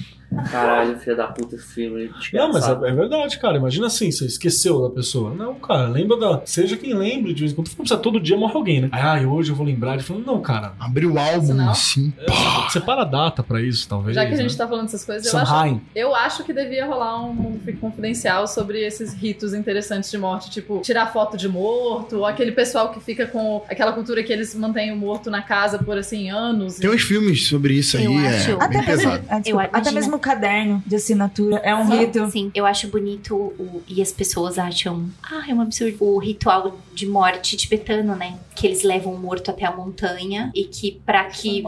Caralho, 0.52 0.98
filha 1.00 1.16
da 1.16 1.28
puta, 1.28 1.56
esse 1.56 1.66
filme. 1.74 2.10
Não, 2.34 2.52
mas 2.52 2.68
é, 2.68 2.72
é 2.72 2.92
verdade, 2.94 3.40
cara. 3.40 3.58
Imagina 3.58 3.88
assim, 3.88 4.12
você 4.12 4.26
esqueceu 4.26 4.82
da 4.82 4.90
pessoa. 4.90 5.34
Não, 5.34 5.56
cara, 5.56 5.88
lembra 5.88 6.18
da. 6.18 6.42
Seja 6.46 6.78
quem 6.78 6.94
lembre 6.94 7.34
de 7.34 7.42
vez 7.42 7.52
em 7.52 7.56
quando. 7.56 7.68
Não 7.68 7.76
precisa 7.76 7.98
todo 8.00 8.20
dia 8.20 8.38
morre 8.38 8.54
alguém, 8.56 8.82
né? 8.82 8.90
Ah, 8.92 9.20
e 9.22 9.26
hoje 9.26 9.52
eu 9.52 9.56
vou 9.56 9.66
lembrar 9.66 9.98
de 9.98 10.04
falando, 10.04 10.26
não, 10.26 10.42
cara. 10.42 10.74
Abriu 10.80 11.14
o 11.14 11.20
álbum, 11.20 11.54
Não. 11.54 11.70
assim. 11.70 12.14
É, 12.18 12.70
separa 12.70 13.02
a 13.02 13.06
data 13.06 13.42
pra 13.44 13.62
isso, 13.62 13.88
talvez. 13.88 14.16
Já 14.16 14.26
que 14.26 14.34
a 14.34 14.38
gente 14.38 14.52
né? 14.52 14.58
tá 14.58 14.68
falando 14.68 14.86
dessas 14.86 15.04
coisas, 15.06 15.32
eu 15.32 15.40
acho, 15.40 15.82
eu 15.96 16.16
acho 16.16 16.44
que 16.44 16.54
devia 16.54 16.86
rolar 16.86 17.22
um 17.24 17.60
confidencial 17.80 18.48
sobre 18.48 18.86
esses 18.86 19.14
ritos 19.14 19.54
interessantes 19.54 20.10
de 20.12 20.18
morte, 20.18 20.50
tipo 20.50 20.80
tirar 20.82 21.08
foto 21.12 21.38
de 21.38 21.48
morto, 21.48 22.18
ou 22.18 22.26
aquele 22.26 22.52
pessoal 22.52 22.92
que 22.92 23.00
fica 23.00 23.26
com 23.28 23.64
aquela 23.70 23.92
cultura 23.94 24.24
que 24.24 24.32
eles 24.32 24.54
mantêm 24.56 24.92
o 24.92 24.96
morto 24.96 25.30
na 25.30 25.42
casa 25.42 25.78
por 25.80 25.98
assim 25.98 26.30
anos. 26.30 26.76
Tem 26.76 26.90
uns 26.90 27.02
filmes 27.02 27.48
sobre 27.48 27.74
isso 27.74 27.98
aí, 27.98 28.06
Eu 28.06 28.20
é 28.20 28.28
acho- 28.38 28.46
bem 28.48 28.56
Até 28.62 28.78
mesmo, 28.78 28.86
pesado. 28.86 29.20
desculpa, 29.20 29.50
Eu- 29.50 29.60
até 29.60 29.70
imagina- 29.70 29.92
mesmo 29.94 30.20
caderno 30.26 30.82
de 30.88 30.96
assinatura 30.96 31.58
é 31.58 31.76
um 31.76 31.86
Sim, 31.86 31.98
rito. 32.00 32.32
Sim, 32.32 32.52
eu 32.56 32.66
acho 32.66 32.88
bonito 32.88 33.36
o- 33.36 33.84
e 33.88 34.02
as 34.02 34.12
pessoas 34.12 34.58
acham, 34.58 35.08
ah, 35.22 35.44
é 35.48 35.54
um 35.54 35.62
absurdo. 35.62 35.98
O 36.00 36.18
ritual 36.18 36.80
de 36.94 37.06
morte 37.06 37.56
tibetano, 37.56 38.16
né? 38.16 38.40
Que 38.56 38.66
eles 38.66 38.82
levam 38.82 39.14
o 39.14 39.20
morto 39.20 39.52
até 39.52 39.66
a 39.66 39.76
montanha 39.76 40.52
e 40.56 40.64
que 40.64 41.00
pra 41.06 41.26
que 41.26 41.64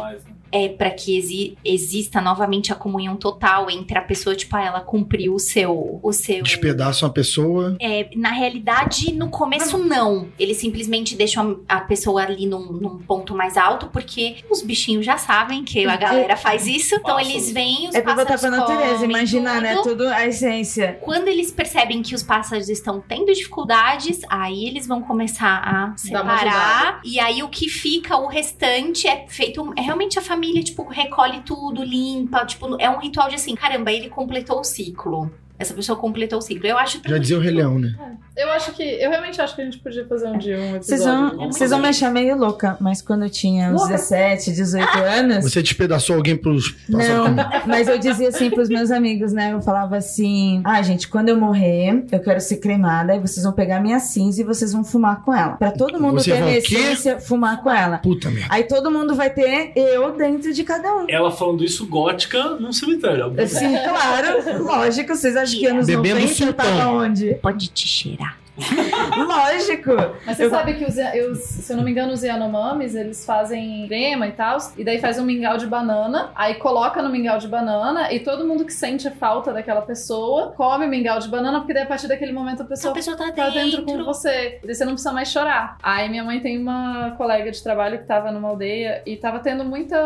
é 0.52 0.69
para 0.69 0.90
que 0.91 1.18
exi- 1.18 1.57
exista 1.64 2.22
novamente 2.22 2.72
a 2.72 2.76
comunhão 2.76 3.15
total 3.15 3.69
entre 3.69 3.98
a 3.98 4.02
pessoa, 4.02 4.36
tipo, 4.36 4.56
ah, 4.56 4.64
ela 4.64 4.82
cumpriu 4.82 5.34
o 5.34 5.40
seu 5.40 5.99
o 6.02 6.14
seu 6.14 6.44
Despedaça 6.44 7.06
uma 7.06 7.11
pessoa. 7.14 7.76
é, 7.80 8.10
na 8.15 8.30
realidade, 8.32 9.11
no 9.14 9.30
começo 9.30 9.78
não. 9.78 10.28
Eles 10.40 10.57
simplesmente 10.57 11.15
deixam 11.15 11.60
a 11.68 11.82
pessoa 11.82 12.24
ali 12.24 12.45
num, 12.45 12.72
num 12.74 12.98
ponto 12.99 13.36
mais 13.36 13.57
alto, 13.57 13.88
porque 13.88 14.38
os 14.49 14.61
bichinhos 14.61 15.06
já 15.06 15.18
sabem 15.18 15.64
que 15.64 15.86
a 15.86 15.95
galera 15.95 16.36
faz 16.38 16.65
isso. 16.68 16.95
Então 16.95 17.19
eles 17.19 17.52
vêm, 17.52 17.88
os 17.90 17.95
É 17.95 18.02
pra 18.02 18.14
botar 18.15 18.34
pássaros 18.34 18.57
pra 18.65 18.76
natureza, 18.76 19.06
imaginar, 19.06 19.61
né? 19.61 19.80
tudo. 19.84 20.07
A 20.07 20.26
essência. 20.26 20.98
Quando 21.02 21.28
eles 21.28 21.52
percebem 21.52 22.02
que 22.02 22.15
os 22.15 22.24
pássaros 22.24 22.69
estão 22.69 23.02
tendo 23.06 23.34
dificuldades, 23.34 24.22
aí 24.30 24.65
eles 24.68 24.88
vão 24.88 25.02
começar 25.02 25.61
a 25.64 25.98
separar. 25.98 27.02
E 27.03 27.19
aí 27.19 27.44
o 27.44 27.49
que 27.49 27.68
fica, 27.69 28.18
o 28.18 28.28
restante, 28.28 29.07
é 29.07 29.26
feito. 29.28 29.74
É 29.78 29.82
realmente 29.82 30.18
a 30.18 30.22
família, 30.22 30.37
tipo, 30.64 30.84
recolhe 30.84 31.42
tudo, 31.42 31.84
limpa. 31.84 32.46
Tipo, 32.46 32.80
é 32.80 32.90
um 32.90 33.00
ritual 33.00 33.30
de 33.30 33.36
assim, 33.36 33.56
caramba, 33.56 33.92
ele 33.92 34.10
completou 34.10 34.60
o 34.60 34.64
ciclo. 34.64 35.32
Essa 35.60 35.74
pessoa 35.74 35.98
completou 35.98 36.40
o 36.40 36.42
ciclo. 36.42 36.68
Eu 36.68 36.78
acho 36.78 37.02
Já 37.06 37.18
dizia 37.18 37.38
o 37.38 37.42
Rei 37.42 37.52
Leão, 37.52 37.80
né? 37.80 37.96
Eu 38.36 38.52
acho 38.52 38.72
que. 38.74 38.84
Eu 38.84 39.10
realmente 39.10 39.42
acho 39.42 39.56
que 39.56 39.62
a 39.62 39.66
gente 39.66 39.80
podia 39.80 40.06
fazer 40.06 40.28
um 40.28 40.38
dia 40.38 40.56
um 40.58 40.76
episódio. 40.76 40.84
Vocês 40.84 41.04
vão, 41.04 41.52
vocês 41.52 41.70
vão 41.72 41.80
me 41.80 41.88
achar 41.88 42.12
meio 42.12 42.38
louca, 42.38 42.78
mas 42.80 43.02
quando 43.02 43.24
eu 43.24 43.30
tinha 43.32 43.70
uns 43.70 43.80
Louca? 43.82 43.94
17, 43.94 44.52
18 44.52 44.98
anos. 45.00 45.44
Você 45.44 45.64
despedaçou 45.64 46.16
alguém 46.16 46.38
pros? 46.38 46.76
Não, 46.88 47.36
mas 47.66 47.88
eu 47.88 47.98
dizia 47.98 48.30
assim 48.30 48.52
pros 48.52 48.70
meus 48.70 48.92
amigos, 48.92 49.34
né? 49.34 49.54
Eu 49.54 49.62
falava 49.62 49.98
assim: 49.98 50.62
ah, 50.64 50.80
gente, 50.84 51.08
quando 51.08 51.30
eu 51.30 51.38
morrer, 51.40 52.06
eu 52.12 52.20
quero 52.20 52.40
ser 52.40 52.58
cremada, 52.58 53.16
e 53.16 53.20
vocês 53.20 53.44
vão 53.44 53.54
pegar 53.54 53.80
minha 53.80 54.00
cinza 54.00 54.42
e 54.42 54.44
vocês 54.44 54.72
vão 54.72 54.84
fumar 54.84 55.24
com 55.24 55.34
ela. 55.34 55.54
Pra 55.54 55.72
todo 55.72 56.00
mundo 56.00 56.20
Você 56.22 56.32
ter 56.32 56.62
quê? 56.62 56.76
essência, 56.76 57.20
fumar 57.20 57.64
com 57.64 57.72
ela. 57.72 57.98
Puta 57.98 58.30
merda. 58.30 58.54
Aí 58.54 58.66
todo 58.66 58.92
mundo 58.92 59.16
vai 59.16 59.32
ter 59.32 59.72
eu 59.76 60.16
dentro 60.16 60.54
de 60.54 60.64
cada 60.64 60.96
um. 60.96 61.10
Ela 61.10 61.32
falando 61.32 61.64
isso 61.64 61.88
gótica 61.88 62.44
num 62.60 62.72
cemitério. 62.72 63.26
obviamente. 63.26 63.56
Sim, 63.56 63.76
claro, 63.84 64.64
lógico. 64.64 65.16
Vocês 65.16 65.36
acham 65.36 65.47
que 65.53 65.65
anos 65.65 65.86
Bebendo 65.88 66.19
90 66.22 66.44
eu 66.44 66.53
tava 66.53 66.88
onde? 66.91 67.34
Pode 67.36 67.68
te 67.68 67.88
cheirar. 67.88 68.38
Lógico. 69.18 69.92
Mas 70.26 70.38
você 70.38 70.50
sabe 70.50 70.74
que, 70.76 70.86
os, 70.86 70.96
os- 71.32 71.40
se 71.40 71.72
eu 71.74 71.78
não 71.78 71.84
me 71.84 71.92
engano, 71.92 72.12
os 72.14 72.24
Yanomamis, 72.24 72.96
eles 72.96 73.26
fazem 73.26 73.88
crema 73.88 74.28
e 74.28 74.32
tal, 74.32 74.58
e 74.78 74.84
daí 74.84 75.00
faz 75.00 75.20
um 75.20 75.26
mingau 75.26 75.58
de 75.58 75.66
banana, 75.68 76.32
aí 76.36 76.56
coloca 76.56 77.02
no 77.02 77.10
mingau 77.10 77.38
de 77.38 77.48
banana, 77.48 78.12
e 78.12 78.20
todo 78.20 78.46
mundo 78.48 78.66
que 78.66 78.74
sente 78.74 79.10
falta 79.12 79.54
daquela 79.54 79.82
pessoa 79.82 80.52
come 80.56 80.88
mingau 80.88 81.20
de 81.20 81.28
banana, 81.28 81.60
porque 81.60 81.74
daí 81.74 81.84
a 81.84 81.88
partir 81.88 82.08
daquele 82.08 82.32
momento 82.32 82.62
a 82.64 82.66
pessoa, 82.66 82.92
A 82.92 82.96
pessoa 82.96 83.16
tá 83.18 83.32
tá 83.32 83.50
dentro 83.50 83.86
dentro. 83.86 83.86
com 83.86 84.04
você. 84.06 84.60
E 84.64 84.66
daí 84.68 84.76
você 84.76 84.86
não 84.86 84.94
precisa 84.94 85.14
mais 85.14 85.30
chorar. 85.30 85.78
Aí 85.82 86.10
minha 86.10 86.24
mãe 86.24 86.40
tem 86.40 86.58
uma 86.58 87.12
colega 87.18 87.52
de 87.52 87.62
trabalho 87.62 88.00
que 88.00 88.06
tava 88.06 88.32
numa 88.32 88.50
aldeia 88.50 89.02
e 89.06 89.16
tava 89.18 89.40
tendo 89.40 89.64
muita. 89.64 89.98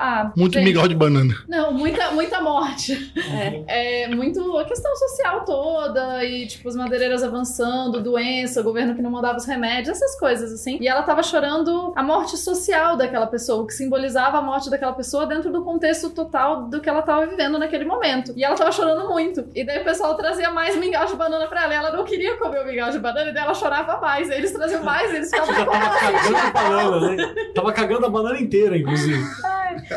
Ah, 0.00 0.32
Muito 0.36 0.54
gente, 0.54 0.64
mingau 0.64 0.88
de 0.88 0.94
banana. 0.94 1.34
Não, 1.48 1.72
muita, 1.72 2.10
muita 2.12 2.40
morte. 2.40 3.12
É. 3.66 4.08
muito 4.08 4.56
a 4.58 4.64
questão 4.64 4.94
social 4.96 5.44
toda 5.44 6.24
e, 6.24 6.46
tipo, 6.46 6.68
as 6.68 6.76
madeireiras 6.76 7.22
avançando, 7.22 7.97
doença, 8.00 8.60
o 8.60 8.64
governo 8.64 8.94
que 8.94 9.02
não 9.02 9.10
mandava 9.10 9.38
os 9.38 9.44
remédios, 9.44 9.96
essas 9.96 10.18
coisas, 10.18 10.52
assim. 10.52 10.78
E 10.80 10.88
ela 10.88 11.02
tava 11.02 11.22
chorando 11.22 11.92
a 11.96 12.02
morte 12.02 12.36
social 12.36 12.96
daquela 12.96 13.26
pessoa, 13.26 13.62
o 13.62 13.66
que 13.66 13.74
simbolizava 13.74 14.38
a 14.38 14.42
morte 14.42 14.70
daquela 14.70 14.92
pessoa 14.92 15.26
dentro 15.26 15.52
do 15.52 15.62
contexto 15.62 16.10
total 16.10 16.64
do 16.64 16.80
que 16.80 16.88
ela 16.88 17.02
tava 17.02 17.26
vivendo 17.26 17.58
naquele 17.58 17.84
momento. 17.84 18.32
E 18.36 18.44
ela 18.44 18.54
tava 18.54 18.72
chorando 18.72 19.08
muito. 19.08 19.44
E 19.54 19.64
daí 19.64 19.80
o 19.80 19.84
pessoal 19.84 20.14
trazia 20.16 20.50
mais 20.50 20.76
mingau 20.76 21.06
de 21.06 21.16
banana 21.16 21.46
pra 21.46 21.64
ela. 21.64 21.74
Ela 21.74 21.92
não 21.96 22.04
queria 22.04 22.36
comer 22.36 22.60
o 22.60 22.66
mingau 22.66 22.90
de 22.90 22.98
banana, 22.98 23.30
e 23.30 23.34
daí 23.34 23.44
ela 23.44 23.54
chorava 23.54 23.98
mais. 24.00 24.30
Aí 24.30 24.38
eles 24.38 24.52
traziam 24.52 24.82
mais, 24.82 25.12
eles 25.12 25.30
ficavam 25.30 25.54
Já 25.54 25.64
com 25.64 25.72
tava 25.72 25.98
cagando 25.98 26.36
a 26.36 26.50
banana, 26.50 27.10
né? 27.10 27.34
Tava 27.54 27.72
cagando 27.72 28.06
a 28.06 28.08
banana 28.08 28.40
inteira, 28.40 28.76
inclusive. 28.76 29.22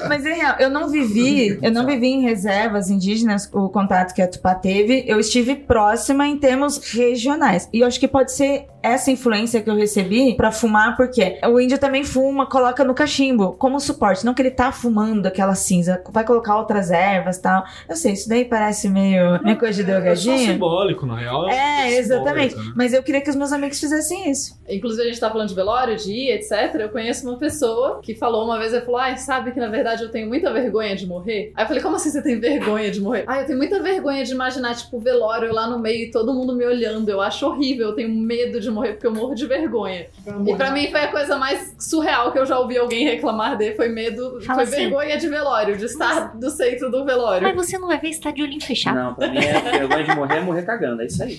Mas 0.08 0.26
é 0.26 0.34
real, 0.34 0.56
eu 0.60 0.70
não 0.70 0.90
vivi, 0.90 1.60
eu 1.62 1.72
não 1.72 1.86
vivi 1.86 2.08
em 2.08 2.22
reservas 2.22 2.90
indígenas, 2.90 3.50
o 3.52 3.70
contato 3.70 4.14
que 4.14 4.22
a 4.22 4.28
Tupá 4.28 4.56
teve, 4.56 5.04
eu 5.08 5.20
estive 5.20 5.56
próxima 5.56 6.28
em 6.28 6.38
termos 6.38 6.78
regionais. 6.94 7.70
E 7.74 7.80
eu 7.80 7.88
acho 7.92 8.00
que 8.00 8.08
pode 8.08 8.32
ser 8.32 8.68
essa 8.84 9.12
influência 9.12 9.62
que 9.62 9.70
eu 9.70 9.76
recebi 9.76 10.36
pra 10.36 10.52
fumar, 10.52 10.96
porque 10.96 11.40
o 11.48 11.60
índio 11.60 11.78
também 11.78 12.04
fuma, 12.04 12.46
coloca 12.46 12.84
no 12.84 12.94
cachimbo, 12.94 13.54
como 13.54 13.80
suporte. 13.80 14.26
Não 14.26 14.34
que 14.34 14.42
ele 14.42 14.52
tá 14.52 14.72
fumando 14.72 15.26
aquela 15.26 15.56
cinza, 15.56 16.02
vai 16.12 16.24
colocar 16.24 16.58
outras 16.58 16.92
ervas 16.92 17.38
e 17.38 17.42
tal. 17.42 17.64
Eu 17.88 17.96
sei, 17.96 18.14
isso 18.14 18.28
daí 18.30 18.46
parece 18.46 18.90
meio, 18.90 19.42
meio 19.44 19.58
coisa 19.58 19.84
de 19.84 19.90
É 19.90 19.94
só 19.94 20.00
drogadinha. 20.00 20.38
simbólico, 20.54 21.06
na 21.06 21.18
real. 21.18 21.50
É, 21.50 21.98
exatamente. 21.98 22.52
simbólico, 22.52 22.70
né? 22.70 22.74
Mas 22.76 22.94
eu 22.94 23.04
queria 23.04 23.22
que 23.22 23.30
os 23.30 23.36
meus 23.36 23.52
amigos 23.52 23.80
fizessem 23.80 24.30
isso. 24.30 24.60
Inclusive, 24.68 25.04
a 25.04 25.06
gente 25.08 25.20
tá 25.20 25.30
falando 25.30 25.50
de 25.50 25.56
velório, 25.56 25.96
dia, 25.96 26.36
etc. 26.36 26.76
Eu 26.80 26.90
conheço 26.90 27.28
uma 27.28 27.38
pessoa 27.38 28.00
que 28.02 28.16
falou 28.16 28.46
uma 28.46 28.58
vez, 28.58 28.74
ele 28.74 28.86
falou, 28.86 29.00
ai, 29.00 29.18
sabe 29.18 29.52
que 29.52 29.60
na 29.60 29.68
verdade 29.68 30.04
eu 30.04 30.10
tenho 30.10 30.28
muita 30.28 30.52
vergonha 30.52 30.96
de 30.96 31.06
morrer? 31.06 31.52
Aí 31.56 31.64
eu 31.64 31.68
falei, 31.68 31.82
como 31.84 31.96
assim 31.96 32.10
você 32.10 32.22
tem 32.22 32.40
vergonha 32.40 32.90
de 32.90 33.02
morrer? 33.02 33.26
Ah, 33.28 33.42
eu 33.42 33.46
tenho 33.46 33.58
muita 33.58 33.82
vergonha 33.82 34.24
de 34.24 34.32
imaginar, 34.32 34.76
tipo, 34.76 34.98
o 34.98 35.00
velório 35.00 35.54
lá 35.54 35.70
no 35.70 35.78
meio 35.80 36.06
e 36.08 36.12
todo 36.12 36.34
mundo 36.34 36.56
me 36.56 36.66
olhando. 36.66 37.10
Eu 37.10 37.22
acho 37.22 37.46
horrível, 37.46 37.90
eu 37.90 37.96
tenho 37.96 38.10
medo 38.10 38.60
de 38.60 38.71
morrer 38.72 38.94
porque 38.94 39.08
eu 39.08 39.14
morro 39.14 39.36
de 39.36 39.46
vergonha. 39.46 40.08
E 40.48 40.56
pra 40.56 40.72
mim 40.72 40.90
foi 40.90 41.02
a 41.02 41.08
coisa 41.10 41.38
mais 41.38 41.76
surreal 41.80 42.32
que 42.32 42.40
eu 42.40 42.46
já 42.46 42.58
ouvi 42.60 42.78
alguém 42.78 43.06
reclamar 43.06 43.58
de, 43.58 43.74
foi 43.76 43.90
medo, 43.90 44.40
Fala 44.42 44.66
foi 44.66 44.74
assim. 44.76 44.84
vergonha 44.90 45.18
de 45.18 45.28
velório, 45.28 45.78
de 45.78 45.86
estar 45.86 46.36
do 46.38 46.50
centro 46.50 46.90
do 46.90 47.06
velório. 47.06 47.44
Mas 47.44 47.56
você 47.56 47.78
não 47.78 47.88
vai 47.88 48.00
ver 48.00 48.14
se 48.14 48.22
tá 48.22 48.32
de 48.32 48.42
olhinho 48.42 48.62
fechado. 48.62 48.96
Não, 48.96 49.14
pra 49.14 49.28
mim 49.28 49.38
é 49.38 49.62
vergonha 49.80 50.04
de 50.04 50.16
morrer 50.16 50.38
é 50.38 50.42
morrer 50.42 50.64
cagando. 50.64 51.02
É 51.02 51.06
isso 51.06 51.24
aí. 51.24 51.38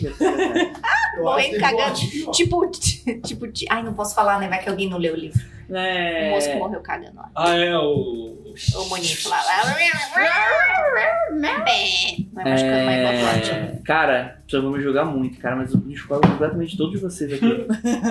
Morrer 1.18 1.58
cagando. 1.58 1.92
Tipo, 2.32 2.70
tipo, 3.24 3.48
ti- 3.48 3.66
ai, 3.68 3.82
não 3.82 3.92
posso 3.94 4.14
falar, 4.14 4.38
né? 4.40 4.48
Vai 4.48 4.62
que 4.62 4.68
alguém 4.68 4.88
não 4.88 4.98
leu 4.98 5.14
o 5.14 5.16
livro. 5.16 5.40
O 5.72 5.76
É... 5.76 6.30
moço 6.30 6.50
que 6.50 6.56
morreu 6.56 6.80
cagando 6.80 7.16
lá. 7.16 7.30
Ah, 7.34 7.56
é, 7.56 7.76
o. 7.76 8.32
O 8.76 8.88
monito 8.90 9.28
lá. 9.30 9.40
Bem, 11.64 12.28
Vai 12.34 12.44
machucando 12.44 12.84
plot. 12.84 13.50
É... 13.50 13.78
Cara, 13.84 14.42
vocês 14.46 14.62
vão 14.62 14.72
me 14.72 14.80
julgar 14.82 15.04
muito, 15.06 15.38
cara, 15.38 15.56
mas 15.56 15.72
eu 15.72 15.80
discordo 15.80 16.28
completamente 16.28 16.72
de 16.72 16.76
todos 16.76 17.00
vocês 17.00 17.32
aqui. 17.32 17.66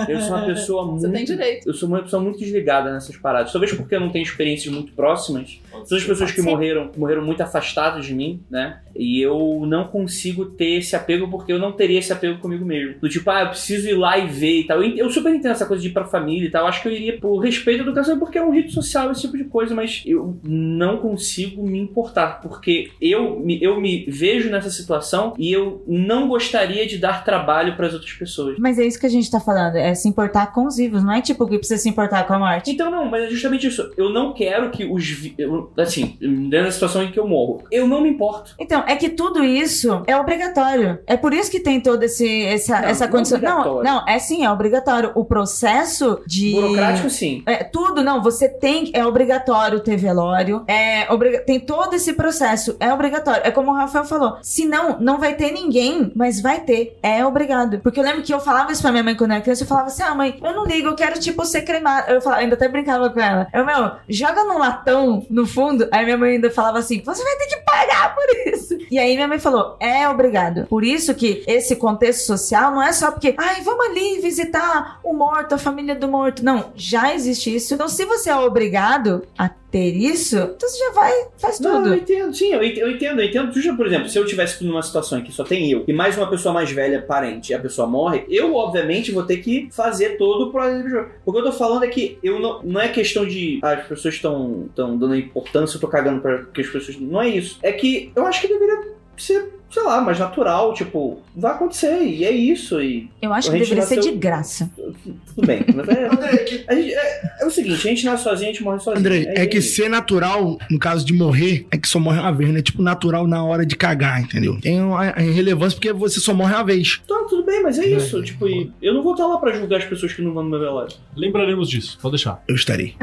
Eu 0.08 0.20
sou 0.20 0.36
uma 0.36 0.44
pessoa 0.44 0.84
muito. 0.86 1.00
Você 1.02 1.10
tem 1.10 1.24
direito. 1.24 1.68
Eu 1.68 1.74
sou 1.74 1.88
uma 1.88 2.02
pessoa 2.02 2.20
muito 2.20 2.38
desligada 2.40 2.92
nessas 2.92 3.16
paradas. 3.16 3.52
Talvez 3.52 3.72
porque 3.72 3.94
eu 3.94 4.00
não 4.00 4.10
tenho 4.10 4.24
experiências 4.24 4.72
muito 4.74 4.92
próximas. 4.92 5.60
São 5.84 5.96
as 5.96 6.04
pessoas 6.04 6.32
que 6.32 6.42
morreram, 6.42 6.90
morreram 6.96 7.24
muito 7.24 7.40
afastadas 7.42 8.04
de 8.04 8.14
mim, 8.14 8.42
né? 8.50 8.80
E 8.96 9.20
eu 9.20 9.62
não 9.66 9.86
consigo 9.86 10.44
ter 10.46 10.78
esse 10.78 10.96
apego 10.96 11.28
porque 11.30 11.52
eu 11.52 11.58
não 11.58 11.72
teria 11.72 12.00
esse 12.00 12.12
apego 12.12 12.38
comigo 12.40 12.64
mesmo. 12.64 12.98
Do 13.00 13.08
tipo, 13.08 13.30
ah, 13.30 13.42
eu 13.42 13.48
preciso 13.50 13.88
ir 13.88 13.94
lá 13.94 14.18
e 14.18 14.26
ver 14.26 14.60
e 14.60 14.66
tal. 14.66 14.82
Eu, 14.82 14.96
eu 14.96 15.10
super 15.10 15.32
entendo 15.32 15.52
essa 15.52 15.66
coisa 15.66 15.80
de 15.82 15.88
ir 15.88 15.92
pra 15.92 16.04
família 16.04 16.46
e 16.48 16.50
tal. 16.50 16.66
Acho 16.66 16.82
que 16.82 16.88
eu 16.88 16.92
iria 16.92 17.18
por 17.18 17.38
respeito 17.52 17.80
à 17.80 17.82
educação 17.84 18.18
porque 18.18 18.38
é 18.38 18.42
um 18.44 18.50
rito 18.52 18.72
social, 18.72 19.10
esse 19.12 19.22
tipo 19.22 19.36
de 19.36 19.44
coisa. 19.44 19.74
Mas 19.74 20.02
eu 20.06 20.36
não 20.42 20.98
consigo 20.98 21.62
me 21.66 21.78
importar 21.78 22.40
porque 22.40 22.90
eu 23.00 23.38
me, 23.40 23.62
eu 23.62 23.80
me 23.80 24.04
vejo 24.08 24.50
nessa 24.50 24.70
situação 24.70 25.34
e 25.38 25.52
eu 25.52 25.82
não 25.86 26.28
gostaria 26.28 26.86
de 26.86 26.98
dar 26.98 27.24
trabalho 27.24 27.76
para 27.76 27.86
as 27.86 27.92
outras 27.94 28.12
pessoas. 28.12 28.56
Mas 28.58 28.78
é 28.78 28.84
isso 28.86 28.98
que 28.98 29.06
a 29.06 29.10
gente 29.10 29.30
tá 29.30 29.40
falando, 29.40 29.76
é 29.76 29.94
se 29.94 30.08
importar 30.08 30.52
com 30.52 30.66
os 30.66 30.76
vivos, 30.76 31.02
não 31.04 31.12
é 31.12 31.20
tipo 31.20 31.46
que 31.46 31.58
precisa 31.58 31.80
se 31.82 31.88
importar 31.88 32.26
com 32.26 32.34
a 32.34 32.38
morte. 32.38 32.70
Então 32.70 32.90
não, 32.90 33.04
mas 33.08 33.24
é 33.24 33.30
justamente 33.30 33.66
isso. 33.66 33.90
Eu 33.96 34.10
não 34.10 34.32
quero 34.32 34.70
que 34.70 34.84
os. 34.84 35.06
vi- 35.08 35.34
eu- 35.38 35.70
Assim, 35.78 36.16
dentro 36.20 36.66
da 36.66 36.70
situação 36.70 37.02
em 37.02 37.10
que 37.10 37.18
eu 37.18 37.26
morro, 37.26 37.62
eu 37.70 37.86
não 37.86 38.00
me 38.00 38.08
importo. 38.08 38.54
Então, 38.58 38.84
é 38.86 38.94
que 38.96 39.08
tudo 39.08 39.42
isso 39.44 40.02
é 40.06 40.16
obrigatório. 40.16 40.98
É 41.06 41.16
por 41.16 41.32
isso 41.32 41.50
que 41.50 41.60
tem 41.60 41.80
toda 41.80 42.04
esse, 42.04 42.44
essa, 42.44 42.80
Não, 42.80 42.88
essa 42.88 43.04
é 43.04 43.08
condição. 43.08 43.40
Não, 43.40 43.82
não, 43.82 44.08
é 44.08 44.18
sim, 44.18 44.44
é 44.44 44.50
obrigatório. 44.50 45.10
O 45.14 45.24
processo 45.24 46.20
de. 46.26 46.52
Burocrático, 46.52 47.10
sim. 47.10 47.41
É, 47.46 47.64
tudo, 47.64 48.02
não, 48.02 48.22
você 48.22 48.48
tem, 48.48 48.90
é 48.94 49.04
obrigatório 49.06 49.80
ter 49.80 49.96
velório, 49.96 50.64
é, 50.66 51.10
obriga- 51.12 51.40
tem 51.40 51.58
todo 51.60 51.94
esse 51.94 52.12
processo, 52.12 52.76
é 52.80 52.92
obrigatório. 52.92 53.42
É 53.44 53.50
como 53.50 53.70
o 53.70 53.74
Rafael 53.74 54.04
falou. 54.04 54.38
Se 54.42 54.64
não, 54.66 54.98
não 55.00 55.18
vai 55.18 55.34
ter 55.34 55.50
ninguém, 55.52 56.12
mas 56.14 56.40
vai 56.40 56.60
ter. 56.60 56.98
É 57.02 57.24
obrigado. 57.24 57.80
Porque 57.80 57.98
eu 58.00 58.04
lembro 58.04 58.22
que 58.22 58.32
eu 58.32 58.40
falava 58.40 58.72
isso 58.72 58.82
pra 58.82 58.90
minha 58.92 59.02
mãe 59.04 59.14
quando 59.14 59.30
eu 59.30 59.34
era 59.36 59.42
criança. 59.42 59.62
Eu 59.64 59.68
falava 59.68 59.86
assim: 59.88 60.02
ah, 60.02 60.14
mãe, 60.14 60.38
eu 60.42 60.52
não 60.52 60.64
ligo, 60.64 60.88
eu 60.88 60.94
quero, 60.94 61.18
tipo, 61.18 61.44
ser 61.44 61.62
cremada. 61.62 62.10
Eu 62.12 62.20
falava, 62.20 62.42
ainda 62.42 62.54
até 62.54 62.68
brincava 62.68 63.10
com 63.10 63.20
ela. 63.20 63.46
Eu, 63.52 63.64
meu, 63.64 63.92
joga 64.08 64.44
num 64.44 64.58
latão 64.58 65.26
no 65.30 65.46
fundo. 65.46 65.88
Aí 65.92 66.04
minha 66.04 66.18
mãe 66.18 66.32
ainda 66.32 66.50
falava 66.50 66.78
assim: 66.78 67.02
você 67.04 67.22
vai 67.22 67.36
ter 67.36 67.46
que 67.46 67.56
pagar 67.64 68.14
por 68.14 68.52
isso. 68.52 68.76
E 68.90 68.98
aí 68.98 69.14
minha 69.14 69.28
mãe 69.28 69.38
falou: 69.38 69.76
é 69.80 70.08
obrigado. 70.08 70.66
Por 70.66 70.84
isso 70.84 71.14
que 71.14 71.42
esse 71.46 71.76
contexto 71.76 72.26
social 72.26 72.70
não 72.72 72.82
é 72.82 72.92
só 72.92 73.10
porque, 73.10 73.34
ai, 73.38 73.60
vamos 73.62 73.86
ali 73.86 74.20
visitar 74.20 75.00
o 75.02 75.12
morto, 75.12 75.54
a 75.54 75.58
família 75.58 75.94
do 75.94 76.08
morto. 76.08 76.44
Não, 76.44 76.72
já 76.74 77.14
existe 77.14 77.21
isso. 77.26 77.74
Então, 77.74 77.88
se 77.88 78.04
você 78.04 78.30
é 78.30 78.36
obrigado 78.36 79.22
a 79.38 79.48
ter 79.48 79.90
isso, 79.96 80.36
então 80.36 80.68
você 80.68 80.78
já 80.78 80.90
vai, 80.92 81.12
faz 81.38 81.58
Não, 81.60 81.76
eu 81.76 81.82
tudo. 81.82 81.94
entendo, 81.94 82.34
sim, 82.34 82.52
eu 82.52 82.62
ent- 82.62 82.76
eu 82.78 82.90
entendo, 82.90 83.20
eu 83.20 83.26
entendo. 83.26 83.60
Já, 83.62 83.74
por 83.74 83.86
exemplo, 83.86 84.08
se 84.08 84.18
eu 84.18 84.26
tivesse 84.26 84.62
numa 84.64 84.82
situação 84.82 85.18
em 85.18 85.22
que 85.24 85.32
só 85.32 85.44
tem 85.44 85.70
eu 85.70 85.84
e 85.88 85.92
mais 85.92 86.16
uma 86.16 86.28
pessoa 86.28 86.52
mais 86.52 86.70
velha, 86.70 87.00
parente, 87.00 87.52
e 87.52 87.54
a 87.54 87.58
pessoa 87.58 87.86
morre, 87.86 88.24
eu, 88.28 88.54
obviamente, 88.54 89.10
vou 89.12 89.22
ter 89.24 89.38
que 89.38 89.68
fazer 89.72 90.16
todo 90.18 90.48
o 90.48 90.52
processo 90.52 90.82
do 90.82 90.88
jogo. 90.90 91.08
O 91.24 91.32
que 91.32 91.38
eu 91.38 91.44
tô 91.44 91.52
falando 91.52 91.84
é 91.84 91.88
que 91.88 92.18
eu 92.22 92.38
não, 92.38 92.62
não 92.62 92.80
é 92.80 92.88
questão 92.88 93.24
de 93.26 93.58
ah, 93.62 93.72
as 93.72 93.86
pessoas 93.86 94.14
estão 94.14 94.66
estão 94.68 94.96
dando 94.98 95.16
importância, 95.16 95.76
eu 95.76 95.80
tô 95.80 95.88
cagando 95.88 96.20
pra 96.20 96.44
que 96.44 96.60
as 96.60 96.68
pessoas. 96.68 96.98
Não 97.00 97.20
é 97.22 97.28
isso. 97.28 97.58
É 97.62 97.72
que 97.72 98.12
eu 98.14 98.26
acho 98.26 98.40
que 98.42 98.48
deveria 98.48 98.92
ser, 99.16 99.48
sei 99.72 99.82
lá, 99.82 100.00
mais 100.02 100.18
natural, 100.18 100.74
tipo, 100.74 101.18
vai 101.34 101.52
acontecer, 101.52 102.02
e 102.02 102.24
é 102.24 102.30
isso. 102.30 102.80
E 102.80 103.08
Eu 103.22 103.32
acho 103.32 103.48
a 103.48 103.52
que 103.52 103.58
gente 103.58 103.68
deveria 103.70 103.88
ser 103.88 103.96
nasceu- 103.96 104.12
de 104.12 104.18
graça. 104.18 104.70
Tudo 104.76 105.46
bem. 105.46 105.64
Mas 105.74 105.88
é, 105.88 106.08
gente- 106.46 106.64
é- 106.68 107.42
é 107.42 107.46
o 107.46 107.50
seguinte, 107.50 107.74
a 107.74 107.90
gente 107.90 108.04
nasce 108.04 108.22
sozinho, 108.24 108.50
a 108.50 108.52
gente 108.52 108.62
morre 108.62 108.78
sozinho. 108.80 109.00
Andrei, 109.00 109.26
é 109.28 109.46
que 109.46 109.58
isso. 109.58 109.74
ser 109.76 109.88
natural, 109.88 110.58
no 110.70 110.78
caso 110.78 111.04
de 111.06 111.12
morrer, 111.14 111.66
é 111.70 111.78
que 111.78 111.88
só 111.88 111.98
morre 111.98 112.20
uma 112.20 112.32
vez, 112.32 112.50
né? 112.50 112.60
Tipo, 112.62 112.82
natural 112.82 113.26
na 113.26 113.42
hora 113.42 113.64
de 113.64 113.74
cagar, 113.74 114.20
entendeu? 114.20 114.60
Tem 114.60 114.80
uma 114.80 115.06
a 115.08 115.12
relevância 115.20 115.76
porque 115.76 115.92
você 115.92 116.20
só 116.20 116.34
morre 116.34 116.54
uma 116.54 116.64
vez. 116.64 117.00
Então, 117.04 117.26
tudo 117.26 117.42
bem, 117.44 117.62
mas 117.62 117.78
é 117.78 117.86
isso. 117.86 118.22
Tipo, 118.22 118.46
e 118.46 118.70
eu 118.82 118.92
não 118.92 119.02
vou 119.02 119.12
estar 119.12 119.26
lá 119.26 119.38
pra 119.38 119.52
julgar 119.52 119.78
as 119.78 119.84
pessoas 119.86 120.12
que 120.12 120.20
não 120.20 120.34
vão 120.34 120.42
no 120.44 120.50
meu 120.50 120.60
velório. 120.60 120.94
Lembraremos 121.16 121.68
disso, 121.70 121.98
pode 122.02 122.12
deixar. 122.16 122.42
Eu 122.46 122.54
estarei. 122.54 122.94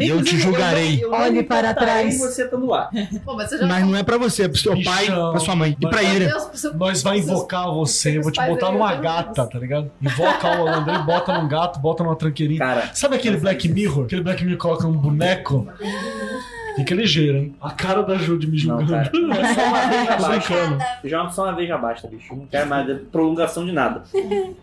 E 0.00 0.08
eu 0.08 0.22
te 0.22 0.36
julgarei. 0.38 1.04
Olhe 1.06 1.42
para 1.42 1.74
trás. 1.74 2.18
você 2.18 2.44
estando 2.44 2.66
lá. 2.66 2.90
Pô, 3.24 3.34
mas 3.34 3.50
você 3.50 3.58
já 3.58 3.66
Mas 3.66 3.84
não 3.86 3.96
é 3.96 4.02
pra 4.10 4.18
você, 4.18 4.48
pro 4.48 4.58
seu 4.58 4.72
pai, 4.82 5.06
Bichão. 5.06 5.30
pra 5.30 5.40
sua 5.40 5.54
mãe. 5.54 5.76
E 5.80 5.88
pra 5.88 6.02
Ira. 6.02 6.32
Nós 6.74 7.02
vai 7.02 7.18
invocar 7.18 7.70
você, 7.72 8.18
eu 8.18 8.22
vou 8.22 8.32
te 8.32 8.44
botar 8.44 8.72
numa 8.72 8.92
gata, 8.94 9.46
tá 9.46 9.58
ligado? 9.58 9.90
Invoca 10.02 10.60
o 10.60 10.68
André, 10.68 10.98
bota 10.98 11.40
num 11.40 11.48
gato, 11.48 11.78
bota 11.78 12.02
numa 12.02 12.16
tranqueirinha. 12.16 12.58
Cara, 12.58 12.90
Sabe 12.92 13.16
aquele 13.16 13.36
Black 13.36 13.68
Mirror? 13.68 14.04
Aquele 14.06 14.22
Black 14.22 14.42
Mirror 14.42 14.58
que 14.58 14.62
coloca 14.62 14.86
um 14.86 14.92
boneco? 14.92 15.66
Fica 16.76 16.94
ligeiro, 16.94 17.38
hein? 17.38 17.54
A 17.60 17.70
cara 17.70 18.02
da 18.02 18.16
Ju 18.16 18.38
de 18.38 18.46
me 18.46 18.64
não, 18.64 18.80
julgando. 18.80 19.10
É 19.40 19.54
só 19.54 19.66
uma 19.66 19.86
vez 19.86 20.04
já 20.06 20.16
basta. 20.16 20.78
Já 21.04 21.30
só 21.30 21.44
uma 21.44 21.52
vez 21.52 21.68
já 21.68 21.78
basta, 21.78 22.08
bicho. 22.08 22.34
Não 22.34 22.46
quero 22.46 22.68
mais 22.68 23.00
prolongação 23.10 23.64
de 23.66 23.72
nada. 23.72 24.02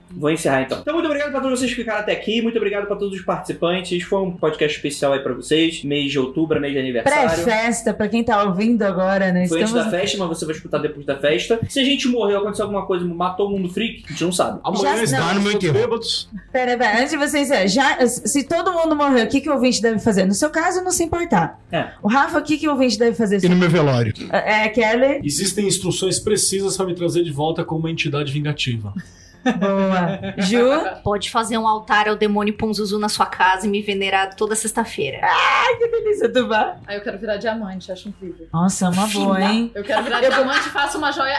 Vou 0.09 0.29
encerrar 0.31 0.61
então. 0.61 0.79
Então, 0.79 0.93
muito 0.93 1.05
obrigado 1.05 1.31
pra 1.31 1.41
todos 1.41 1.59
vocês 1.59 1.71
que 1.71 1.81
ficaram 1.81 1.99
até 1.99 2.13
aqui. 2.13 2.41
Muito 2.41 2.57
obrigado 2.57 2.87
pra 2.87 2.95
todos 2.95 3.17
os 3.17 3.23
participantes. 3.23 4.03
Foi 4.03 4.21
um 4.21 4.31
podcast 4.31 4.75
especial 4.75 5.13
aí 5.13 5.19
pra 5.19 5.33
vocês. 5.33 5.83
Mês 5.83 6.11
de 6.11 6.19
outubro, 6.19 6.59
mês 6.59 6.73
de 6.73 6.79
aniversário. 6.79 7.43
Pré-festa, 7.43 7.93
pra 7.93 8.07
quem 8.07 8.23
tá 8.23 8.43
ouvindo 8.43 8.83
agora, 8.83 9.31
né? 9.31 9.47
Foi 9.47 9.59
antes 9.59 9.71
Estamos... 9.71 9.91
da 9.91 9.99
festa, 9.99 10.17
mas 10.17 10.27
você 10.29 10.45
vai 10.45 10.55
escutar 10.55 10.77
depois 10.79 11.05
da 11.05 11.17
festa. 11.17 11.59
Se 11.67 11.79
a 11.79 11.83
gente 11.83 12.07
morreu, 12.07 12.39
aconteceu 12.39 12.65
alguma 12.65 12.85
coisa, 12.85 13.05
matou 13.05 13.47
o 13.47 13.51
mundo 13.51 13.69
freak, 13.69 14.03
a 14.05 14.11
gente 14.11 14.23
não 14.23 14.31
sabe. 14.31 14.59
Amanhã 14.63 14.95
não, 15.11 15.35
no 15.35 15.41
meu 15.41 15.51
enterro. 15.51 15.99
Pera, 16.51 16.77
pera, 16.77 16.99
antes 16.99 17.11
de 17.11 17.17
vocês 17.17 17.71
já, 17.71 18.05
se 18.07 18.43
todo 18.43 18.73
mundo 18.73 18.95
morreu, 18.95 19.25
o 19.25 19.27
que, 19.27 19.41
que 19.41 19.49
o 19.49 19.53
ouvinte 19.53 19.81
deve 19.81 19.99
fazer? 19.99 20.25
No 20.25 20.33
seu 20.33 20.49
caso, 20.49 20.83
não 20.83 20.91
se 20.91 21.03
importar. 21.03 21.59
É. 21.71 21.91
O 22.07 22.09
Rafa, 22.09 22.39
o 22.39 22.41
que, 22.41 22.57
que 22.57 22.65
o 22.65 22.71
ouvinte 22.71 22.97
deve 22.97 23.17
fazer? 23.17 23.43
E 23.43 23.49
no 23.49 23.55
meu 23.57 23.69
velório. 23.69 24.13
É, 24.31 24.69
Kelly? 24.69 25.19
Existem 25.25 25.67
instruções 25.67 26.17
precisas 26.17 26.77
pra 26.77 26.85
me 26.85 26.95
trazer 26.95 27.21
de 27.21 27.33
volta 27.33 27.65
como 27.65 27.81
uma 27.81 27.91
entidade 27.91 28.31
vingativa. 28.31 28.93
Boa. 29.53 30.33
Ju? 30.37 31.01
Pode 31.03 31.29
fazer 31.29 31.57
um 31.57 31.67
altar 31.67 32.07
ao 32.07 32.15
demônio 32.15 32.53
Ponzuzu 32.55 32.97
na 32.99 33.09
sua 33.09 33.25
casa 33.25 33.65
e 33.67 33.69
me 33.69 33.81
venerar 33.81 34.35
toda 34.35 34.55
sexta-feira. 34.55 35.19
Que 35.77 35.87
delícia, 35.87 36.31
Tubá. 36.31 36.77
Aí 36.87 36.97
eu 36.97 37.01
quero 37.01 37.17
virar 37.17 37.37
diamante, 37.37 37.91
acho 37.91 38.09
incrível. 38.09 38.47
Nossa, 38.53 38.89
uma 38.89 39.07
boa, 39.07 39.41
hein? 39.41 39.71
Eu 39.75 39.83
quero 39.83 40.03
virar 40.03 40.19
diamante 40.21 40.67
e 40.67 40.71
faço 40.71 40.97
uma 40.97 41.11
joia, 41.11 41.37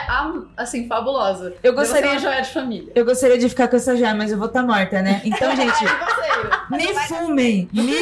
assim, 0.56 0.86
fabulosa. 0.86 1.54
Eu 1.62 1.74
gostaria- 1.74 2.10
uma 2.12 2.18
joia 2.18 2.42
de 2.42 2.50
família. 2.50 2.92
Eu 2.94 3.04
gostaria 3.04 3.38
de 3.38 3.48
ficar 3.48 3.68
com 3.68 3.76
essa 3.76 3.96
joia, 3.96 4.14
mas 4.14 4.30
eu 4.32 4.38
vou 4.38 4.46
estar 4.46 4.62
morta, 4.62 5.02
né? 5.02 5.20
Então, 5.24 5.54
gente, 5.56 5.84
Ai, 5.84 6.78
me 6.78 6.94
fumem. 7.08 7.68
Me 7.72 7.92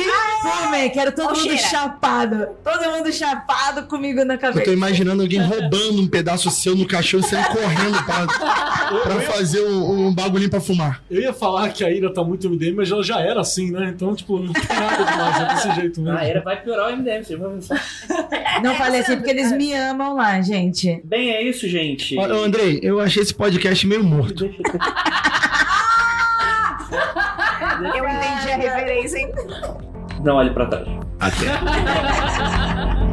fumem. 0.42 0.90
Quero 0.90 1.12
todo 1.12 1.28
mundo 1.30 1.40
cheira. 1.40 1.56
chapado. 1.58 2.48
Todo 2.62 2.90
mundo 2.92 3.12
chapado 3.12 3.84
comigo 3.86 4.24
na 4.24 4.34
Eu 4.34 4.38
tô 4.38 4.46
cabeça. 4.48 4.70
imaginando 4.72 5.22
alguém 5.22 5.40
roubando 5.40 6.00
um 6.02 6.08
pedaço 6.08 6.50
seu 6.50 6.74
no 6.76 6.86
caixão 6.86 7.20
e 7.20 7.22
saindo 7.22 7.48
correndo 7.48 8.02
pra, 8.04 8.26
pra 8.26 9.20
fazer 9.32 9.62
um, 9.66 9.90
um 9.92 9.95
bagulhinho 10.12 10.50
pra 10.50 10.60
fumar. 10.60 11.02
Eu 11.10 11.20
ia 11.20 11.32
falar 11.32 11.68
que 11.70 11.84
a 11.84 11.90
Ira 11.90 12.12
tá 12.12 12.22
muito 12.22 12.48
MDM, 12.48 12.76
mas 12.76 12.90
ela 12.90 13.02
já 13.02 13.20
era 13.20 13.40
assim, 13.40 13.70
né? 13.70 13.92
Então, 13.94 14.14
tipo, 14.14 14.38
não 14.38 14.52
tem 14.52 14.62
nada 14.68 15.04
demais, 15.04 15.40
é 15.40 15.54
desse 15.54 15.80
jeito 15.80 16.00
mesmo. 16.00 16.18
Ah, 16.18 16.24
era, 16.24 16.40
vai 16.40 16.60
piorar 16.60 16.92
o 16.92 16.96
MDM, 16.96 17.24
vocês 17.24 17.38
vão 17.38 17.52
pensar. 17.52 17.82
Não 18.62 18.74
falei 18.74 19.00
assim 19.00 19.16
porque 19.16 19.30
eles 19.30 19.52
me 19.52 19.74
amam 19.74 20.16
lá, 20.16 20.40
gente. 20.40 21.02
Bem, 21.04 21.30
é 21.30 21.42
isso, 21.42 21.68
gente. 21.68 22.16
Ô, 22.18 22.42
Andrei, 22.42 22.80
eu 22.82 22.98
achei 23.00 23.22
esse 23.22 23.34
podcast 23.34 23.86
meio 23.86 24.02
morto. 24.02 24.46
Eu 27.94 28.08
entendi 28.08 28.52
a 28.52 28.56
referência, 28.56 29.18
hein? 29.18 29.32
Não 30.24 30.36
olhe 30.36 30.50
pra 30.50 30.66
trás. 30.66 30.88
Até. 31.20 31.46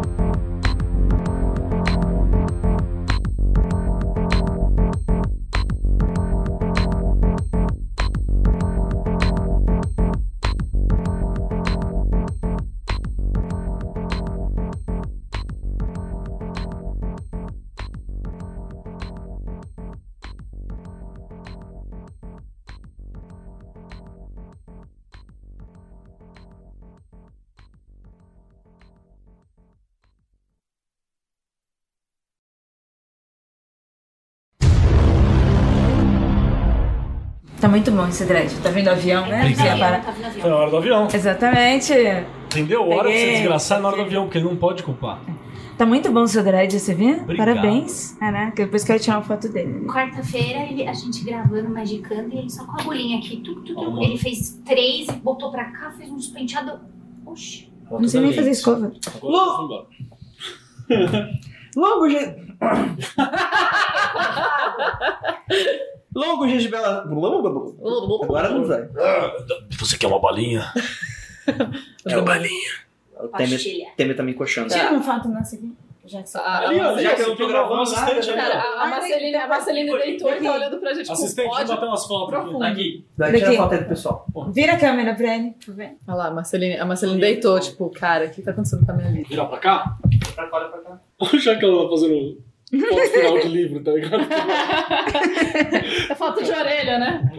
Tá 37.64 37.70
muito 37.70 37.90
bom 37.92 38.06
esse 38.10 38.26
dread. 38.26 38.54
Tá 38.62 38.70
vindo 38.72 38.88
o 38.88 38.92
avião, 38.92 39.26
né? 39.26 39.40
Obrigado. 39.40 39.78
Você. 39.78 40.02
Tá 40.06 40.12
vindo 40.12 40.26
avião. 40.26 40.42
Foi 40.42 40.50
na 40.50 40.56
hora 40.58 40.70
do 40.70 40.76
avião. 40.78 41.08
Exatamente. 41.14 41.94
Entendeu? 42.48 42.90
Hora 42.90 43.08
de 43.10 43.16
ser 43.16 43.22
Peguei. 43.22 43.36
desgraçado 43.40 43.80
é 43.80 43.82
na 43.84 43.88
hora 43.88 43.96
do 43.98 44.04
avião, 44.04 44.24
porque 44.26 44.38
ele 44.38 44.50
não 44.50 44.58
pode 44.58 44.84
culpar. 44.84 45.22
Tá 45.78 45.86
muito 45.86 46.12
bom 46.12 46.24
o 46.24 46.28
seu 46.28 46.44
dread, 46.44 46.78
você 46.78 46.94
viu? 46.94 47.22
Obrigado. 47.22 47.48
Parabéns. 47.48 48.18
Caraca, 48.20 48.66
depois 48.66 48.84
quero 48.84 49.00
tirar 49.00 49.16
uma 49.20 49.24
foto 49.24 49.48
dele. 49.48 49.86
Quarta-feira, 49.88 50.64
ele- 50.70 50.86
a 50.86 50.92
gente 50.92 51.24
gravando 51.24 51.70
Magicando 51.70 52.36
e 52.36 52.40
ele 52.40 52.50
só 52.50 52.66
com 52.66 52.82
a 52.82 52.84
bolinha 52.84 53.18
aqui. 53.20 53.38
Tu, 53.38 53.56
tu, 53.62 53.74
tu. 53.74 54.04
Ele 54.04 54.18
fez 54.18 54.62
três 54.66 55.08
e 55.08 55.14
botou 55.14 55.50
pra 55.50 55.64
cá, 55.72 55.90
fez 55.98 56.12
uns 56.12 56.28
penteados. 56.28 56.82
Oxi. 57.26 57.72
Não 57.90 58.06
sei 58.10 58.20
nem 58.20 58.34
fazer 58.34 58.52
escova. 58.52 58.92
Eu 59.24 59.32
vou 61.76 62.08
embora. 62.08 62.36
Longo 66.16 66.48
G. 66.48 66.48
Longo 66.48 66.48
G 66.48 66.58
de 66.58 66.68
Bela. 66.70 67.04
Agora 68.24 68.50
não 68.50 68.66
vai. 68.66 68.88
Você 69.80 69.98
quer 69.98 70.08
uma 70.08 70.20
balinha? 70.20 70.64
É 72.06 72.18
o 72.18 72.24
balinha. 72.24 72.72
O 73.20 73.28
Temer. 73.28 73.60
Temer 73.98 74.16
tá 74.16 74.24
me 74.24 74.32
encoxando. 74.32 74.70
Tira 74.70 74.92
uma 74.92 75.02
foto 75.02 75.28
nossa 75.28 75.56
aqui. 75.58 75.74
Já 76.06 76.22
que 76.22 76.30
você... 76.30 76.38
A, 76.38 76.58
Ali, 76.68 76.80
a, 76.80 77.02
Já 77.02 77.16
que 77.16 77.22
eu 77.22 77.30
não 77.30 77.36
tô 77.38 77.48
gravando 77.48 77.82
assistente 77.82 78.34
cara, 78.34 78.56
ó. 78.58 78.80
a, 78.80 78.84
a 78.84 78.88
Marceline, 78.90 79.36
a 79.36 79.48
Marceline 79.48 79.98
deitou 79.98 80.34
e 80.34 80.42
tá 80.42 80.54
olhando 80.54 80.78
pra 80.78 80.94
gente 80.94 81.08
com 81.08 81.14
Assistente, 81.14 81.46
deixa 81.46 81.50
eu 81.50 81.62
ódio. 81.64 81.76
bater 81.76 81.88
umas 81.88 82.06
fotos 82.06 82.34
aqui. 82.34 82.44
profundo. 82.44 82.64
Aqui. 82.66 83.06
Vai 83.18 83.32
tirar 83.32 83.46
Daqui. 83.46 83.56
a 83.58 83.62
foto 83.62 83.74
aí 83.74 83.80
do 83.80 83.88
pessoal. 83.90 84.26
Vira 84.54 84.74
a 84.74 84.78
câmera 84.80 85.16
eu 85.68 85.74
ver. 85.74 85.98
Olha 86.06 86.18
lá, 86.18 86.28
a 86.28 86.32
Marceline, 86.32 86.78
a 86.78 86.86
Marceline 86.86 87.22
deitou, 87.22 87.58
tipo, 87.60 87.90
cara, 87.90 88.26
o 88.26 88.30
que 88.32 88.42
tá 88.42 88.52
acontecendo 88.52 88.86
com 88.86 88.92
a 88.92 88.96
minha 88.96 89.12
vida? 89.12 89.30
Virar 89.30 89.46
pra 89.46 89.58
cá? 89.60 89.98
Pra 90.36 90.48
cá, 90.48 90.58
olha 90.58 90.68
pra 90.68 90.80
cá. 90.80 91.00
Já 91.40 91.56
que 91.56 91.64
ela 91.64 91.84
tá 91.84 91.90
fazendo 91.90 92.38
foto 92.80 93.10
final 93.12 93.40
de 93.40 93.48
livro, 93.48 93.84
tá 93.84 93.92
ligado? 93.92 94.24
É 96.10 96.16
foto 96.16 96.44
de 96.44 96.52
orelha, 96.52 97.00
né? 97.00 97.32
É, 97.34 97.38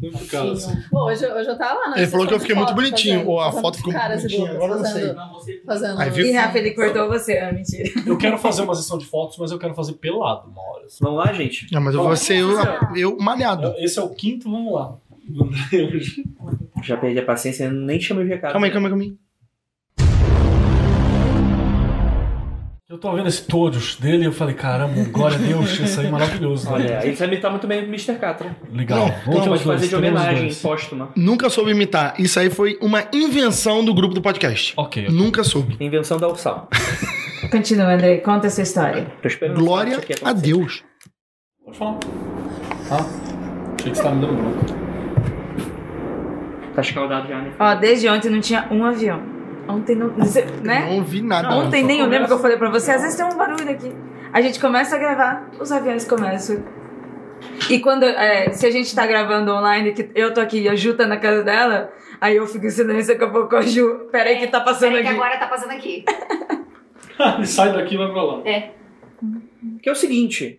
muito 0.00 0.36
assim. 0.52 0.76
Pô, 0.90 1.06
hoje, 1.06 1.24
hoje 1.26 1.48
eu 1.48 1.56
tava 1.58 1.74
lá, 1.80 1.88
né? 1.90 1.94
Ele 1.98 2.06
falou 2.06 2.26
que 2.26 2.34
eu 2.34 2.40
fiquei 2.40 2.54
muito 2.54 2.74
bonitinho, 2.74 3.14
fazendo- 3.20 3.30
ou 3.30 3.40
a 3.40 3.52
foto 3.52 3.76
ficou 3.78 3.92
muito 3.92 4.06
bonitinha, 4.08 4.50
agora 4.50 4.72
eu 4.72 4.78
não 4.78 4.84
sei. 4.84 5.60
fazendo-. 5.64 6.00
Aí 6.00 6.10
viu? 6.10 6.26
Ih, 6.26 6.32
Rafa, 6.32 6.58
ele 6.58 6.70
cortou 6.72 7.08
você. 7.08 7.38
Ah, 7.38 7.52
mentira. 7.52 7.88
Eu 8.06 8.16
quero 8.18 8.36
fazer 8.38 8.62
uma 8.62 8.74
sessão 8.74 8.98
de 8.98 9.06
fotos, 9.06 9.38
mas 9.38 9.50
eu 9.52 9.58
quero 9.58 9.74
fazer 9.74 9.94
pelado 9.94 10.48
uma 10.50 10.60
hora. 10.62 10.86
assim. 10.86 10.98
Vamos 11.02 11.18
lá, 11.24 11.32
gente? 11.32 11.66
Não, 11.72 11.80
mas 11.80 11.94
eu 11.94 12.02
vou 12.02 12.16
ser 12.16 12.38
eu, 12.38 12.50
eu 12.96 13.16
malhado. 13.18 13.74
Esse 13.78 13.98
é 13.98 14.02
o 14.02 14.08
quinto, 14.10 14.50
vamos 14.50 14.72
lá. 14.72 14.96
Já 16.82 16.96
perdi 16.96 17.18
a 17.18 17.24
paciência, 17.24 17.70
nem 17.70 17.98
chamei 18.00 18.24
o 18.24 18.28
recado. 18.28 18.52
Calma 18.52 18.66
aí, 18.66 18.72
calma 18.72 18.88
aí, 18.88 18.90
calma 18.90 19.04
aí. 19.04 19.16
Eu 22.86 22.98
tô 22.98 23.10
vendo 23.14 23.26
esse 23.28 23.46
todos 23.46 23.96
dele 23.96 24.24
e 24.24 24.26
eu 24.26 24.32
falei, 24.32 24.54
caramba, 24.54 24.92
glória 25.10 25.38
a 25.38 25.40
Deus, 25.40 25.70
isso 25.80 26.00
aí 26.00 26.06
é 26.06 26.10
maravilhoso. 26.12 26.66
né? 26.66 26.72
Olha, 26.74 27.06
ele 27.06 27.16
sabe 27.16 27.32
imitar 27.32 27.50
muito 27.50 27.66
bem 27.66 27.80
o 27.80 27.84
Mr. 27.84 28.16
Catra. 28.16 28.54
Legal. 28.70 28.98
Não, 28.98 29.14
Vamos 29.24 29.46
Pode 29.48 29.64
fazer 29.64 29.88
de 29.88 29.96
homenagem 29.96 30.54
póstuma. 30.56 31.08
Nunca 31.16 31.48
soube 31.48 31.70
imitar. 31.70 32.14
Isso 32.20 32.38
aí 32.38 32.50
foi 32.50 32.78
uma 32.82 33.04
invenção 33.10 33.82
do 33.82 33.94
grupo 33.94 34.14
do 34.14 34.20
podcast. 34.20 34.74
Ok. 34.76 35.08
Nunca 35.08 35.42
soube. 35.42 35.78
Invenção 35.80 36.18
da 36.18 36.28
Ursal. 36.28 36.68
Continua, 37.50 37.94
Andrei. 37.94 38.18
Conta 38.18 38.48
essa 38.48 38.60
história. 38.60 39.06
Tô 39.22 39.28
esperando 39.28 39.58
Glória 39.60 39.96
a 39.96 39.98
acontecer. 40.00 40.34
Deus. 40.34 40.84
Pode 41.64 41.78
falar. 41.78 41.98
Ah, 42.90 43.06
achei 43.78 43.92
que 43.92 43.96
você 43.96 44.02
tava 44.02 44.14
me 44.14 44.26
dando 44.26 44.36
bronca. 44.36 44.74
Tá 46.74 46.82
escaldado 46.82 47.28
já, 47.28 47.40
né? 47.40 47.50
Ó, 47.58 47.74
desde 47.76 48.08
ontem 48.10 48.28
não 48.28 48.40
tinha 48.42 48.68
um 48.70 48.84
avião. 48.84 49.33
Ontem 49.68 49.96
não. 49.96 50.08
Né? 50.62 50.86
Não 50.86 50.96
ouvi 50.96 51.22
nada. 51.22 51.48
Ontem 51.54 51.82
nem 51.82 52.00
eu 52.00 52.06
lembro 52.06 52.26
que 52.26 52.32
eu 52.32 52.38
falei 52.38 52.56
pra 52.56 52.70
você. 52.70 52.90
Às 52.92 53.02
vezes 53.02 53.16
tem 53.16 53.24
um 53.24 53.36
barulho 53.36 53.70
aqui. 53.70 53.92
A 54.32 54.40
gente 54.40 54.60
começa 54.60 54.96
a 54.96 54.98
gravar, 54.98 55.48
os 55.60 55.70
aviões 55.70 56.04
começam. 56.04 56.62
E 57.70 57.78
quando. 57.78 58.04
é, 58.04 58.50
se 58.50 58.66
a 58.66 58.70
gente 58.70 58.94
tá 58.94 59.06
gravando 59.06 59.52
online, 59.52 59.92
que 59.92 60.10
eu 60.14 60.32
tô 60.34 60.40
aqui 60.40 60.62
e 60.62 60.68
a 60.68 60.74
Ju 60.74 60.94
tá 60.94 61.06
na 61.06 61.16
casa 61.16 61.42
dela, 61.42 61.92
aí 62.20 62.36
eu 62.36 62.46
fico 62.46 62.66
em 62.66 62.70
silêncio 62.70 63.12
daqui 63.12 63.24
a 63.24 63.30
pouco 63.30 63.54
a 63.56 63.62
Ju. 63.62 64.08
Peraí 64.10 64.38
que 64.38 64.46
tá 64.48 64.60
passando 64.60 64.90
Peraí 64.90 65.02
que 65.02 65.08
aqui. 65.08 65.16
agora 65.20 65.38
tá 65.38 65.46
passando 65.46 65.70
aqui. 65.72 66.04
Ele 67.36 67.46
sai 67.46 67.72
daqui 67.72 67.94
e 67.94 67.98
vai 67.98 68.10
pra 68.10 68.22
lá. 68.22 68.42
É. 68.44 68.70
Que 69.82 69.88
é 69.88 69.92
o 69.92 69.96
seguinte. 69.96 70.58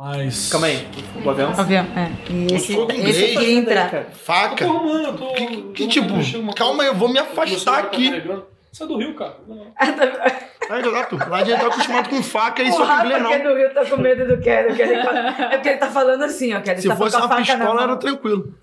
Mas. 0.00 0.48
Calma 0.48 0.68
aí. 0.68 0.88
O 1.22 1.28
avião. 1.28 1.52
Avião, 1.54 1.86
é. 1.94 2.10
E 2.32 2.54
esse, 2.54 2.72
esse 2.72 3.36
queria 3.36 3.58
entrar. 3.58 4.06
Faca. 4.14 4.66
Pô, 4.66 4.72
mano, 4.72 5.08
eu 5.08 5.12
tô. 5.12 5.32
Que, 5.34 5.62
que 5.74 5.82
eu 5.82 5.88
tipo, 5.88 6.54
calma 6.54 6.84
aí, 6.84 6.88
eu 6.88 6.94
vou 6.94 7.06
me 7.06 7.18
afastar 7.18 7.82
tá 7.82 7.88
aqui. 7.88 8.08
carregando. 8.08 8.46
Você 8.72 8.84
é 8.84 8.86
do 8.86 8.96
Rio, 8.98 9.14
cara? 9.14 9.36
Não. 9.46 9.66
É, 10.70 10.78
exato. 10.78 11.16
Lá 11.28 11.38
a 11.38 11.42
gente 11.44 11.58
tá 11.58 11.66
acostumado 11.66 12.08
com 12.10 12.22
faca 12.22 12.62
e 12.62 12.70
soco 12.70 12.84
inglês, 12.84 13.26
que 13.26 13.32
é 13.34 13.38
não. 13.42 13.50
do 13.50 13.58
Rio 13.58 13.74
tá 13.74 13.84
com 13.86 13.96
medo 13.96 14.24
do 14.28 14.40
Kelly. 14.40 14.72
que 14.76 14.82
ele- 14.82 14.94
É 14.94 15.48
porque 15.56 15.68
ele 15.70 15.78
tá 15.78 15.88
falando 15.90 16.22
assim, 16.22 16.54
ó. 16.54 16.60
Que 16.60 16.70
ele 16.70 16.80
Se 16.80 16.86
tá 16.86 16.94
fosse 16.94 17.16
uma 17.16 17.34
pistola, 17.36 17.82
era 17.82 17.96
tranquilo. 17.96 18.54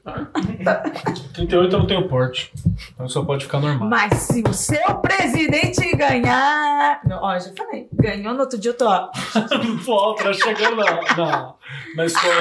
38 1.34 1.76
eu 1.76 1.80
não 1.80 1.86
tenho 1.88 2.08
porte. 2.08 2.54
Então 2.94 3.10
só 3.10 3.26
pode 3.26 3.44
ficar 3.44 3.60
normal. 3.60 3.90
Mas 3.90 4.14
se 4.22 4.42
o 4.48 4.54
seu 4.54 4.96
presidente 5.00 5.94
ganhar. 5.98 7.02
Não, 7.06 7.22
ó, 7.22 7.38
já 7.38 7.52
falei. 7.58 7.90
Ganhou 7.92 8.34
no 8.34 8.40
outro 8.42 8.58
dia, 8.58 8.72
eu 8.72 8.78
tô. 8.78 8.88
ó. 8.88 9.10
Pô, 9.86 10.14
tá 10.14 10.32
chegando 10.32 10.78
na, 10.78 11.16
na, 11.18 11.54
na 11.96 12.06
escola. 12.06 12.34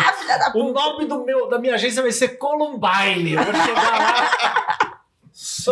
o 0.55 0.73
nome 0.73 1.07
do 1.07 1.25
meu, 1.25 1.49
da 1.49 1.59
minha 1.59 1.75
agência 1.75 2.03
vai 2.03 2.13
ser 2.13 2.39
Columbine. 2.39 3.33
Eu 3.35 3.43
vou 3.43 3.53
chegar 3.55 3.99
lá 3.99 4.76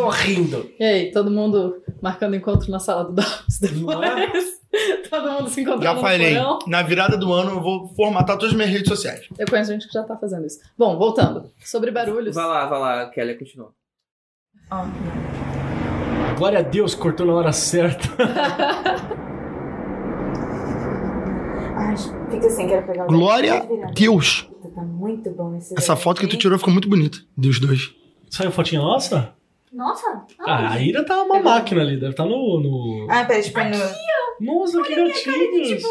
sorrindo. 0.03 0.71
E 0.79 0.85
aí, 0.85 1.11
todo 1.13 1.31
mundo 1.31 1.83
marcando 2.03 2.35
encontro 2.37 2.71
na 2.71 2.79
sala 2.79 3.05
do 3.05 3.15
Não 3.81 4.03
é? 4.03 4.27
depois? 4.27 4.65
todo 5.09 5.31
mundo 5.31 5.49
se 5.49 5.61
encontrando 5.61 5.85
Já 5.85 5.97
falei. 5.97 6.37
Na 6.67 6.83
virada 6.83 7.17
do 7.17 7.33
ano 7.33 7.53
eu 7.53 7.61
vou 7.61 7.89
formatar 7.95 8.37
todas 8.37 8.51
as 8.51 8.57
minhas 8.57 8.71
redes 8.71 8.89
sociais. 8.89 9.27
Eu 9.39 9.47
conheço 9.47 9.73
gente 9.73 9.87
que 9.87 9.93
já 9.93 10.03
tá 10.03 10.17
fazendo 10.17 10.47
isso. 10.47 10.59
Bom, 10.77 10.99
voltando. 10.99 11.51
Sobre 11.61 11.91
barulhos. 11.91 12.35
Vai 12.35 12.47
lá, 12.47 12.67
vai 12.67 12.81
lá, 12.81 13.07
Kelly, 13.11 13.39
continua. 13.39 13.73
Ó, 14.71 14.85
Glória 16.37 16.59
a 16.59 16.63
Deus, 16.63 16.95
cortou 16.95 17.27
na 17.27 17.35
hora 17.35 17.53
certa. 17.53 18.09
Ai, 21.77 21.97
fica 22.31 22.47
assim, 22.47 22.67
quero 22.67 22.87
pegar 22.87 23.05
o. 23.05 23.07
Glória 23.07 23.55
a 23.55 23.91
Deus. 23.93 24.49
Tá 24.75 24.83
muito 24.83 25.31
bom 25.31 25.57
esse 25.57 25.73
Essa 25.79 25.95
foto 25.95 26.21
que 26.21 26.27
tu 26.27 26.37
tirou 26.37 26.59
ficou 26.59 26.73
muito 26.73 26.89
bonita. 26.89 27.19
Dos 27.37 27.61
dois. 27.61 27.95
Saiu 28.29 28.51
fotinha 28.51 28.81
nossa? 28.81 29.33
Nossa. 29.75 30.25
Ah, 30.47 30.73
a 30.73 30.81
Ira 30.81 31.05
tá 31.05 31.21
uma 31.23 31.41
máquina 31.41 31.81
ali, 31.83 31.97
deve 31.99 32.11
estar 32.13 32.25
no, 32.25 32.61
no. 32.61 33.07
Ah, 33.11 33.25
peraí, 33.25 33.51
pôr 33.51 33.65
no. 33.65 33.79
Nossa, 34.41 34.83
que 34.83 34.95
gatinhos! 34.95 35.83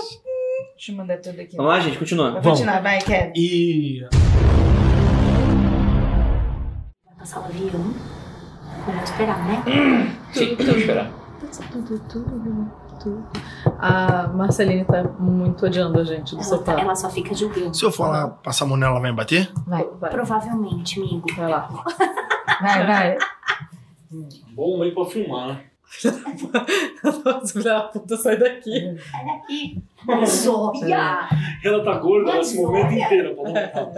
Deixa 0.74 0.92
eu 0.92 0.96
mandar 0.96 1.18
tudo 1.20 1.40
aqui. 1.42 1.56
Vamos 1.58 1.72
lá, 1.72 1.80
gente, 1.82 1.98
continua. 1.98 2.32
Vamos. 2.32 2.46
continuar, 2.48 2.82
vai, 2.82 3.00
Kevin. 3.00 3.34
E. 3.36 4.02
Vai 7.06 7.16
passar 7.20 7.42
o 7.42 7.46
avião. 7.46 7.94
Vamos 8.86 9.04
esperar, 9.04 9.46
né? 9.48 9.64
Sim, 10.34 10.56
vamos 10.56 10.78
esperar. 10.78 11.12
Tudo, 11.72 12.00
tudo, 12.10 12.72
tudo. 13.02 13.24
A 13.80 14.28
Marceline 14.30 14.86
tá 14.86 15.04
muito 15.20 15.66
odiando 15.66 16.00
a 16.00 16.04
gente 16.04 16.32
do 16.36 16.42
Ela, 16.42 16.44
sofá. 16.50 16.74
tá- 16.74 16.82
ela 16.82 16.96
só 16.96 17.10
fica 17.10 17.36
de 17.36 17.44
ouvido. 17.46 17.74
Se 17.74 17.84
eu 17.84 17.92
for 17.92 18.08
lá 18.10 18.28
passar 18.30 18.64
a 18.66 18.68
mão 18.68 18.78
nela, 18.78 18.94
ela 18.94 19.02
vai 19.02 19.12
me 19.12 19.18
bater? 19.18 19.52
Vai, 19.68 19.86
Vai, 20.00 20.10
Provavelmente, 20.10 21.00
amigo. 21.00 21.26
vai 21.36 21.50
lá. 21.50 21.68
vai, 22.62 22.86
vai. 22.88 23.18
Bom 24.54 24.80
meio 24.80 24.94
pra 24.94 25.06
filmar, 25.06 25.48
né? 25.48 25.64
Nossa, 27.26 27.48
filha 27.54 27.64
da 27.74 27.82
puta, 27.82 28.18
sai 28.18 28.38
daqui. 28.38 28.96
Sai 29.12 29.26
daqui. 29.26 29.82
Mas 30.06 30.48
olha! 30.48 31.28
Ela 31.64 31.84
tá 31.84 31.98
gorda, 32.00 32.32
ela 32.32 32.44
se 32.44 32.56
movimenta 32.58 32.94
inteira 32.94 33.34
pra 33.36 33.44
montar. 33.44 33.92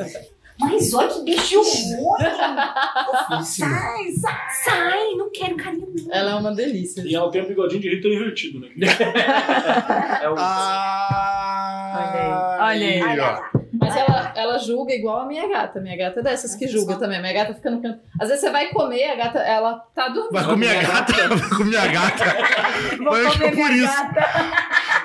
Mas 0.57 0.93
olha 0.93 1.09
que 1.09 1.21
bicho 1.23 1.61
ruim! 1.61 3.39
Físsimo. 3.39 3.69
Sai, 3.69 4.11
sai! 4.11 4.49
Sai! 4.63 5.13
Não 5.15 5.29
quero 5.31 5.55
carinho 5.57 5.87
não. 5.93 6.13
Ela 6.15 6.31
é 6.31 6.35
uma 6.35 6.55
delícia. 6.55 7.01
E 7.05 7.13
ela 7.13 7.29
tem 7.29 7.43
um 7.43 7.47
bigodinho 7.47 7.81
de 7.81 7.89
Hitler 7.89 8.15
invertido, 8.21 8.59
né? 8.61 8.69
É 10.21 10.29
o... 10.29 10.35
Ah, 10.37 12.57
Olha 12.61 12.87
aí, 12.87 13.01
olha 13.01 13.11
aí. 13.11 13.19
ó. 13.53 13.54
Mas 13.85 13.95
ela, 13.95 14.33
ela 14.35 14.57
julga 14.57 14.93
igual 14.93 15.19
a 15.21 15.25
minha 15.25 15.47
gata. 15.47 15.79
Minha 15.79 15.95
gata 15.97 16.19
é 16.19 16.23
dessas 16.23 16.55
que 16.55 16.67
julga 16.67 16.95
também. 16.95 17.19
Minha 17.21 17.33
gata 17.33 17.53
fica 17.53 17.69
no 17.69 17.81
canto. 17.81 17.99
Às 18.19 18.27
vezes 18.29 18.41
você 18.43 18.49
vai 18.51 18.67
comer, 18.69 19.11
a 19.11 19.15
gata, 19.15 19.39
ela 19.39 19.75
tá 19.93 20.07
dormindo. 20.09 20.31
Vai 20.33 20.43
comer 20.43 20.69
a 20.69 20.81
gata? 20.83 21.13
Vai 21.35 21.49
comer 21.49 21.77
a 21.77 21.87
gata? 21.87 22.25
Vou 22.97 23.11
Mas 23.11 23.25
acho 23.27 23.37
que 23.37 23.43
é 23.43 23.49
comer 23.51 23.61
por 23.63 23.71
minha 23.71 23.85
isso. 23.85 23.95
gata. 23.95 24.19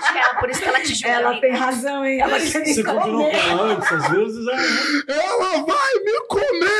Acho 0.01 0.13
que 0.13 0.19
ela, 0.19 0.35
por 0.35 0.51
isso 0.51 0.61
que 0.61 0.69
ela 0.69 0.81
te 0.81 0.95
julga. 0.95 1.09
Ela 1.09 1.29
amiga. 1.31 1.41
tem 1.47 1.57
razão, 1.57 2.05
hein? 2.05 2.21
Ela 2.21 2.39
quer 2.39 2.47
Você 2.47 2.59
me 2.59 2.83
comer. 2.85 3.01
com 3.01 3.31
ela 3.51 3.63
antes, 3.63 3.93
às 3.93 4.09
vezes, 4.11 4.47
é. 4.49 5.13
Ela 5.13 5.65
vai 5.65 5.95
me 6.05 6.21
comer! 6.29 6.71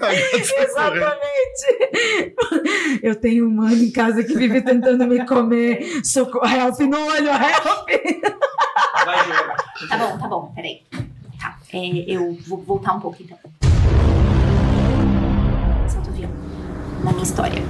Exatamente. 0.60 1.66
Eu 3.02 3.14
tenho 3.16 3.46
um 3.46 3.50
mano 3.54 3.74
em 3.82 3.90
casa 3.92 4.22
que 4.24 4.34
vive 4.34 4.62
tentando 4.62 5.06
me 5.06 5.24
comer. 5.26 6.00
Socorro, 6.04 6.46
help 6.46 6.78
no 6.80 6.98
olho, 7.06 7.28
help. 7.28 7.88
Vai. 9.04 9.16
Tá 9.88 9.96
bom, 9.96 10.18
tá 10.18 10.28
bom, 10.28 10.52
peraí. 10.54 10.69
Tá, 11.40 11.58
é, 11.72 12.04
eu 12.06 12.36
vou 12.46 12.58
voltar 12.58 12.94
um 12.94 13.00
pouco 13.00 13.22
então. 13.22 13.38
Solta 15.88 16.10
o 16.10 16.12
avião. 16.12 16.30
Na 17.04 17.10
minha 17.12 17.22
história. 17.22 17.62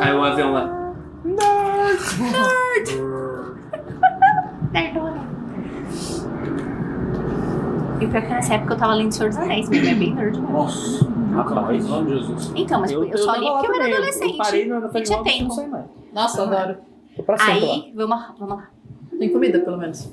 Aí 0.00 0.14
o 0.14 0.22
avião 0.22 0.52
lá. 0.52 0.94
Nerdona. 4.72 5.24
E 8.00 8.06
o 8.06 8.10
pior 8.10 8.18
é 8.18 8.26
que 8.26 8.32
nessa 8.32 8.54
época 8.54 8.74
eu 8.74 8.78
tava 8.78 8.94
lendo 8.94 9.12
Senhor 9.12 9.28
dos 9.28 9.38
Anéis, 9.38 9.68
mesmo, 9.68 9.88
é 9.88 9.94
bem 9.94 10.14
nerd. 10.14 10.38
mesmo. 10.38 10.52
Nossa, 10.52 11.08
rapaz. 11.32 11.88
Nome 11.88 12.10
de 12.10 12.18
Jesus. 12.18 12.52
Então, 12.54 12.80
mas 12.80 12.90
eu, 12.90 13.16
só 13.16 13.36
li 13.36 13.46
porque 13.46 13.66
eu 13.66 13.74
era 13.74 13.94
adolescente. 13.94 14.32
Eu 14.32 14.36
parei 14.36 14.66
na 14.66 14.90
e 14.92 15.02
tinha 15.02 15.22
tempo. 15.22 15.54
Nossa, 16.12 16.42
adoro. 16.42 16.76
Aí, 17.40 17.92
vamos 17.94 18.10
lá, 18.10 18.34
vamos 18.38 18.56
lá. 18.56 18.68
Tem 19.18 19.32
comida, 19.32 19.60
pelo 19.60 19.78
menos. 19.78 20.12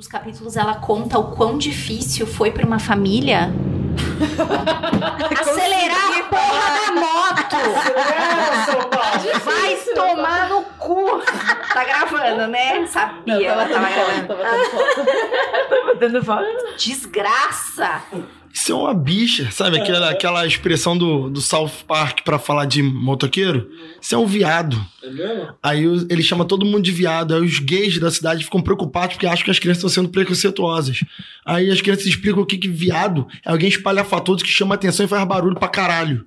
Dos 0.00 0.08
capítulos 0.08 0.56
ela 0.56 0.76
conta 0.76 1.18
o 1.18 1.24
quão 1.36 1.58
difícil 1.58 2.26
foi 2.26 2.50
pra 2.50 2.64
uma 2.64 2.78
família 2.78 3.52
acelerar 5.38 6.18
a 6.18 6.22
porra 6.22 6.70
da 6.74 6.92
moto. 6.98 7.56
Vai 9.44 9.76
tomar 9.94 10.48
no 10.48 10.62
cu. 10.78 11.20
Tá 11.74 11.84
gravando, 11.84 12.46
né? 12.46 12.86
Sabia, 12.86 13.50
ela 13.50 13.68
tava 13.68 13.90
gravando. 13.90 14.26
Tava 14.26 14.42
tendo 14.42 14.70
foto. 14.70 15.98
Dando 15.98 16.24
foto. 16.24 16.46
Desgraça. 16.78 18.02
Isso 18.52 18.72
é 18.72 18.74
uma 18.74 18.92
bicha, 18.92 19.50
sabe? 19.50 19.78
Aquela, 19.78 20.10
aquela 20.10 20.46
expressão 20.46 20.96
do, 20.98 21.30
do 21.30 21.40
South 21.40 21.70
Park 21.86 22.22
pra 22.24 22.38
falar 22.38 22.64
de 22.64 22.82
motoqueiro. 22.82 23.70
Isso 24.00 24.14
é 24.14 24.18
um 24.18 24.26
viado. 24.26 24.76
É 25.02 25.10
mesmo? 25.10 25.54
Aí 25.62 25.84
ele 25.84 26.22
chama 26.22 26.44
todo 26.44 26.66
mundo 26.66 26.82
de 26.82 26.90
viado. 26.90 27.34
Aí 27.34 27.40
os 27.40 27.58
gays 27.60 27.98
da 27.98 28.10
cidade 28.10 28.44
ficam 28.44 28.60
preocupados 28.60 29.14
porque 29.14 29.26
acham 29.26 29.44
que 29.44 29.50
as 29.50 29.58
crianças 29.58 29.78
estão 29.84 29.90
sendo 30.02 30.08
preconceituosas. 30.10 31.04
Aí 31.44 31.70
as 31.70 31.80
crianças 31.80 32.06
explicam 32.06 32.42
o 32.42 32.46
que, 32.46 32.58
que 32.58 32.68
viado 32.68 33.26
é 33.44 33.50
alguém 33.50 33.68
espalhafatoso 33.68 34.44
que 34.44 34.50
chama 34.50 34.74
atenção 34.74 35.06
e 35.06 35.08
faz 35.08 35.26
barulho 35.26 35.58
pra 35.58 35.68
caralho. 35.68 36.26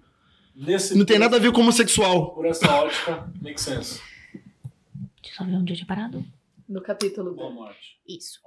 Nesse, 0.55 0.97
Não 0.97 1.03
tem 1.03 1.19
nada 1.19 1.35
a 1.37 1.39
ver 1.39 1.51
com 1.51 1.61
homossexual. 1.61 2.31
Por 2.31 2.45
essa 2.45 2.71
ótica, 2.71 3.27
make 3.41 3.59
sense. 3.59 3.99
Deixa 5.21 5.33
eu 5.33 5.35
só 5.37 5.43
ver 5.43 5.55
onde 5.55 5.73
eu 5.73 5.77
tinha 5.77 5.87
parado. 5.87 6.23
No 6.69 6.81
capítulo 6.81 7.33
Boa 7.35 7.51
morte. 7.51 7.97
Isso. 8.07 8.39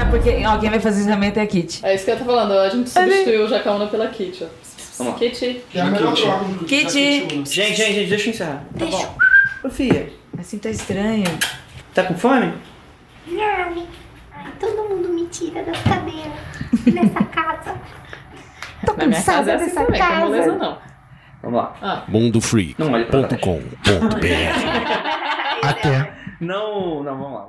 É 0.00 0.04
porque 0.10 0.32
quem 0.60 0.70
vai 0.70 0.80
fazer 0.80 1.00
exame 1.00 1.32
é 1.34 1.40
a 1.40 1.46
Kit. 1.46 1.84
É 1.84 1.94
isso 1.94 2.04
que 2.04 2.10
eu 2.10 2.18
tô 2.18 2.24
falando. 2.24 2.52
A 2.52 2.68
gente 2.68 2.90
substituiu 2.90 3.44
o 3.44 3.48
Jacaúna 3.48 3.86
pela 3.86 4.08
Kitty. 4.08 4.44
ó. 4.44 4.46
Vamos 4.98 5.12
lá. 5.14 5.18
Kitty. 5.18 5.64
É 5.74 5.80
a 5.80 5.84
melhor 5.86 6.14
troca. 6.14 6.44
Kit. 6.66 6.90
Gente, 6.92 7.54
gente, 7.54 7.76
gente, 7.76 8.06
deixa 8.08 8.28
eu 8.28 8.34
encerrar. 8.34 8.64
Deixa. 8.72 8.96
Tá 8.98 9.02
bom. 9.04 9.18
Ô, 9.64 9.70
filha, 9.70 10.10
Assim 10.38 10.58
tá 10.58 10.68
estranho. 10.70 11.24
tá 11.94 12.02
com 12.04 12.14
fome? 12.14 12.52
Não. 13.26 13.42
Ai, 14.32 14.52
todo 14.60 14.88
mundo 14.88 15.08
me 15.08 15.26
tira 15.26 15.62
das 15.62 15.78
cadeiras 15.82 16.32
nessa 16.86 17.24
casa. 17.32 17.74
Tô 18.84 18.92
Na 18.94 19.06
minha 19.06 19.22
casa 19.22 19.50
é 19.50 19.54
assim 19.54 19.64
dessa 19.66 19.84
também, 19.84 19.98
casa. 20.00 20.14
com 20.20 20.26
moleza 20.26 20.56
não. 20.56 20.78
Vamos 21.42 21.58
lá. 21.58 21.74
Ah. 21.82 22.04
mundofreak.com.br 22.08 22.86
Até. 25.68 26.12
Não, 26.40 27.02
não, 27.02 27.18
vamos 27.18 27.32
lá. 27.32 27.48